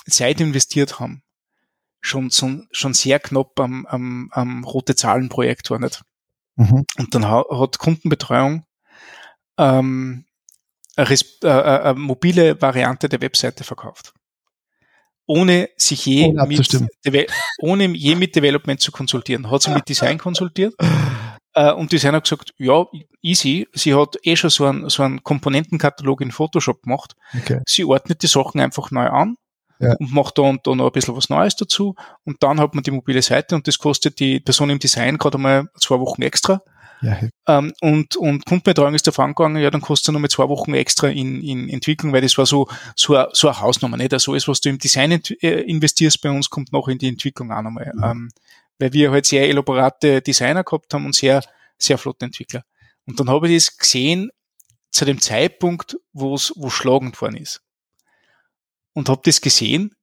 Zeit 0.10 0.41
investiert 0.41 0.99
haben, 0.99 1.22
schon, 2.02 2.30
so, 2.30 2.61
schon 2.72 2.94
sehr 2.94 3.19
knapp 3.19 3.60
am, 3.60 3.86
am, 3.86 4.30
am 4.32 4.64
rote 4.64 4.95
Zahlen 4.95 5.30
Projekt 5.30 5.69
war 5.69 5.80
nicht. 5.80 6.02
Mhm. 6.56 6.86
Und 6.98 7.14
dann 7.14 7.27
hat 7.27 7.80
Kundenbetreuung 7.80 8.65
ähm, 9.57 10.26
eine, 10.95 11.10
äh, 11.10 11.18
äh, 11.44 11.80
eine 11.82 11.99
mobile 11.99 12.61
Variante 12.61 13.10
der 13.10 13.22
Webseite 13.22 13.64
verkauft. 13.64 14.14
Ohne 15.27 15.69
sich 15.76 16.06
je 16.06 16.27
ohne 16.27 16.47
mit, 16.47 17.34
ohne 17.60 17.88
je 17.88 18.15
mit 18.15 18.35
Development 18.35 18.80
zu 18.80 18.91
konsultieren. 18.91 19.49
Hat 19.49 19.64
sie 19.64 19.72
mit 19.72 19.89
Design 19.89 20.18
konsultiert. 20.18 20.76
Äh, 21.56 21.72
und 21.72 21.91
Design 21.91 22.14
hat 22.14 22.26
gesagt, 22.26 22.53
ja, 22.57 22.85
easy. 23.22 23.68
Sie 23.73 23.95
hat 23.95 24.18
eh 24.23 24.35
schon 24.35 24.49
so 24.49 24.65
einen, 24.65 24.89
so 24.89 25.03
einen 25.03 25.23
Komponentenkatalog 25.23 26.22
in 26.22 26.31
Photoshop 26.31 26.84
gemacht. 26.84 27.15
Okay. 27.35 27.61
Sie 27.65 27.85
ordnet 27.85 28.22
die 28.22 28.27
Sachen 28.27 28.60
einfach 28.60 28.91
neu 28.91 29.07
an 29.07 29.35
ja. 29.80 29.95
und 29.99 30.14
macht 30.14 30.38
da 30.38 30.43
und 30.43 30.68
da 30.68 30.76
noch 30.76 30.88
ein 30.88 30.91
bisschen 30.91 31.15
was 31.15 31.30
Neues 31.30 31.56
dazu. 31.56 31.95
Und 32.23 32.43
dann 32.43 32.60
hat 32.60 32.76
man 32.76 32.84
die 32.84 32.91
mobile 32.91 33.22
Seite 33.22 33.56
und 33.56 33.68
das 33.68 33.80
kostet 33.80 34.19
die 34.19 34.39
Person 34.39 34.69
im 34.69 34.80
Design 34.80 35.18
gerade 35.18 35.38
mal 35.38 35.69
zwei 35.80 35.99
Wochen 35.99 36.22
extra. 36.22 36.61
Ja, 37.01 37.19
ähm, 37.47 37.73
und, 37.81 38.15
und 38.15 38.45
Kundenbetreuung 38.45 38.95
ist 38.95 39.05
davon 39.05 39.26
angegangen, 39.26 39.61
ja, 39.61 39.69
dann 39.69 39.81
kostet 39.81 40.09
er 40.09 40.13
nochmal 40.13 40.30
zwei 40.30 40.47
Wochen 40.49 40.73
extra 40.73 41.07
in, 41.07 41.41
in 41.41 41.69
Entwicklung, 41.69 42.13
weil 42.13 42.22
das 42.22 42.38
war 42.38 42.45
so, 42.45 42.67
so, 42.95 43.15
a, 43.15 43.30
so 43.34 43.47
eine 43.47 43.59
Hausnummer, 43.59 43.97
nicht? 43.97 44.13
Also 44.13 44.31
alles, 44.31 44.47
was 44.47 44.61
du 44.61 44.69
im 44.69 44.80
Design 44.80 45.11
äh, 45.11 45.61
investierst 45.61 46.22
bei 46.22 46.30
uns, 46.30 46.49
kommt 46.49 46.72
noch 46.72 46.88
in 46.88 46.97
die 46.97 47.09
Entwicklung 47.09 47.51
auch 47.51 47.61
nochmal. 47.61 47.91
Mhm. 47.93 48.03
Ähm, 48.03 48.30
weil 48.80 48.93
wir 48.93 49.11
halt 49.11 49.26
sehr 49.26 49.47
elaborate 49.47 50.22
Designer 50.22 50.63
gehabt 50.63 50.93
haben 50.93 51.05
und 51.05 51.15
sehr, 51.15 51.41
sehr 51.77 51.97
flotte 51.97 52.26
Entwickler. 52.26 52.63
Und 53.05 53.19
dann 53.19 53.30
habe 53.30 53.49
ich 53.49 53.65
das 53.65 53.77
gesehen 53.77 54.31
zu 54.91 55.05
dem 55.05 55.22
Zeitpunkt, 55.22 55.97
wo 56.13 56.35
es 56.35 56.53
wo 56.55 56.69
schlagend 56.69 57.19
worden 57.22 57.38
ist. 57.38 57.61
Und 58.93 59.09
habe 59.09 59.22
das 59.26 59.41
gesehen 59.41 59.95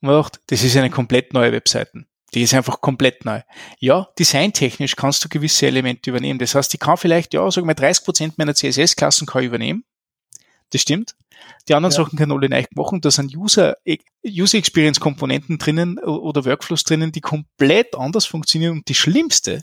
und 0.00 0.08
gedacht, 0.08 0.40
das 0.46 0.64
ist 0.64 0.76
eine 0.76 0.90
komplett 0.90 1.32
neue 1.32 1.52
Webseite. 1.52 2.04
Die 2.34 2.42
ist 2.42 2.54
einfach 2.54 2.80
komplett 2.80 3.24
neu. 3.24 3.40
Ja, 3.78 4.08
designtechnisch 4.18 4.96
kannst 4.96 5.24
du 5.24 5.28
gewisse 5.28 5.66
Elemente 5.66 6.10
übernehmen. 6.10 6.38
Das 6.38 6.54
heißt, 6.54 6.74
ich 6.74 6.80
kann 6.80 6.96
vielleicht, 6.96 7.32
ja, 7.32 7.50
sagen 7.50 7.66
wir 7.66 7.74
30 7.74 8.04
Prozent 8.04 8.38
meiner 8.38 8.54
CSS-Klassen 8.54 9.26
kann 9.26 9.42
ich 9.42 9.48
übernehmen. 9.48 9.84
Das 10.70 10.82
stimmt. 10.82 11.14
Die 11.68 11.74
anderen 11.74 11.92
ja. 11.92 12.04
Sachen 12.04 12.18
können 12.18 12.32
alle 12.32 12.48
neu 12.48 12.64
machen. 12.74 13.00
Da 13.00 13.10
sind 13.10 13.34
User, 13.34 13.76
User 14.26 14.58
Experience 14.58 15.00
Komponenten 15.00 15.58
drinnen 15.58 15.98
oder 15.98 16.44
Workflows 16.44 16.84
drinnen, 16.84 17.12
die 17.12 17.20
komplett 17.20 17.94
anders 17.94 18.26
funktionieren. 18.26 18.72
Und 18.72 18.88
die 18.88 18.94
schlimmste, 18.94 19.62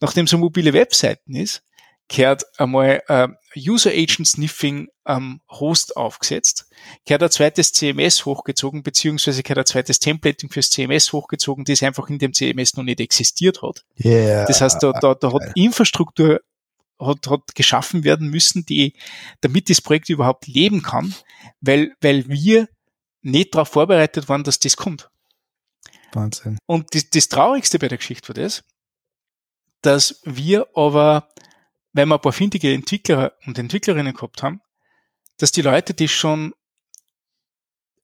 nachdem 0.00 0.26
es 0.26 0.32
eine 0.32 0.40
mobile 0.40 0.74
Webseiten 0.74 1.34
ist, 1.34 1.62
kehrt 2.08 2.44
einmal 2.58 3.02
äh, 3.08 3.28
User 3.56 3.90
Agent 3.90 4.28
Sniffing 4.28 4.88
am 5.04 5.40
Host 5.48 5.96
aufgesetzt, 5.96 6.66
kehrt 7.06 7.22
ein 7.22 7.30
zweites 7.30 7.72
CMS 7.72 8.24
hochgezogen, 8.24 8.82
beziehungsweise 8.82 9.42
kehrt 9.42 9.58
ein 9.58 9.66
zweites 9.66 9.98
Templating 9.98 10.50
fürs 10.50 10.70
CMS 10.70 11.12
hochgezogen, 11.12 11.64
das 11.64 11.82
einfach 11.82 12.08
in 12.08 12.18
dem 12.18 12.34
CMS 12.34 12.76
noch 12.76 12.84
nicht 12.84 13.00
existiert 13.00 13.62
hat. 13.62 13.84
Yeah. 14.02 14.44
Das 14.46 14.60
heißt, 14.60 14.82
da, 14.82 14.92
da, 14.92 15.14
da 15.14 15.32
hat 15.32 15.52
Infrastruktur 15.54 16.40
hat, 17.00 17.26
hat 17.28 17.54
geschaffen 17.54 18.04
werden 18.04 18.28
müssen, 18.28 18.64
die, 18.66 18.94
damit 19.40 19.70
das 19.70 19.80
Projekt 19.80 20.08
überhaupt 20.08 20.46
leben 20.46 20.82
kann, 20.82 21.14
weil, 21.60 21.92
weil 22.00 22.28
wir 22.28 22.68
nicht 23.22 23.54
darauf 23.54 23.68
vorbereitet 23.68 24.28
waren, 24.28 24.44
dass 24.44 24.58
das 24.58 24.76
kommt. 24.76 25.10
Wahnsinn. 26.12 26.58
Und 26.66 26.94
das, 26.94 27.10
das 27.10 27.28
Traurigste 27.28 27.78
bei 27.78 27.88
der 27.88 27.98
Geschichte 27.98 28.28
war 28.28 28.34
das, 28.34 28.62
dass 29.82 30.20
wir 30.24 30.68
aber 30.74 31.28
weil 31.94 32.06
wir 32.06 32.16
ein 32.16 32.20
paar 32.20 32.32
findige 32.32 32.74
Entwickler 32.74 33.32
und 33.46 33.58
Entwicklerinnen 33.58 34.12
gehabt 34.12 34.42
haben, 34.42 34.60
dass 35.38 35.52
die 35.52 35.62
Leute 35.62 35.94
das 35.94 36.10
schon 36.10 36.52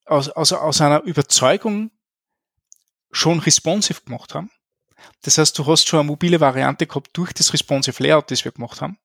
aus, 0.06 0.28
aus, 0.30 0.52
aus 0.52 0.80
einer 0.80 1.02
Überzeugung 1.02 1.90
schon 3.10 3.40
responsive 3.40 4.00
gemacht 4.02 4.34
haben. 4.34 4.50
Das 5.22 5.38
heißt, 5.38 5.58
du 5.58 5.66
hast 5.66 5.88
schon 5.88 6.00
eine 6.00 6.06
mobile 6.06 6.40
Variante 6.40 6.86
gehabt 6.86 7.10
durch 7.14 7.32
das 7.32 7.52
responsive 7.52 8.02
Layout, 8.02 8.30
das 8.30 8.44
wir 8.44 8.52
gemacht 8.52 8.80
haben. 8.80 8.98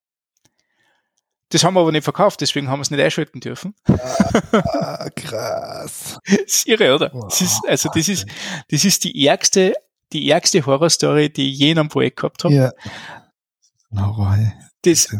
Das 1.49 1.63
haben 1.63 1.75
wir 1.75 1.81
aber 1.81 1.91
nicht 1.91 2.03
verkauft, 2.03 2.41
deswegen 2.41 2.69
haben 2.69 2.79
wir 2.79 2.83
es 2.83 2.91
nicht 2.91 3.01
einschalten 3.01 3.39
dürfen. 3.39 3.75
Ah, 3.85 5.09
krass. 5.15 6.19
das 6.25 6.39
ist 6.43 6.67
irre, 6.67 6.95
oder? 6.95 7.09
Das 7.09 7.39
ist, 7.39 7.61
also 7.67 7.89
das 7.93 8.07
ist, 8.09 8.25
das 8.69 8.83
ist 8.83 9.03
die 9.03 9.25
ärgste, 9.25 9.75
die 10.11 10.29
ärgste 10.29 10.65
Horrorstory, 10.65 11.31
die 11.31 11.51
ich 11.51 11.59
je 11.59 11.71
in 11.71 11.79
einem 11.79 11.89
Projekt 11.89 12.17
gehabt 12.17 12.43
habe. 12.43 12.53
Ja. 12.53 12.71
Horror, 13.95 14.37
das, 14.85 15.13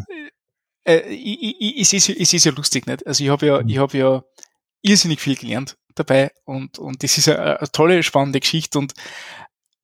äh, 0.84 0.98
äh 0.98 1.80
es, 1.80 1.92
ist, 1.92 2.08
es 2.08 2.32
ist 2.32 2.44
ja 2.44 2.52
lustig, 2.52 2.86
nicht? 2.86 3.06
Also 3.06 3.24
ich 3.24 3.30
habe 3.30 3.46
ja, 3.46 3.62
mhm. 3.62 3.68
ich 3.68 3.78
habe 3.78 3.98
ja 3.98 4.24
irrsinnig 4.82 5.20
viel 5.20 5.36
gelernt 5.36 5.76
dabei 5.94 6.30
und, 6.44 6.78
und 6.78 7.02
das 7.02 7.18
ist 7.18 7.28
eine, 7.28 7.58
eine 7.58 7.70
tolle, 7.70 8.02
spannende 8.02 8.40
Geschichte 8.40 8.78
und 8.78 8.92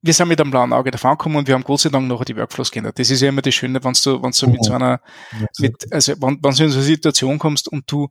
wir 0.04 0.12
sind 0.12 0.28
mit 0.28 0.40
einem 0.40 0.50
blauen 0.50 0.72
Auge 0.72 0.90
davon 0.90 1.12
gekommen 1.12 1.36
und 1.36 1.46
wir 1.46 1.54
haben 1.54 1.62
Gott 1.62 1.80
sei 1.80 1.88
Dank 1.88 2.08
nachher 2.08 2.24
die 2.24 2.36
Workflows 2.36 2.72
geändert. 2.72 2.98
Das 2.98 3.08
ist 3.08 3.20
ja 3.20 3.28
immer 3.28 3.40
das 3.40 3.54
Schöne, 3.54 3.82
wenn 3.84 3.92
du, 3.92 4.20
wenn 4.20 4.32
du 4.32 4.46
mit 4.48 4.64
so 4.64 4.72
einer, 4.72 5.00
mit, 5.58 5.92
also 5.92 6.14
wenn, 6.20 6.38
wenn 6.42 6.54
du 6.54 6.64
in 6.64 6.70
so 6.70 6.78
eine 6.78 6.82
Situation 6.82 7.38
kommst 7.38 7.68
und 7.68 7.90
du, 7.90 8.08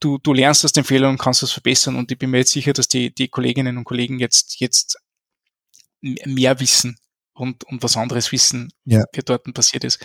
du, 0.00 0.18
du 0.18 0.34
lernst 0.34 0.66
aus 0.66 0.72
den 0.72 0.84
Fehlern 0.84 1.12
und 1.12 1.18
kannst 1.18 1.42
das 1.42 1.52
verbessern 1.52 1.96
und 1.96 2.12
ich 2.12 2.18
bin 2.18 2.30
mir 2.30 2.38
jetzt 2.38 2.52
sicher, 2.52 2.74
dass 2.74 2.88
die, 2.88 3.14
die 3.14 3.28
Kolleginnen 3.28 3.78
und 3.78 3.84
Kollegen 3.84 4.18
jetzt, 4.18 4.60
jetzt 4.60 4.98
mehr 6.02 6.60
wissen 6.60 6.98
und, 7.40 7.64
und 7.64 7.82
was 7.82 7.96
anderes 7.96 8.32
wissen, 8.32 8.72
ja. 8.84 9.04
wie 9.12 9.20
dort 9.20 9.52
passiert 9.54 9.84
ist. 9.84 9.98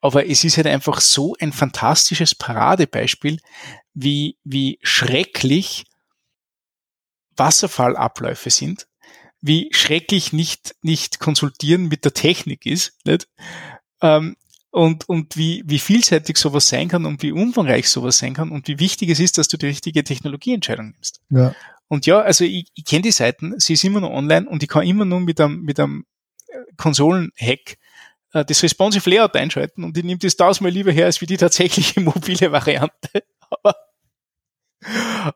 Aber 0.00 0.28
es 0.28 0.44
ist 0.44 0.56
halt 0.56 0.66
einfach 0.66 1.00
so 1.00 1.34
ein 1.40 1.52
fantastisches 1.52 2.34
Paradebeispiel, 2.34 3.38
wie, 3.94 4.38
wie 4.44 4.78
schrecklich 4.82 5.84
Wasserfallabläufe 7.36 8.50
sind, 8.50 8.86
wie 9.40 9.68
schrecklich 9.72 10.32
nicht, 10.32 10.74
nicht 10.82 11.18
konsultieren 11.18 11.88
mit 11.88 12.04
der 12.04 12.14
Technik 12.14 12.64
ist, 12.64 12.94
nicht? 13.04 13.28
Ähm, 14.00 14.36
und, 14.70 15.08
und 15.08 15.36
wie, 15.36 15.62
wie 15.66 15.78
vielseitig 15.78 16.36
sowas 16.36 16.68
sein 16.68 16.88
kann 16.88 17.06
und 17.06 17.22
wie 17.22 17.32
umfangreich 17.32 17.88
sowas 17.88 18.18
sein 18.18 18.34
kann 18.34 18.50
und 18.50 18.68
wie 18.68 18.78
wichtig 18.78 19.08
es 19.08 19.20
ist, 19.20 19.38
dass 19.38 19.48
du 19.48 19.56
die 19.56 19.66
richtige 19.66 20.04
Technologieentscheidung 20.04 20.90
nimmst. 20.90 21.20
Ja. 21.30 21.54
Und 21.88 22.04
ja, 22.04 22.20
also 22.20 22.44
ich, 22.44 22.66
ich 22.74 22.84
kenne 22.84 23.02
die 23.02 23.12
Seiten, 23.12 23.54
sie 23.58 23.74
ist 23.74 23.84
immer 23.84 24.00
noch 24.00 24.10
online 24.10 24.48
und 24.48 24.62
ich 24.62 24.68
kann 24.68 24.86
immer 24.86 25.04
nur 25.04 25.20
mit 25.20 25.40
einem, 25.40 25.62
mit 25.62 25.80
einem 25.80 26.04
Konsolen-Hack 26.76 27.78
äh, 28.32 28.44
das 28.44 28.62
Responsive 28.62 29.08
Layout 29.08 29.36
einschalten 29.36 29.84
und 29.84 29.96
ich 29.96 30.04
nehme 30.04 30.18
das 30.18 30.36
tausendmal 30.36 30.72
lieber 30.72 30.92
her 30.92 31.06
als 31.06 31.20
wie 31.20 31.26
die 31.26 31.36
tatsächliche 31.36 32.00
mobile 32.02 32.52
Variante. 32.52 33.22
aber, 33.50 33.76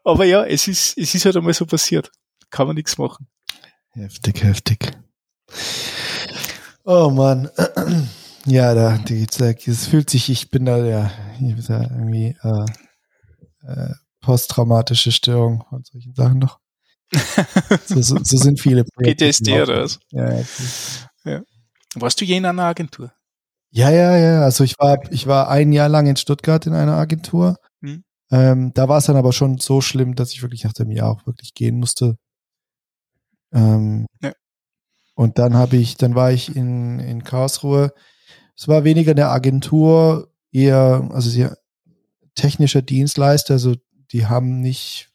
aber 0.05 0.25
ja, 0.25 0.45
es 0.45 0.69
ist, 0.69 0.97
es 0.99 1.15
ist 1.15 1.25
halt 1.25 1.37
einmal 1.37 1.55
so 1.55 1.67
passiert. 1.67 2.11
Kann 2.51 2.67
man 2.67 2.77
nichts 2.77 2.99
machen. 2.99 3.29
Heftig, 3.93 4.43
heftig. 4.43 4.93
Oh 6.85 7.11
man. 7.11 7.51
Ja, 8.47 8.75
da, 8.75 8.99
es 9.05 9.87
fühlt 9.87 10.09
sich, 10.09 10.31
ich 10.31 10.51
bin 10.51 10.65
da 10.65 10.79
ja, 10.79 11.13
ich 11.35 11.55
bin 11.55 11.65
da 11.69 11.83
irgendwie 11.83 12.35
äh, 12.43 12.65
äh, 13.67 13.95
posttraumatische 14.23 15.13
Störung 15.13 15.63
und 15.71 15.87
solchen 15.87 16.15
Sachen 16.15 16.39
noch. 16.39 16.59
So, 17.87 18.01
so, 18.03 18.19
so, 18.23 18.37
sind 18.37 18.61
viele 18.61 18.85
Projekte. 18.85 19.27
PTSD 19.27 19.63
oder 19.63 19.83
was? 19.83 19.99
Ja, 20.11 20.33
ja, 20.33 20.45
ja. 21.25 21.43
Warst 21.97 22.21
du 22.21 22.25
je 22.25 22.37
in 22.37 22.47
einer 22.47 22.65
Agentur? 22.65 23.13
Ja, 23.71 23.91
ja, 23.91 24.17
ja. 24.17 24.43
Also 24.43 24.65
ich 24.65 24.79
war, 24.79 24.99
ich 25.11 25.27
war 25.27 25.49
ein 25.49 25.73
Jahr 25.73 25.89
lang 25.89 26.07
in 26.07 26.17
Stuttgart 26.17 26.67
in 26.67 26.75
einer 26.75 26.95
Agentur. 26.95 27.57
Hm. 27.83 28.05
Ähm, 28.31 28.73
da 28.75 28.89
war 28.89 28.99
es 28.99 29.07
dann 29.07 29.17
aber 29.17 29.33
schon 29.33 29.59
so 29.59 29.81
schlimm, 29.81 30.15
dass 30.15 30.33
ich 30.33 30.43
wirklich 30.43 30.65
nach 30.65 30.73
dem 30.73 30.91
Jahr 30.91 31.11
auch 31.11 31.27
wirklich 31.27 31.55
gehen 31.55 31.79
musste. 31.79 32.17
Ähm, 33.53 34.07
ja. 34.23 34.33
Und 35.15 35.39
dann 35.39 35.55
habe 35.55 35.77
ich, 35.77 35.97
dann 35.97 36.15
war 36.15 36.33
ich 36.33 36.55
in, 36.55 37.01
in 37.01 37.25
Karlsruhe. 37.25 37.93
Es 38.57 38.69
war 38.69 38.85
weniger 38.85 39.13
eine 39.13 39.29
Agentur, 39.29 40.33
eher, 40.53 41.09
also 41.13 41.29
sie 41.29 41.49
technischer 42.35 42.83
Dienstleister, 42.83 43.55
also 43.55 43.75
die 44.13 44.27
haben 44.27 44.61
nicht 44.61 45.10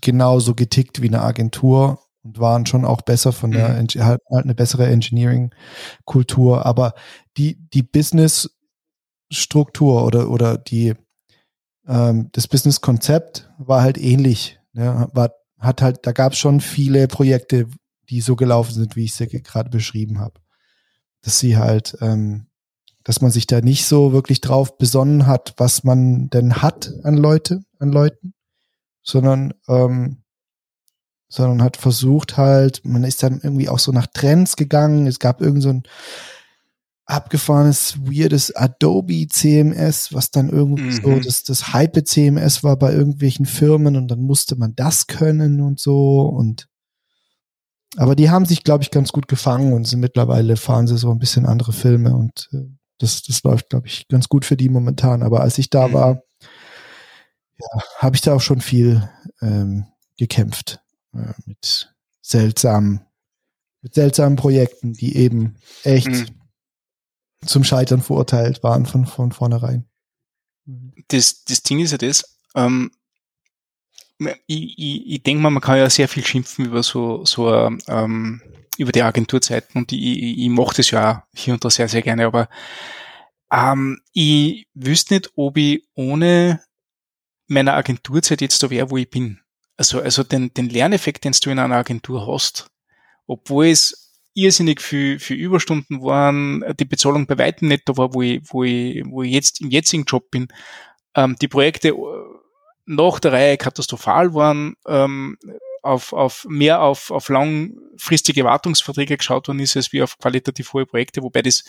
genauso 0.00 0.54
getickt 0.54 1.02
wie 1.02 1.08
eine 1.08 1.22
Agentur 1.22 1.98
und 2.22 2.38
waren 2.38 2.66
schon 2.66 2.84
auch 2.84 3.00
besser 3.02 3.32
von 3.32 3.50
der, 3.50 3.70
mhm. 3.70 3.76
halt, 3.76 3.96
halt 4.30 4.44
eine 4.44 4.54
bessere 4.54 4.86
Engineering-Kultur. 4.86 6.64
Aber 6.66 6.94
die, 7.36 7.68
die 7.70 7.82
Business-Struktur 7.82 10.04
oder, 10.04 10.30
oder 10.30 10.56
die, 10.58 10.94
ähm, 11.86 12.28
das 12.32 12.46
Business-Konzept 12.48 13.50
war 13.58 13.82
halt 13.82 13.98
ähnlich. 13.98 14.58
Ne? 14.72 15.08
War, 15.12 15.32
hat 15.58 15.82
halt, 15.82 16.06
da 16.06 16.12
gab 16.12 16.32
es 16.32 16.38
schon 16.38 16.60
viele 16.60 17.08
Projekte, 17.08 17.66
die 18.10 18.20
so 18.20 18.36
gelaufen 18.36 18.74
sind, 18.74 18.96
wie 18.96 19.04
ich 19.04 19.14
sie 19.14 19.28
gerade 19.28 19.70
beschrieben 19.70 20.18
habe. 20.18 20.40
Dass 21.22 21.38
sie 21.38 21.56
halt, 21.56 21.96
ähm, 22.00 22.46
dass 23.04 23.20
man 23.20 23.30
sich 23.30 23.46
da 23.46 23.60
nicht 23.60 23.86
so 23.86 24.12
wirklich 24.12 24.40
drauf 24.40 24.78
besonnen 24.78 25.26
hat, 25.26 25.54
was 25.56 25.84
man 25.84 26.28
denn 26.28 26.60
hat 26.60 26.92
an 27.02 27.16
Leute, 27.16 27.62
an 27.78 27.92
Leuten, 27.92 28.34
sondern 29.02 29.54
ähm, 29.68 30.22
sondern 31.28 31.62
hat 31.62 31.76
versucht 31.76 32.36
halt, 32.36 32.84
man 32.84 33.04
ist 33.04 33.22
dann 33.22 33.40
irgendwie 33.40 33.68
auch 33.68 33.78
so 33.78 33.92
nach 33.92 34.08
Trends 34.08 34.56
gegangen. 34.56 35.06
Es 35.06 35.20
gab 35.20 35.40
irgend 35.40 35.62
so 35.62 35.68
ein 35.68 35.84
abgefahrenes, 37.06 37.98
weirdes 38.00 38.54
Adobe 38.54 39.28
CMS, 39.28 40.12
was 40.12 40.32
dann 40.32 40.48
irgendwie 40.48 40.82
mhm. 40.82 41.02
so 41.02 41.20
das, 41.20 41.44
das 41.44 41.72
Hype 41.72 42.04
CMS 42.04 42.64
war 42.64 42.76
bei 42.76 42.92
irgendwelchen 42.92 43.46
Firmen 43.46 43.96
und 43.96 44.08
dann 44.08 44.22
musste 44.22 44.56
man 44.56 44.74
das 44.74 45.06
können 45.06 45.60
und 45.60 45.78
so 45.80 46.22
und 46.22 46.66
aber 47.96 48.14
die 48.14 48.30
haben 48.30 48.46
sich, 48.46 48.62
glaube 48.62 48.84
ich, 48.84 48.92
ganz 48.92 49.10
gut 49.10 49.26
gefangen 49.26 49.72
und 49.72 49.84
sind 49.84 49.98
mittlerweile 49.98 50.56
fahren 50.56 50.86
sie 50.86 50.96
so 50.96 51.10
ein 51.10 51.18
bisschen 51.18 51.44
andere 51.44 51.72
Filme 51.72 52.14
und 52.14 52.48
äh, 52.52 52.68
das, 52.98 53.22
das 53.22 53.42
läuft, 53.42 53.70
glaube 53.70 53.88
ich, 53.88 54.06
ganz 54.06 54.28
gut 54.28 54.44
für 54.44 54.56
die 54.56 54.68
momentan. 54.68 55.22
Aber 55.24 55.40
als 55.40 55.58
ich 55.58 55.70
da 55.70 55.88
mhm. 55.88 55.92
war, 55.92 56.22
ja, 57.60 57.82
habe 57.98 58.16
ich 58.16 58.22
da 58.22 58.34
auch 58.34 58.40
schon 58.40 58.60
viel 58.60 59.08
ähm, 59.40 59.86
gekämpft 60.16 60.80
äh, 61.14 61.32
mit 61.46 61.94
seltsamen, 62.22 63.00
mit 63.82 63.94
seltsamen 63.94 64.36
Projekten, 64.36 64.92
die 64.92 65.16
eben 65.16 65.56
echt 65.82 66.08
mhm. 66.08 66.26
zum 67.44 67.64
Scheitern 67.64 68.02
verurteilt 68.02 68.62
waren 68.62 68.86
von, 68.86 69.06
von 69.06 69.32
vornherein. 69.32 69.86
Das, 71.08 71.44
das 71.44 71.62
Ding 71.62 71.80
ist 71.80 71.92
ja 71.92 71.98
das, 71.98 72.36
ähm, 72.54 72.90
ich, 74.46 74.78
ich, 74.78 75.06
ich 75.06 75.22
denke 75.22 75.42
mal, 75.42 75.50
man 75.50 75.62
kann 75.62 75.78
ja 75.78 75.88
sehr 75.88 76.08
viel 76.08 76.24
schimpfen 76.24 76.66
über 76.66 76.82
so, 76.82 77.24
so 77.24 77.50
ähm, 77.88 78.42
über 78.76 78.92
die 78.92 79.02
Agenturzeiten 79.02 79.80
und 79.80 79.92
ich, 79.92 80.00
ich, 80.00 80.38
ich 80.38 80.48
mache 80.48 80.76
das 80.76 80.90
ja 80.90 81.10
auch 81.10 81.38
hier 81.38 81.54
und 81.54 81.64
da 81.64 81.70
sehr, 81.70 81.88
sehr 81.88 82.02
gerne, 82.02 82.26
aber 82.26 82.48
ähm, 83.50 84.00
ich 84.12 84.68
wüsste 84.74 85.14
nicht, 85.14 85.32
ob 85.36 85.56
ich 85.56 85.84
ohne 85.94 86.60
meiner 87.50 87.74
Agenturzeit 87.74 88.40
jetzt 88.40 88.62
da 88.62 88.70
wäre, 88.70 88.90
wo 88.90 88.96
ich 88.96 89.10
bin. 89.10 89.40
Also, 89.76 90.00
also 90.00 90.22
den, 90.22 90.52
den 90.54 90.68
Lerneffekt, 90.68 91.24
den 91.24 91.32
du 91.42 91.50
in 91.50 91.58
einer 91.58 91.76
Agentur 91.76 92.26
hast, 92.26 92.70
obwohl 93.26 93.66
es 93.66 94.12
irrsinnig 94.34 94.80
viel, 94.80 95.18
viel 95.18 95.36
Überstunden 95.36 96.02
waren, 96.02 96.64
die 96.78 96.84
Bezahlung 96.84 97.26
bei 97.26 97.38
weitem 97.38 97.68
nicht 97.68 97.88
da 97.88 97.96
war, 97.96 98.14
wo 98.14 98.22
ich, 98.22 98.42
wo 98.50 98.62
ich, 98.62 99.02
wo 99.06 99.22
ich 99.22 99.32
jetzt 99.32 99.60
im 99.60 99.70
jetzigen 99.70 100.04
Job 100.04 100.30
bin, 100.30 100.48
ähm, 101.14 101.36
die 101.40 101.48
Projekte 101.48 101.88
äh, 101.88 101.94
nach 102.86 103.20
der 103.20 103.32
Reihe 103.32 103.56
katastrophal 103.56 104.34
waren, 104.34 104.76
ähm, 104.86 105.36
auf, 105.82 106.12
auf 106.12 106.46
mehr 106.48 106.82
auf, 106.82 107.10
auf 107.10 107.28
langfristige 107.28 108.44
Wartungsverträge 108.44 109.16
geschaut 109.16 109.48
worden 109.48 109.60
ist, 109.60 109.76
als 109.76 109.92
wie 109.92 110.02
auf 110.02 110.18
qualitativ 110.18 110.72
hohe 110.72 110.86
Projekte, 110.86 111.22
wobei 111.22 111.42
das, 111.42 111.64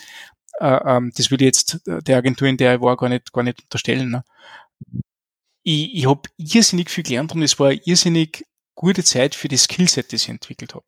äh, 0.60 0.78
ähm, 0.84 1.12
das 1.16 1.30
würde 1.30 1.46
jetzt 1.46 1.80
der 1.86 2.18
Agentur, 2.18 2.46
in 2.46 2.56
der 2.56 2.74
ich 2.74 2.80
war, 2.80 2.96
gar 2.96 3.08
nicht, 3.08 3.32
gar 3.32 3.42
nicht 3.42 3.62
unterstellen. 3.62 4.10
Ne? 4.10 4.24
Ich, 5.62 5.94
ich 5.94 6.06
habe 6.06 6.28
irrsinnig 6.36 6.90
viel 6.90 7.04
gelernt 7.04 7.34
und 7.34 7.42
es 7.42 7.58
war 7.58 7.68
eine 7.68 7.80
irrsinnig 7.84 8.44
gute 8.74 9.04
Zeit 9.04 9.34
für 9.34 9.48
das 9.48 9.64
Skillset, 9.64 10.12
das 10.12 10.22
ich 10.22 10.28
entwickelt 10.28 10.74
habe. 10.74 10.86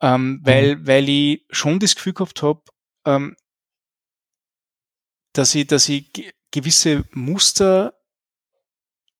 Ähm, 0.00 0.40
weil, 0.42 0.76
mhm. 0.76 0.86
weil 0.86 1.08
ich 1.08 1.46
schon 1.50 1.78
das 1.78 1.94
Gefühl 1.94 2.14
gehabt 2.14 2.42
habe, 2.42 2.62
ähm, 3.04 3.36
dass 5.32 5.54
ich, 5.54 5.66
dass 5.66 5.88
ich 5.88 6.10
gewisse 6.50 7.04
Muster 7.12 7.94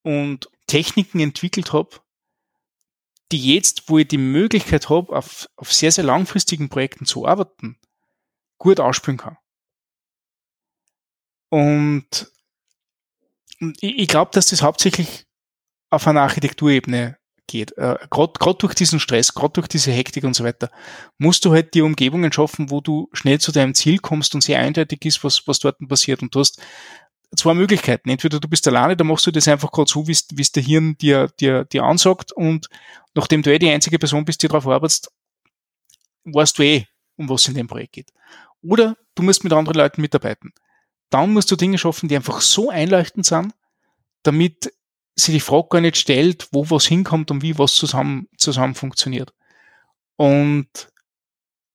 und 0.03 0.51
Techniken 0.67 1.21
entwickelt 1.21 1.73
habe, 1.73 2.01
die 3.33 3.55
jetzt, 3.55 3.89
wo 3.89 3.99
ich 3.99 4.09
die 4.09 4.19
Möglichkeit 4.19 4.89
habe, 4.89 5.15
auf, 5.15 5.49
auf 5.57 5.73
sehr, 5.73 5.93
sehr 5.93 6.05
langfristigen 6.05 6.69
Projekten 6.69 7.07
zu 7.07 7.27
arbeiten, 7.27 7.79
gut 8.59 8.81
ausspielen 8.81 9.19
kann. 9.19 9.37
Und 11.49 12.31
ich, 13.81 14.09
glaube, 14.09 14.31
dass 14.33 14.47
das 14.47 14.63
hauptsächlich 14.63 15.27
auf 15.91 16.07
einer 16.07 16.23
Architekturebene 16.23 17.19
geht. 17.47 17.77
Äh, 17.77 17.97
Gerade 18.11 18.59
durch 18.59 18.75
diesen 18.75 19.01
Stress, 19.01 19.35
gerade 19.35 19.53
durch 19.55 19.69
diese 19.69 19.93
Hektik 19.93 20.25
und 20.25 20.35
so 20.35 20.45
weiter, 20.45 20.71
musst 21.19 21.45
du 21.45 21.53
halt 21.53 21.75
die 21.75 21.83
Umgebungen 21.83 22.33
schaffen, 22.33 22.71
wo 22.71 22.81
du 22.81 23.09
schnell 23.13 23.41
zu 23.41 23.53
deinem 23.53 23.75
Ziel 23.75 23.99
kommst 23.99 24.35
und 24.35 24.43
sehr 24.43 24.61
eindeutig 24.61 25.05
ist, 25.05 25.25
was, 25.25 25.47
was 25.47 25.59
dort 25.59 25.77
passiert. 25.89 26.23
Und 26.23 26.35
du 26.35 26.41
hast 26.41 26.61
zwei 27.37 27.55
Möglichkeiten. 27.55 28.09
Entweder 28.09 28.41
du 28.41 28.49
bist 28.49 28.67
alleine, 28.67 28.97
da 28.97 29.05
machst 29.05 29.27
du 29.27 29.31
das 29.31 29.49
einfach 29.49 29.73
gerade 29.73 29.91
so, 29.91 30.07
wie 30.07 30.13
es 30.13 30.53
der 30.53 30.63
Hirn 30.63 30.97
dir, 30.99 31.29
dir, 31.41 31.65
dir 31.65 31.83
ansagt 31.83 32.33
und 32.33 32.69
nachdem 33.15 33.43
du 33.43 33.53
eh 33.53 33.59
die 33.59 33.71
einzige 33.71 33.99
Person 33.99 34.25
bist, 34.25 34.43
die 34.43 34.49
darauf 34.49 34.67
arbeitest, 34.67 35.11
weißt 36.25 36.59
du 36.59 36.63
eh, 36.63 36.87
um 37.17 37.29
was 37.29 37.49
in 37.49 37.55
dem 37.55 37.67
Projekt 37.67 37.93
geht. 37.93 38.11
Oder 38.63 38.97
du 39.15 39.23
musst 39.23 39.45
mit 39.45 39.53
anderen 39.53 39.77
Leuten 39.77 40.01
mitarbeiten. 40.01 40.53
Dann 41.11 41.33
musst 41.33 41.51
du 41.51 41.57
Dinge 41.57 41.79
schaffen, 41.79 42.09
die 42.09 42.17
einfach 42.17 42.41
so 42.41 42.71
einleuchtend 42.71 43.27
sind, 43.27 43.53
damit 44.23 44.73
sie 45.17 45.33
die 45.33 45.41
Frage 45.41 45.69
gar 45.71 45.81
nicht 45.81 45.97
stellt, 45.97 46.49
wo 46.53 46.69
was 46.71 46.87
hinkommt 46.87 47.31
und 47.31 47.43
wie 47.43 47.59
was 47.59 47.75
zusammen, 47.75 48.29
zusammen 48.37 48.75
funktioniert. 48.75 49.35
Und 50.17 50.69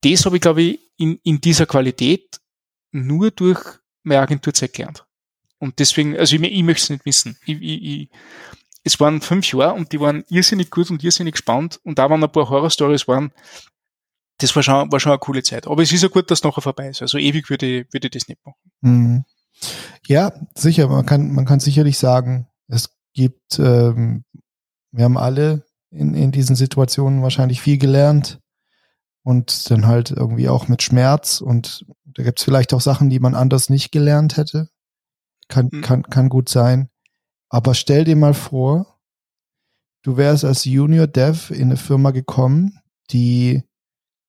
das 0.01 0.25
habe 0.25 0.37
ich, 0.37 0.41
glaube 0.41 0.61
ich, 0.61 0.79
in, 0.97 1.19
in 1.23 1.41
dieser 1.41 1.65
Qualität 1.65 2.39
nur 2.91 3.31
durch 3.31 3.59
meine 4.03 4.21
Agenturzeit 4.21 4.73
gelernt. 4.73 5.05
Und 5.57 5.79
deswegen, 5.79 6.17
also 6.17 6.35
ich, 6.35 6.41
ich 6.41 6.63
möchte 6.63 6.83
es 6.83 6.89
nicht 6.89 7.05
wissen. 7.05 7.37
Ich, 7.45 7.61
ich, 7.61 8.09
es 8.83 8.99
waren 8.99 9.19
fünf 9.21 9.51
Jahre 9.51 9.73
und 9.73 9.91
die 9.91 9.99
waren 9.99 10.23
irrsinnig 10.29 10.69
gut 10.69 10.91
und 10.91 11.03
irrsinnig 11.03 11.37
spannend 11.37 11.79
und 11.83 11.97
da 11.97 12.09
waren 12.09 12.23
ein 12.23 12.31
paar 12.31 12.49
Horror-Stories 12.49 13.07
waren, 13.07 13.31
das 14.37 14.55
war 14.55 14.63
schon, 14.63 14.91
war 14.91 14.99
schon 14.99 15.11
eine 15.11 15.19
coole 15.19 15.43
Zeit. 15.43 15.67
Aber 15.67 15.81
es 15.81 15.91
ist 15.91 16.03
ja 16.03 16.09
gut, 16.09 16.29
dass 16.29 16.39
es 16.39 16.43
nachher 16.43 16.61
vorbei 16.61 16.89
ist. 16.89 17.01
Also 17.01 17.17
ewig 17.17 17.49
würde 17.49 17.65
ich, 17.65 17.93
würde 17.93 18.07
ich 18.07 18.11
das 18.11 18.27
nicht 18.27 18.45
machen. 18.45 18.59
Mhm. 18.81 19.25
Ja, 20.07 20.33
sicher. 20.55 20.87
Man 20.87 21.05
kann, 21.05 21.31
man 21.31 21.45
kann 21.45 21.59
sicherlich 21.59 21.97
sagen, 21.97 22.47
es 22.67 22.89
gibt, 23.13 23.59
ähm, 23.59 24.25
wir 24.91 25.05
haben 25.05 25.17
alle 25.17 25.65
in, 25.89 26.13
in 26.13 26.31
diesen 26.31 26.55
Situationen 26.55 27.21
wahrscheinlich 27.21 27.61
viel 27.61 27.77
gelernt 27.77 28.39
und 29.23 29.71
dann 29.71 29.87
halt 29.87 30.11
irgendwie 30.11 30.49
auch 30.49 30.67
mit 30.67 30.83
Schmerz 30.83 31.41
und 31.41 31.85
da 32.05 32.23
gibt 32.23 32.39
es 32.39 32.45
vielleicht 32.45 32.73
auch 32.73 32.81
Sachen, 32.81 33.09
die 33.09 33.19
man 33.19 33.35
anders 33.35 33.69
nicht 33.69 33.91
gelernt 33.91 34.37
hätte. 34.37 34.69
Kann, 35.47 35.69
mhm. 35.71 35.81
kann, 35.81 36.03
kann 36.03 36.29
gut 36.29 36.49
sein. 36.49 36.89
Aber 37.49 37.73
stell 37.73 38.03
dir 38.03 38.15
mal 38.15 38.33
vor, 38.33 38.99
du 40.01 40.17
wärst 40.17 40.43
als 40.43 40.65
Junior 40.65 41.07
Dev 41.07 41.53
in 41.53 41.63
eine 41.63 41.77
Firma 41.77 42.11
gekommen, 42.11 42.79
die 43.11 43.63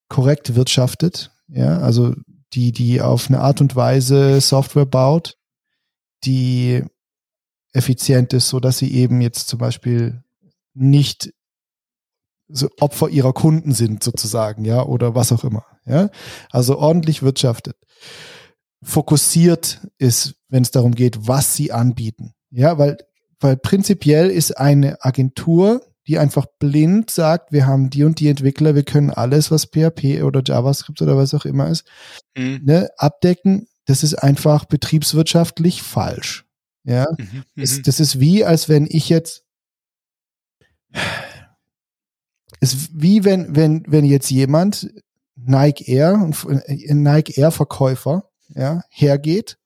korrekt 0.08 0.54
wirtschaftet, 0.54 1.32
ja, 1.48 1.78
also 1.78 2.14
die, 2.52 2.72
die 2.72 3.00
auf 3.00 3.28
eine 3.28 3.40
Art 3.40 3.60
und 3.60 3.76
Weise 3.76 4.40
Software 4.40 4.86
baut, 4.86 5.36
die 6.24 6.84
effizient 7.72 8.32
ist, 8.32 8.48
so 8.48 8.60
dass 8.60 8.78
sie 8.78 8.94
eben 8.94 9.20
jetzt 9.20 9.48
zum 9.48 9.58
Beispiel 9.58 10.22
nicht 10.74 11.32
so 12.48 12.68
Opfer 12.80 13.08
ihrer 13.08 13.32
Kunden 13.32 13.72
sind 13.72 14.02
sozusagen, 14.02 14.64
ja, 14.64 14.82
oder 14.84 15.14
was 15.14 15.32
auch 15.32 15.44
immer, 15.44 15.64
ja. 15.84 16.10
Also 16.50 16.78
ordentlich 16.78 17.22
wirtschaftet. 17.22 17.76
Fokussiert 18.82 19.86
ist, 19.98 20.36
wenn 20.48 20.62
es 20.62 20.70
darum 20.70 20.94
geht, 20.94 21.26
was 21.26 21.56
sie 21.56 21.72
anbieten. 21.72 22.34
Ja, 22.50 22.78
weil, 22.78 22.98
weil 23.40 23.56
prinzipiell 23.56 24.30
ist 24.30 24.56
eine 24.56 25.04
Agentur, 25.04 25.82
die 26.06 26.18
einfach 26.18 26.46
blind 26.58 27.10
sagt, 27.10 27.52
wir 27.52 27.66
haben 27.66 27.90
die 27.90 28.04
und 28.04 28.20
die 28.20 28.28
Entwickler, 28.28 28.74
wir 28.74 28.84
können 28.84 29.10
alles, 29.10 29.50
was 29.50 29.66
PHP 29.66 30.22
oder 30.22 30.42
JavaScript 30.44 31.02
oder 31.02 31.16
was 31.16 31.34
auch 31.34 31.44
immer 31.44 31.68
ist, 31.68 31.84
mhm. 32.36 32.60
ne, 32.64 32.88
abdecken. 32.96 33.68
Das 33.86 34.02
ist 34.02 34.14
einfach 34.14 34.64
betriebswirtschaftlich 34.64 35.82
falsch. 35.82 36.44
Ja, 36.84 37.06
mhm, 37.18 37.42
das, 37.56 37.78
mhm. 37.78 37.82
das 37.82 38.00
ist 38.00 38.20
wie, 38.20 38.44
als 38.44 38.68
wenn 38.68 38.86
ich 38.88 39.08
jetzt, 39.08 39.44
ist 42.60 42.88
wie 42.92 43.24
wenn, 43.24 43.56
wenn, 43.56 43.84
wenn 43.88 44.04
jetzt 44.04 44.30
jemand 44.30 44.92
Nike 45.34 45.88
Air, 45.88 46.14
ein 46.14 47.02
Nike 47.02 47.36
Air 47.36 47.50
Verkäufer, 47.50 48.30
ja, 48.48 48.82
hergeht 48.88 49.58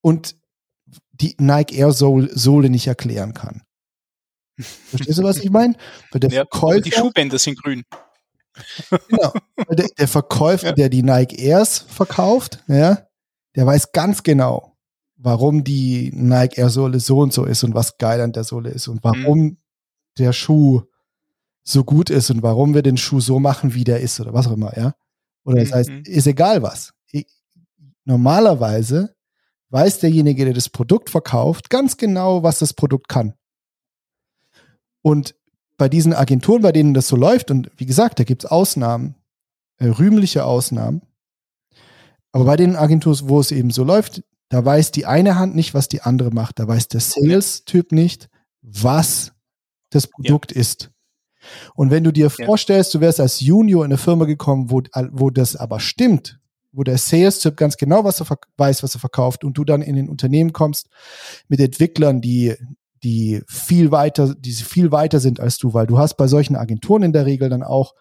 und 0.00 0.36
die 1.12 1.36
Nike 1.38 1.76
Air 1.76 1.92
Sohle 1.92 2.70
nicht 2.70 2.86
erklären 2.86 3.34
kann. 3.34 3.62
Verstehst 4.58 5.18
du, 5.18 5.22
was 5.22 5.38
ich 5.38 5.50
meine? 5.50 5.74
der 6.12 6.30
ja, 6.30 6.40
Verkäufer, 6.40 6.80
die 6.80 6.92
Schuhbänder 6.92 7.38
sind 7.38 7.62
grün. 7.62 7.84
Genau. 9.08 9.32
Der, 9.70 9.88
der 9.98 10.08
Verkäufer, 10.08 10.68
ja. 10.68 10.72
der 10.72 10.88
die 10.88 11.02
Nike 11.02 11.38
Airs 11.38 11.78
verkauft, 11.78 12.62
ja, 12.66 13.06
der 13.56 13.66
weiß 13.66 13.92
ganz 13.92 14.22
genau, 14.22 14.76
warum 15.16 15.64
die 15.64 16.10
Nike 16.14 16.58
Air 16.58 16.68
Sohle 16.68 17.00
so 17.00 17.20
und 17.20 17.32
so 17.32 17.44
ist 17.44 17.64
und 17.64 17.74
was 17.74 17.96
geil 17.98 18.20
an 18.20 18.32
der 18.32 18.44
Sohle 18.44 18.70
ist 18.70 18.88
und 18.88 19.02
warum 19.02 19.38
mhm. 19.38 19.56
der 20.18 20.32
Schuh 20.32 20.82
so 21.62 21.84
gut 21.84 22.10
ist 22.10 22.30
und 22.30 22.42
warum 22.42 22.74
wir 22.74 22.82
den 22.82 22.96
Schuh 22.96 23.20
so 23.20 23.38
machen, 23.38 23.74
wie 23.74 23.84
der 23.84 24.00
ist 24.00 24.20
oder 24.20 24.34
was 24.34 24.48
auch 24.48 24.52
immer, 24.52 24.76
ja. 24.76 24.94
Oder 25.44 25.60
das 25.60 25.72
heißt, 25.72 25.90
mhm. 25.90 26.02
ist 26.04 26.26
egal 26.26 26.62
was. 26.62 26.92
Ich, 27.10 27.26
normalerweise 28.04 29.14
weiß 29.70 30.00
derjenige, 30.00 30.44
der 30.44 30.54
das 30.54 30.68
Produkt 30.68 31.08
verkauft, 31.08 31.70
ganz 31.70 31.96
genau, 31.96 32.42
was 32.42 32.58
das 32.58 32.74
Produkt 32.74 33.08
kann. 33.08 33.34
Und 35.02 35.34
bei 35.76 35.88
diesen 35.88 36.14
Agenturen, 36.14 36.62
bei 36.62 36.72
denen 36.72 36.94
das 36.94 37.08
so 37.08 37.16
läuft, 37.16 37.50
und 37.50 37.70
wie 37.76 37.86
gesagt, 37.86 38.18
da 38.18 38.24
gibt 38.24 38.44
es 38.44 38.50
Ausnahmen, 38.50 39.16
äh, 39.78 39.86
rühmliche 39.86 40.44
Ausnahmen, 40.44 41.02
aber 42.32 42.44
bei 42.44 42.56
den 42.56 42.76
Agenturen, 42.76 43.28
wo 43.28 43.40
es 43.40 43.50
eben 43.50 43.70
so 43.70 43.84
läuft, 43.84 44.22
da 44.48 44.64
weiß 44.64 44.90
die 44.90 45.06
eine 45.06 45.38
Hand 45.38 45.54
nicht, 45.54 45.74
was 45.74 45.88
die 45.88 46.02
andere 46.02 46.30
macht. 46.30 46.58
Da 46.58 46.66
weiß 46.66 46.88
der 46.88 47.00
Sales-Typ 47.00 47.92
nicht, 47.92 48.28
was 48.62 49.32
das 49.90 50.06
Produkt 50.06 50.52
ja. 50.52 50.60
ist. 50.60 50.90
Und 51.74 51.90
wenn 51.90 52.04
du 52.04 52.12
dir 52.12 52.30
ja. 52.38 52.46
vorstellst, 52.46 52.94
du 52.94 53.00
wärst 53.00 53.20
als 53.20 53.40
Junior 53.40 53.84
in 53.84 53.90
eine 53.90 53.98
Firma 53.98 54.24
gekommen, 54.24 54.70
wo, 54.70 54.82
wo 55.10 55.30
das 55.30 55.56
aber 55.56 55.80
stimmt, 55.80 56.38
wo 56.70 56.84
der 56.84 56.98
Sales-Typ 56.98 57.56
ganz 57.56 57.76
genau 57.76 58.04
was 58.04 58.20
er 58.20 58.26
weiß, 58.56 58.82
was 58.82 58.94
er 58.94 59.00
verkauft 59.00 59.44
und 59.44 59.58
du 59.58 59.64
dann 59.64 59.82
in 59.82 59.96
den 59.96 60.08
Unternehmen 60.08 60.52
kommst 60.52 60.88
mit 61.48 61.60
Entwicklern, 61.60 62.20
die 62.20 62.54
die 63.02 63.42
viel 63.48 63.90
weiter, 63.90 64.34
die 64.34 64.52
viel 64.52 64.92
weiter 64.92 65.20
sind 65.20 65.40
als 65.40 65.58
du, 65.58 65.74
weil 65.74 65.86
du 65.86 65.98
hast 65.98 66.14
bei 66.14 66.26
solchen 66.26 66.56
Agenturen 66.56 67.02
in 67.02 67.12
der 67.12 67.26
Regel 67.26 67.48
dann 67.48 67.62
auch 67.62 67.94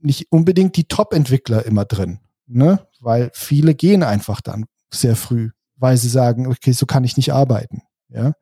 nicht 0.00 0.32
unbedingt 0.32 0.76
die 0.76 0.84
Top-Entwickler 0.84 1.64
immer 1.64 1.84
drin, 1.84 2.18
ne? 2.46 2.86
Weil 3.00 3.30
viele 3.34 3.74
gehen 3.74 4.02
einfach 4.02 4.40
dann, 4.40 4.66
sehr 4.92 5.16
früh, 5.16 5.50
weil 5.76 5.96
sie 5.96 6.08
sagen, 6.08 6.46
okay, 6.46 6.72
so 6.72 6.86
kann 6.86 7.04
ich 7.04 7.16
nicht 7.16 7.32
arbeiten. 7.32 7.82
Ja. 8.08 8.32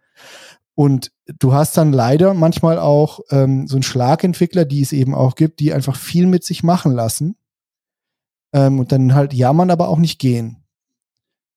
Und 0.74 1.12
du 1.39 1.52
hast 1.52 1.77
dann 1.77 1.93
leider 1.93 2.32
manchmal 2.32 2.78
auch 2.78 3.20
ähm, 3.31 3.66
so 3.66 3.77
einen 3.77 3.82
Schlagentwickler, 3.82 4.64
die 4.64 4.81
es 4.81 4.93
eben 4.93 5.14
auch 5.14 5.35
gibt, 5.35 5.60
die 5.60 5.72
einfach 5.72 5.97
viel 5.97 6.27
mit 6.27 6.44
sich 6.44 6.62
machen 6.62 6.93
lassen 6.93 7.36
ähm, 8.52 8.78
und 8.78 8.93
dann 8.93 9.14
halt 9.14 9.35
jammern, 9.35 9.70
aber 9.70 9.89
auch 9.89 9.98
nicht 9.98 10.18
gehen. 10.18 10.59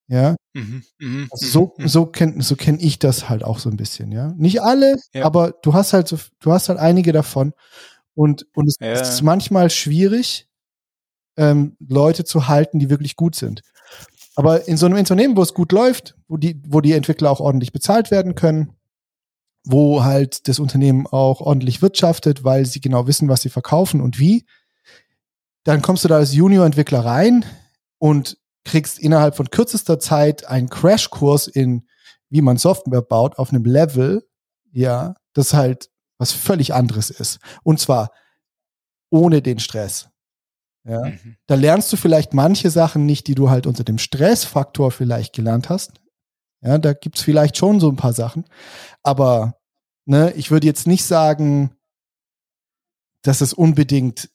Ja. 0.08 0.36
Mhm, 0.54 0.84
mhm, 1.00 1.28
Also 1.32 1.46
so, 1.48 1.74
mhm, 1.78 1.88
so 1.88 2.06
kenn, 2.06 2.42
so 2.42 2.56
kenn 2.56 2.78
ich 2.80 3.00
das 3.00 3.30
halt 3.30 3.44
auch 3.44 3.60
so 3.60 3.70
ein 3.70 3.78
bisschen, 3.78 4.12
ja. 4.12 4.34
Nicht 4.38 4.62
alle, 4.62 4.98
Ja. 5.14 5.26
aber 5.26 5.54
du 5.64 5.74
hast 5.74 5.94
halt 5.94 6.08
so, 6.08 6.18
du 6.40 6.52
hast 6.52 6.70
halt 6.70 6.80
einige 6.80 7.12
davon. 7.14 7.54
Und, 8.16 8.46
und 8.56 8.68
es, 8.68 8.76
Ja. 8.80 8.92
es 8.92 9.10
ist 9.10 9.22
manchmal 9.24 9.70
schwierig, 9.70 10.48
ähm, 11.38 11.76
Leute 11.80 12.26
zu 12.26 12.48
halten, 12.48 12.80
die 12.80 12.90
wirklich 12.90 13.16
gut 13.16 13.36
sind. 13.36 13.62
Aber 14.36 14.68
in 14.68 14.78
so 14.78 14.86
einem 14.86 14.98
Unternehmen, 14.98 15.38
wo 15.38 15.42
es 15.42 15.54
gut 15.54 15.72
läuft, 15.72 16.16
wo 16.28 16.38
die, 16.38 16.62
wo 16.68 16.82
die 16.82 16.94
Entwickler 16.94 17.32
auch 17.32 17.40
ordentlich 17.40 17.72
bezahlt 17.72 18.12
werden 18.12 18.36
können, 18.36 18.74
wo 19.66 20.04
halt 20.04 20.48
das 20.48 20.60
Unternehmen 20.60 21.08
auch 21.08 21.40
ordentlich 21.40 21.82
wirtschaftet, 21.82 22.44
weil 22.44 22.66
sie 22.66 22.82
genau 22.82 23.08
wissen, 23.08 23.30
was 23.30 23.42
sie 23.42 23.50
verkaufen 23.50 24.02
und 24.02 24.20
wie, 24.20 24.46
dann 25.64 25.82
kommst 25.82 26.04
du 26.04 26.08
da 26.10 26.18
als 26.18 26.34
Junior-Entwickler 26.34 27.00
rein 27.06 27.46
und 27.98 28.38
kriegst 28.66 29.00
innerhalb 29.00 29.36
von 29.36 29.50
kürzester 29.50 30.00
Zeit 30.00 30.48
einen 30.48 30.70
Crashkurs 30.70 31.48
in, 31.48 31.88
wie 32.30 32.42
man 32.42 32.58
Software 32.58 33.02
baut, 33.02 33.38
auf 33.38 33.50
einem 33.50 33.66
Level, 33.66 34.28
ja, 34.72 35.16
das 35.34 35.54
halt 35.54 35.90
was 36.18 36.32
völlig 36.32 36.74
anderes 36.74 37.10
ist. 37.10 37.40
Und 37.64 37.80
zwar 37.80 38.12
ohne 39.10 39.42
den 39.42 39.60
Stress. 39.60 40.10
Ja. 40.86 41.06
mhm. 41.06 41.38
Da 41.48 41.56
lernst 41.56 41.92
du 41.94 41.98
vielleicht 41.98 42.34
manche 42.34 42.70
Sachen 42.70 43.06
nicht, 43.06 43.28
die 43.28 43.36
du 43.36 43.50
halt 43.50 43.68
unter 43.68 43.84
dem 43.84 43.98
Stressfaktor 43.98 44.92
vielleicht 44.92 45.34
gelernt 45.34 45.70
hast. 45.70 45.94
Ja, 46.62 46.78
da 46.78 46.94
gibt's 46.94 47.22
vielleicht 47.22 47.58
schon 47.58 47.80
so 47.80 47.90
ein 47.90 47.96
paar 47.98 48.14
Sachen. 48.14 48.46
Aber 49.02 49.60
ne, 50.06 50.32
ich 50.34 50.50
würde 50.52 50.68
jetzt 50.68 50.88
nicht 50.88 51.06
sagen, 51.06 51.76
dass 53.22 53.42
es 53.42 53.54
unbedingt, 53.54 54.30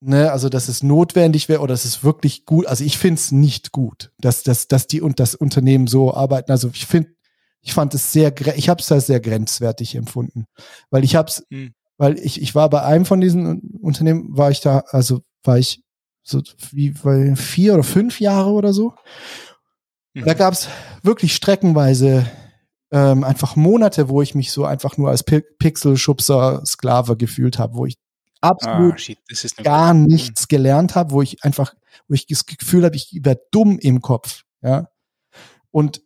ne, 0.00 0.32
also 0.32 0.48
dass 0.48 0.68
es 0.68 0.82
notwendig 0.82 1.48
wäre 1.48 1.60
oder 1.60 1.74
dass 1.74 1.84
es 1.84 2.02
wirklich 2.02 2.44
gut, 2.46 2.66
also 2.66 2.84
ich 2.84 2.98
finde 2.98 3.18
es 3.20 3.32
nicht 3.32 3.72
gut, 3.72 4.12
dass, 4.18 4.42
dass, 4.42 4.68
dass 4.68 4.86
die 4.86 5.00
und 5.00 5.20
das 5.20 5.34
Unternehmen 5.34 5.86
so 5.86 6.14
arbeiten. 6.14 6.50
Also 6.50 6.70
ich 6.72 6.86
finde, 6.86 7.10
ich 7.60 7.74
fand 7.74 7.94
es 7.94 8.12
sehr, 8.12 8.32
ich 8.56 8.68
habe 8.68 8.80
es 8.80 8.86
da 8.86 9.00
sehr 9.00 9.20
grenzwertig 9.20 9.94
empfunden. 9.94 10.46
Weil 10.90 11.04
ich 11.04 11.14
habe 11.16 11.28
es 11.28 11.44
Hm. 11.50 11.74
weil 11.98 12.18
ich, 12.18 12.40
ich 12.40 12.54
war 12.54 12.70
bei 12.70 12.82
einem 12.82 13.04
von 13.04 13.20
diesen 13.20 13.46
Un- 13.46 13.78
Unternehmen, 13.82 14.36
war 14.36 14.50
ich 14.50 14.60
da, 14.60 14.84
also 14.88 15.20
war 15.44 15.58
ich 15.58 15.82
so 16.22 16.42
wie 16.72 16.90
bei 16.90 17.36
vier 17.36 17.74
oder 17.74 17.82
fünf 17.82 18.20
Jahre 18.20 18.50
oder 18.50 18.72
so. 18.72 18.94
Mhm. 20.14 20.24
Da 20.24 20.34
gab 20.34 20.54
es 20.54 20.68
wirklich 21.02 21.34
streckenweise 21.34 22.26
ähm, 22.92 23.24
einfach 23.24 23.56
Monate, 23.56 24.08
wo 24.08 24.22
ich 24.22 24.34
mich 24.34 24.50
so 24.52 24.64
einfach 24.64 24.96
nur 24.96 25.10
als 25.10 25.22
Pi 25.22 25.42
Pixelschubser 25.58 26.62
Sklave 26.66 27.16
gefühlt 27.16 27.58
habe, 27.58 27.74
wo 27.74 27.86
ich 27.86 27.96
absolut 28.40 28.94
Ah, 28.94 28.98
shit, 28.98 29.18
gar 29.62 29.94
gut. 29.94 30.08
nichts 30.08 30.48
gelernt 30.48 30.94
habe, 30.94 31.12
wo 31.12 31.22
ich 31.22 31.44
einfach, 31.44 31.74
wo 32.08 32.14
ich 32.14 32.26
das 32.26 32.46
Gefühl 32.46 32.84
habe, 32.84 32.96
ich 32.96 33.10
werde 33.22 33.42
dumm 33.50 33.78
im 33.78 34.00
Kopf, 34.00 34.42
ja. 34.62 34.88
Und 35.70 36.02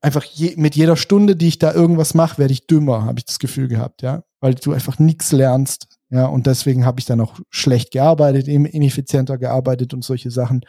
einfach 0.00 0.24
je, 0.24 0.54
mit 0.56 0.76
jeder 0.76 0.96
Stunde, 0.96 1.34
die 1.36 1.48
ich 1.48 1.58
da 1.58 1.72
irgendwas 1.72 2.14
mache, 2.14 2.38
werde 2.38 2.52
ich 2.52 2.66
dümmer, 2.66 3.04
habe 3.04 3.18
ich 3.18 3.24
das 3.24 3.38
Gefühl 3.38 3.68
gehabt, 3.68 4.02
ja, 4.02 4.22
weil 4.40 4.54
du 4.54 4.72
einfach 4.72 4.98
nichts 4.98 5.32
lernst, 5.32 5.88
ja, 6.10 6.26
und 6.26 6.46
deswegen 6.46 6.84
habe 6.86 7.00
ich 7.00 7.06
dann 7.06 7.20
auch 7.20 7.40
schlecht 7.50 7.90
gearbeitet, 7.90 8.46
in- 8.46 8.64
ineffizienter 8.66 9.38
gearbeitet 9.38 9.92
und 9.94 10.04
solche 10.04 10.30
Sachen. 10.30 10.60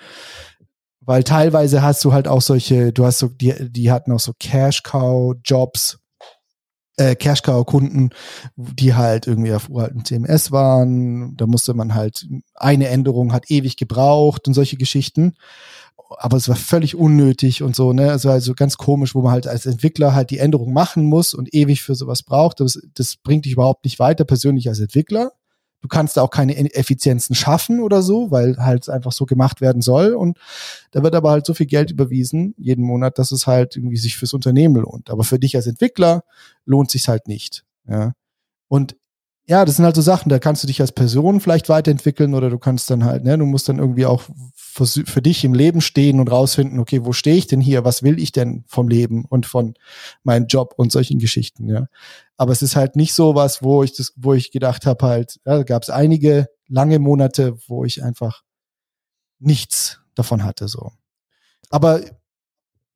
Weil 1.02 1.24
teilweise 1.24 1.84
hast 1.84 2.04
du 2.04 2.12
halt 2.12 2.28
auch 2.28 2.42
solche, 2.42 2.92
du 2.92 3.06
hast 3.06 3.20
so, 3.20 3.28
die, 3.30 3.54
die 3.72 3.92
hatten 3.92 4.12
auch 4.12 4.20
so 4.20 4.34
Cash-Cow-Jobs, 4.40 6.00
äh, 6.98 7.16
Cash-Cow-Kunden, 7.16 8.10
die 8.56 8.96
halt 8.96 9.28
irgendwie 9.28 9.54
auf 9.54 9.70
uralten 9.70 10.04
CMS 10.04 10.52
waren. 10.52 11.38
Da 11.38 11.46
musste 11.46 11.74
man 11.74 11.96
halt, 11.96 12.28
eine 12.56 12.90
Änderung 12.90 13.34
hat 13.34 13.50
ewig 13.50 13.78
gebraucht 13.78 14.48
und 14.48 14.54
solche 14.54 14.78
Geschichten. 14.78 15.36
Aber 16.18 16.38
es 16.38 16.48
war 16.48 16.56
völlig 16.56 16.96
unnötig 16.96 17.64
und 17.64 17.76
so, 17.76 17.92
ne? 17.92 18.12
Also, 18.12 18.30
also 18.30 18.54
ganz 18.54 18.78
komisch, 18.78 19.14
wo 19.14 19.22
man 19.22 19.34
halt 19.34 19.48
als 19.48 19.66
Entwickler 19.66 20.16
halt 20.16 20.32
die 20.32 20.38
Änderung 20.38 20.72
machen 20.72 21.06
muss 21.06 21.34
und 21.34 21.54
ewig 21.54 21.82
für 21.82 21.96
sowas 21.96 22.24
braucht. 22.24 22.62
Das, 22.62 22.80
das 22.94 23.18
bringt 23.18 23.46
dich 23.46 23.54
überhaupt 23.54 23.84
nicht 23.84 24.00
weiter, 24.00 24.24
persönlich 24.24 24.70
als 24.70 24.80
Entwickler. 24.80 25.34
Du 25.88 25.96
kannst 25.96 26.18
da 26.18 26.22
auch 26.22 26.32
keine 26.32 26.54
Effizienzen 26.76 27.34
schaffen 27.34 27.80
oder 27.80 28.02
so, 28.02 28.30
weil 28.30 28.58
halt 28.58 28.90
einfach 28.90 29.14
so 29.14 29.26
gemacht 29.26 29.62
werden 29.62 29.82
soll. 29.82 30.16
Und 30.16 30.38
da 30.92 31.02
wird 31.02 31.16
aber 31.16 31.32
halt 31.32 31.46
so 31.46 31.54
viel 31.54 31.66
Geld 31.66 31.92
überwiesen 31.92 32.54
jeden 32.58 32.84
Monat, 32.84 33.18
dass 33.18 33.32
es 33.32 33.48
halt 33.48 33.78
irgendwie 33.78 33.96
sich 33.96 34.18
fürs 34.18 34.34
Unternehmen 34.34 34.76
lohnt. 34.76 35.10
Aber 35.10 35.24
für 35.24 35.40
dich 35.40 35.56
als 35.56 35.66
Entwickler 35.66 36.26
lohnt 36.66 36.92
sich 36.92 37.08
halt 37.08 37.30
nicht. 37.30 37.64
Ja. 37.88 38.12
Und 38.68 38.98
ja, 39.50 39.64
das 39.64 39.78
sind 39.78 39.86
halt 39.86 39.96
so 39.96 40.02
Sachen, 40.02 40.28
da 40.28 40.40
kannst 40.40 40.64
du 40.64 40.68
dich 40.68 40.82
als 40.82 40.92
Person 40.92 41.40
vielleicht 41.40 41.70
weiterentwickeln 41.70 42.34
oder 42.34 42.50
du 42.50 42.60
kannst 42.60 42.90
dann 42.90 43.06
halt, 43.06 43.24
ne, 43.24 43.38
du 43.38 43.46
musst 43.46 43.70
dann 43.70 43.80
irgendwie 43.80 44.06
auch 44.06 44.24
für, 44.54 44.86
für 44.86 45.22
dich 45.22 45.46
im 45.46 45.54
Leben 45.54 45.80
stehen 45.80 46.20
und 46.20 46.30
rausfinden, 46.30 46.80
okay, 46.80 47.06
wo 47.06 47.14
stehe 47.14 47.38
ich 47.38 47.48
denn 47.48 47.62
hier? 47.62 47.86
Was 47.86 48.04
will 48.04 48.20
ich 48.20 48.34
denn 48.34 48.66
vom 48.68 48.90
Leben 48.90 49.24
und 49.24 49.46
von 49.46 49.76
meinem 50.24 50.48
Job 50.48 50.74
und 50.76 50.92
solchen 50.92 51.18
Geschichten, 51.18 51.70
ja. 51.70 51.88
Aber 52.36 52.52
es 52.52 52.62
ist 52.62 52.76
halt 52.76 52.98
nicht 52.98 53.14
so 53.14 53.36
was, 53.36 53.64
wo 53.64 53.84
ich 53.84 53.96
das, 53.96 54.12
wo 54.18 54.34
ich 54.34 54.52
gedacht 54.52 54.86
habe, 54.86 55.06
halt, 55.06 55.40
ja, 55.46 55.56
da 55.58 55.64
gab 55.64 55.82
es 55.84 55.90
einige 55.90 56.50
lange 56.68 57.00
Monate, 57.00 57.58
wo 57.68 57.86
ich 57.86 58.04
einfach 58.04 58.44
nichts 59.40 60.02
davon 60.14 60.44
hatte, 60.44 60.68
so. 60.68 60.92
Aber 61.70 62.02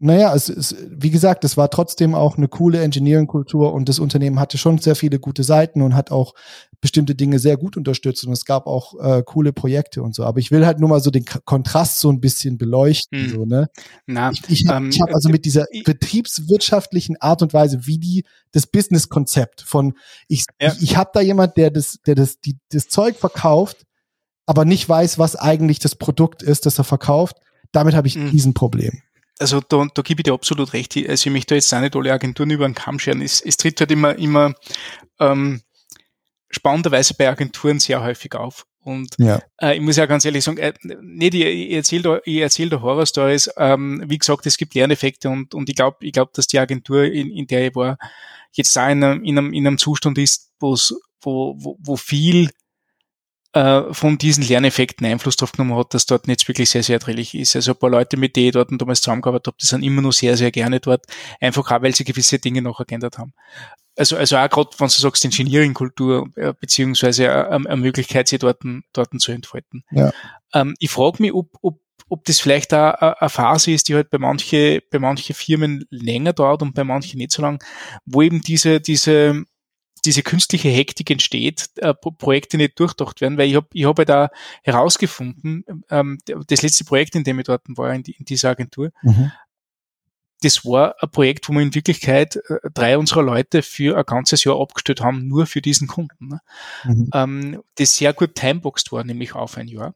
naja, 0.03 0.33
es 0.35 0.49
ist, 0.49 0.75
wie 0.89 1.11
gesagt, 1.11 1.43
es 1.43 1.57
war 1.57 1.69
trotzdem 1.69 2.15
auch 2.15 2.35
eine 2.37 2.47
coole 2.47 2.81
Engineering-Kultur 2.81 3.71
und 3.71 3.87
das 3.87 3.99
Unternehmen 3.99 4.39
hatte 4.39 4.57
schon 4.57 4.79
sehr 4.79 4.95
viele 4.95 5.19
gute 5.19 5.43
Seiten 5.43 5.81
und 5.83 5.95
hat 5.95 6.09
auch 6.11 6.33
bestimmte 6.81 7.13
Dinge 7.13 7.37
sehr 7.37 7.55
gut 7.57 7.77
unterstützt 7.77 8.25
und 8.25 8.33
es 8.33 8.43
gab 8.45 8.65
auch 8.65 8.95
äh, 8.99 9.21
coole 9.23 9.53
Projekte 9.53 10.01
und 10.01 10.15
so. 10.15 10.23
Aber 10.23 10.39
ich 10.39 10.49
will 10.49 10.65
halt 10.65 10.79
nur 10.79 10.89
mal 10.89 10.99
so 11.01 11.11
den 11.11 11.25
K 11.25 11.39
Kontrast 11.45 11.99
so 11.99 12.09
ein 12.11 12.19
bisschen 12.19 12.57
beleuchten, 12.57 13.25
Hm. 13.25 13.29
so, 13.29 13.45
ne? 13.45 13.67
Na, 14.07 14.31
Ich, 14.31 14.41
ich 14.49 14.67
habe 14.67 14.85
ähm, 14.85 14.89
ich 14.89 14.99
hab 14.99 15.13
also 15.13 15.29
mit 15.29 15.45
dieser 15.45 15.65
ich- 15.71 15.83
betriebswirtschaftlichen 15.83 17.17
Art 17.21 17.41
und 17.43 17.53
Weise, 17.53 17.85
wie 17.85 17.99
die 17.99 18.25
das 18.51 18.65
Business-Konzept 18.67 19.61
von 19.61 19.93
ich, 20.27 20.45
Ja. 20.59 20.73
ich, 20.73 20.81
ich 20.81 20.97
habe 20.97 21.11
da 21.13 21.21
jemand, 21.21 21.57
der 21.57 21.69
das, 21.69 21.99
der 22.05 22.15
das, 22.15 22.39
die, 22.39 22.57
das 22.71 22.87
Zeug 22.87 23.17
verkauft, 23.17 23.83
aber 24.47 24.65
nicht 24.65 24.89
weiß, 24.89 25.19
was 25.19 25.35
eigentlich 25.35 25.79
das 25.79 25.95
Produkt 25.95 26.41
ist, 26.41 26.65
das 26.65 26.79
er 26.79 26.83
verkauft. 26.83 27.37
Damit 27.71 27.93
habe 27.95 28.07
ich 28.07 28.17
Mhm. 28.17 28.31
diesen 28.31 28.53
Problem. 28.53 29.01
Also 29.39 29.59
da, 29.59 29.87
da 29.93 30.01
gebe 30.01 30.21
ich 30.21 30.23
dir 30.23 30.33
absolut 30.33 30.73
recht. 30.73 30.95
Also 30.97 31.27
ich 31.27 31.33
möchte 31.33 31.55
jetzt 31.55 31.73
auch 31.73 31.81
nicht 31.81 31.95
alle 31.95 32.13
Agenturen 32.13 32.51
über 32.51 32.67
den 32.67 32.75
Kamm 32.75 32.99
scheren. 32.99 33.21
Es, 33.21 33.41
es 33.41 33.57
tritt 33.57 33.79
halt 33.79 33.91
immer, 33.91 34.15
immer 34.17 34.53
ähm, 35.19 35.61
spannenderweise 36.49 37.13
bei 37.15 37.29
Agenturen 37.29 37.79
sehr 37.79 38.03
häufig 38.03 38.35
auf. 38.35 38.65
Und 38.83 39.15
Ja. 39.19 39.41
äh, 39.61 39.75
ich 39.75 39.81
muss 39.81 39.97
ja 39.97 40.05
ganz 40.05 40.25
ehrlich 40.25 40.43
sagen, 40.43 40.57
äh, 40.57 40.73
nicht, 41.01 41.33
ich, 41.35 41.45
ich 41.45 41.71
erzähle 41.73 42.01
da, 42.03 42.19
ich 42.25 42.37
erzähl 42.37 42.69
da 42.69 42.81
Horror-Stories. 42.81 43.51
Ähm, 43.57 44.03
wie 44.07 44.17
gesagt, 44.17 44.45
es 44.47 44.57
gibt 44.57 44.73
Lerneffekte 44.73 45.29
und, 45.29 45.53
und 45.53 45.69
ich 45.69 45.75
glaube, 45.75 45.97
ich 46.01 46.13
glaub, 46.13 46.33
dass 46.33 46.47
die 46.47 46.59
Agentur, 46.59 47.03
in, 47.03 47.29
in 47.31 47.47
der 47.47 47.67
ich 47.67 47.75
war, 47.75 47.97
jetzt 48.53 48.77
auch 48.77 48.89
in 48.89 49.03
einem, 49.03 49.23
in 49.23 49.37
einem, 49.37 49.53
in 49.53 49.67
einem 49.67 49.77
Zustand 49.77 50.17
ist, 50.17 50.51
wo, 50.59 50.75
wo, 51.21 51.77
wo 51.79 51.95
viel 51.95 52.49
äh, 53.53 53.93
von 53.93 54.17
diesen 54.17 54.45
Lerneffekten 54.45 55.05
Einfluss 55.05 55.35
drauf 55.35 55.51
genommen 55.51 55.77
hat, 55.77 55.93
dass 55.93 56.05
dort 56.05 56.27
jetzt 56.27 56.47
wirklich 56.47 56.69
sehr, 56.69 56.83
sehr 56.83 56.95
erträglich 56.95 57.35
ist. 57.35 57.55
Also 57.55 57.71
ein 57.73 57.77
paar 57.77 57.89
Leute, 57.89 58.15
mit 58.15 58.35
denen 58.35 58.47
ich 58.47 58.53
dort 58.53 58.69
damals 58.71 59.01
zusammengearbeitet 59.01 59.47
habe, 59.47 59.57
die 59.61 59.65
sind 59.65 59.83
immer 59.83 60.01
noch 60.01 60.13
sehr, 60.13 60.37
sehr 60.37 60.51
gerne 60.51 60.79
dort, 60.79 61.05
einfach 61.39 61.69
auch, 61.69 61.81
weil 61.81 61.93
sie 61.93 62.05
gewisse 62.05 62.39
Dinge 62.39 62.61
noch 62.61 62.85
geändert 62.85 63.17
haben. 63.17 63.33
Also, 63.97 64.15
also 64.15 64.37
auch 64.37 64.49
gerade, 64.49 64.69
wenn 64.77 64.87
du 64.87 64.93
sagst, 64.93 65.25
Engineering-Kultur, 65.25 66.29
äh, 66.35 66.53
beziehungsweise 66.57 67.25
äh, 67.25 67.29
eine 67.29 67.69
eine 67.69 67.75
Möglichkeit, 67.75 68.29
sie 68.29 68.37
dort, 68.37 68.61
dort 68.93 69.19
zu 69.19 69.31
entfalten. 69.33 69.83
Ja. 69.91 70.11
Ähm, 70.53 70.75
ich 70.79 70.89
frage 70.89 71.21
mich, 71.21 71.33
ob, 71.33 71.49
ob, 71.61 71.81
ob 72.07 72.23
das 72.23 72.39
vielleicht 72.39 72.73
auch 72.73 72.93
eine 72.93 73.21
eine 73.21 73.29
Phase 73.29 73.71
ist, 73.71 73.89
die 73.89 73.95
halt 73.95 74.09
bei 74.09 74.17
manche, 74.17 74.81
bei 74.89 74.99
manche 74.99 75.33
Firmen 75.33 75.85
länger 75.89 76.31
dauert 76.31 76.61
und 76.61 76.73
bei 76.73 76.85
manchen 76.85 77.17
nicht 77.17 77.31
so 77.31 77.41
lang, 77.41 77.61
wo 78.05 78.21
eben 78.21 78.41
diese, 78.41 78.79
diese, 78.79 79.43
diese 80.05 80.23
künstliche 80.23 80.69
Hektik 80.69 81.09
entsteht, 81.11 81.69
äh, 81.77 81.93
Pro- 81.93 82.11
Projekte 82.11 82.57
nicht 82.57 82.79
durchdacht 82.79 83.21
werden, 83.21 83.37
weil 83.37 83.49
ich 83.49 83.55
habe 83.55 83.67
ich 83.73 83.85
hab 83.85 83.99
ja 83.99 84.05
da 84.05 84.29
herausgefunden, 84.63 85.63
ähm, 85.89 86.17
das 86.47 86.61
letzte 86.61 86.85
Projekt, 86.85 87.15
in 87.15 87.23
dem 87.23 87.39
ich 87.39 87.45
dort 87.45 87.61
war, 87.77 87.93
in, 87.93 88.03
die, 88.03 88.13
in 88.13 88.25
dieser 88.25 88.49
Agentur, 88.49 88.91
Mhm. 89.03 89.31
das 90.41 90.65
war 90.65 90.95
ein 91.01 91.11
Projekt, 91.11 91.47
wo 91.47 91.53
wir 91.53 91.61
in 91.61 91.75
Wirklichkeit 91.75 92.35
äh, 92.35 92.57
drei 92.73 92.97
unserer 92.97 93.21
Leute 93.21 93.61
für 93.61 93.95
ein 93.97 94.03
ganzes 94.05 94.43
Jahr 94.43 94.59
abgestellt 94.59 95.01
haben, 95.01 95.27
nur 95.27 95.45
für 95.45 95.61
diesen 95.61 95.87
Kunden. 95.87 96.29
Ne? 96.29 96.39
Mhm. 96.83 97.09
ähm, 97.13 97.63
das 97.75 97.95
sehr 97.95 98.13
gut 98.13 98.33
timeboxed 98.35 98.91
war, 98.91 99.03
nämlich 99.03 99.35
auf 99.35 99.57
ein 99.57 99.67
Jahr, 99.67 99.93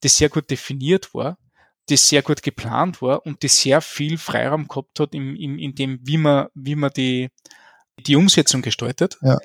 das 0.00 0.16
sehr 0.16 0.30
gut 0.30 0.50
definiert 0.50 1.14
war, 1.14 1.38
das 1.88 2.08
sehr 2.08 2.22
gut 2.22 2.42
geplant 2.42 3.02
war 3.02 3.24
und 3.24 3.44
das 3.44 3.58
sehr 3.58 3.80
viel 3.80 4.18
Freiraum 4.18 4.66
gehabt 4.68 4.98
hat 4.98 5.14
in, 5.14 5.36
in, 5.36 5.58
in 5.58 5.74
dem, 5.74 6.00
wie 6.02 6.16
man, 6.18 6.48
wie 6.54 6.74
man 6.76 6.90
die, 6.96 7.28
die 7.98 8.16
Umsetzung 8.16 8.62
gestaltet, 8.62 9.18
Ja. 9.22 9.38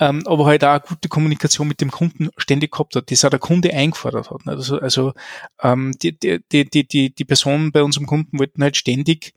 ähm, 0.00 0.26
aber 0.26 0.46
halt 0.46 0.64
auch 0.64 0.70
eine 0.70 0.80
gute 0.80 1.08
Kommunikation 1.08 1.68
mit 1.68 1.80
dem 1.80 1.90
Kunden 1.90 2.30
ständig 2.36 2.72
gehabt 2.72 2.96
hat, 2.96 3.10
das 3.10 3.24
auch 3.24 3.30
der 3.30 3.38
Kunde 3.38 3.72
eingefordert 3.72 4.30
hat. 4.30 4.44
ne? 4.46 4.52
Also, 4.52 4.78
also 4.80 5.12
ähm, 5.62 5.92
die, 6.02 6.18
die, 6.18 6.40
die, 6.50 6.68
die, 6.68 6.86
die, 6.86 7.14
die 7.14 7.24
Personen 7.24 7.72
bei 7.72 7.82
unserem 7.82 8.06
Kunden 8.06 8.38
wollten 8.38 8.62
halt 8.62 8.76
ständig 8.76 9.34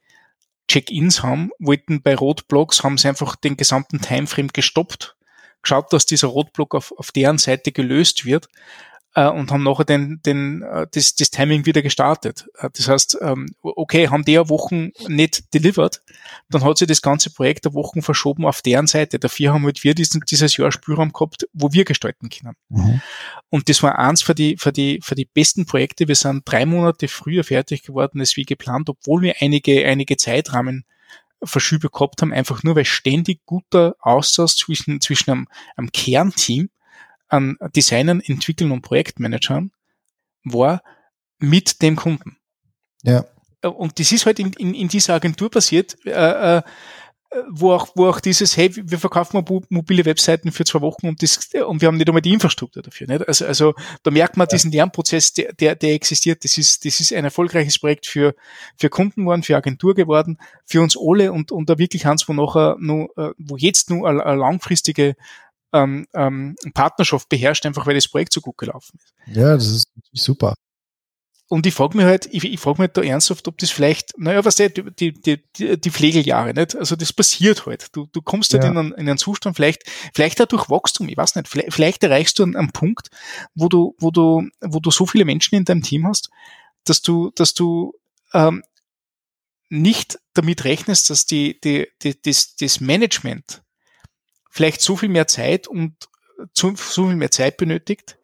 Check-ins 0.67 1.21
haben, 1.21 1.51
wollten 1.59 2.01
bei 2.01 2.15
Rotblocks, 2.15 2.83
haben 2.83 2.97
sie 2.97 3.07
einfach 3.07 3.35
den 3.35 3.55
gesamten 3.55 4.01
Timeframe 4.01 4.47
gestoppt, 4.47 5.15
geschaut, 5.61 5.93
dass 5.93 6.07
dieser 6.07 6.27
Rotblock 6.27 6.73
auf, 6.73 6.91
auf 6.97 7.11
deren 7.11 7.37
Seite 7.37 7.71
gelöst 7.71 8.25
wird. 8.25 8.47
Äh, 9.15 9.29
und 9.29 9.51
haben 9.51 9.63
nachher 9.63 9.85
den, 9.85 10.21
den, 10.25 10.61
äh, 10.61 10.85
das, 10.91 11.15
das 11.15 11.31
Timing 11.31 11.65
wieder 11.65 11.81
gestartet. 11.81 12.47
Äh, 12.59 12.69
das 12.75 12.87
heißt, 12.87 13.17
ähm, 13.21 13.47
okay, 13.61 14.09
haben 14.09 14.25
die 14.25 14.37
Wochen 14.37 14.91
nicht 15.07 15.53
delivered, 15.53 16.01
dann 16.49 16.63
hat 16.63 16.77
sich 16.77 16.87
das 16.87 17.01
ganze 17.01 17.31
Projekt 17.31 17.65
der 17.65 17.73
Wochen 17.73 18.01
verschoben 18.01 18.45
auf 18.45 18.61
deren 18.61 18.87
Seite. 18.87 19.17
Dafür 19.17 19.53
haben 19.53 19.63
halt 19.65 19.83
wir 19.83 19.95
diesen, 19.95 20.21
dieses 20.29 20.57
Jahr 20.57 20.71
Spielraum 20.71 21.13
gehabt, 21.13 21.47
wo 21.53 21.71
wir 21.71 21.85
gestalten 21.85 22.29
können. 22.29 22.55
Mhm. 22.69 23.01
Und 23.49 23.69
das 23.69 23.81
war 23.81 23.97
eins 23.97 24.21
für 24.21 24.35
die, 24.35 24.57
für 24.57 24.73
die, 24.73 24.99
für 25.01 25.15
die 25.15 25.25
besten 25.25 25.65
Projekte. 25.65 26.07
Wir 26.07 26.15
sind 26.15 26.43
drei 26.45 26.65
Monate 26.65 27.07
früher 27.07 27.45
fertig 27.45 27.83
geworden 27.83 28.19
als 28.19 28.35
wie 28.35 28.43
geplant, 28.43 28.89
obwohl 28.89 29.21
wir 29.21 29.35
einige, 29.39 29.85
einige 29.85 30.17
Zeitrahmen 30.17 30.83
Verschübe 31.43 31.89
gehabt 31.89 32.21
haben, 32.21 32.33
einfach 32.33 32.63
nur 32.63 32.75
weil 32.75 32.85
ständig 32.85 33.45
guter 33.45 33.95
Austausch 33.99 34.55
zwischen, 34.55 34.99
zwischen 34.99 35.31
einem, 35.31 35.47
einem 35.75 35.91
Kernteam 35.91 36.69
an 37.27 37.57
Designern, 37.75 38.21
Entwicklern 38.21 38.71
und 38.71 38.81
Projektmanagern 38.81 39.71
war 40.43 40.83
mit 41.39 41.81
dem 41.81 41.95
Kunden. 41.95 42.37
Ja. 43.03 43.25
Und 43.61 43.99
das 43.99 44.11
ist 44.11 44.25
halt 44.25 44.39
in, 44.39 44.53
in, 44.53 44.73
in 44.73 44.87
dieser 44.87 45.15
Agentur 45.15 45.49
passiert, 45.49 45.97
äh, 46.05 46.57
äh, 46.57 46.61
wo 47.49 47.73
auch, 47.73 47.89
wo 47.95 48.07
auch 48.07 48.19
dieses, 48.19 48.55
hey, 48.55 48.71
wir 48.75 48.99
verkaufen 48.99 49.43
mobile 49.69 50.05
Webseiten 50.05 50.51
für 50.51 50.63
zwei 50.63 50.81
Wochen 50.81 51.07
und, 51.07 51.21
das, 51.21 51.49
und 51.53 51.81
wir 51.81 51.87
haben 51.87 51.97
nicht 51.97 52.07
einmal 52.07 52.21
die 52.21 52.33
Infrastruktur 52.33 52.81
dafür. 52.81 53.07
Nicht? 53.07 53.27
Also, 53.27 53.45
also 53.45 53.73
da 54.03 54.11
merkt 54.11 54.37
man 54.37 54.47
diesen 54.47 54.71
Lernprozess, 54.71 55.33
der, 55.33 55.53
der, 55.53 55.75
der 55.75 55.93
existiert. 55.93 56.43
Das 56.43 56.57
ist, 56.57 56.85
das 56.85 56.99
ist 56.99 57.11
ein 57.11 57.25
erfolgreiches 57.25 57.79
Projekt 57.79 58.05
für, 58.05 58.35
für 58.77 58.89
Kunden 58.89 59.21
geworden, 59.21 59.43
für 59.43 59.57
Agentur 59.57 59.95
geworden, 59.95 60.37
für 60.65 60.81
uns 60.81 60.95
alle 60.97 61.31
und, 61.31 61.51
und 61.51 61.69
da 61.69 61.77
wirklich 61.77 62.05
eins, 62.07 62.27
wo 62.29 62.33
nachher 62.33 62.77
nur, 62.79 63.09
äh, 63.17 63.31
wo 63.37 63.57
jetzt 63.57 63.89
nur 63.89 64.07
eine, 64.07 64.25
eine 64.25 64.39
langfristige 64.39 65.15
ähm, 65.73 66.07
ähm, 66.13 66.55
Partnerschaft 66.73 67.29
beherrscht, 67.29 67.65
einfach 67.65 67.85
weil 67.85 67.95
das 67.95 68.07
Projekt 68.07 68.33
so 68.33 68.41
gut 68.41 68.57
gelaufen 68.57 68.97
ist. 69.01 69.13
Ja, 69.35 69.53
das 69.53 69.67
ist 69.67 69.87
super. 70.13 70.55
Und 71.47 71.67
ich 71.67 71.75
frage 71.75 71.95
mich 71.95 72.07
halt, 72.07 72.27
ich, 72.31 72.43
ich 72.43 72.59
frage 72.59 72.81
mich 72.81 72.87
halt 72.87 72.97
da 72.97 73.01
ernsthaft, 73.03 73.47
ob 73.47 73.57
das 73.59 73.69
vielleicht, 73.69 74.17
naja, 74.17 74.43
was 74.43 74.55
der, 74.55 74.69
die, 74.69 75.13
die, 75.13 75.43
die, 75.53 75.79
die 75.79 75.91
Pflegeljahre, 75.91 76.55
nicht? 76.55 76.75
Also 76.75 76.95
das 76.95 77.13
passiert 77.13 77.67
halt. 77.67 77.95
Du, 77.95 78.07
du 78.11 78.21
kommst 78.23 78.53
halt 78.53 78.63
ja. 78.63 78.71
in, 78.71 78.77
einen, 78.77 78.91
in 78.93 79.07
einen 79.07 79.19
Zustand, 79.19 79.55
vielleicht, 79.55 79.83
vielleicht 80.13 80.41
auch 80.41 80.47
durch 80.47 80.69
Wachstum, 80.71 81.07
ich 81.07 81.17
weiß 81.17 81.35
nicht, 81.35 81.47
vielleicht, 81.47 81.71
vielleicht 81.71 82.03
erreichst 82.03 82.39
du 82.39 82.43
einen, 82.43 82.55
einen 82.55 82.71
Punkt, 82.71 83.09
wo 83.53 83.69
du, 83.69 83.95
wo 83.99 84.09
du, 84.09 84.47
wo 84.61 84.79
du 84.79 84.89
so 84.89 85.05
viele 85.05 85.25
Menschen 85.25 85.55
in 85.55 85.65
deinem 85.65 85.83
Team 85.83 86.07
hast, 86.07 86.31
dass 86.83 87.03
du, 87.03 87.31
dass 87.35 87.53
du 87.53 87.93
ähm, 88.33 88.63
nicht 89.69 90.19
damit 90.33 90.63
rechnest, 90.63 91.11
dass 91.11 91.27
die, 91.27 91.59
die, 91.61 91.87
die, 92.01 92.19
das, 92.19 92.55
das 92.55 92.79
Management 92.79 93.61
vielleicht 94.55 94.81
so 94.81 94.95
viel 94.95 95.09
mehr 95.09 95.27
Zeit 95.27 95.67
und 95.67 95.93
so 96.53 96.73
viel 96.75 97.15
mehr 97.17 97.29
Zeit 97.31 97.57
benötigt, 97.57 98.17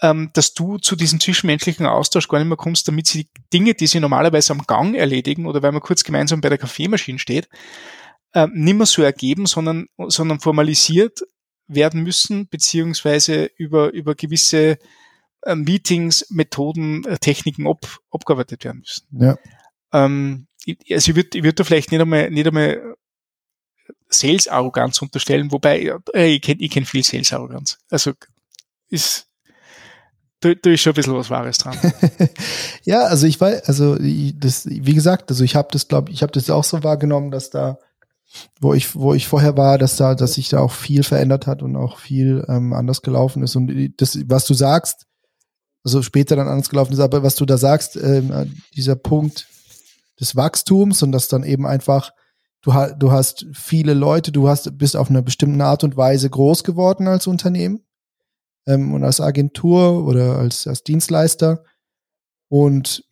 ähm, 0.00 0.30
dass 0.32 0.54
du 0.54 0.78
zu 0.78 0.96
diesem 0.96 1.20
zwischenmenschlichen 1.20 1.84
Austausch 1.84 2.26
gar 2.28 2.38
nicht 2.38 2.48
mehr 2.48 2.56
kommst, 2.56 2.88
damit 2.88 3.06
sie 3.06 3.24
die 3.24 3.30
Dinge, 3.52 3.74
die 3.74 3.86
sie 3.86 4.00
normalerweise 4.00 4.54
am 4.54 4.62
Gang 4.66 4.96
erledigen 4.96 5.44
oder 5.44 5.62
weil 5.62 5.72
man 5.72 5.82
kurz 5.82 6.04
gemeinsam 6.04 6.40
bei 6.40 6.48
der 6.48 6.56
Kaffeemaschine 6.56 7.18
steht, 7.18 7.50
äh, 8.32 8.46
nicht 8.50 8.76
mehr 8.76 8.86
so 8.86 9.02
ergeben, 9.02 9.44
sondern, 9.44 9.88
sondern 10.06 10.40
formalisiert 10.40 11.20
werden 11.66 12.02
müssen, 12.02 12.48
beziehungsweise 12.48 13.50
über, 13.58 13.92
über 13.92 14.14
gewisse 14.14 14.78
äh, 15.42 15.54
Meetings, 15.54 16.30
Methoden, 16.30 17.04
äh, 17.04 17.18
Techniken 17.18 17.68
ab, 17.68 17.98
abgearbeitet 18.10 18.64
werden 18.64 18.78
müssen. 18.80 19.06
Ja. 19.20 19.36
Ähm, 19.92 20.46
also 20.90 21.10
ich 21.10 21.16
würde 21.16 21.36
ich 21.36 21.44
würd 21.44 21.60
da 21.60 21.64
vielleicht 21.64 21.92
nicht 21.92 22.00
einmal, 22.00 22.30
nicht 22.30 22.46
einmal 22.46 22.96
Sales-Arroganz 24.08 25.02
unterstellen, 25.02 25.52
wobei 25.52 25.92
äh, 26.14 26.34
ich 26.34 26.42
kenne 26.42 26.60
ich 26.60 26.70
kenn 26.70 26.84
viel 26.84 27.04
Sales-Arroganz. 27.04 27.78
Also 27.90 28.12
ist 28.88 29.28
da, 30.40 30.54
da 30.54 30.70
ist 30.70 30.82
schon 30.82 30.92
ein 30.92 30.94
bisschen 30.94 31.16
was 31.16 31.30
Wahres 31.30 31.58
dran. 31.58 31.76
ja, 32.84 33.00
also 33.02 33.26
ich 33.26 33.40
weiß, 33.40 33.64
also 33.64 33.96
das, 33.96 34.66
wie 34.66 34.94
gesagt, 34.94 35.30
also 35.30 35.42
ich 35.42 35.56
habe 35.56 35.68
das, 35.72 35.88
glaube 35.88 36.12
ich, 36.12 36.22
habe 36.22 36.32
das 36.32 36.48
auch 36.48 36.62
so 36.62 36.84
wahrgenommen, 36.84 37.32
dass 37.32 37.50
da, 37.50 37.78
wo 38.60 38.72
ich, 38.72 38.94
wo 38.94 39.14
ich 39.14 39.26
vorher 39.26 39.56
war, 39.56 39.78
dass 39.78 39.96
da, 39.96 40.14
dass 40.14 40.34
sich 40.34 40.48
da 40.48 40.60
auch 40.60 40.70
viel 40.70 41.02
verändert 41.02 41.48
hat 41.48 41.62
und 41.62 41.74
auch 41.74 41.98
viel 41.98 42.44
ähm, 42.48 42.72
anders 42.72 43.02
gelaufen 43.02 43.42
ist. 43.42 43.56
Und 43.56 43.94
das, 43.96 44.18
was 44.26 44.44
du 44.44 44.54
sagst, 44.54 45.06
also 45.82 46.02
später 46.02 46.36
dann 46.36 46.48
anders 46.48 46.70
gelaufen 46.70 46.92
ist, 46.92 47.00
aber 47.00 47.22
was 47.24 47.34
du 47.34 47.44
da 47.44 47.58
sagst, 47.58 47.96
ähm, 47.96 48.54
dieser 48.76 48.94
Punkt 48.94 49.48
des 50.20 50.36
Wachstums 50.36 51.02
und 51.02 51.10
das 51.10 51.28
dann 51.28 51.42
eben 51.42 51.66
einfach 51.66 52.12
du, 52.62 52.74
ha 52.74 52.92
du 52.92 53.12
hast 53.12 53.46
viele 53.52 53.94
Leute, 53.94 54.32
du 54.32 54.48
hast, 54.48 54.76
bist 54.78 54.96
auf 54.96 55.10
eine 55.10 55.22
bestimmte 55.22 55.64
Art 55.64 55.84
und 55.84 55.96
Weise 55.96 56.30
groß 56.30 56.64
geworden 56.64 57.06
als 57.08 57.26
Unternehmen 57.26 57.80
ähm, 58.66 58.94
und 58.94 59.04
als 59.04 59.20
Agentur 59.20 60.04
oder 60.04 60.36
als, 60.36 60.66
als 60.66 60.84
Dienstleister. 60.84 61.64
Und 62.48 63.04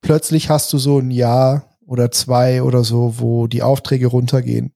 plötzlich 0.00 0.50
hast 0.50 0.72
du 0.72 0.78
so 0.78 0.98
ein 0.98 1.10
Jahr 1.10 1.70
oder 1.86 2.10
zwei 2.10 2.62
oder 2.62 2.84
so, 2.84 3.18
wo 3.18 3.46
die 3.46 3.62
Aufträge 3.62 4.06
runtergehen. 4.06 4.74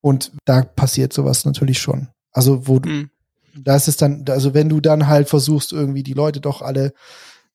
Und 0.00 0.32
da 0.44 0.62
passiert 0.62 1.12
sowas 1.12 1.44
natürlich 1.44 1.78
schon. 1.80 2.08
Also, 2.32 2.66
wo 2.66 2.78
du, 2.78 2.88
mhm. 2.88 3.10
da 3.54 3.76
ist 3.76 3.88
es 3.88 3.96
dann, 3.96 4.24
also 4.28 4.54
wenn 4.54 4.68
du 4.68 4.80
dann 4.80 5.08
halt 5.08 5.28
versuchst, 5.28 5.72
irgendwie 5.72 6.02
die 6.02 6.14
Leute 6.14 6.40
doch 6.40 6.62
alle, 6.62 6.92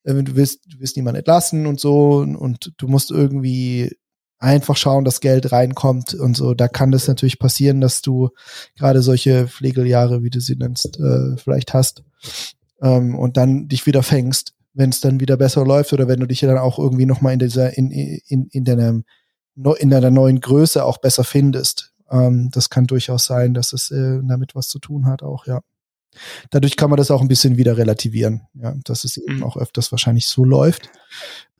äh, 0.04 0.14
du 0.22 0.36
willst, 0.36 0.66
du 0.72 0.78
willst 0.78 0.96
niemanden 0.96 1.18
entlassen 1.18 1.66
und 1.66 1.80
so, 1.80 2.18
und, 2.18 2.36
und 2.36 2.72
du 2.76 2.86
musst 2.86 3.10
irgendwie 3.10 3.96
einfach 4.44 4.76
schauen, 4.76 5.04
dass 5.04 5.20
Geld 5.20 5.50
reinkommt 5.50 6.14
und 6.14 6.36
so. 6.36 6.54
Da 6.54 6.68
kann 6.68 6.92
das 6.92 7.08
natürlich 7.08 7.38
passieren, 7.38 7.80
dass 7.80 8.02
du 8.02 8.30
gerade 8.76 9.02
solche 9.02 9.48
Pflegeljahre, 9.48 10.22
wie 10.22 10.30
du 10.30 10.40
sie 10.40 10.56
nennst, 10.56 11.00
äh, 11.00 11.36
vielleicht 11.36 11.74
hast 11.74 12.04
ähm, 12.82 13.14
und 13.14 13.36
dann 13.36 13.68
dich 13.68 13.86
wieder 13.86 14.02
fängst, 14.02 14.54
wenn 14.74 14.90
es 14.90 15.00
dann 15.00 15.20
wieder 15.20 15.36
besser 15.36 15.64
läuft 15.64 15.92
oder 15.92 16.08
wenn 16.08 16.20
du 16.20 16.26
dich 16.26 16.40
dann 16.40 16.58
auch 16.58 16.78
irgendwie 16.78 17.06
noch 17.06 17.20
mal 17.20 17.32
in 17.32 17.38
dieser 17.38 17.76
in 17.76 17.90
in 17.90 18.48
in 18.48 18.64
deiner 18.64 19.02
in 19.78 19.90
deiner 19.90 20.10
neuen 20.10 20.40
Größe 20.40 20.84
auch 20.84 20.98
besser 20.98 21.24
findest. 21.24 21.92
Ähm, 22.10 22.50
das 22.52 22.70
kann 22.70 22.86
durchaus 22.86 23.24
sein, 23.24 23.54
dass 23.54 23.72
es 23.72 23.90
äh, 23.90 24.20
damit 24.22 24.54
was 24.54 24.68
zu 24.68 24.78
tun 24.78 25.06
hat, 25.06 25.22
auch 25.22 25.46
ja. 25.46 25.62
Dadurch 26.50 26.76
kann 26.76 26.90
man 26.90 26.96
das 26.96 27.10
auch 27.10 27.22
ein 27.22 27.28
bisschen 27.28 27.56
wieder 27.56 27.76
relativieren, 27.76 28.42
ja, 28.54 28.74
dass 28.84 29.02
es 29.02 29.16
eben 29.16 29.38
mhm. 29.38 29.42
auch 29.42 29.56
öfters 29.56 29.90
wahrscheinlich 29.90 30.26
so 30.26 30.44
läuft. 30.44 30.90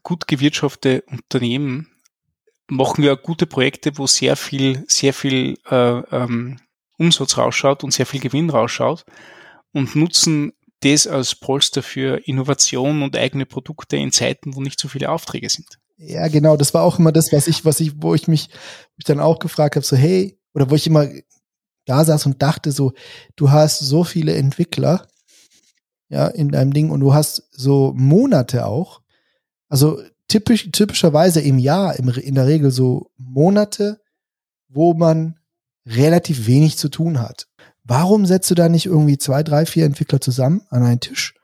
Gut 0.05 0.29
gewirtschaftete 0.29 1.03
Unternehmen 1.11 1.89
machen 2.69 3.03
wir 3.03 3.17
gute 3.17 3.47
Projekte, 3.47 3.99
wo 3.99 4.07
sehr 4.07 4.37
viel, 4.37 4.85
sehr 4.89 5.13
viel 5.13 5.59
äh, 5.71 5.99
ähm, 6.11 6.59
Umsatz 6.99 7.37
rausschaut 7.37 7.85
und 7.85 7.93
sehr 7.93 8.07
viel 8.07 8.21
Gewinn 8.21 8.51
rausschaut 8.51 9.05
und 9.73 9.97
nutzen 9.97 10.53
das 10.81 11.07
als 11.07 11.35
Polster 11.35 11.83
für 11.83 12.27
Innovation 12.27 13.03
und 13.03 13.17
eigene 13.17 13.47
Produkte 13.47 13.97
in 13.97 14.13
Zeiten, 14.13 14.55
wo 14.55 14.61
nicht 14.61 14.79
so 14.79 14.89
viele 14.89 15.11
Aufträge 15.11 15.49
sind. 15.49 15.79
Ja, 15.97 16.29
genau, 16.29 16.57
das 16.57 16.75
war 16.75 16.83
auch 16.83 16.99
immer 16.99 17.13
das, 17.13 17.33
was 17.33 17.47
ich, 17.47 17.65
was 17.65 17.81
ich, 17.81 18.03
wo 18.03 18.15
ich 18.15 18.29
mich, 18.29 18.49
mich 18.97 19.05
dann 19.05 19.21
auch 19.21 19.39
gefragt 19.39 19.77
habe, 19.77 19.87
so 19.87 19.97
hey, 19.97 20.39
oder 20.53 20.71
wo 20.71 20.75
ich 20.75 20.87
immer 20.87 21.09
da 21.87 22.05
saß 22.05 22.27
und 22.27 22.43
dachte 22.43 22.73
so, 22.73 22.93
du 23.37 23.51
hast 23.51 23.79
so 23.79 24.05
viele 24.05 24.35
Entwickler, 24.35 25.07
ja, 26.09 26.27
in 26.29 26.51
deinem 26.51 26.73
Ding 26.73 26.91
und 26.91 27.01
du 27.01 27.15
hast 27.15 27.49
so 27.51 27.93
Monate 27.97 28.67
auch. 28.67 29.03
Also 29.69 30.03
typisch, 30.35 30.69
typischerweise 30.73 31.41
im 31.41 31.59
Jahr, 31.59 31.97
im, 31.97 32.09
in 32.09 32.35
der 32.35 32.47
Regel 32.47 32.73
so 32.73 33.11
Monate, 33.17 34.01
wo 34.69 34.93
man 34.93 35.39
relativ 35.87 36.49
wenig 36.49 36.77
zu 36.77 36.89
tun 36.89 37.21
hat. 37.21 37.47
Warum 37.85 38.27
setzt 38.27 38.51
du 38.51 38.57
da 38.57 38.69
nicht 38.69 38.87
irgendwie 38.87 39.19
zwei, 39.19 39.45
drei, 39.45 39.65
vier 39.65 39.85
Entwickler 39.85 40.21
zusammen 40.21 40.63
an 40.71 40.83
einen 40.83 40.99
Tisch 40.99 41.35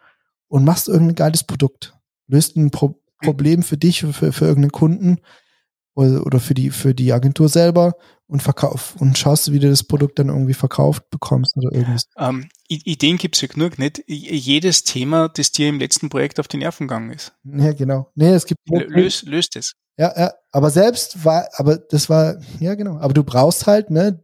und 0.49 0.65
machst 0.65 0.89
irgendein 0.89 1.15
geiles 1.15 1.45
Produkt? 1.45 1.95
Löst 2.27 2.57
ein 2.57 2.71
Pro 2.71 2.97
Problem 3.23 3.62
für 3.62 3.77
dich, 3.77 4.01
für, 4.01 4.33
für 4.33 4.47
irgendeinen 4.47 4.73
Kunden 4.73 5.19
oder, 5.95 6.25
oder 6.25 6.41
für 6.41 6.55
die, 6.55 6.71
für 6.71 6.95
die 6.95 7.12
Agentur 7.12 7.51
selber 7.51 7.97
und 8.31 8.43
verkauf 8.43 8.94
und 8.97 9.19
schaust, 9.19 9.52
wie 9.52 9.59
du 9.59 9.69
das 9.69 9.82
Produkt 9.82 10.19
dann 10.20 10.28
irgendwie 10.28 10.55
verkauft 10.55 11.11
bekommst 11.11 11.57
oder 11.57 11.73
irgendwas. 11.73 12.05
Ähm, 12.16 12.48
Ideen 12.69 13.16
gibt's 13.16 13.40
ja 13.40 13.48
genug, 13.48 13.78
nicht? 13.78 14.05
Jedes 14.07 14.85
Thema, 14.85 15.28
das 15.28 15.51
dir 15.51 15.69
im 15.69 15.81
letzten 15.81 16.09
Projekt 16.09 16.39
auf 16.39 16.47
die 16.47 16.59
Nerven 16.59 16.86
gegangen 16.86 17.11
ist. 17.11 17.32
Ja, 17.44 17.73
genau. 17.73 18.11
Nee, 18.15 18.31
es 18.31 18.47
gibt. 18.47 18.61
Löst, 18.69 19.27
löst 19.27 19.57
es. 19.57 19.73
Ja, 19.98 20.12
ja. 20.16 20.32
Aber 20.52 20.70
selbst 20.70 21.24
war, 21.24 21.48
aber 21.55 21.77
das 21.77 22.09
war, 22.09 22.40
ja, 22.61 22.77
genau. 22.77 22.98
Aber 22.98 23.12
du 23.12 23.24
brauchst 23.24 23.66
halt, 23.66 23.90
ne, 23.90 24.23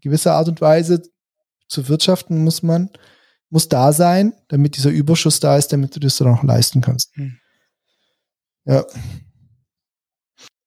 gewisse 0.00 0.32
Art 0.32 0.48
und 0.48 0.60
Weise 0.60 1.02
zu 1.68 1.88
wirtschaften 1.88 2.42
muss 2.42 2.64
man, 2.64 2.90
muss 3.48 3.68
da 3.68 3.92
sein, 3.92 4.34
damit 4.48 4.76
dieser 4.76 4.90
Überschuss 4.90 5.38
da 5.38 5.56
ist, 5.56 5.72
damit 5.72 5.94
du 5.94 6.00
das 6.00 6.16
dann 6.16 6.34
auch 6.34 6.42
leisten 6.42 6.80
kannst. 6.80 7.14
Hm. 7.14 7.38
Ja. 8.64 8.84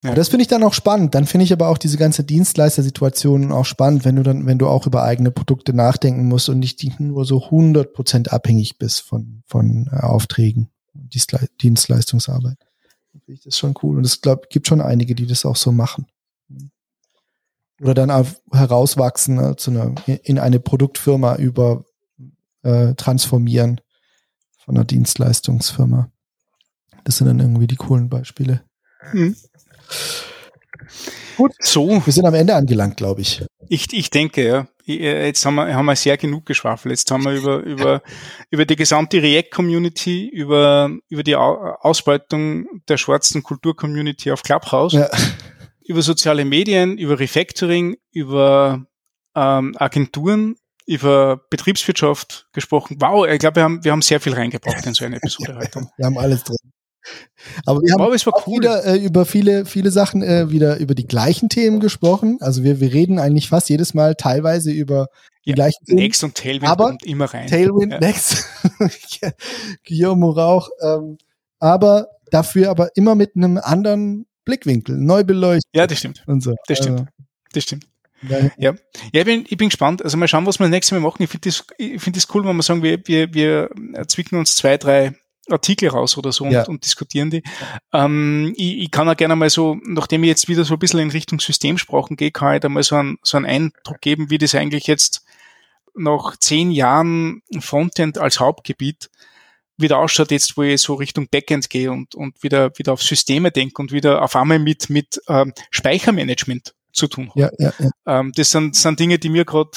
Ja. 0.04 0.14
Das 0.14 0.28
finde 0.28 0.42
ich 0.42 0.48
dann 0.48 0.62
auch 0.62 0.74
spannend. 0.74 1.14
Dann 1.14 1.26
finde 1.26 1.44
ich 1.44 1.52
aber 1.52 1.68
auch 1.68 1.78
diese 1.78 1.96
ganze 1.96 2.22
Dienstleistersituation 2.22 3.50
auch 3.50 3.64
spannend, 3.64 4.04
wenn 4.04 4.14
du 4.14 4.22
dann, 4.22 4.46
wenn 4.46 4.58
du 4.58 4.68
auch 4.68 4.86
über 4.86 5.02
eigene 5.02 5.32
Produkte 5.32 5.72
nachdenken 5.72 6.28
musst 6.28 6.48
und 6.48 6.60
nicht 6.60 7.00
nur 7.00 7.24
so 7.24 7.38
100% 7.48 8.28
abhängig 8.28 8.78
bist 8.78 9.00
von, 9.00 9.42
von 9.46 9.88
äh, 9.92 9.96
Aufträgen, 9.96 10.70
Dienstleistungsarbeit. 10.94 12.58
Finde 13.10 13.32
ich 13.32 13.42
das 13.42 13.58
schon 13.58 13.74
cool. 13.82 13.98
Und 13.98 14.04
es 14.04 14.20
glaub, 14.20 14.48
gibt 14.50 14.68
schon 14.68 14.80
einige, 14.80 15.16
die 15.16 15.26
das 15.26 15.44
auch 15.44 15.56
so 15.56 15.72
machen. 15.72 16.06
Oder 17.80 17.94
dann 17.94 18.10
auch 18.10 18.26
herauswachsen 18.52 19.36
ne, 19.36 19.56
zu 19.56 19.70
einer, 19.70 19.94
in 20.06 20.38
eine 20.38 20.60
Produktfirma 20.60 21.36
über, 21.36 21.84
äh, 22.62 22.94
transformieren 22.94 23.80
von 24.58 24.76
einer 24.76 24.84
Dienstleistungsfirma. 24.84 26.10
Das 27.04 27.16
sind 27.16 27.26
dann 27.26 27.40
irgendwie 27.40 27.66
die 27.66 27.76
coolen 27.76 28.08
Beispiele. 28.08 28.62
Mhm. 29.12 29.36
Gut, 31.36 31.52
so. 31.60 32.04
Wir 32.04 32.12
sind 32.12 32.26
am 32.26 32.34
Ende 32.34 32.54
angelangt, 32.54 32.96
glaube 32.96 33.20
ich. 33.20 33.44
Ich, 33.68 33.92
ich 33.92 34.10
denke, 34.10 34.46
ja. 34.46 34.66
Äh, 34.88 35.26
jetzt 35.26 35.44
haben 35.44 35.56
wir, 35.56 35.74
haben 35.74 35.86
wir 35.86 35.96
sehr 35.96 36.16
genug 36.16 36.46
geschwafelt. 36.46 36.98
Jetzt 36.98 37.10
haben 37.10 37.24
wir 37.24 37.32
über, 37.32 37.58
über, 37.58 38.02
über 38.50 38.64
die 38.64 38.76
gesamte 38.76 39.22
React-Community, 39.22 40.28
über, 40.28 40.90
über 41.08 41.22
die 41.22 41.36
Ausbeutung 41.36 42.66
der 42.88 42.96
schwarzen 42.96 43.42
Kultur-Community 43.42 44.32
auf 44.32 44.42
Clubhouse, 44.42 44.94
ja. 44.94 45.08
über 45.86 46.02
soziale 46.02 46.44
Medien, 46.44 46.98
über 46.98 47.20
Refactoring, 47.20 47.96
über 48.10 48.86
ähm, 49.36 49.76
Agenturen, 49.78 50.56
über 50.86 51.40
Betriebswirtschaft 51.50 52.48
gesprochen. 52.52 52.96
Wow, 52.98 53.26
ich 53.28 53.38
glaube, 53.38 53.56
wir 53.56 53.62
haben, 53.62 53.84
wir 53.84 53.92
haben 53.92 54.02
sehr 54.02 54.20
viel 54.20 54.32
reingebracht 54.32 54.84
in 54.86 54.94
so 54.94 55.04
eine 55.04 55.16
Episode 55.16 55.56
heute. 55.60 55.86
Wir 55.96 56.06
haben 56.06 56.18
alles 56.18 56.44
drin. 56.44 56.56
Aber 57.66 57.80
wir 57.80 57.92
haben 57.92 58.02
auch 58.02 58.46
cool. 58.46 58.58
wieder 58.58 58.84
äh, 58.84 58.96
über 58.96 59.24
viele, 59.24 59.64
viele 59.64 59.90
Sachen 59.90 60.22
äh, 60.22 60.50
wieder 60.50 60.78
über 60.78 60.94
die 60.94 61.06
gleichen 61.06 61.48
Themen 61.48 61.80
gesprochen. 61.80 62.38
Also 62.40 62.64
wir, 62.64 62.80
wir 62.80 62.92
reden 62.92 63.18
eigentlich 63.18 63.48
fast 63.48 63.68
jedes 63.68 63.94
Mal 63.94 64.14
teilweise 64.14 64.72
über 64.72 65.08
die 65.44 65.50
ja, 65.50 65.54
gleichen 65.54 65.84
Themen. 65.84 65.98
Next 66.00 66.24
und 66.24 66.34
Tailwind 66.34 66.70
aber 66.70 66.86
kommt 66.88 67.06
immer 67.06 67.26
rein. 67.26 67.46
Tailwind, 67.46 67.92
ja. 67.92 68.00
Next, 68.00 68.44
Guillermo 69.86 70.30
Rauch. 70.30 70.68
Ähm, 70.82 71.18
aber 71.58 72.08
dafür 72.30 72.70
aber 72.70 72.96
immer 72.96 73.14
mit 73.14 73.36
einem 73.36 73.58
anderen 73.58 74.26
Blickwinkel, 74.44 74.96
neu 74.96 75.24
beleuchtet. 75.24 75.70
Ja, 75.74 75.86
das 75.86 75.98
stimmt. 75.98 76.22
Und 76.26 76.42
so. 76.42 76.54
Das 76.66 76.78
stimmt. 76.78 77.00
Also, 77.00 77.10
das 77.52 77.62
stimmt. 77.64 77.86
Ja, 78.22 78.50
ja. 78.58 78.74
ich, 79.12 79.24
bin, 79.24 79.44
ich 79.48 79.56
bin 79.56 79.68
gespannt. 79.68 80.02
Also 80.02 80.16
mal 80.16 80.26
schauen, 80.26 80.46
was 80.46 80.58
wir 80.58 80.64
das 80.64 80.70
nächste 80.70 80.94
Mal 80.94 81.00
machen. 81.00 81.22
Ich 81.22 81.30
finde 81.30 81.48
das, 81.48 81.64
ich 81.76 82.02
das 82.02 82.34
cool, 82.34 82.44
wenn 82.44 82.56
wir 82.56 82.62
sagen, 82.62 82.82
wir, 82.82 83.00
wir, 83.06 83.32
wir 83.32 83.70
zwicken 84.08 84.38
uns 84.38 84.56
zwei, 84.56 84.76
drei 84.76 85.14
Artikel 85.50 85.88
raus 85.88 86.16
oder 86.16 86.32
so 86.32 86.46
ja. 86.46 86.60
und, 86.60 86.68
und, 86.68 86.84
diskutieren 86.84 87.30
die. 87.30 87.42
Ähm, 87.92 88.52
ich, 88.56 88.78
ich, 88.78 88.90
kann 88.90 89.08
auch 89.08 89.16
gerne 89.16 89.36
mal 89.36 89.50
so, 89.50 89.78
nachdem 89.84 90.22
ich 90.24 90.28
jetzt 90.28 90.48
wieder 90.48 90.64
so 90.64 90.74
ein 90.74 90.78
bisschen 90.78 91.00
in 91.00 91.10
Richtung 91.10 91.40
Systemsprachen 91.40 92.16
gehe, 92.16 92.30
kann 92.30 92.54
ich 92.54 92.60
da 92.60 92.68
mal 92.68 92.82
so 92.82 92.96
einen, 92.96 93.18
so 93.22 93.36
einen 93.36 93.46
Eindruck 93.46 94.00
geben, 94.00 94.30
wie 94.30 94.38
das 94.38 94.54
eigentlich 94.54 94.86
jetzt 94.86 95.24
nach 95.94 96.36
zehn 96.36 96.70
Jahren 96.70 97.42
Frontend 97.60 98.18
als 98.18 98.40
Hauptgebiet 98.40 99.10
wieder 99.76 99.98
ausschaut, 99.98 100.30
jetzt 100.30 100.56
wo 100.56 100.62
ich 100.62 100.80
so 100.80 100.94
Richtung 100.94 101.28
Backend 101.28 101.70
gehe 101.70 101.90
und, 101.90 102.14
und 102.14 102.42
wieder, 102.42 102.76
wieder 102.78 102.92
auf 102.92 103.02
Systeme 103.02 103.50
denke 103.50 103.80
und 103.80 103.92
wieder 103.92 104.22
auf 104.22 104.34
einmal 104.36 104.58
mit, 104.58 104.90
mit 104.90 105.20
ähm, 105.28 105.52
Speichermanagement 105.70 106.74
zu 106.92 107.06
tun 107.06 107.30
habe. 107.30 107.40
Ja, 107.40 107.50
ja, 107.58 107.72
ja. 107.78 107.90
Ähm, 108.20 108.32
das 108.34 108.50
sind, 108.50 108.74
sind 108.74 108.98
Dinge, 108.98 109.18
die 109.18 109.28
mir 109.28 109.44
gerade 109.44 109.70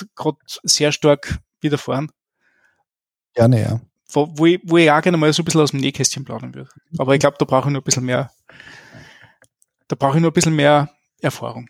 sehr 0.63 0.91
stark 0.91 1.39
widerfahren. 1.61 2.11
Gerne, 3.33 3.61
ja 3.61 3.81
wo, 4.11 4.29
wo, 4.35 4.45
ich, 4.45 4.59
wo 4.63 4.77
ich 4.77 4.91
auch 4.91 5.01
gerne 5.01 5.17
mal 5.17 5.31
so 5.33 5.41
ein 5.41 5.45
bisschen 5.45 5.61
aus 5.61 5.71
dem 5.71 5.79
Nähkästchen 5.79 6.25
plaudern 6.25 6.53
würde. 6.53 6.69
Aber 6.97 7.13
ich 7.13 7.19
glaube, 7.19 7.37
da 7.39 7.45
brauche 7.45 7.69
ich 7.69 7.73
nur 7.73 7.81
ein 7.81 7.85
bisschen 7.85 8.05
mehr, 8.05 8.31
da 9.87 9.95
brauche 9.95 10.17
ich 10.17 10.21
nur 10.21 10.31
ein 10.31 10.33
bisschen 10.33 10.55
mehr 10.55 10.89
Erfahrung. 11.21 11.69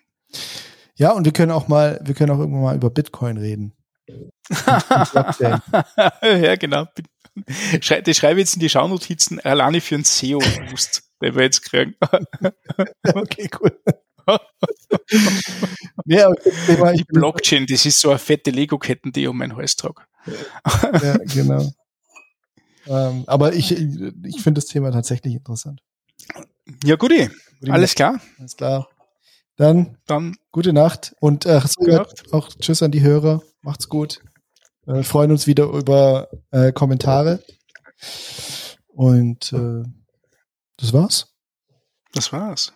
Ja, 0.96 1.12
und 1.12 1.26
wir 1.26 1.34
können 1.34 1.52
auch 1.52 1.68
mal, 1.68 2.00
wir 2.04 2.14
können 2.14 2.32
auch 2.32 2.40
irgendwann 2.40 2.62
mal 2.62 2.76
über 2.76 2.90
Bitcoin 2.90 3.38
reden. 3.38 3.74
ja, 6.22 6.56
genau. 6.56 6.86
Das 7.36 8.18
schreibe 8.18 8.40
ich 8.40 8.46
jetzt 8.46 8.56
in 8.56 8.60
die 8.60 8.70
Schaunotizen 8.70 9.40
alleine 9.40 9.82
für 9.82 9.96
einen 9.96 10.04
SEO-Boost, 10.04 11.04
den 11.22 11.36
wir 11.36 11.44
jetzt 11.44 11.64
kriegen. 11.64 11.96
okay, 13.14 13.50
cool. 13.60 13.80
ja, 16.06 16.30
okay, 16.30 16.94
die 16.98 17.04
Blockchain, 17.06 17.66
das 17.66 17.86
ist 17.86 18.00
so 18.00 18.10
eine 18.10 18.20
fette 18.20 18.52
Lego-Ketten, 18.52 19.12
die 19.12 19.24
ich 19.24 19.28
um 19.28 19.38
meinen 19.38 19.56
Hals 19.56 19.76
trage. 19.76 20.04
ja, 21.02 21.18
genau. 21.18 21.72
Ähm, 22.88 23.24
aber 23.28 23.54
ich, 23.54 23.72
ich 23.72 24.42
finde 24.42 24.60
das 24.60 24.66
Thema 24.66 24.92
tatsächlich 24.92 25.36
interessant. 25.36 25.82
Ja, 26.84 26.96
guti. 26.96 27.30
Alles 27.70 27.96
klar. 27.96 28.20
Alles 28.40 28.56
klar. 28.56 28.90
Dann, 29.58 29.98
Dann 30.08 30.38
gute 30.52 30.74
Nacht 30.74 31.16
und 31.20 31.46
äh, 31.46 31.62
auch 32.32 32.50
Tschüss 32.60 32.82
an 32.82 32.92
die 32.92 33.02
Hörer. 33.02 33.42
Macht's 33.62 33.90
gut. 33.90 34.22
Wir 34.86 35.04
freuen 35.04 35.32
uns 35.32 35.46
wieder 35.46 35.66
über 35.66 36.30
äh, 36.50 36.72
Kommentare. 36.72 37.44
Und 38.88 39.54
äh, 39.54 39.84
das 40.78 40.94
war's. 40.94 41.28
Das 42.14 42.34
war's. 42.34 42.74